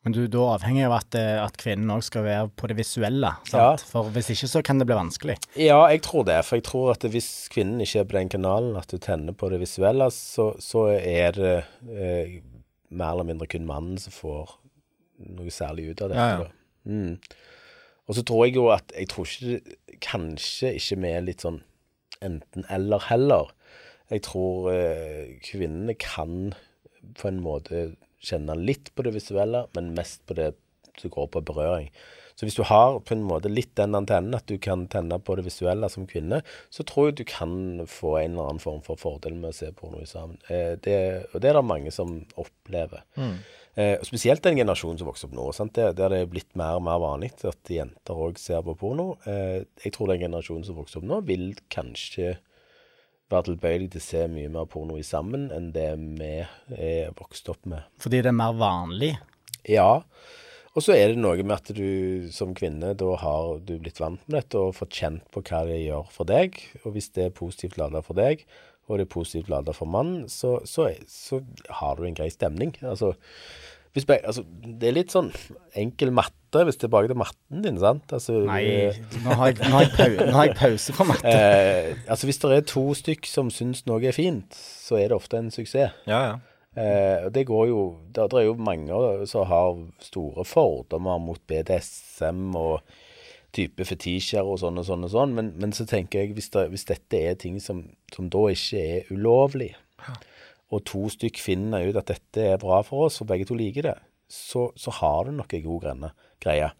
Men 0.04 0.12
du 0.12 0.26
da 0.28 0.42
avhenger 0.52 0.84
jo 0.84 0.88
av 0.90 0.98
at, 0.98 1.16
eh, 1.16 1.38
at 1.40 1.56
kvinnen 1.60 1.92
òg 1.94 2.02
skal 2.04 2.26
være 2.26 2.48
på 2.60 2.68
det 2.68 2.76
visuelle. 2.76 3.30
Sant? 3.48 3.56
Ja. 3.80 3.88
For 3.88 4.10
hvis 4.12 4.28
ikke 4.34 4.50
så 4.52 4.60
kan 4.66 4.80
det 4.80 4.86
bli 4.90 4.98
vanskelig. 4.98 5.38
Ja, 5.56 5.78
jeg 5.88 6.02
tror 6.04 6.26
det. 6.28 6.36
For 6.44 6.60
jeg 6.60 6.66
tror 6.68 6.90
at 6.92 7.06
hvis 7.08 7.30
kvinnen 7.52 7.80
ikke 7.80 8.02
er 8.02 8.10
på 8.10 8.18
den 8.18 8.32
kanalen, 8.34 8.76
at 8.76 8.92
du 8.92 9.00
tenner 9.00 9.36
på 9.36 9.48
det 9.52 9.62
visuelle, 9.62 10.10
så, 10.12 10.50
så 10.60 10.90
er 10.98 11.38
det 11.38 11.54
eh, 11.88 12.36
mer 12.92 13.14
eller 13.14 13.30
mindre 13.30 13.48
kun 13.48 13.64
mannen 13.68 13.96
som 14.00 14.12
får 14.12 14.58
noe 15.38 15.54
særlig 15.54 15.94
ut 15.94 16.04
av 16.04 16.12
dette. 16.12 16.28
Ja, 16.28 16.44
ja. 16.44 16.52
Mm. 16.84 17.16
Og 18.04 18.18
så 18.18 18.24
tror 18.28 18.42
jeg 18.44 18.58
jo 18.58 18.66
at 18.68 18.92
Jeg 18.92 19.08
tror 19.08 19.24
ikke 19.24 19.78
Kanskje 20.04 20.74
ikke 20.76 20.98
vi 21.00 21.12
er 21.16 21.22
litt 21.24 21.40
sånn 21.46 21.62
enten-eller 22.24 23.06
heller. 23.08 23.54
Jeg 24.12 24.24
tror 24.26 24.68
eh, 24.72 25.38
kvinnene 25.44 25.96
kan 25.96 26.52
på 27.16 27.28
en 27.28 27.40
måte 27.44 27.86
kjenne 28.24 28.56
litt 28.58 28.92
på 28.94 29.06
det 29.06 29.14
visuelle, 29.16 29.66
men 29.76 29.94
mest 29.96 30.24
på 30.28 30.36
det 30.38 30.52
som 31.00 31.12
går 31.14 31.32
på 31.34 31.42
berøring. 31.46 31.90
Så 32.34 32.48
hvis 32.48 32.56
du 32.58 32.64
har 32.66 32.96
på 33.06 33.14
en 33.14 33.22
måte 33.26 33.50
litt 33.50 33.76
den 33.78 33.94
antennen 33.94 34.34
at 34.34 34.48
du 34.50 34.56
kan 34.58 34.88
tenne 34.90 35.20
på 35.22 35.36
det 35.38 35.44
visuelle 35.46 35.86
som 35.92 36.06
kvinne, 36.10 36.40
så 36.72 36.82
tror 36.86 37.10
jeg 37.10 37.18
du 37.20 37.26
kan 37.30 37.84
få 37.90 38.16
en 38.18 38.34
eller 38.34 38.48
annen 38.48 38.62
form 38.62 38.80
for 38.82 38.98
fordel 38.98 39.36
med 39.38 39.52
å 39.52 39.58
se 39.58 39.70
porno 39.76 40.02
sammen. 40.08 40.40
Eh, 40.50 40.74
det, 40.82 40.96
og 41.30 41.42
det 41.42 41.52
er 41.52 41.60
det 41.60 41.66
mange 41.66 41.92
som 41.94 42.16
opplever. 42.40 43.04
Eh, 43.74 44.02
spesielt 44.06 44.42
den 44.42 44.58
generasjonen 44.58 44.98
som 44.98 45.10
vokser 45.10 45.30
opp 45.30 45.36
nå, 45.38 45.46
sant? 45.54 45.74
Der, 45.78 45.94
der 45.98 46.10
det 46.10 46.20
er 46.22 46.30
blitt 46.30 46.52
mer 46.58 46.78
og 46.78 46.84
mer 46.86 46.98
vanlig 47.02 47.32
at 47.46 47.70
jenter 47.70 48.26
òg 48.26 48.38
ser 48.42 48.62
på 48.66 48.76
porno. 48.78 49.14
Eh, 49.30 49.62
jeg 49.82 49.94
tror 49.94 50.10
den 50.10 50.26
generasjonen 50.26 50.66
som 50.66 50.78
vokser 50.78 51.02
opp 51.02 51.08
nå, 51.10 51.22
vil 51.30 51.52
kanskje 51.74 52.36
være 53.32 53.48
tilbøyelig 53.50 53.92
til 53.94 54.02
å 54.02 54.06
se 54.06 54.24
mye 54.32 54.52
mer 54.52 54.66
porno 54.70 54.98
i 55.00 55.06
sammen 55.06 55.48
enn 55.54 55.70
det 55.74 55.90
vi 56.20 56.32
er 56.76 57.14
vokst 57.18 57.48
opp 57.52 57.64
med. 57.70 57.86
Fordi 58.02 58.22
det 58.24 58.32
er 58.32 58.36
mer 58.36 58.56
vanlig. 58.58 59.14
Ja. 59.68 60.04
Og 60.74 60.82
så 60.82 60.96
er 60.96 61.12
det 61.12 61.22
noe 61.22 61.38
med 61.46 61.54
at 61.54 61.70
du 61.76 62.30
som 62.34 62.54
kvinne, 62.58 62.96
da 62.98 63.10
har 63.22 63.60
du 63.62 63.76
blitt 63.78 64.00
vant 64.02 64.22
med 64.26 64.40
dette 64.40 64.58
og 64.58 64.74
fått 64.80 64.96
kjent 64.98 65.26
på 65.34 65.44
hva 65.46 65.62
det 65.68 65.84
gjør 65.84 66.08
for 66.10 66.28
deg. 66.28 66.58
Og 66.82 66.96
hvis 66.96 67.12
det 67.14 67.28
er 67.28 67.36
positivt 67.36 67.78
lada 67.78 68.02
for 68.02 68.18
deg, 68.18 68.42
og 68.88 68.98
det 68.98 69.06
er 69.06 69.14
positivt 69.14 69.52
lada 69.52 69.72
for 69.72 69.88
mannen, 69.88 70.26
så, 70.28 70.58
så, 70.68 70.90
så, 71.08 71.40
har 71.78 71.96
du 71.96 72.04
en 72.04 72.16
grei 72.18 72.28
stemning. 72.32 72.74
Altså, 72.82 73.14
hvis, 73.94 74.06
altså, 74.10 74.42
det 74.64 74.88
er 74.88 74.96
litt 74.96 75.12
sånn 75.14 75.28
enkel 75.78 76.10
matte, 76.14 76.64
hvis 76.66 76.80
tilbake 76.82 77.10
til 77.10 77.18
matten 77.18 77.62
din, 77.62 77.76
sant? 77.78 78.10
Altså, 78.14 78.40
Nei, 78.48 78.90
nå 79.22 79.36
har, 79.38 79.52
jeg, 79.52 79.60
nå, 79.62 79.76
har 79.76 79.92
pau, 79.94 80.16
nå 80.18 80.34
har, 80.34 80.48
jeg, 80.48 80.56
pause 80.58 80.96
på 80.96 81.06
matte. 81.06 81.30
Eh, 81.30 81.92
altså 82.10 82.26
Hvis 82.26 82.42
det 82.42 82.50
er 82.56 82.66
to 82.70 82.82
stykk 82.98 83.30
som 83.30 83.52
syns 83.54 83.84
noe 83.86 84.02
er 84.02 84.16
fint, 84.16 84.58
så 84.58 84.98
er 84.98 85.12
det 85.12 85.18
ofte 85.18 85.38
en 85.38 85.54
suksess. 85.54 86.02
Ja, 86.10 86.20
ja. 86.32 86.34
Eh, 86.74 87.28
det 87.30 87.44
går 87.46 87.68
jo 87.70 87.82
Det 88.10 88.24
er 88.34 88.48
jo 88.48 88.56
mange 88.58 88.96
som 89.30 89.46
har 89.46 89.76
store 90.02 90.42
fordommer 90.42 91.20
mot 91.22 91.38
BDSM 91.46 92.48
og 92.58 92.80
type 93.54 93.86
fetisjer 93.86 94.42
og 94.42 94.58
sånn 94.58 94.80
og 94.82 94.88
sånn 94.88 95.06
og 95.06 95.12
sånn, 95.12 95.34
men, 95.36 95.52
men 95.60 95.74
så 95.76 95.86
tenker 95.86 96.24
jeg 96.24 96.34
hvis, 96.34 96.50
det, 96.54 96.66
hvis 96.72 96.88
dette 96.88 97.20
er 97.30 97.36
ting 97.38 97.60
som, 97.62 97.84
som, 98.10 98.26
da 98.32 98.48
ikke 98.50 98.80
er 98.82 99.12
ulovlig, 99.14 99.70
og 100.74 100.84
to 100.88 101.06
stykk 101.12 101.40
finner 101.42 101.86
ut 101.86 101.98
at 102.00 102.10
dette 102.10 102.50
er 102.54 102.60
bra 102.62 102.82
for 102.86 103.08
oss, 103.08 103.20
og 103.22 103.30
begge 103.30 103.48
to 103.48 103.56
liker 103.58 103.88
det, 103.88 103.96
så, 104.30 104.68
så 104.76 104.94
har 105.00 105.28
du 105.28 105.36
nok 105.36 105.54
en 105.54 105.66
god 105.66 106.08
greie. 106.42 106.70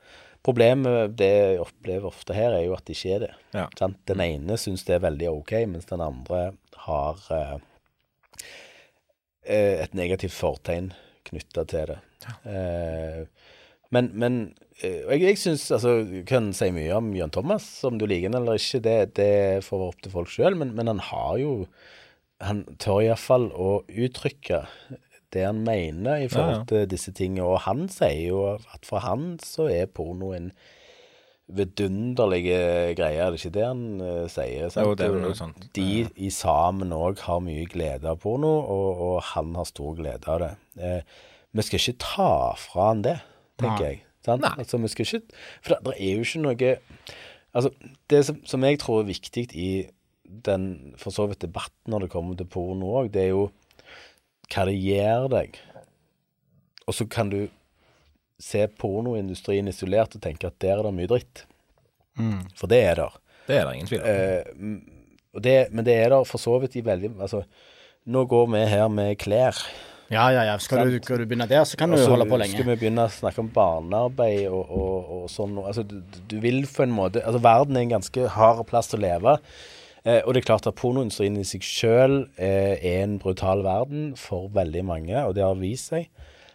Problemet 0.45 1.15
det 1.17 1.31
jeg 1.31 1.61
opplever 1.63 2.11
ofte 2.11 2.37
her, 2.37 2.53
er 2.53 2.67
jo 2.67 2.75
at 2.77 2.85
det 2.85 2.99
ikke 2.99 3.15
er 3.15 3.23
det. 3.23 3.31
Ja. 3.57 3.69
Den 4.11 4.25
ene 4.25 4.59
syns 4.61 4.85
det 4.85 4.99
er 4.99 5.07
veldig 5.07 5.31
OK, 5.31 5.55
mens 5.71 5.89
den 5.89 6.05
andre 6.05 6.51
har 6.85 7.23
eh, 7.33 7.57
Eh, 9.45 9.81
et 9.85 9.97
negativt 9.97 10.33
fortegn 10.33 10.93
knytta 11.29 11.67
til 11.69 11.91
det. 11.93 11.99
Ja. 12.25 12.35
Eh, 12.49 13.51
men, 13.93 14.09
men 14.17 14.39
eh, 14.81 15.03
jeg, 15.05 15.21
jeg 15.21 15.41
syns 15.43 15.67
altså, 15.77 15.99
kan 16.29 16.49
si 16.57 16.71
mye 16.73 16.95
om 16.97 17.11
Jørn 17.17 17.35
Thomas, 17.35 17.67
om 17.85 17.99
du 18.01 18.07
liker 18.09 18.31
han 18.31 18.39
eller 18.41 18.61
ikke. 18.61 18.81
Det, 18.87 18.97
det 19.21 19.35
får 19.67 19.83
være 19.83 19.93
opp 19.93 20.01
til 20.05 20.15
folk 20.15 20.33
sjøl, 20.33 20.57
men, 20.61 20.73
men, 20.77 20.89
han 20.95 21.03
har 21.11 21.37
jo 21.43 21.53
Han 22.45 22.65
tør 22.83 23.03
iallfall 23.07 23.51
å 23.53 23.71
uttrykke 23.89 24.65
det 25.35 25.43
han 25.43 25.65
mener 25.67 26.23
i 26.23 26.31
forhold 26.31 26.69
til 26.71 26.87
disse 26.91 27.13
tingene. 27.17 27.47
Og 27.49 27.65
han 27.67 27.89
sier 27.91 28.29
jo 28.29 28.43
at 28.55 28.87
for 28.87 29.03
han 29.05 29.35
så 29.43 29.67
er 29.73 29.91
porno 29.91 30.33
en 30.37 30.53
vidunderlige 31.55 32.95
greier, 32.97 33.27
er 33.27 33.35
det 33.35 33.41
ikke 33.43 33.53
det 33.59 33.67
han 33.67 33.83
uh, 34.01 34.25
sier? 34.33 34.71
Jo, 34.73 34.95
det 34.97 35.11
er 35.11 35.19
noe 35.21 35.37
sånt. 35.37 35.67
De 35.77 36.07
i 36.17 36.31
sammen 36.33 36.95
òg 36.97 37.21
har 37.27 37.43
mye 37.45 37.67
glede 37.69 38.09
av 38.09 38.23
porno, 38.23 38.55
og, 38.63 39.03
og, 39.09 39.19
han 39.35 39.53
har 39.59 39.69
stor 39.69 39.93
glede 39.99 40.31
av 40.31 40.41
det. 40.41 40.51
Eh, 40.81 41.21
vi 41.55 41.67
skal 41.67 41.83
ikke 41.83 42.01
ta 42.07 42.31
fra 42.59 42.89
han 42.89 43.05
det, 43.05 43.19
tenker 43.61 43.85
Nei. 43.85 43.91
jeg. 43.91 44.01
Sant? 44.25 44.47
Altså, 44.49 44.81
vi 44.81 44.89
skal 44.89 45.05
ikke 45.05 45.37
For 45.61 45.75
det, 45.75 45.79
det, 45.85 45.95
er 46.01 46.15
jo 46.15 46.25
ikke 46.25 46.45
noe 46.47 46.71
Altså, 47.55 47.71
det 48.11 48.23
som, 48.27 48.39
som, 48.49 48.65
jeg 48.65 48.79
tror 48.83 49.03
er 49.03 49.11
viktig 49.13 49.45
i 49.53 49.69
den 50.25 50.95
for 51.01 51.15
så 51.15 51.27
vidt 51.31 51.45
debatten 51.45 51.93
når 51.93 52.07
det 52.07 52.13
kommer 52.15 52.39
til 52.39 52.49
porno 52.51 52.95
òg, 53.01 53.13
det 53.15 53.27
er 53.27 53.33
jo 53.35 53.49
hva 54.53 54.65
det 54.69 54.77
gjør 54.79 55.29
deg. 55.33 55.59
Og 56.85 56.97
så 56.97 57.07
kan 57.09 57.31
du 57.33 57.45
se 58.41 58.67
pornoindustrien 58.81 59.69
isolert 59.71 60.17
og 60.17 60.25
tenke 60.25 60.49
at 60.49 60.59
der 60.63 60.79
er 60.79 60.89
det 60.89 60.97
mye 60.97 61.11
dritt. 61.11 61.45
Mm. 62.19 62.45
For 62.59 62.71
det 62.71 62.83
er 62.91 63.01
der. 63.01 63.17
Det 63.49 63.57
er 63.57 63.67
det 63.67 63.79
ingen 63.79 63.91
tvil 63.91 64.03
om. 64.03 64.11
Eh, 64.11 65.71
men 65.73 65.87
det 65.87 65.97
er 65.97 66.13
der 66.13 66.29
for 66.29 66.41
så 66.41 66.59
vidt 66.63 66.77
i 66.79 66.85
veldig 66.85 67.17
Altså, 67.19 67.43
nå 68.07 68.25
går 68.31 68.47
vi 68.53 68.63
her 68.71 68.89
med 68.93 69.17
klær. 69.19 69.59
Ja, 70.13 70.29
ja, 70.31 70.45
ja. 70.45 70.59
Skal, 70.61 70.91
du, 70.91 70.99
skal 71.03 71.23
du, 71.23 71.27
begynne 71.27 71.47
der, 71.49 71.65
så 71.65 71.79
kan 71.81 71.91
du 71.91 71.97
Også, 71.97 72.11
holde 72.13 72.27
på 72.29 72.37
lenge. 72.39 72.59
Skal 72.59 72.69
vi 72.69 72.77
begynne 72.83 73.07
å 73.09 73.13
snakke 73.13 73.41
om 73.41 73.49
barnearbeid 73.55 74.45
og, 74.51 74.69
og, 74.69 75.13
og 75.17 75.31
sånn 75.33 75.57
Altså, 75.63 75.83
du, 75.89 75.97
du, 76.29 76.37
vil 76.45 76.61
på 76.69 76.85
en 76.85 76.93
måte 76.95 77.23
Altså, 77.25 77.41
verden 77.45 77.79
er 77.79 77.87
en 77.87 77.97
ganske 77.97 78.29
hard 78.37 78.61
plass 78.69 78.93
å 78.95 79.01
leve. 79.01 79.39
Eh, 80.05 80.21
og 80.21 80.35
det 80.35 80.43
er 80.43 80.49
klart 80.51 80.69
at 80.69 80.77
pornoindustrien 80.77 81.41
i 81.41 81.47
seg 81.49 81.65
sjøl 81.65 82.17
eh, 82.37 82.77
er 82.77 83.03
en 83.07 83.19
brutal 83.23 83.65
verden 83.65 84.13
for 84.21 84.51
veldig 84.53 84.85
mange, 84.85 85.17
og 85.25 85.37
det 85.37 85.45
har 85.47 85.61
vist 85.61 85.93
seg. 85.95 86.11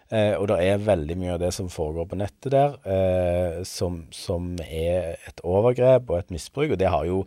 Eh, 0.09 0.33
og 0.37 0.47
det 0.49 0.57
er 0.65 0.81
veldig 0.81 1.17
mye 1.21 1.35
av 1.35 1.41
det 1.43 1.51
som 1.53 1.69
foregår 1.69 2.07
på 2.09 2.17
nettet 2.17 2.53
der, 2.53 2.77
eh, 2.89 3.59
som, 3.67 4.03
som, 4.13 4.55
er 4.65 5.19
et 5.29 5.41
overgrep 5.45 6.09
og 6.09 6.21
et 6.21 6.33
misbruk. 6.33 6.73
Og 6.73 6.81
det 6.81 6.89
har 6.89 7.05
jo 7.09 7.23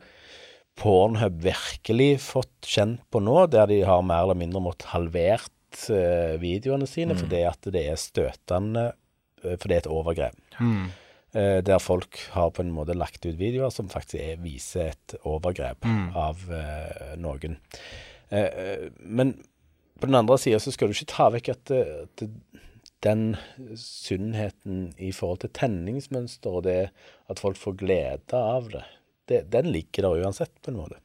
Pornhub 0.78 1.42
virkelig 1.44 2.16
fått 2.24 2.66
kjent 2.66 3.02
på 3.12 3.20
nå, 3.22 3.44
der 3.52 3.68
de 3.70 3.82
har 3.86 4.02
mer 4.06 4.24
eller 4.24 4.38
mindre 4.40 4.62
måttet 4.64 4.88
halvert 4.94 5.84
eh, 5.92 6.38
videoene 6.42 6.88
sine 6.88 7.14
mm. 7.14 7.22
fordi 7.22 7.42
at 7.46 7.70
det 7.74 7.84
er 7.90 8.00
støtende, 8.00 8.86
eh, 9.44 9.54
for 9.58 9.68
det 9.68 9.76
er 9.76 9.84
et 9.84 9.92
overgrep. 9.92 10.38
Mm. 10.58 10.88
Eh, 11.32 11.60
der 11.64 11.80
folk 11.80 12.18
har 12.34 12.50
på 12.52 12.64
en 12.64 12.74
måte 12.74 12.96
lagt 12.98 13.24
ut 13.24 13.38
videoer 13.38 13.72
som 13.72 13.88
faktisk 13.92 14.20
er, 14.20 14.40
viser 14.42 14.92
et 14.92 15.14
overgrep 15.24 15.86
mm. 15.88 16.02
av 16.18 16.42
eh, 16.52 17.14
noen. 17.20 17.58
men 18.96 19.34
på 20.00 20.08
den 20.08 20.16
andre 20.16 20.38
sida 20.40 20.56
så 20.60 20.72
skal 20.72 20.88
du 20.88 20.94
ikke 20.96 21.10
ta 21.12 21.26
vekk 21.34 21.50
at, 21.52 21.72
at 21.76 22.22
den 23.04 23.34
sunnheten 23.76 24.86
i 24.96 25.10
forhold 25.12 25.42
til 25.42 25.52
tenningsmønster 25.58 26.56
og 26.56 26.64
det 26.64 26.78
at 27.28 27.42
folk 27.42 27.60
får 27.60 27.76
glede 27.82 28.38
av 28.38 28.70
det, 28.72 28.84
det, 29.28 29.42
den 29.52 29.68
ligger 29.74 30.08
der 30.08 30.24
uansett, 30.24 30.54
på 30.62 30.72
en 30.72 30.80
måte. 30.80 31.00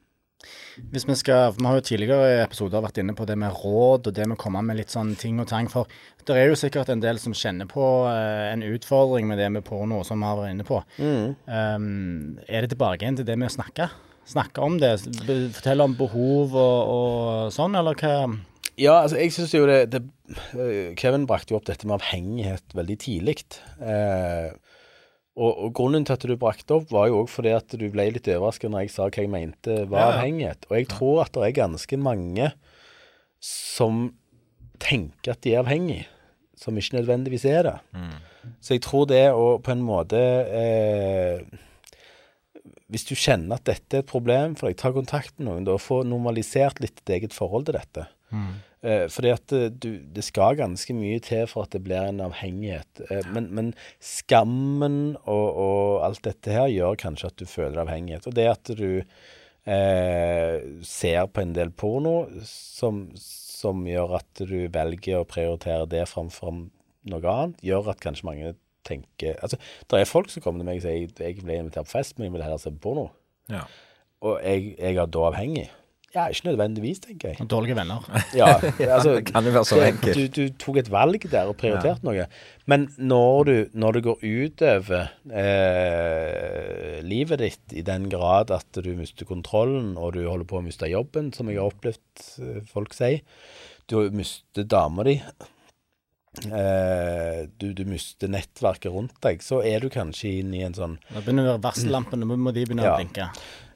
Hvis 0.91 1.07
Vi 1.07 1.15
skal, 1.17 1.53
vi 1.57 1.65
har 1.65 1.79
jo 1.79 1.85
tidligere 1.85 2.43
episoder 2.43 2.83
vært 2.85 2.99
inne 3.01 3.15
på 3.17 3.25
det 3.25 3.37
med 3.39 3.55
råd 3.57 4.09
og 4.09 4.13
det 4.13 4.27
med 4.27 4.37
å 4.37 4.41
komme 4.41 4.61
med 4.65 4.77
litt 4.77 4.93
sånn 4.93 5.15
ting 5.17 5.39
og 5.41 5.47
tang. 5.49 5.69
For 5.71 5.89
det 6.27 6.35
er 6.37 6.51
jo 6.51 6.59
sikkert 6.59 6.91
en 6.93 7.01
del 7.01 7.19
som 7.21 7.33
kjenner 7.35 7.69
på 7.69 7.85
uh, 8.05 8.51
en 8.51 8.65
utfordring 8.67 9.27
med 9.29 9.41
det 9.41 9.49
med 9.53 9.65
porno, 9.65 10.03
som 10.05 10.21
vi 10.21 10.29
har 10.29 10.37
vært 10.37 10.53
inne 10.53 10.67
på. 10.67 10.81
Mm. 11.01 11.33
Um, 11.47 12.37
er 12.45 12.63
det 12.63 12.75
tilbake 12.75 13.01
igjen 13.03 13.17
til 13.17 13.27
det 13.27 13.39
med 13.39 13.49
å 13.49 13.55
snakke? 13.57 13.89
Snakke 14.27 14.61
om 14.61 14.77
det? 14.81 14.93
Fortelle 15.55 15.87
om 15.87 15.95
behov 15.97 16.53
og, 16.53 16.77
og 16.93 17.55
sånn, 17.55 17.77
eller 17.79 17.97
hva? 17.97 18.15
Ja, 18.77 18.99
altså 19.01 19.17
jeg 19.17 19.33
syns 19.33 19.53
jo 19.55 19.63
det, 19.65 19.77
det, 19.89 20.03
eh, 20.53 20.91
Kevin 20.99 21.25
brakte 21.29 21.53
jo 21.53 21.57
opp 21.57 21.65
dette 21.65 21.87
med 21.87 21.95
avhengighet 21.97 22.75
veldig 22.77 22.97
tidlig. 23.01 23.39
Eh, 23.81 24.51
og, 25.37 25.51
og, 25.53 25.73
grunnen 25.77 26.05
til 26.07 26.15
at 26.17 26.25
du 26.25 26.33
brakte 26.39 26.79
opp, 26.79 26.89
var 26.93 27.11
jo 27.11 27.21
òg 27.21 27.29
fordi 27.29 27.53
at 27.53 27.75
du 27.77 27.85
ble 27.93 28.07
litt 28.15 28.29
overrasket 28.33 28.73
når 28.73 28.85
jeg 28.85 28.93
sa 28.95 29.05
hva 29.05 29.21
jeg 29.21 29.31
mente 29.31 29.75
var 29.91 30.15
avhengighet. 30.15 30.65
Og 30.71 30.79
jeg 30.79 30.89
tror 30.89 31.21
at 31.27 31.35
det 31.37 31.45
er 31.45 31.59
ganske 31.59 31.99
mange 32.01 32.49
som 33.43 34.07
tenker 34.81 35.35
at 35.35 35.43
de 35.45 35.53
er 35.53 35.61
avhengige, 35.61 36.07
som 36.57 36.77
ikke 36.77 36.97
nødvendigvis 36.97 37.45
er 37.49 37.69
det. 37.69 37.77
Mm. 37.93 38.17
Så 38.63 38.77
jeg 38.77 38.83
tror 38.85 39.05
det 39.09 39.23
å 39.35 39.57
på 39.61 39.73
en 39.73 39.81
måte 39.83 40.19
eh, 40.55 41.41
Hvis 42.87 43.03
du 43.09 43.17
kjenner 43.19 43.57
at 43.57 43.65
dette 43.67 43.99
er 43.99 44.05
et 44.05 44.09
problem 44.09 44.55
for 44.55 44.69
deg, 44.69 44.77
ta 44.79 44.93
kontakt 44.95 45.35
med 45.37 45.49
noen 45.49 45.67
da, 45.67 45.75
og 45.75 45.83
få 45.83 46.01
normalisert 46.07 46.79
litt 46.79 46.95
ditt 47.01 47.13
eget 47.17 47.35
forhold 47.35 47.67
til 47.67 47.75
dette. 47.75 48.07
Mm. 48.31 48.53
Eh, 48.85 49.07
fordi 49.09 49.31
at 49.33 49.53
eh, 49.57 49.69
du, 49.73 49.89
det 50.13 50.23
skal 50.25 50.57
ganske 50.59 50.93
mye 50.93 51.17
til 51.25 51.47
for 51.49 51.65
at 51.65 51.73
det 51.73 51.81
blir 51.85 52.11
en 52.11 52.21
avhengighet. 52.27 53.01
Eh, 53.09 53.25
men, 53.33 53.49
men, 53.57 53.71
skammen 54.03 55.15
og, 55.23 55.47
og, 55.47 56.05
alt 56.05 56.21
dette 56.27 56.53
her 56.53 56.69
gjør 56.69 56.99
kanskje 57.01 57.31
at 57.31 57.41
du 57.41 57.47
føler 57.49 57.81
avhengighet. 57.81 58.29
Og 58.29 58.37
det 58.37 58.45
at 58.51 58.71
du 58.77 59.01
eh, 59.01 60.55
ser 60.85 61.25
på 61.33 61.41
en 61.41 61.55
del 61.57 61.73
porno 61.73 62.19
som, 62.45 63.07
som, 63.17 63.81
gjør 63.89 64.19
at 64.19 64.45
du 64.45 64.59
velger 64.73 65.23
å 65.23 65.27
prioritere 65.29 65.89
det 65.89 66.05
framfor 66.11 66.67
noe 67.07 67.33
annet, 67.33 67.65
gjør 67.65 67.91
at 67.95 68.03
kanskje 68.03 68.29
mange 68.29 68.53
tenker 68.87 69.35
Altså, 69.43 69.57
det 69.89 69.99
er 69.99 70.07
folk 70.07 70.29
som 70.31 70.43
kommer 70.43 70.61
til 70.61 70.69
meg 70.69 70.77
og 70.79 70.85
sier 70.85 71.25
jeg 71.25 71.41
ble 71.41 71.57
invitert 71.59 71.89
på 71.89 71.97
fest, 71.97 72.15
men 72.15 72.29
jeg 72.29 72.37
vil 72.37 72.45
heller 72.45 72.61
se 72.61 72.71
på 72.71 72.85
porno. 72.85 73.09
Ja. 73.51 73.65
Og 74.23 74.37
jeg, 74.45 74.77
jeg 74.77 75.01
er 75.01 75.09
da 75.11 75.25
avhengig. 75.27 75.65
Ja, 76.17 76.23
ikke 76.33 76.47
nødvendigvis, 76.47 76.99
tenker 77.03 77.33
jeg. 77.33 77.45
Dårlige 77.51 77.75
venner. 77.77 78.05
Ja, 78.33 78.55
altså, 78.95 79.17
det 79.19 79.27
kan 79.29 79.45
jo 79.45 79.51
være 79.53 79.69
så 79.69 79.81
enkelt. 79.85 80.17
Du, 80.17 80.23
du, 80.33 80.55
tok 80.57 80.79
et 80.81 80.89
valg 80.91 81.27
der 81.29 81.51
og 81.51 81.57
prioriterte 81.59 82.01
ja. 82.01 82.05
noe. 82.07 82.25
Men 82.65 82.87
når, 82.97 83.43
du, 83.49 83.75
når 83.77 83.97
det 83.97 84.03
går 84.07 84.23
utover 84.25 85.11
eh, 85.43 86.95
livet 87.05 87.43
ditt 87.43 87.77
i 87.77 87.85
den 87.85 88.09
grad 88.09 88.53
at 88.55 88.81
du 88.81 88.89
mister 88.97 89.29
kontrollen, 89.29 89.93
og 89.93 90.15
du 90.17 90.23
holder 90.25 90.49
på 90.49 90.57
å 90.57 90.65
miste 90.65 90.89
jobben, 90.89 91.29
som 91.37 91.51
jeg 91.51 91.61
har 91.61 91.69
opplevd 91.69 92.25
eh, 92.41 92.63
folk 92.71 92.97
si, 92.97 93.19
du 93.87 94.01
mister 94.15 94.65
dama 94.65 95.05
di 95.07 95.19
Uh, 96.45 97.47
du, 97.57 97.71
du 97.73 97.81
mister 97.89 98.29
nettverket 98.29 98.91
rundt 98.93 99.15
deg, 99.25 99.41
så 99.41 99.63
er 99.65 99.81
du 99.81 99.87
kanskje 99.89 100.35
inn 100.43 100.51
i 100.53 100.59
en 100.67 100.75
sånn 100.77 100.99
Da 101.07 101.23
begynner 101.25 101.57
varsellampene, 101.63 102.27
må 102.29 102.53
de 102.53 102.65
begynne 102.67 102.85
Ja. 102.85 102.91
å 102.93 102.99
blinke. 102.99 103.25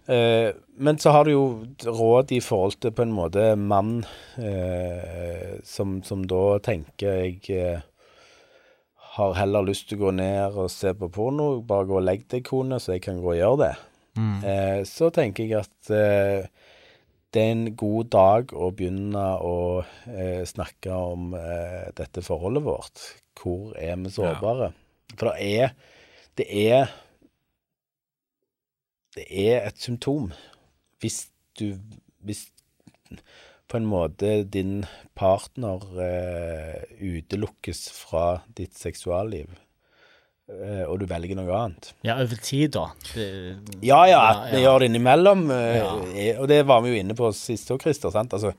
Eh, 0.06 0.54
men 0.82 0.98
så 0.98 1.14
har 1.14 1.26
du 1.26 1.32
jo 1.32 1.46
råd 1.86 2.32
i 2.34 2.40
forhold 2.42 2.80
til 2.82 2.94
på 2.96 3.06
en 3.06 3.14
måte 3.14 3.52
mann 3.60 4.02
eh, 4.42 5.60
som, 5.68 6.00
som 6.06 6.24
da 6.26 6.58
tenker 6.66 7.22
jeg 7.22 7.38
eh, 7.54 7.84
har 9.18 9.36
heller 9.38 9.68
lyst 9.68 9.90
til 9.90 10.00
å 10.00 10.08
gå 10.08 10.14
ned 10.18 10.58
og 10.58 10.72
se 10.74 10.96
på 10.98 11.12
porno. 11.14 11.54
Bare 11.68 11.86
gå 11.90 12.00
og 12.00 12.06
legg 12.08 12.26
deg, 12.32 12.46
kone, 12.48 12.80
så 12.82 12.96
jeg 12.96 13.06
kan 13.06 13.22
gå 13.22 13.34
og 13.34 13.38
gjøre 13.38 13.62
det. 13.62 13.74
Eh, 14.48 14.80
så 14.88 15.12
tenker 15.14 15.46
jeg 15.46 15.62
at 15.62 15.92
det 17.32 17.40
er 17.44 17.52
en 17.54 17.68
god 17.80 18.10
dag 18.12 18.52
å 18.56 18.72
begynne 18.76 19.26
å 19.40 19.56
snakke 20.48 20.96
om 20.96 21.30
dette 21.96 22.24
forholdet 22.26 22.66
vårt. 22.66 23.04
Hvor 23.40 23.76
er 23.80 23.96
vi 24.02 24.12
sårbare? 24.12 24.72
For 25.16 25.32
det 25.32 25.54
er 25.62 25.76
Det 26.40 26.48
er 26.48 26.92
Det 29.16 29.26
er 29.30 29.66
et 29.68 29.78
symptom. 29.82 30.32
Hvis 31.02 31.28
du 31.60 31.74
Hvis 32.24 32.46
på 33.72 33.78
en 33.80 33.86
måte 33.88 34.44
din 34.52 34.84
partner 35.16 35.82
eh, 36.04 36.84
utelukkes 37.02 37.86
fra 37.96 38.42
ditt 38.58 38.76
seksualliv, 38.78 39.48
eh, 40.52 40.84
og 40.86 41.00
du 41.02 41.06
velger 41.10 41.40
noe 41.40 41.56
annet. 41.56 41.94
Ja, 42.06 42.18
over 42.22 42.36
tid, 42.44 42.74
da. 42.76 42.90
Det, 43.14 43.26
Ja, 43.88 44.02
ja, 44.12 44.20
at 44.34 44.52
vi 44.54 44.60
ja. 44.62 44.66
gjør 44.68 44.80
det 44.84 44.90
innimellom. 44.92 45.46
eh, 45.52 45.78
Ja. 45.78 45.96
er- 46.28 46.40
Og 46.42 46.48
det 46.52 46.66
var 46.68 46.82
vi 46.82 46.90
jo 46.94 47.00
inne 47.02 47.16
på 47.16 47.32
sist 47.34 47.72
òg, 47.72 47.82
Christer. 47.82 48.12
sant? 48.12 48.34
Altså, 48.34 48.52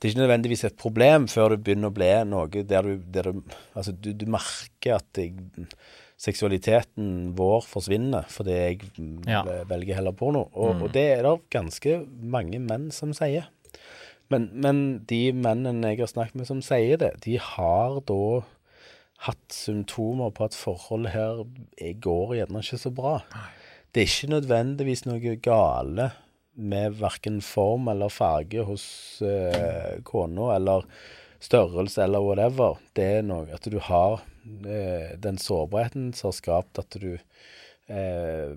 det 0.00 0.08
er 0.08 0.12
ikke 0.14 0.26
nødvendigvis 0.26 0.64
et 0.64 0.76
problem 0.76 1.26
før 1.28 1.50
det 1.50 1.62
begynner 1.64 1.90
å 1.90 1.94
bli 1.94 2.24
noe 2.24 2.48
der 2.48 2.82
du, 2.82 2.96
der 2.98 3.22
du 3.32 3.42
Altså, 3.76 3.92
du, 3.92 4.12
du 4.12 4.26
merker 4.26 4.96
at 4.96 5.06
jeg, 5.16 5.34
seksualiteten 6.24 7.34
vår 7.36 7.66
forsvinner 7.68 8.24
fordi 8.32 8.54
jeg 8.56 8.80
Ja. 9.28 9.42
velger 9.68 9.98
heller 10.00 10.12
porno. 10.16 10.46
Og, 10.54 10.82
og 10.86 10.92
det 10.94 11.04
er 11.18 11.22
det 11.26 11.34
ganske 11.52 11.98
mange 12.08 12.58
menn 12.64 12.90
som 12.94 13.12
sier. 13.16 13.50
Men, 14.32 14.48
men 14.56 14.78
de 15.10 15.32
mennene 15.36 15.92
jeg 15.92 16.00
har 16.00 16.12
snakket 16.14 16.34
med 16.40 16.48
som 16.48 16.62
sier 16.64 16.96
det, 17.02 17.12
de 17.26 17.36
har 17.38 18.00
da 18.08 18.20
hatt 19.28 19.52
symptomer 19.54 20.32
på 20.36 20.46
at 20.48 20.56
forholdet 20.56 21.12
her 21.14 21.44
er- 21.78 21.98
går 22.02 22.34
gjerne 22.40 22.62
ikke 22.64 22.80
så 22.80 22.90
bra. 22.92 23.18
Det 23.92 24.02
er 24.02 24.08
ikke 24.10 24.32
nødvendigvis 24.34 25.04
noe 25.06 25.36
gale 25.44 26.10
med 26.56 26.96
verken 27.00 27.40
form 27.42 27.88
eller 27.92 28.08
farge 28.12 28.64
hos 28.66 28.84
uh, 29.22 30.00
kona, 30.06 30.52
eller 30.56 30.84
størrelse 31.42 32.02
eller 32.04 32.22
whatever. 32.24 32.76
Det 32.94 33.06
er 33.18 33.22
noe 33.26 33.46
at 33.54 33.64
du 33.70 33.78
har 33.82 34.22
den 34.44 35.38
sårbarheten 35.40 36.12
som 36.16 36.30
har 36.30 36.36
skapt 36.36 36.80
at 36.82 36.96
du 37.00 37.14
eh, 37.14 38.52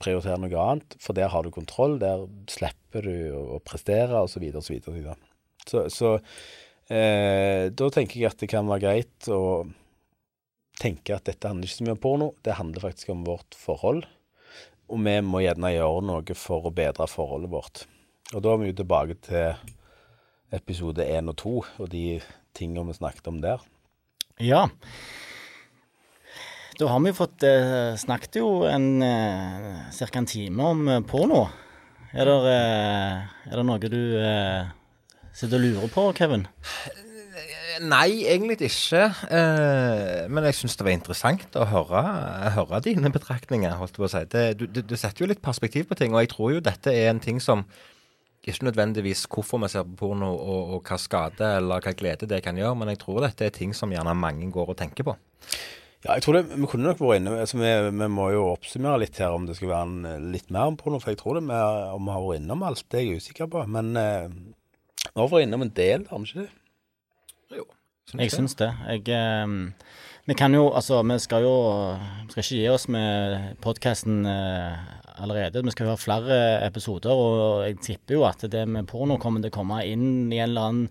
prioriterer 0.00 0.40
noe 0.40 0.62
annet, 0.62 0.96
for 1.02 1.16
der 1.16 1.32
har 1.32 1.44
du 1.44 1.52
kontroll, 1.54 1.98
der 2.00 2.26
slipper 2.50 3.06
du 3.06 3.34
å, 3.36 3.58
prestere, 3.64 4.22
osv., 4.22 4.44
osv., 4.60 4.78
osv. 4.92 5.10
Så, 5.68 5.84
så 5.92 6.14
eh, 6.92 7.68
da 7.72 7.90
tenker 7.92 8.20
jeg 8.20 8.30
at 8.30 8.40
det 8.40 8.50
kan 8.52 8.68
være 8.70 8.84
greit 8.86 9.30
å 9.32 9.66
tenke 10.80 11.16
at 11.16 11.26
dette 11.28 11.48
handler 11.48 11.68
ikke 11.68 11.80
så 11.80 11.86
mye 11.86 11.96
om 11.96 12.02
porno, 12.02 12.30
det 12.46 12.56
handler 12.56 12.86
faktisk 12.86 13.12
om 13.12 13.26
vårt 13.28 13.56
forhold. 13.58 14.06
Og 14.90 15.02
vi 15.04 15.18
må 15.22 15.42
gjerne 15.44 15.74
gjøre 15.74 16.06
noe 16.08 16.36
for 16.38 16.66
å 16.66 16.74
bedre 16.74 17.06
forholdet 17.10 17.52
vårt. 17.52 17.84
Og 18.34 18.42
da 18.42 18.54
er 18.54 18.62
vi 18.62 18.70
jo 18.70 18.78
tilbake 18.80 19.16
til 19.26 19.60
episode 20.54 21.04
én 21.06 21.30
og 21.30 21.36
to, 21.38 21.52
og 21.78 21.92
de 21.92 22.18
tingene 22.56 22.88
vi 22.88 22.96
snakket 22.98 23.28
om 23.30 23.38
der. 23.42 23.62
Ja. 24.40 24.66
Da 26.80 26.88
har 26.88 27.00
vi 27.04 27.12
fått 27.12 27.44
eh, 27.44 27.92
snakket 28.00 28.38
jo 28.40 28.62
en 28.64 29.02
eh, 29.04 29.90
ca. 29.98 30.08
en 30.16 30.28
time 30.28 30.70
om 30.72 30.86
eh, 30.88 31.02
porno. 31.04 31.42
Er 32.16 32.24
det, 32.26 32.38
eh, 32.54 33.50
er 33.50 33.60
det 33.60 33.66
noe 33.68 33.90
du 33.92 34.00
eh, 34.16 34.70
sitter 35.36 35.60
og 35.60 35.66
lurer 35.66 35.92
på, 35.92 36.06
Kevin? 36.16 36.46
Nei, 37.80 38.24
egentlig 38.28 38.58
ikke. 38.66 39.04
Eh, 39.28 40.24
men 40.32 40.48
jeg 40.48 40.56
syns 40.58 40.76
det 40.80 40.88
var 40.88 40.96
interessant 40.96 41.60
å 41.60 41.68
høre, 41.68 42.02
høre 42.56 42.80
dine 42.88 43.12
betraktninger. 43.12 43.76
holdt 43.76 44.00
på 44.00 44.08
å 44.08 44.12
si. 44.12 44.24
Det, 44.32 44.46
du, 44.60 44.66
du 44.80 44.96
setter 44.96 45.24
jo 45.24 45.30
litt 45.30 45.44
perspektiv 45.44 45.86
på 45.88 46.00
ting, 46.00 46.16
og 46.16 46.24
jeg 46.24 46.32
tror 46.32 46.56
jo 46.56 46.64
dette 46.64 46.96
er 46.96 47.12
en 47.12 47.20
ting 47.22 47.44
som 47.44 47.66
ikke 48.40 48.64
nødvendigvis 48.70 49.26
hvorfor 49.28 49.60
vi 49.60 49.68
ser 49.68 49.84
på 49.84 49.98
porno 50.00 50.30
og, 50.32 50.76
og 50.76 50.88
hva 50.88 50.96
skade 51.00 51.50
eller 51.58 51.84
hva 51.84 51.92
glede 51.96 52.28
det 52.30 52.40
kan 52.44 52.56
gjøre, 52.56 52.78
men 52.80 52.92
jeg 52.92 53.02
tror 53.02 53.20
dette 53.26 53.44
er 53.46 53.54
ting 53.54 53.74
som 53.76 53.92
gjerne 53.92 54.16
mange 54.16 54.48
går 54.52 54.72
og 54.72 54.78
tenker 54.80 55.06
på. 55.10 55.16
Ja, 56.00 56.14
jeg 56.14 56.24
tror 56.24 56.38
det, 56.38 56.56
Vi 56.56 56.68
kunne 56.70 56.88
nok 56.88 57.00
vært 57.02 57.20
inne 57.20 57.34
altså 57.42 57.58
vi, 57.60 57.70
vi 57.92 58.06
må 58.08 58.30
jo 58.32 58.46
oppsummere 58.54 59.02
litt 59.02 59.18
her 59.20 59.34
om 59.36 59.44
det 59.44 59.58
skal 59.58 59.68
være 59.68 59.88
en, 59.88 59.98
eh, 60.08 60.22
litt 60.32 60.48
mer 60.48 60.70
om 60.70 60.78
porno. 60.80 61.00
For 61.02 61.12
jeg 61.12 61.20
tror 61.20 61.36
det 61.36 61.44
vi, 61.44 61.58
om 61.96 62.08
vi 62.08 62.14
har 62.14 62.24
vært 62.24 62.40
innom 62.40 62.64
alt, 62.64 62.86
det 62.88 63.00
er 63.00 63.04
jeg 63.04 63.20
usikker 63.20 63.50
på. 63.52 63.66
Men 63.68 63.92
eh, 64.00 64.30
vi 65.02 65.18
har 65.20 65.28
vært 65.28 65.44
innom 65.44 65.66
en 65.66 65.74
del, 65.76 66.06
har 66.08 66.22
vi 66.22 66.30
ikke 66.30 66.46
det? 66.46 67.58
Jo, 67.58 67.66
Jeg 68.16 68.32
syns 68.32 68.56
det. 68.56 68.70
Jeg, 68.88 69.04
eh, 69.12 70.00
vi 70.30 70.38
kan 70.38 70.56
jo, 70.56 70.70
altså, 70.70 71.02
vi 71.02 71.18
skal 71.18 71.44
jo 71.44 71.54
Vi 71.98 72.32
skal 72.32 72.44
ikke 72.44 72.62
gi 72.62 72.68
oss 72.72 72.88
med 72.88 73.60
podkasten 73.60 74.24
eh, 74.24 74.80
allerede. 75.24 75.62
Vi 75.64 75.74
skal 75.74 75.88
høre 75.88 75.96
ha 75.98 76.02
flere 76.02 76.38
episoder, 76.66 77.12
og 77.12 77.64
jeg 77.66 77.80
tipper 77.84 78.18
jo 78.18 78.24
at 78.28 78.44
det 78.52 78.66
med 78.68 78.88
porno 78.90 79.18
kommer 79.20 79.42
til 79.44 79.52
å 79.52 79.58
komme 79.60 79.82
inn 79.86 80.32
i 80.32 80.40
en 80.40 80.48
eller 80.50 80.70
annen 80.70 80.88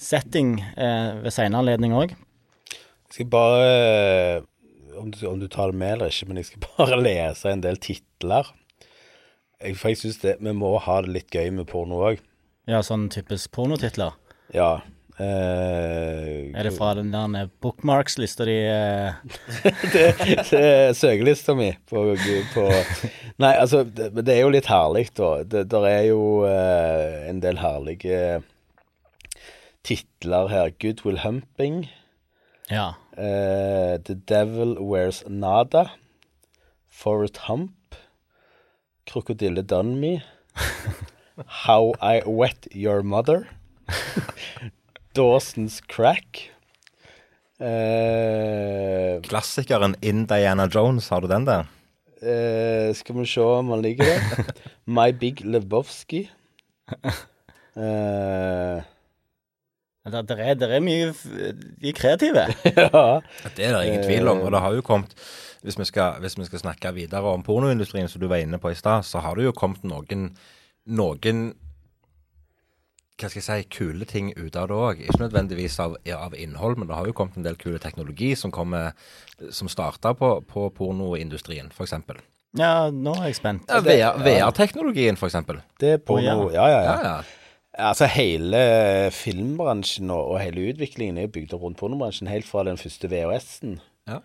setting 0.00 0.58
eh, 0.60 1.22
ved 1.22 1.34
senere 1.34 1.62
anledning 1.62 1.94
òg. 1.96 2.14
Jeg 2.14 3.16
skal 3.18 3.30
bare 3.30 3.70
eh, 3.70 4.46
om 4.98 5.10
du, 5.10 5.18
om 5.28 5.40
du 5.40 5.48
tar 5.48 5.72
det 5.72 5.78
med 5.78 5.96
eller 5.96 6.12
ikke, 6.12 6.28
men 6.30 6.40
jeg 6.40 6.50
skal 6.50 6.66
bare 6.78 7.00
lese 7.00 7.52
en 7.52 7.64
del 7.64 7.80
titler. 7.82 8.50
Jeg, 9.62 9.78
for 9.80 9.92
jeg 9.92 10.02
syns 10.02 10.20
vi 10.24 10.56
må 10.56 10.74
ha 10.82 11.00
det 11.04 11.14
litt 11.14 11.34
gøy 11.34 11.52
med 11.54 11.68
porno 11.70 12.02
òg. 12.10 12.22
Ja, 12.70 12.80
sånn 12.84 13.10
typisk 13.12 13.52
pornotitler. 13.52 14.16
Ja. 14.56 14.78
Eh, 15.14 16.50
Er 16.58 16.66
det 16.66 16.72
fra 16.74 16.88
den 16.98 17.12
der 17.14 17.46
bookmarks-lista 17.62 18.44
di? 18.48 18.56
Eh, 18.66 19.12
det, 19.94 20.06
det 20.50 20.60
er 20.60 20.92
søkelista 20.98 21.54
mi 21.54 21.68
på, 21.86 22.02
på 22.54 22.64
Nei, 23.38 23.52
altså, 23.54 23.84
det, 23.86 24.08
det 24.26 24.34
er 24.34 24.40
jo 24.42 24.50
litt 24.54 24.66
herlig, 24.70 25.08
da. 25.18 25.28
Det 25.46 25.64
der 25.70 25.86
er 25.90 26.02
jo 26.08 26.20
uh, 26.46 27.28
en 27.30 27.38
del 27.42 27.58
herlige 27.62 28.42
titler 29.86 30.48
her. 30.50 30.70
Good 30.82 31.04
Will 31.06 31.18
Humping. 31.22 31.84
ja. 32.70 32.92
eh, 33.18 33.98
The 34.02 34.14
Devil 34.28 34.76
Wears 34.80 35.22
Nada. 35.28 35.90
Forest 36.90 37.38
Hump. 37.48 37.94
Krokodille 39.06 39.62
Done 39.62 39.94
Me. 40.00 40.22
How 41.66 41.92
I 42.00 42.22
Wet 42.26 42.66
Your 42.74 43.02
Mother. 43.02 43.46
Dawson's 45.14 45.80
Crack. 45.88 46.50
Eh, 47.60 49.20
Klassikeren 49.22 49.94
In 50.02 50.26
Diana 50.26 50.66
Jones, 50.68 51.08
har 51.08 51.20
du 51.24 51.28
den 51.30 51.46
der? 51.46 51.64
Eh, 52.24 52.94
skal 52.96 53.14
vi 53.20 53.26
se 53.28 53.40
om 53.44 53.70
han 53.74 53.82
ligger 53.84 54.04
der. 54.04 54.50
My 54.96 55.12
Big 55.12 55.44
Lebowski. 55.44 56.26
Eh, 57.76 58.82
Det, 60.04 60.20
det, 60.28 60.36
er, 60.36 60.54
det 60.60 60.66
er 60.68 60.82
mye 60.84 61.06
f- 61.14 61.30
De 61.80 61.88
er 61.88 61.94
kreative. 61.96 62.42
ja. 62.76 63.20
Det 63.56 63.64
er 63.64 63.72
det 63.72 63.86
ingen 63.88 64.02
tvil 64.04 64.28
om. 64.28 64.42
Og 64.44 64.50
det 64.52 64.60
har 64.60 64.74
jo 64.76 64.82
kommet 64.84 65.14
hvis 65.64 65.78
vi, 65.80 65.84
skal, 65.88 66.18
hvis 66.20 66.34
vi 66.36 66.44
skal 66.44 66.60
snakke 66.60 66.90
videre 66.92 67.24
om 67.32 67.40
pornoindustrien, 67.42 68.08
som 68.12 68.20
du 68.20 68.26
var 68.28 68.42
inne 68.44 68.58
på 68.60 68.68
i 68.68 68.76
stad, 68.76 69.06
så 69.08 69.22
har 69.24 69.32
det 69.40 69.46
jo 69.46 69.54
kommet 69.56 69.80
noen, 69.88 70.26
noen 70.92 71.38
hva 73.14 73.28
skal 73.30 73.38
jeg 73.40 73.46
si, 73.46 73.68
kule 73.70 74.06
ting 74.10 74.32
ut 74.34 74.56
av 74.58 74.68
det 74.70 74.76
òg. 74.76 75.02
Ikke 75.04 75.22
nødvendigvis 75.22 75.78
av, 75.82 75.96
av 76.16 76.34
innhold, 76.34 76.78
men 76.80 76.90
det 76.90 76.96
har 76.98 77.06
jo 77.06 77.14
kommet 77.16 77.38
en 77.38 77.46
del 77.46 77.58
kule 77.60 77.78
teknologi 77.82 78.32
som, 78.38 78.50
kommer, 78.54 78.92
som 79.54 79.70
starta 79.70 80.16
på, 80.18 80.36
på 80.50 80.66
pornoindustrien, 80.74 81.70
f.eks. 81.70 81.94
Ja, 82.58 82.90
nå 82.90 83.14
er 83.18 83.30
jeg 83.30 83.38
spent. 83.38 83.70
Ja, 83.70 84.12
VR-teknologien, 84.18 85.18
f.eks. 85.18 85.38
Det 85.80 85.96
er 85.96 86.02
porno. 86.02 86.50
Ja, 86.54 86.66
ja, 86.70 86.82
ja. 86.82 86.82
Ja, 86.90 87.14
ja. 87.14 87.40
Altså 87.84 88.06
Hele 88.06 88.58
filmbransjen 89.10 90.10
og, 90.14 90.28
og 90.34 90.36
hele 90.38 90.68
utviklingen 90.70 91.18
er 91.18 91.32
bygd 91.34 91.56
opp 91.56 91.64
rundt 91.66 91.80
pornobransjen, 91.80 92.30
helt 92.30 92.46
fra 92.46 92.62
den 92.66 92.78
første 92.78 93.10
VHS-en. 93.10 93.80
Ja. 94.06 94.20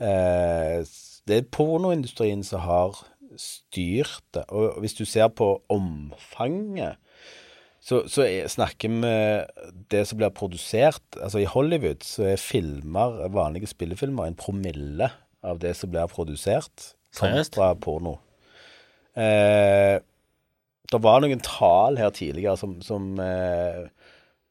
Eh, 0.00 0.80
det 1.28 1.40
er 1.42 1.50
pornoindustrien 1.52 2.44
som 2.46 2.64
har 2.64 2.96
styrt 3.36 4.22
det. 4.32 4.46
Og 4.48 4.80
hvis 4.80 4.96
du 4.96 5.04
ser 5.04 5.28
på 5.28 5.58
omfanget, 5.72 6.96
så, 7.86 8.00
så 8.10 8.24
er, 8.26 8.48
snakker 8.50 8.90
vi 8.90 9.10
det 9.92 10.00
som 10.08 10.18
blir 10.18 10.32
produsert 10.34 11.18
Altså 11.22 11.44
I 11.44 11.46
Hollywood 11.46 12.02
så 12.02 12.24
er 12.32 12.42
filmer, 12.42 13.28
vanlige 13.30 13.70
spillefilmer, 13.70 14.26
en 14.26 14.38
promille 14.38 15.06
av 15.46 15.60
det 15.62 15.76
som 15.78 15.92
blir 15.92 16.10
produsert, 16.10 16.88
kontra 17.14 17.68
porno. 17.78 18.16
Eh, 19.14 20.02
det 20.90 21.00
var 21.02 21.20
noen 21.22 21.42
tall 21.44 21.98
her 22.00 22.10
tidligere 22.14 22.56
som, 22.60 22.76
som 22.84 23.20
eh, 23.22 23.86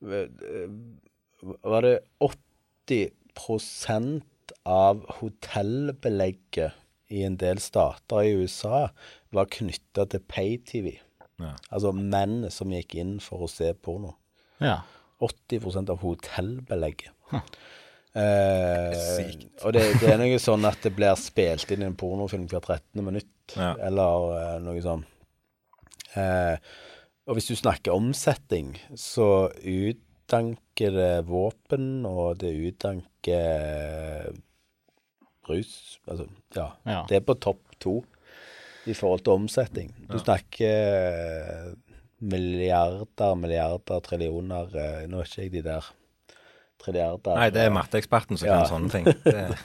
Var 0.02 1.86
det 1.86 1.96
80% 2.24 4.24
av 4.66 5.06
hotellbelegget 5.20 6.72
i 7.14 7.22
en 7.26 7.38
del 7.38 7.60
stater 7.62 8.26
i 8.26 8.34
USA 8.40 8.88
var 9.36 9.52
knytta 9.54 10.08
til 10.10 10.24
pay-TV. 10.26 10.96
Ja. 11.42 11.54
Altså 11.70 11.92
menn 11.96 12.46
som 12.54 12.72
gikk 12.72 12.96
inn 13.02 13.18
for 13.24 13.46
å 13.46 13.50
se 13.52 13.74
porno. 13.74 14.14
Ja. 14.64 14.82
80% 15.24 15.90
av 15.92 16.00
hotellbelegget. 16.04 17.12
Eh, 18.16 18.96
og 19.66 19.74
det, 19.76 19.82
det 20.00 20.08
er 20.14 20.20
noe 20.22 20.38
sånn 20.40 20.64
at 20.68 20.80
det 20.86 20.94
blir 20.96 21.16
spilt 21.20 21.72
inn 21.76 21.84
i 21.84 21.88
en 21.90 21.98
pornofilm 22.00 22.46
hver 22.52 22.64
13. 22.64 23.04
minutt, 23.04 23.32
Ja. 23.60 23.74
eller 23.84 24.30
eh, 24.40 24.60
noe 24.64 24.80
sånn. 24.84 25.04
Eh, 26.16 26.56
og 27.28 27.36
hvis 27.36 27.50
du 27.52 27.56
snakker 27.60 27.92
omsetning, 27.96 28.76
så 28.96 29.50
utdanker 29.60 30.96
det 30.96 31.14
våpen, 31.28 32.06
og 32.08 32.38
det 32.44 32.54
utdanker 32.70 34.32
rus. 35.50 35.74
Altså, 36.08 36.30
ja. 36.56 36.70
Ja. 36.88 37.02
Det 37.10 37.20
er 37.20 37.26
på 37.28 37.36
topp 37.44 37.76
to 37.84 37.98
i 38.86 38.94
forhold 38.94 39.24
til 39.26 39.34
omsetning. 39.40 39.92
Du 40.10 40.18
snakker 40.22 40.70
eh, 40.70 41.70
milliarder, 42.26 43.36
milliarder, 43.40 44.02
trillioner 44.06 44.74
eh, 44.78 45.06
Nå 45.10 45.20
er 45.22 45.30
ikke 45.30 45.42
jeg 45.46 45.54
de 45.56 45.64
der 45.66 45.88
trilliarder. 46.86 47.38
Nei, 47.40 47.48
det 47.56 47.64
er 47.66 47.74
matteeksperten 47.74 48.38
som 48.38 48.48
Ja. 48.50 48.60
kan 48.62 48.70
sånne 48.70 48.92
ting. 48.94 49.08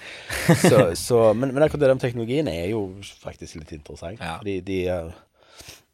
Så, 0.71 0.95
så, 0.99 1.19
men, 1.37 1.53
men 1.55 1.63
akkurat 1.67 1.83
det 1.85 1.91
med 1.95 2.03
teknologien 2.03 2.49
er 2.51 2.71
jo 2.73 2.81
faktisk 3.23 3.59
litt 3.61 3.75
interessant. 3.77 4.19
Ja. 4.23 4.39
Fordi 4.41 4.57
de, 4.67 4.79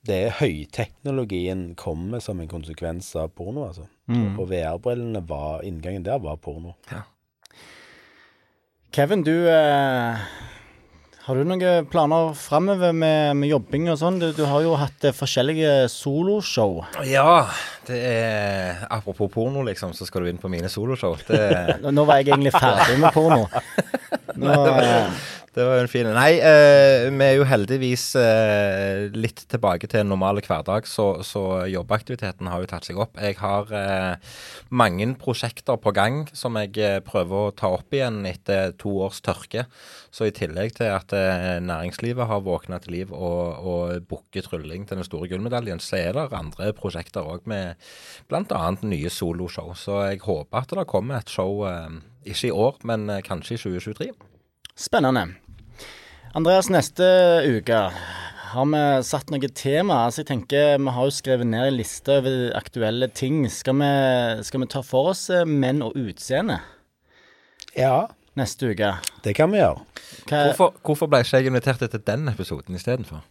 det 0.07 0.17
er 0.29 0.37
høyteknologien 0.39 1.67
kommer 1.77 2.23
som 2.25 2.39
en 2.41 2.49
konsekvens 2.49 3.11
av 3.19 3.33
porno, 3.37 3.67
altså. 3.69 3.89
Mm. 4.09 4.39
Og 4.39 4.47
VR-brillene 4.53 5.21
var 5.29 5.65
Inngangen 5.67 6.07
der 6.07 6.23
var 6.23 6.39
porno. 6.41 6.77
Kevin, 8.95 9.25
du 9.27 9.35
eh, 9.51 10.17
Har 11.27 11.35
du 11.35 11.43
noen 11.43 11.87
planer 11.91 12.29
framover 12.39 12.93
med, 12.95 13.33
med 13.41 13.51
jobbing 13.51 13.89
og 13.91 13.97
sånn? 13.99 14.21
Du, 14.23 14.29
du 14.31 14.45
har 14.47 14.63
jo 14.63 14.77
hatt 14.79 15.09
eh, 15.09 15.15
forskjellige 15.17 15.89
soloshow. 15.91 16.85
ja, 17.03 17.49
det 17.89 17.99
er 17.99 18.85
Apropos 18.95 19.33
porno, 19.35 19.65
liksom, 19.67 19.91
så 19.91 20.07
skal 20.07 20.23
du 20.23 20.31
inn 20.31 20.39
på 20.39 20.47
mine 20.53 20.71
soloshow. 20.71 21.17
Det, 21.27 21.41
Nå, 21.83 21.91
nå 21.99 22.05
var 22.07 22.23
jeg 22.23 22.31
egentlig 22.31 22.55
ferdig 22.55 23.01
med 23.03 23.11
porno. 23.17 23.43
Nå, 24.37 24.53
Nei, 24.53 24.55
det 24.55 24.77
var 24.77 24.87
jo 25.65 25.73
en 25.81 25.89
fin 25.89 26.09
Nei, 26.13 26.37
eh, 26.37 27.07
vi 27.09 27.25
er 27.25 27.39
jo 27.39 27.47
heldigvis 27.49 28.05
eh, 28.21 29.07
litt 29.17 29.41
tilbake 29.49 29.89
til 29.89 30.03
en 30.03 30.11
normal 30.13 30.41
hverdag, 30.45 30.85
så, 30.91 31.23
så 31.25 31.65
jobbaktiviteten 31.71 32.51
har 32.51 32.61
jo 32.61 32.69
tatt 32.71 32.89
seg 32.89 32.99
opp. 33.01 33.17
Jeg 33.17 33.39
har 33.41 33.73
eh, 33.73 34.35
mange 34.69 35.09
prosjekter 35.21 35.79
på 35.81 35.95
gang 35.97 36.25
som 36.37 36.59
jeg 36.61 36.77
eh, 36.83 36.99
prøver 37.05 37.49
å 37.49 37.55
ta 37.57 37.71
opp 37.79 37.97
igjen 37.97 38.21
etter 38.29 38.75
to 38.81 38.93
års 39.07 39.23
tørke. 39.25 39.65
Så 40.13 40.29
i 40.29 40.35
tillegg 40.37 40.77
til 40.77 40.93
at 40.93 41.15
eh, 41.17 41.57
næringslivet 41.65 42.29
har 42.29 42.45
våkna 42.45 42.83
til 42.85 42.99
liv 42.99 43.17
og, 43.17 43.65
og 43.65 44.05
booker 44.11 44.45
trylling 44.45 44.85
til 44.85 45.01
den 45.01 45.09
store 45.09 45.31
gullmedaljen, 45.33 45.81
så 45.81 46.03
er 46.03 46.19
det 46.19 46.29
andre 46.37 46.73
prosjekter 46.77 47.25
òg 47.25 47.49
med 47.49 47.81
bl.a. 48.29 48.63
nye 48.85 49.13
soloshow. 49.13 49.73
Så 49.79 50.03
jeg 50.11 50.25
håper 50.27 50.63
at 50.63 50.77
det 50.77 50.89
kommer 50.91 51.23
et 51.23 51.33
show, 51.33 51.65
eh, 51.71 51.99
ikke 52.29 52.51
i 52.51 52.55
år, 52.69 52.79
men 52.85 53.09
kanskje 53.25 53.57
i 53.57 53.65
2023. 53.65 54.13
spennende. 54.77 55.46
Andreas, 56.37 56.67
neste 56.69 57.07
uke 57.49 57.77
har 58.47 58.67
vi 58.69 58.81
satt 59.09 59.31
noe 59.33 59.49
tema. 59.57 60.03
Altså 60.05 60.21
jeg 60.21 60.29
tenker, 60.29 60.75
Vi 60.77 60.93
har 60.93 61.07
jo 61.09 61.15
skrevet 61.15 61.49
ned 61.49 61.71
en 61.71 61.79
liste 61.79 62.13
over 62.13 62.53
aktuelle 62.59 63.09
ting. 63.09 63.47
Skal 63.49 63.79
vi, 63.81 63.89
skal 64.45 64.61
vi 64.61 64.69
ta 64.69 64.83
for 64.85 65.15
oss 65.15 65.31
eh, 65.33 65.47
menn 65.49 65.81
og 65.87 65.97
utseende 65.97 66.59
Ja, 67.73 68.09
neste 68.37 68.69
uke? 68.69 68.93
det 69.25 69.35
kan 69.39 69.49
vi 69.55 69.63
gjøre. 69.63 69.81
Hva, 70.29 70.43
Hvorfor, 70.51 70.77
hvorfor 70.85 71.09
ble 71.09 71.23
ikke 71.25 71.41
jeg 71.41 71.49
invitert 71.49 71.81
til 71.81 72.05
den 72.05 72.29
episoden 72.29 72.77
istedenfor? 72.77 73.25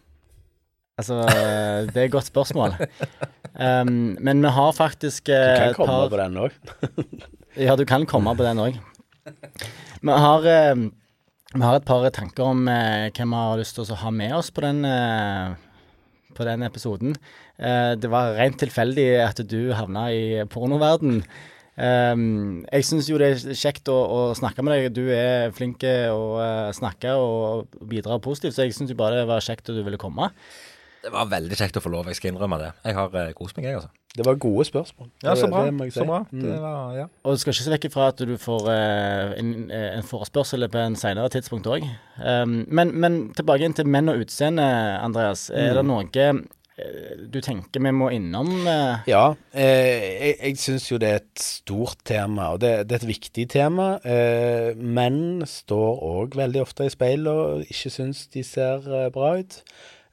Altså, 0.98 1.22
eh, 1.30 1.86
det 1.86 2.02
er 2.02 2.04
et 2.08 2.14
godt 2.18 2.26
spørsmål. 2.26 2.74
Um, 3.54 4.16
men 4.18 4.42
vi 4.42 4.50
har 4.50 4.74
faktisk 4.74 5.30
Du 5.30 5.32
eh, 5.32 5.70
kan 5.70 5.78
komme 5.78 5.94
par 5.94 6.10
på 6.10 6.22
den 6.24 6.42
òg. 6.42 6.58
Ja, 7.56 7.78
du 7.78 7.86
kan 7.86 8.02
komme 8.04 8.34
på 8.34 8.44
den 8.50 8.58
òg. 8.66 8.82
Vi 10.02 10.22
har 10.26 10.50
eh, 10.50 10.88
Vi 11.56 11.64
har 11.64 11.78
et 11.78 11.86
par 11.88 12.04
tanker 12.12 12.44
om 12.44 12.66
eh, 12.68 13.08
hvem 13.16 13.30
vi 13.32 13.40
har 13.40 13.56
lyst 13.56 13.78
til 13.78 13.88
å 13.88 13.96
ha 14.02 14.10
med 14.12 14.34
oss 14.36 14.50
på 14.52 14.60
den, 14.60 14.82
eh, 14.84 15.54
på 16.36 16.44
den 16.44 16.64
episoden. 16.66 17.16
Eh, 17.56 17.94
det 17.96 18.10
var 18.12 18.34
rent 18.36 18.58
tilfeldig 18.60 19.06
at 19.24 19.40
du 19.48 19.72
havna 19.72 20.10
i 20.12 20.44
pornoverden. 20.52 21.22
Um, 21.76 22.62
jeg 22.72 22.86
syns 22.88 23.08
jo 23.08 23.18
det 23.20 23.26
er 23.34 23.56
kjekt 23.56 23.88
å, 23.92 23.96
å 23.96 24.20
snakke 24.36 24.64
med 24.64 24.76
deg. 24.76 24.94
Du 24.96 25.08
er 25.12 25.52
flink 25.56 25.84
å 25.84 26.22
eh, 26.44 26.70
snakke 26.76 27.16
og 27.20 27.72
bidra 27.88 28.20
positivt, 28.20 28.56
så 28.56 28.64
jeg 28.64 28.76
syns 28.76 28.92
bare 28.96 29.22
det 29.22 29.28
var 29.28 29.44
kjekt 29.44 29.72
at 29.72 29.76
du 29.76 29.84
ville 29.84 30.00
komme. 30.00 30.28
Det 31.06 31.12
var 31.14 31.28
veldig 31.30 31.56
kjekt 31.58 31.78
å 31.78 31.82
få 31.84 31.92
lov, 31.92 32.08
jeg 32.10 32.18
skal 32.18 32.32
innrømme 32.32 32.58
det. 32.58 32.72
Jeg 32.88 32.96
har 32.98 33.12
uh, 33.14 33.28
kost 33.38 33.54
meg, 33.58 33.68
jeg, 33.68 33.78
altså. 33.78 33.92
Det 34.16 34.24
var 34.26 34.38
gode 34.40 34.64
spørsmål. 34.64 35.10
Ja, 35.22 35.34
så 35.36 35.46
bra. 35.52 35.62
det 35.68 35.74
må 35.76 35.86
jeg 35.86 35.92
si. 35.92 36.00
Så 36.00 36.06
bra. 36.08 36.22
Mm. 36.32 36.42
Det 36.42 36.56
var, 36.62 36.92
ja. 36.96 37.06
Og 37.22 37.36
du 37.36 37.42
skal 37.42 37.52
ikke 37.52 37.66
se 37.66 37.72
vekk 37.74 37.86
ifra 37.90 38.08
at 38.14 38.22
du 38.24 38.34
får 38.40 38.68
eh, 38.72 39.32
en, 39.42 39.50
eh, 39.68 39.88
en 39.98 40.06
forespørsel 40.08 40.64
på 40.72 40.80
en 40.80 40.96
senere 40.96 41.28
tidspunkt 41.34 41.68
òg. 41.68 41.84
Um, 42.16 42.62
men, 42.72 42.94
men 42.96 43.18
tilbake 43.36 43.68
inn 43.68 43.76
til 43.76 43.88
menn 43.92 44.08
og 44.08 44.24
utseende, 44.24 44.64
Andreas. 45.04 45.50
Er 45.52 45.76
det 45.76 45.84
noe 45.84 46.08
eh, 46.16 46.40
du 47.28 47.38
tenker 47.44 47.84
vi 47.84 47.92
må 47.92 48.08
innom? 48.12 48.50
eh? 48.68 49.04
Ja, 49.12 49.26
eh, 49.52 50.06
jeg, 50.30 50.38
jeg 50.40 50.60
syns 50.64 50.88
jo 50.90 51.00
det 51.02 51.10
er 51.10 51.20
et 51.20 51.42
stort 51.42 52.00
tema, 52.08 52.54
og 52.54 52.62
det, 52.64 52.72
det 52.88 52.96
er 52.96 53.04
et 53.04 53.10
viktig 53.10 53.46
tema. 53.52 53.90
Eh, 54.00 54.72
menn 54.76 55.44
står 55.44 56.00
òg 56.08 56.40
veldig 56.40 56.64
ofte 56.64 56.88
i 56.88 56.92
speilet 56.92 57.28
og 57.32 57.68
ikke 57.68 57.92
syns 57.98 58.24
de 58.32 58.44
ser 58.46 58.88
eh, 58.88 59.10
bra 59.12 59.36
ut. 59.42 59.60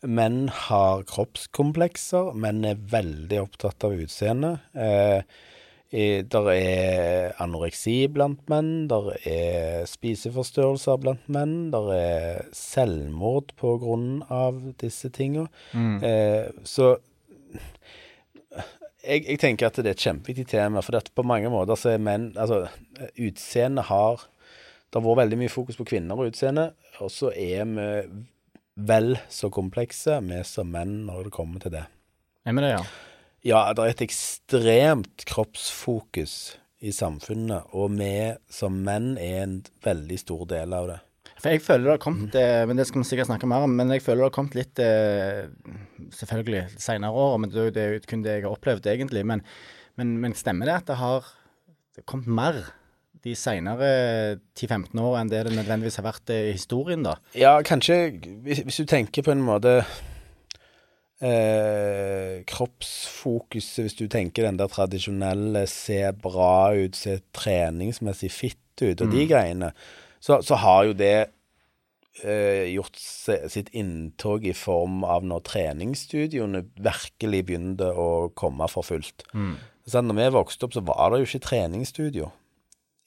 Menn 0.04 0.48
har 0.68 1.04
kroppskomplekser. 1.08 2.34
Menn 2.36 2.64
er 2.68 2.80
veldig 2.92 3.40
opptatt 3.46 3.86
av 3.88 3.96
utseendet. 4.04 4.64
Eh, 4.74 5.24
der 5.94 6.48
er 6.50 7.36
anoreksi 7.44 8.08
blant 8.10 8.42
menn, 8.50 8.88
der 8.90 9.12
er 9.30 9.84
spiseforstyrrelser 9.86 10.98
blant 10.98 11.28
menn, 11.30 11.70
der 11.74 11.90
er 11.94 12.40
selvmord 12.58 13.54
på 13.62 13.76
grunn 13.84 14.24
av 14.34 14.58
disse 14.82 15.12
tinga. 15.14 15.46
Eh, 16.02 16.50
så 16.66 16.96
jeg, 19.04 19.22
jeg 19.28 19.40
tenker 19.44 19.70
at 19.70 19.78
det 19.78 19.92
er 19.92 19.98
et 19.98 20.06
kjempeviktig 20.08 20.48
tema, 20.56 20.82
for 20.82 20.98
på 20.98 21.28
mange 21.28 21.52
måter 21.54 21.78
så 21.78 21.94
er 21.94 22.02
menn 22.02 22.32
Altså, 22.40 22.64
utseendet 23.20 23.86
har 23.92 24.24
Det 24.90 25.02
har 25.02 25.06
vært 25.06 25.24
veldig 25.26 25.40
mye 25.42 25.52
fokus 25.52 25.78
på 25.78 25.88
kvinner 25.90 26.18
og 26.18 26.30
utseende, 26.32 26.72
og 27.02 27.10
så 27.12 27.32
er 27.34 27.66
vi 27.66 27.88
vel 28.76 29.18
så 29.30 29.50
komplekse, 29.54 30.20
vi 30.26 30.42
som 30.48 30.72
menn, 30.74 31.04
når 31.08 31.28
det 31.28 31.36
kommer 31.36 31.64
til 31.64 31.76
det. 31.76 31.86
Er 32.44 32.56
mener 32.56 32.68
det, 32.68 32.76
ja? 32.78 32.84
Ja, 33.44 33.62
det 33.76 33.84
er 33.84 33.92
et 33.92 34.04
ekstremt 34.06 35.26
kroppsfokus 35.28 36.56
i 36.84 36.92
samfunnet, 36.96 37.68
og 37.76 37.96
vi 38.00 38.34
som 38.52 38.78
menn 38.86 39.18
er 39.20 39.42
en 39.44 39.58
veldig 39.84 40.20
stor 40.20 40.46
del 40.50 40.76
av 40.76 40.88
det. 40.92 41.00
For 41.40 41.52
jeg 41.52 41.64
føler 41.64 41.84
det 41.84 41.94
har 41.98 42.04
kommet, 42.04 42.36
mm. 42.36 42.70
men 42.70 42.80
det 42.80 42.86
skal 42.88 43.02
vi 43.02 43.08
sikkert 43.10 43.28
snakke 43.28 43.48
mer 43.52 43.66
om, 43.66 43.74
men 43.76 43.92
jeg 43.92 44.04
føler 44.06 44.22
det 44.22 44.30
har 44.30 44.36
kommet 44.38 44.56
litt 44.56 44.80
eh, 44.80 45.50
Selvfølgelig 46.14 46.80
senere 46.80 47.12
år, 47.12 47.36
men 47.42 47.52
det 47.52 47.82
er 47.82 47.96
jo- 47.96 48.04
kun 48.08 48.24
det 48.24 48.38
jeg 48.38 48.46
har 48.46 48.54
opplevd 48.54 48.88
egentlig. 48.88 49.26
Men, 49.26 49.42
men, 50.00 50.14
men 50.22 50.36
stemmer 50.38 50.70
det 50.70 50.76
at 50.76 50.92
det 50.92 51.00
har 51.02 51.26
det 51.94 52.04
har 52.04 52.10
kommet 52.10 52.32
mer 52.32 52.60
de 53.24 53.36
senere 53.40 53.90
10-15 54.58 55.00
år 55.00 55.20
enn 55.22 55.30
det 55.32 55.46
det 55.48 55.56
nødvendigvis 55.56 56.00
har 56.00 56.08
vært 56.10 56.32
eh, 56.34 56.50
i 56.50 56.56
historien, 56.58 57.06
da? 57.06 57.16
Ja, 57.38 57.56
kanskje 57.66 58.18
hvis, 58.44 58.64
hvis 58.68 58.82
du 58.82 58.90
tenker 58.90 59.24
på 59.24 59.32
en 59.32 59.46
måte 59.46 59.78
eh, 61.24 62.42
kroppsfokuset, 62.50 63.86
hvis 63.86 63.98
du 64.00 64.10
tenker 64.12 64.48
den 64.48 64.60
der 64.60 64.72
tradisjonelle 64.72 65.64
se 65.72 66.02
bra 66.24 66.74
ut, 66.76 67.00
se 67.00 67.22
treningsmessig 67.36 68.32
fitt 68.34 68.60
ut, 68.84 69.00
og 69.06 69.08
de 69.14 69.24
greiene, 69.30 69.72
så, 70.24 70.42
så 70.44 70.60
har 70.60 70.90
jo 70.90 71.00
det 71.00 71.16
eh, 72.26 72.68
gjort 72.74 73.00
se, 73.00 73.40
sitt 73.54 73.72
inntog 73.72 74.44
i 74.50 74.56
form 74.58 75.06
av 75.08 75.24
når 75.28 75.48
treningsstudioene 75.48 76.66
virkelig 76.76 77.46
begynte 77.48 77.88
å 77.96 78.10
komme 78.36 78.68
for 78.72 78.84
fullt. 78.84 79.24
Så 79.88 80.00
når 80.04 80.20
vi 80.20 80.32
vokste 80.36 80.68
opp, 80.68 80.76
så 80.76 80.84
var 80.84 81.12
det 81.12 81.24
jo 81.24 81.32
ikke 81.32 81.48
treningsstudio 81.48 82.32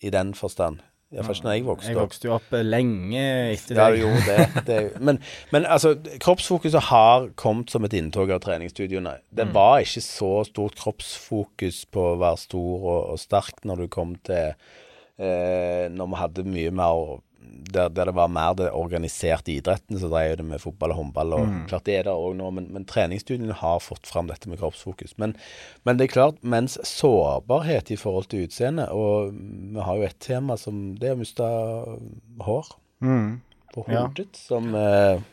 i 0.03 0.13
den 0.13 0.35
forstand. 0.37 0.83
Iallfall 1.15 1.37
ikke 1.37 1.47
når 1.47 1.53
jeg 1.55 1.65
vokste 1.69 1.91
Jeg 1.93 1.99
vokste 2.01 2.27
jo 2.27 2.33
opp 2.35 2.55
eh, 2.57 2.65
lenge 2.67 3.21
etter 3.53 3.79
deg. 3.79 3.99
Ja, 4.01 4.09
jo, 4.09 4.09
det, 4.27 4.63
det 4.67 4.79
men, 5.07 5.21
men 5.55 5.69
altså, 5.71 5.93
kroppsfokuset 6.23 6.89
har 6.89 7.29
kommet 7.39 7.71
som 7.71 7.87
et 7.87 7.95
inntog 7.95 8.33
av 8.35 8.41
treningsstudioene. 8.43 9.13
Det 9.31 9.47
var 9.55 9.85
ikke 9.85 10.03
så 10.03 10.33
stort 10.49 10.75
kroppsfokus 10.81 11.85
på 11.95 12.09
å 12.11 12.19
være 12.25 12.43
stor 12.43 12.75
og, 12.75 12.99
og 13.15 13.23
sterk 13.23 13.63
når 13.69 13.85
du 13.85 13.93
kom 13.93 14.17
til 14.27 14.51
eh, 14.51 15.87
Når 15.95 16.11
vi 16.11 16.21
hadde 16.25 16.49
mye 16.51 16.75
mer 16.75 17.23
der, 17.47 17.89
der, 17.89 18.09
det 18.11 18.15
var 18.17 18.31
mer 18.33 18.55
det 18.59 18.71
organiserte 18.75 19.53
idretten, 19.55 19.99
så 20.01 20.09
dreier 20.11 20.39
det 20.39 20.47
med 20.47 20.63
fotball 20.63 20.95
og 20.95 21.01
håndball. 21.01 21.35
og 21.37 21.47
mm. 21.47 21.61
klart 21.71 21.87
Det 21.87 21.97
er 21.97 22.09
der 22.09 22.15
også 22.15 22.39
nå, 22.39 22.51
men, 22.59 22.69
men 22.75 22.87
treningsstudiene 22.89 23.57
har 23.61 23.83
fått 23.85 24.07
fram 24.07 24.31
dette 24.31 24.51
med 24.51 24.61
kroppsfokus. 24.61 25.17
Men, 25.19 25.37
men, 25.85 25.99
det 25.99 26.09
er 26.09 26.15
klart, 26.15 26.43
mens 26.43 26.79
sårbarhet 26.87 27.91
i 27.91 28.01
forhold 28.01 28.31
til 28.31 28.47
utseende 28.47 28.89
Og 28.95 29.33
vi 29.33 29.81
har 29.83 29.97
jo 29.97 30.09
et 30.09 30.19
tema 30.23 30.57
som 30.61 30.97
det 30.99 31.11
er 31.11 31.17
å 31.17 31.21
miste 31.21 31.47
hår 32.47 32.75
mm. 33.05 33.31
på 33.75 33.87
hodet, 33.89 34.29
ja. 34.33 34.43
som 34.49 34.75
eh, 34.79 35.25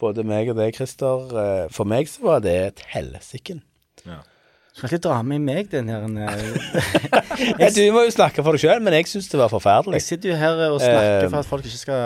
både 0.00 0.24
meg 0.26 0.52
og 0.52 0.58
deg, 0.60 0.74
Christer 0.76 1.36
eh, 1.42 1.66
For 1.74 1.88
meg 1.88 2.10
så 2.10 2.26
var 2.26 2.42
det 2.44 2.56
et 2.62 2.86
helsike. 2.92 3.60
Ja. 4.06 4.22
Skal 4.76 4.90
ikke 4.90 5.04
dra 5.06 5.22
med 5.24 5.40
meg 5.40 5.70
den 5.72 5.88
her 5.88 6.02
jeg, 7.62 7.70
Du 7.72 7.80
må 7.94 8.02
jo 8.04 8.10
snakke 8.12 8.42
for 8.44 8.52
deg 8.52 8.60
sjøl, 8.60 8.82
men 8.84 8.92
jeg 8.98 9.08
syns 9.08 9.30
det 9.32 9.38
var 9.40 9.48
forferdelig. 9.48 9.96
Jeg 9.96 10.04
sitter 10.04 10.34
jo 10.34 10.36
her 10.36 10.60
og 10.66 10.82
snakker 10.82 11.30
for 11.32 11.38
at 11.40 11.48
folk 11.48 11.64
ikke 11.64 11.80
skal 11.80 12.02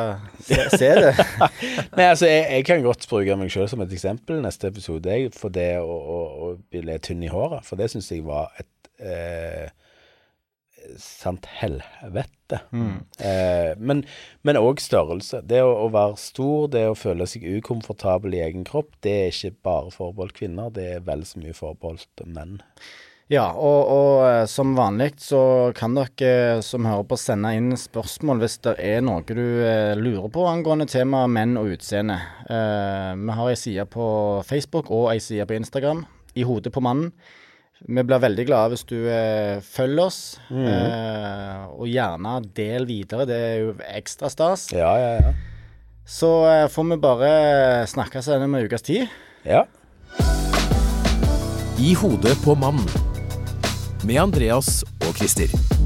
se, 0.46 0.60
se 0.78 0.90
det. 1.00 1.10
Nei, 1.98 2.06
altså, 2.06 2.28
jeg, 2.30 2.44
jeg, 2.46 2.66
kan 2.68 2.84
godt 2.86 3.08
bruke 3.10 3.36
meg 3.40 3.50
sjøl 3.50 3.66
som 3.72 3.82
et 3.82 3.96
eksempel 3.96 4.38
neste 4.44 4.70
episode, 4.70 5.18
for 5.34 5.50
det 5.50 5.72
å, 5.82 5.98
å, 5.98 6.20
å 6.46 6.52
bli 6.70 6.98
tynn 7.02 7.26
i 7.26 7.32
håret. 7.32 7.66
For 7.66 7.80
det 7.80 7.90
syns 7.90 8.12
jeg 8.14 8.22
var 8.28 8.54
et 8.62 8.90
uh, 9.02 9.66
sant 10.98 11.46
helvete. 11.60 12.60
Mm. 12.74 13.02
Eh, 13.22 13.72
men 13.78 14.60
òg 14.60 14.82
størrelse. 14.82 15.42
Det 15.46 15.60
å, 15.62 15.70
å, 15.84 15.90
være 15.94 16.16
stor, 16.20 16.70
det 16.72 16.86
å 16.90 16.96
føle 16.98 17.28
seg 17.30 17.46
ukomfortabel 17.60 18.34
i 18.36 18.42
egen 18.46 18.66
kropp, 18.68 18.92
det 19.04 19.14
er 19.20 19.30
ikke 19.34 19.54
bare 19.68 19.94
forbeholdt 19.94 20.38
kvinner, 20.40 20.72
det 20.74 20.88
er 20.96 21.06
vel 21.06 21.24
så 21.28 21.42
mye 21.42 21.56
forbeholdt 21.56 22.26
menn. 22.26 22.58
Ja, 23.30 23.44
og, 23.54 23.80
og 23.94 24.14
eh, 24.26 24.44
som 24.50 24.72
vanlig 24.74 25.12
så 25.22 25.70
kan 25.78 25.94
dere 25.94 26.30
eh, 26.58 26.62
som 26.66 26.88
hører 26.88 27.04
på 27.06 27.18
sende 27.20 27.52
inn 27.54 27.76
spørsmål 27.78 28.40
hvis 28.42 28.56
det 28.66 28.72
er 28.82 29.04
noe 29.06 29.22
du 29.22 29.38
eh, 29.38 29.94
lurer 29.94 30.26
på 30.34 30.48
angående 30.50 30.88
temaet 30.90 31.30
menn 31.30 31.54
og 31.60 31.70
utseende. 31.76 32.16
Eh, 32.50 33.12
vi 33.20 33.36
har 33.38 33.52
ei 33.52 33.60
side 33.60 33.86
på 33.94 34.06
Facebook 34.48 34.90
og 34.90 35.12
ei 35.12 35.22
side 35.22 35.46
på 35.46 35.54
Instagram. 35.60 36.02
I 36.34 36.42
hodet 36.46 36.74
på 36.74 36.82
mannen. 36.82 37.12
Vi 37.88 38.02
blir 38.04 38.20
veldig 38.20 38.44
glade 38.48 38.74
hvis 38.74 38.84
du 38.90 38.98
eh, 39.08 39.60
følger 39.64 40.04
oss, 40.04 40.20
mm. 40.52 40.66
eh, 40.68 41.62
og 41.72 41.88
gjerne 41.88 42.36
del 42.56 42.86
videre. 42.88 43.26
Det 43.28 43.40
er 43.40 43.56
jo 43.62 43.74
ekstra 43.88 44.28
stas. 44.32 44.68
Ja, 44.76 44.92
ja, 45.00 45.12
ja. 45.16 45.32
Så 46.04 46.30
eh, 46.50 46.68
får 46.68 46.90
vi 46.92 47.00
bare 47.00 47.32
snakkes 47.88 48.28
igjen 48.28 48.44
om 48.48 48.58
en 48.58 48.68
ukes 48.68 48.84
tid. 48.84 49.08
Ja. 49.48 49.64
I 51.80 51.94
hodet 51.96 52.36
på 52.44 52.58
mannen 52.60 52.84
med 54.04 54.20
Andreas 54.28 54.82
og 55.00 55.14
Christer. 55.16 55.79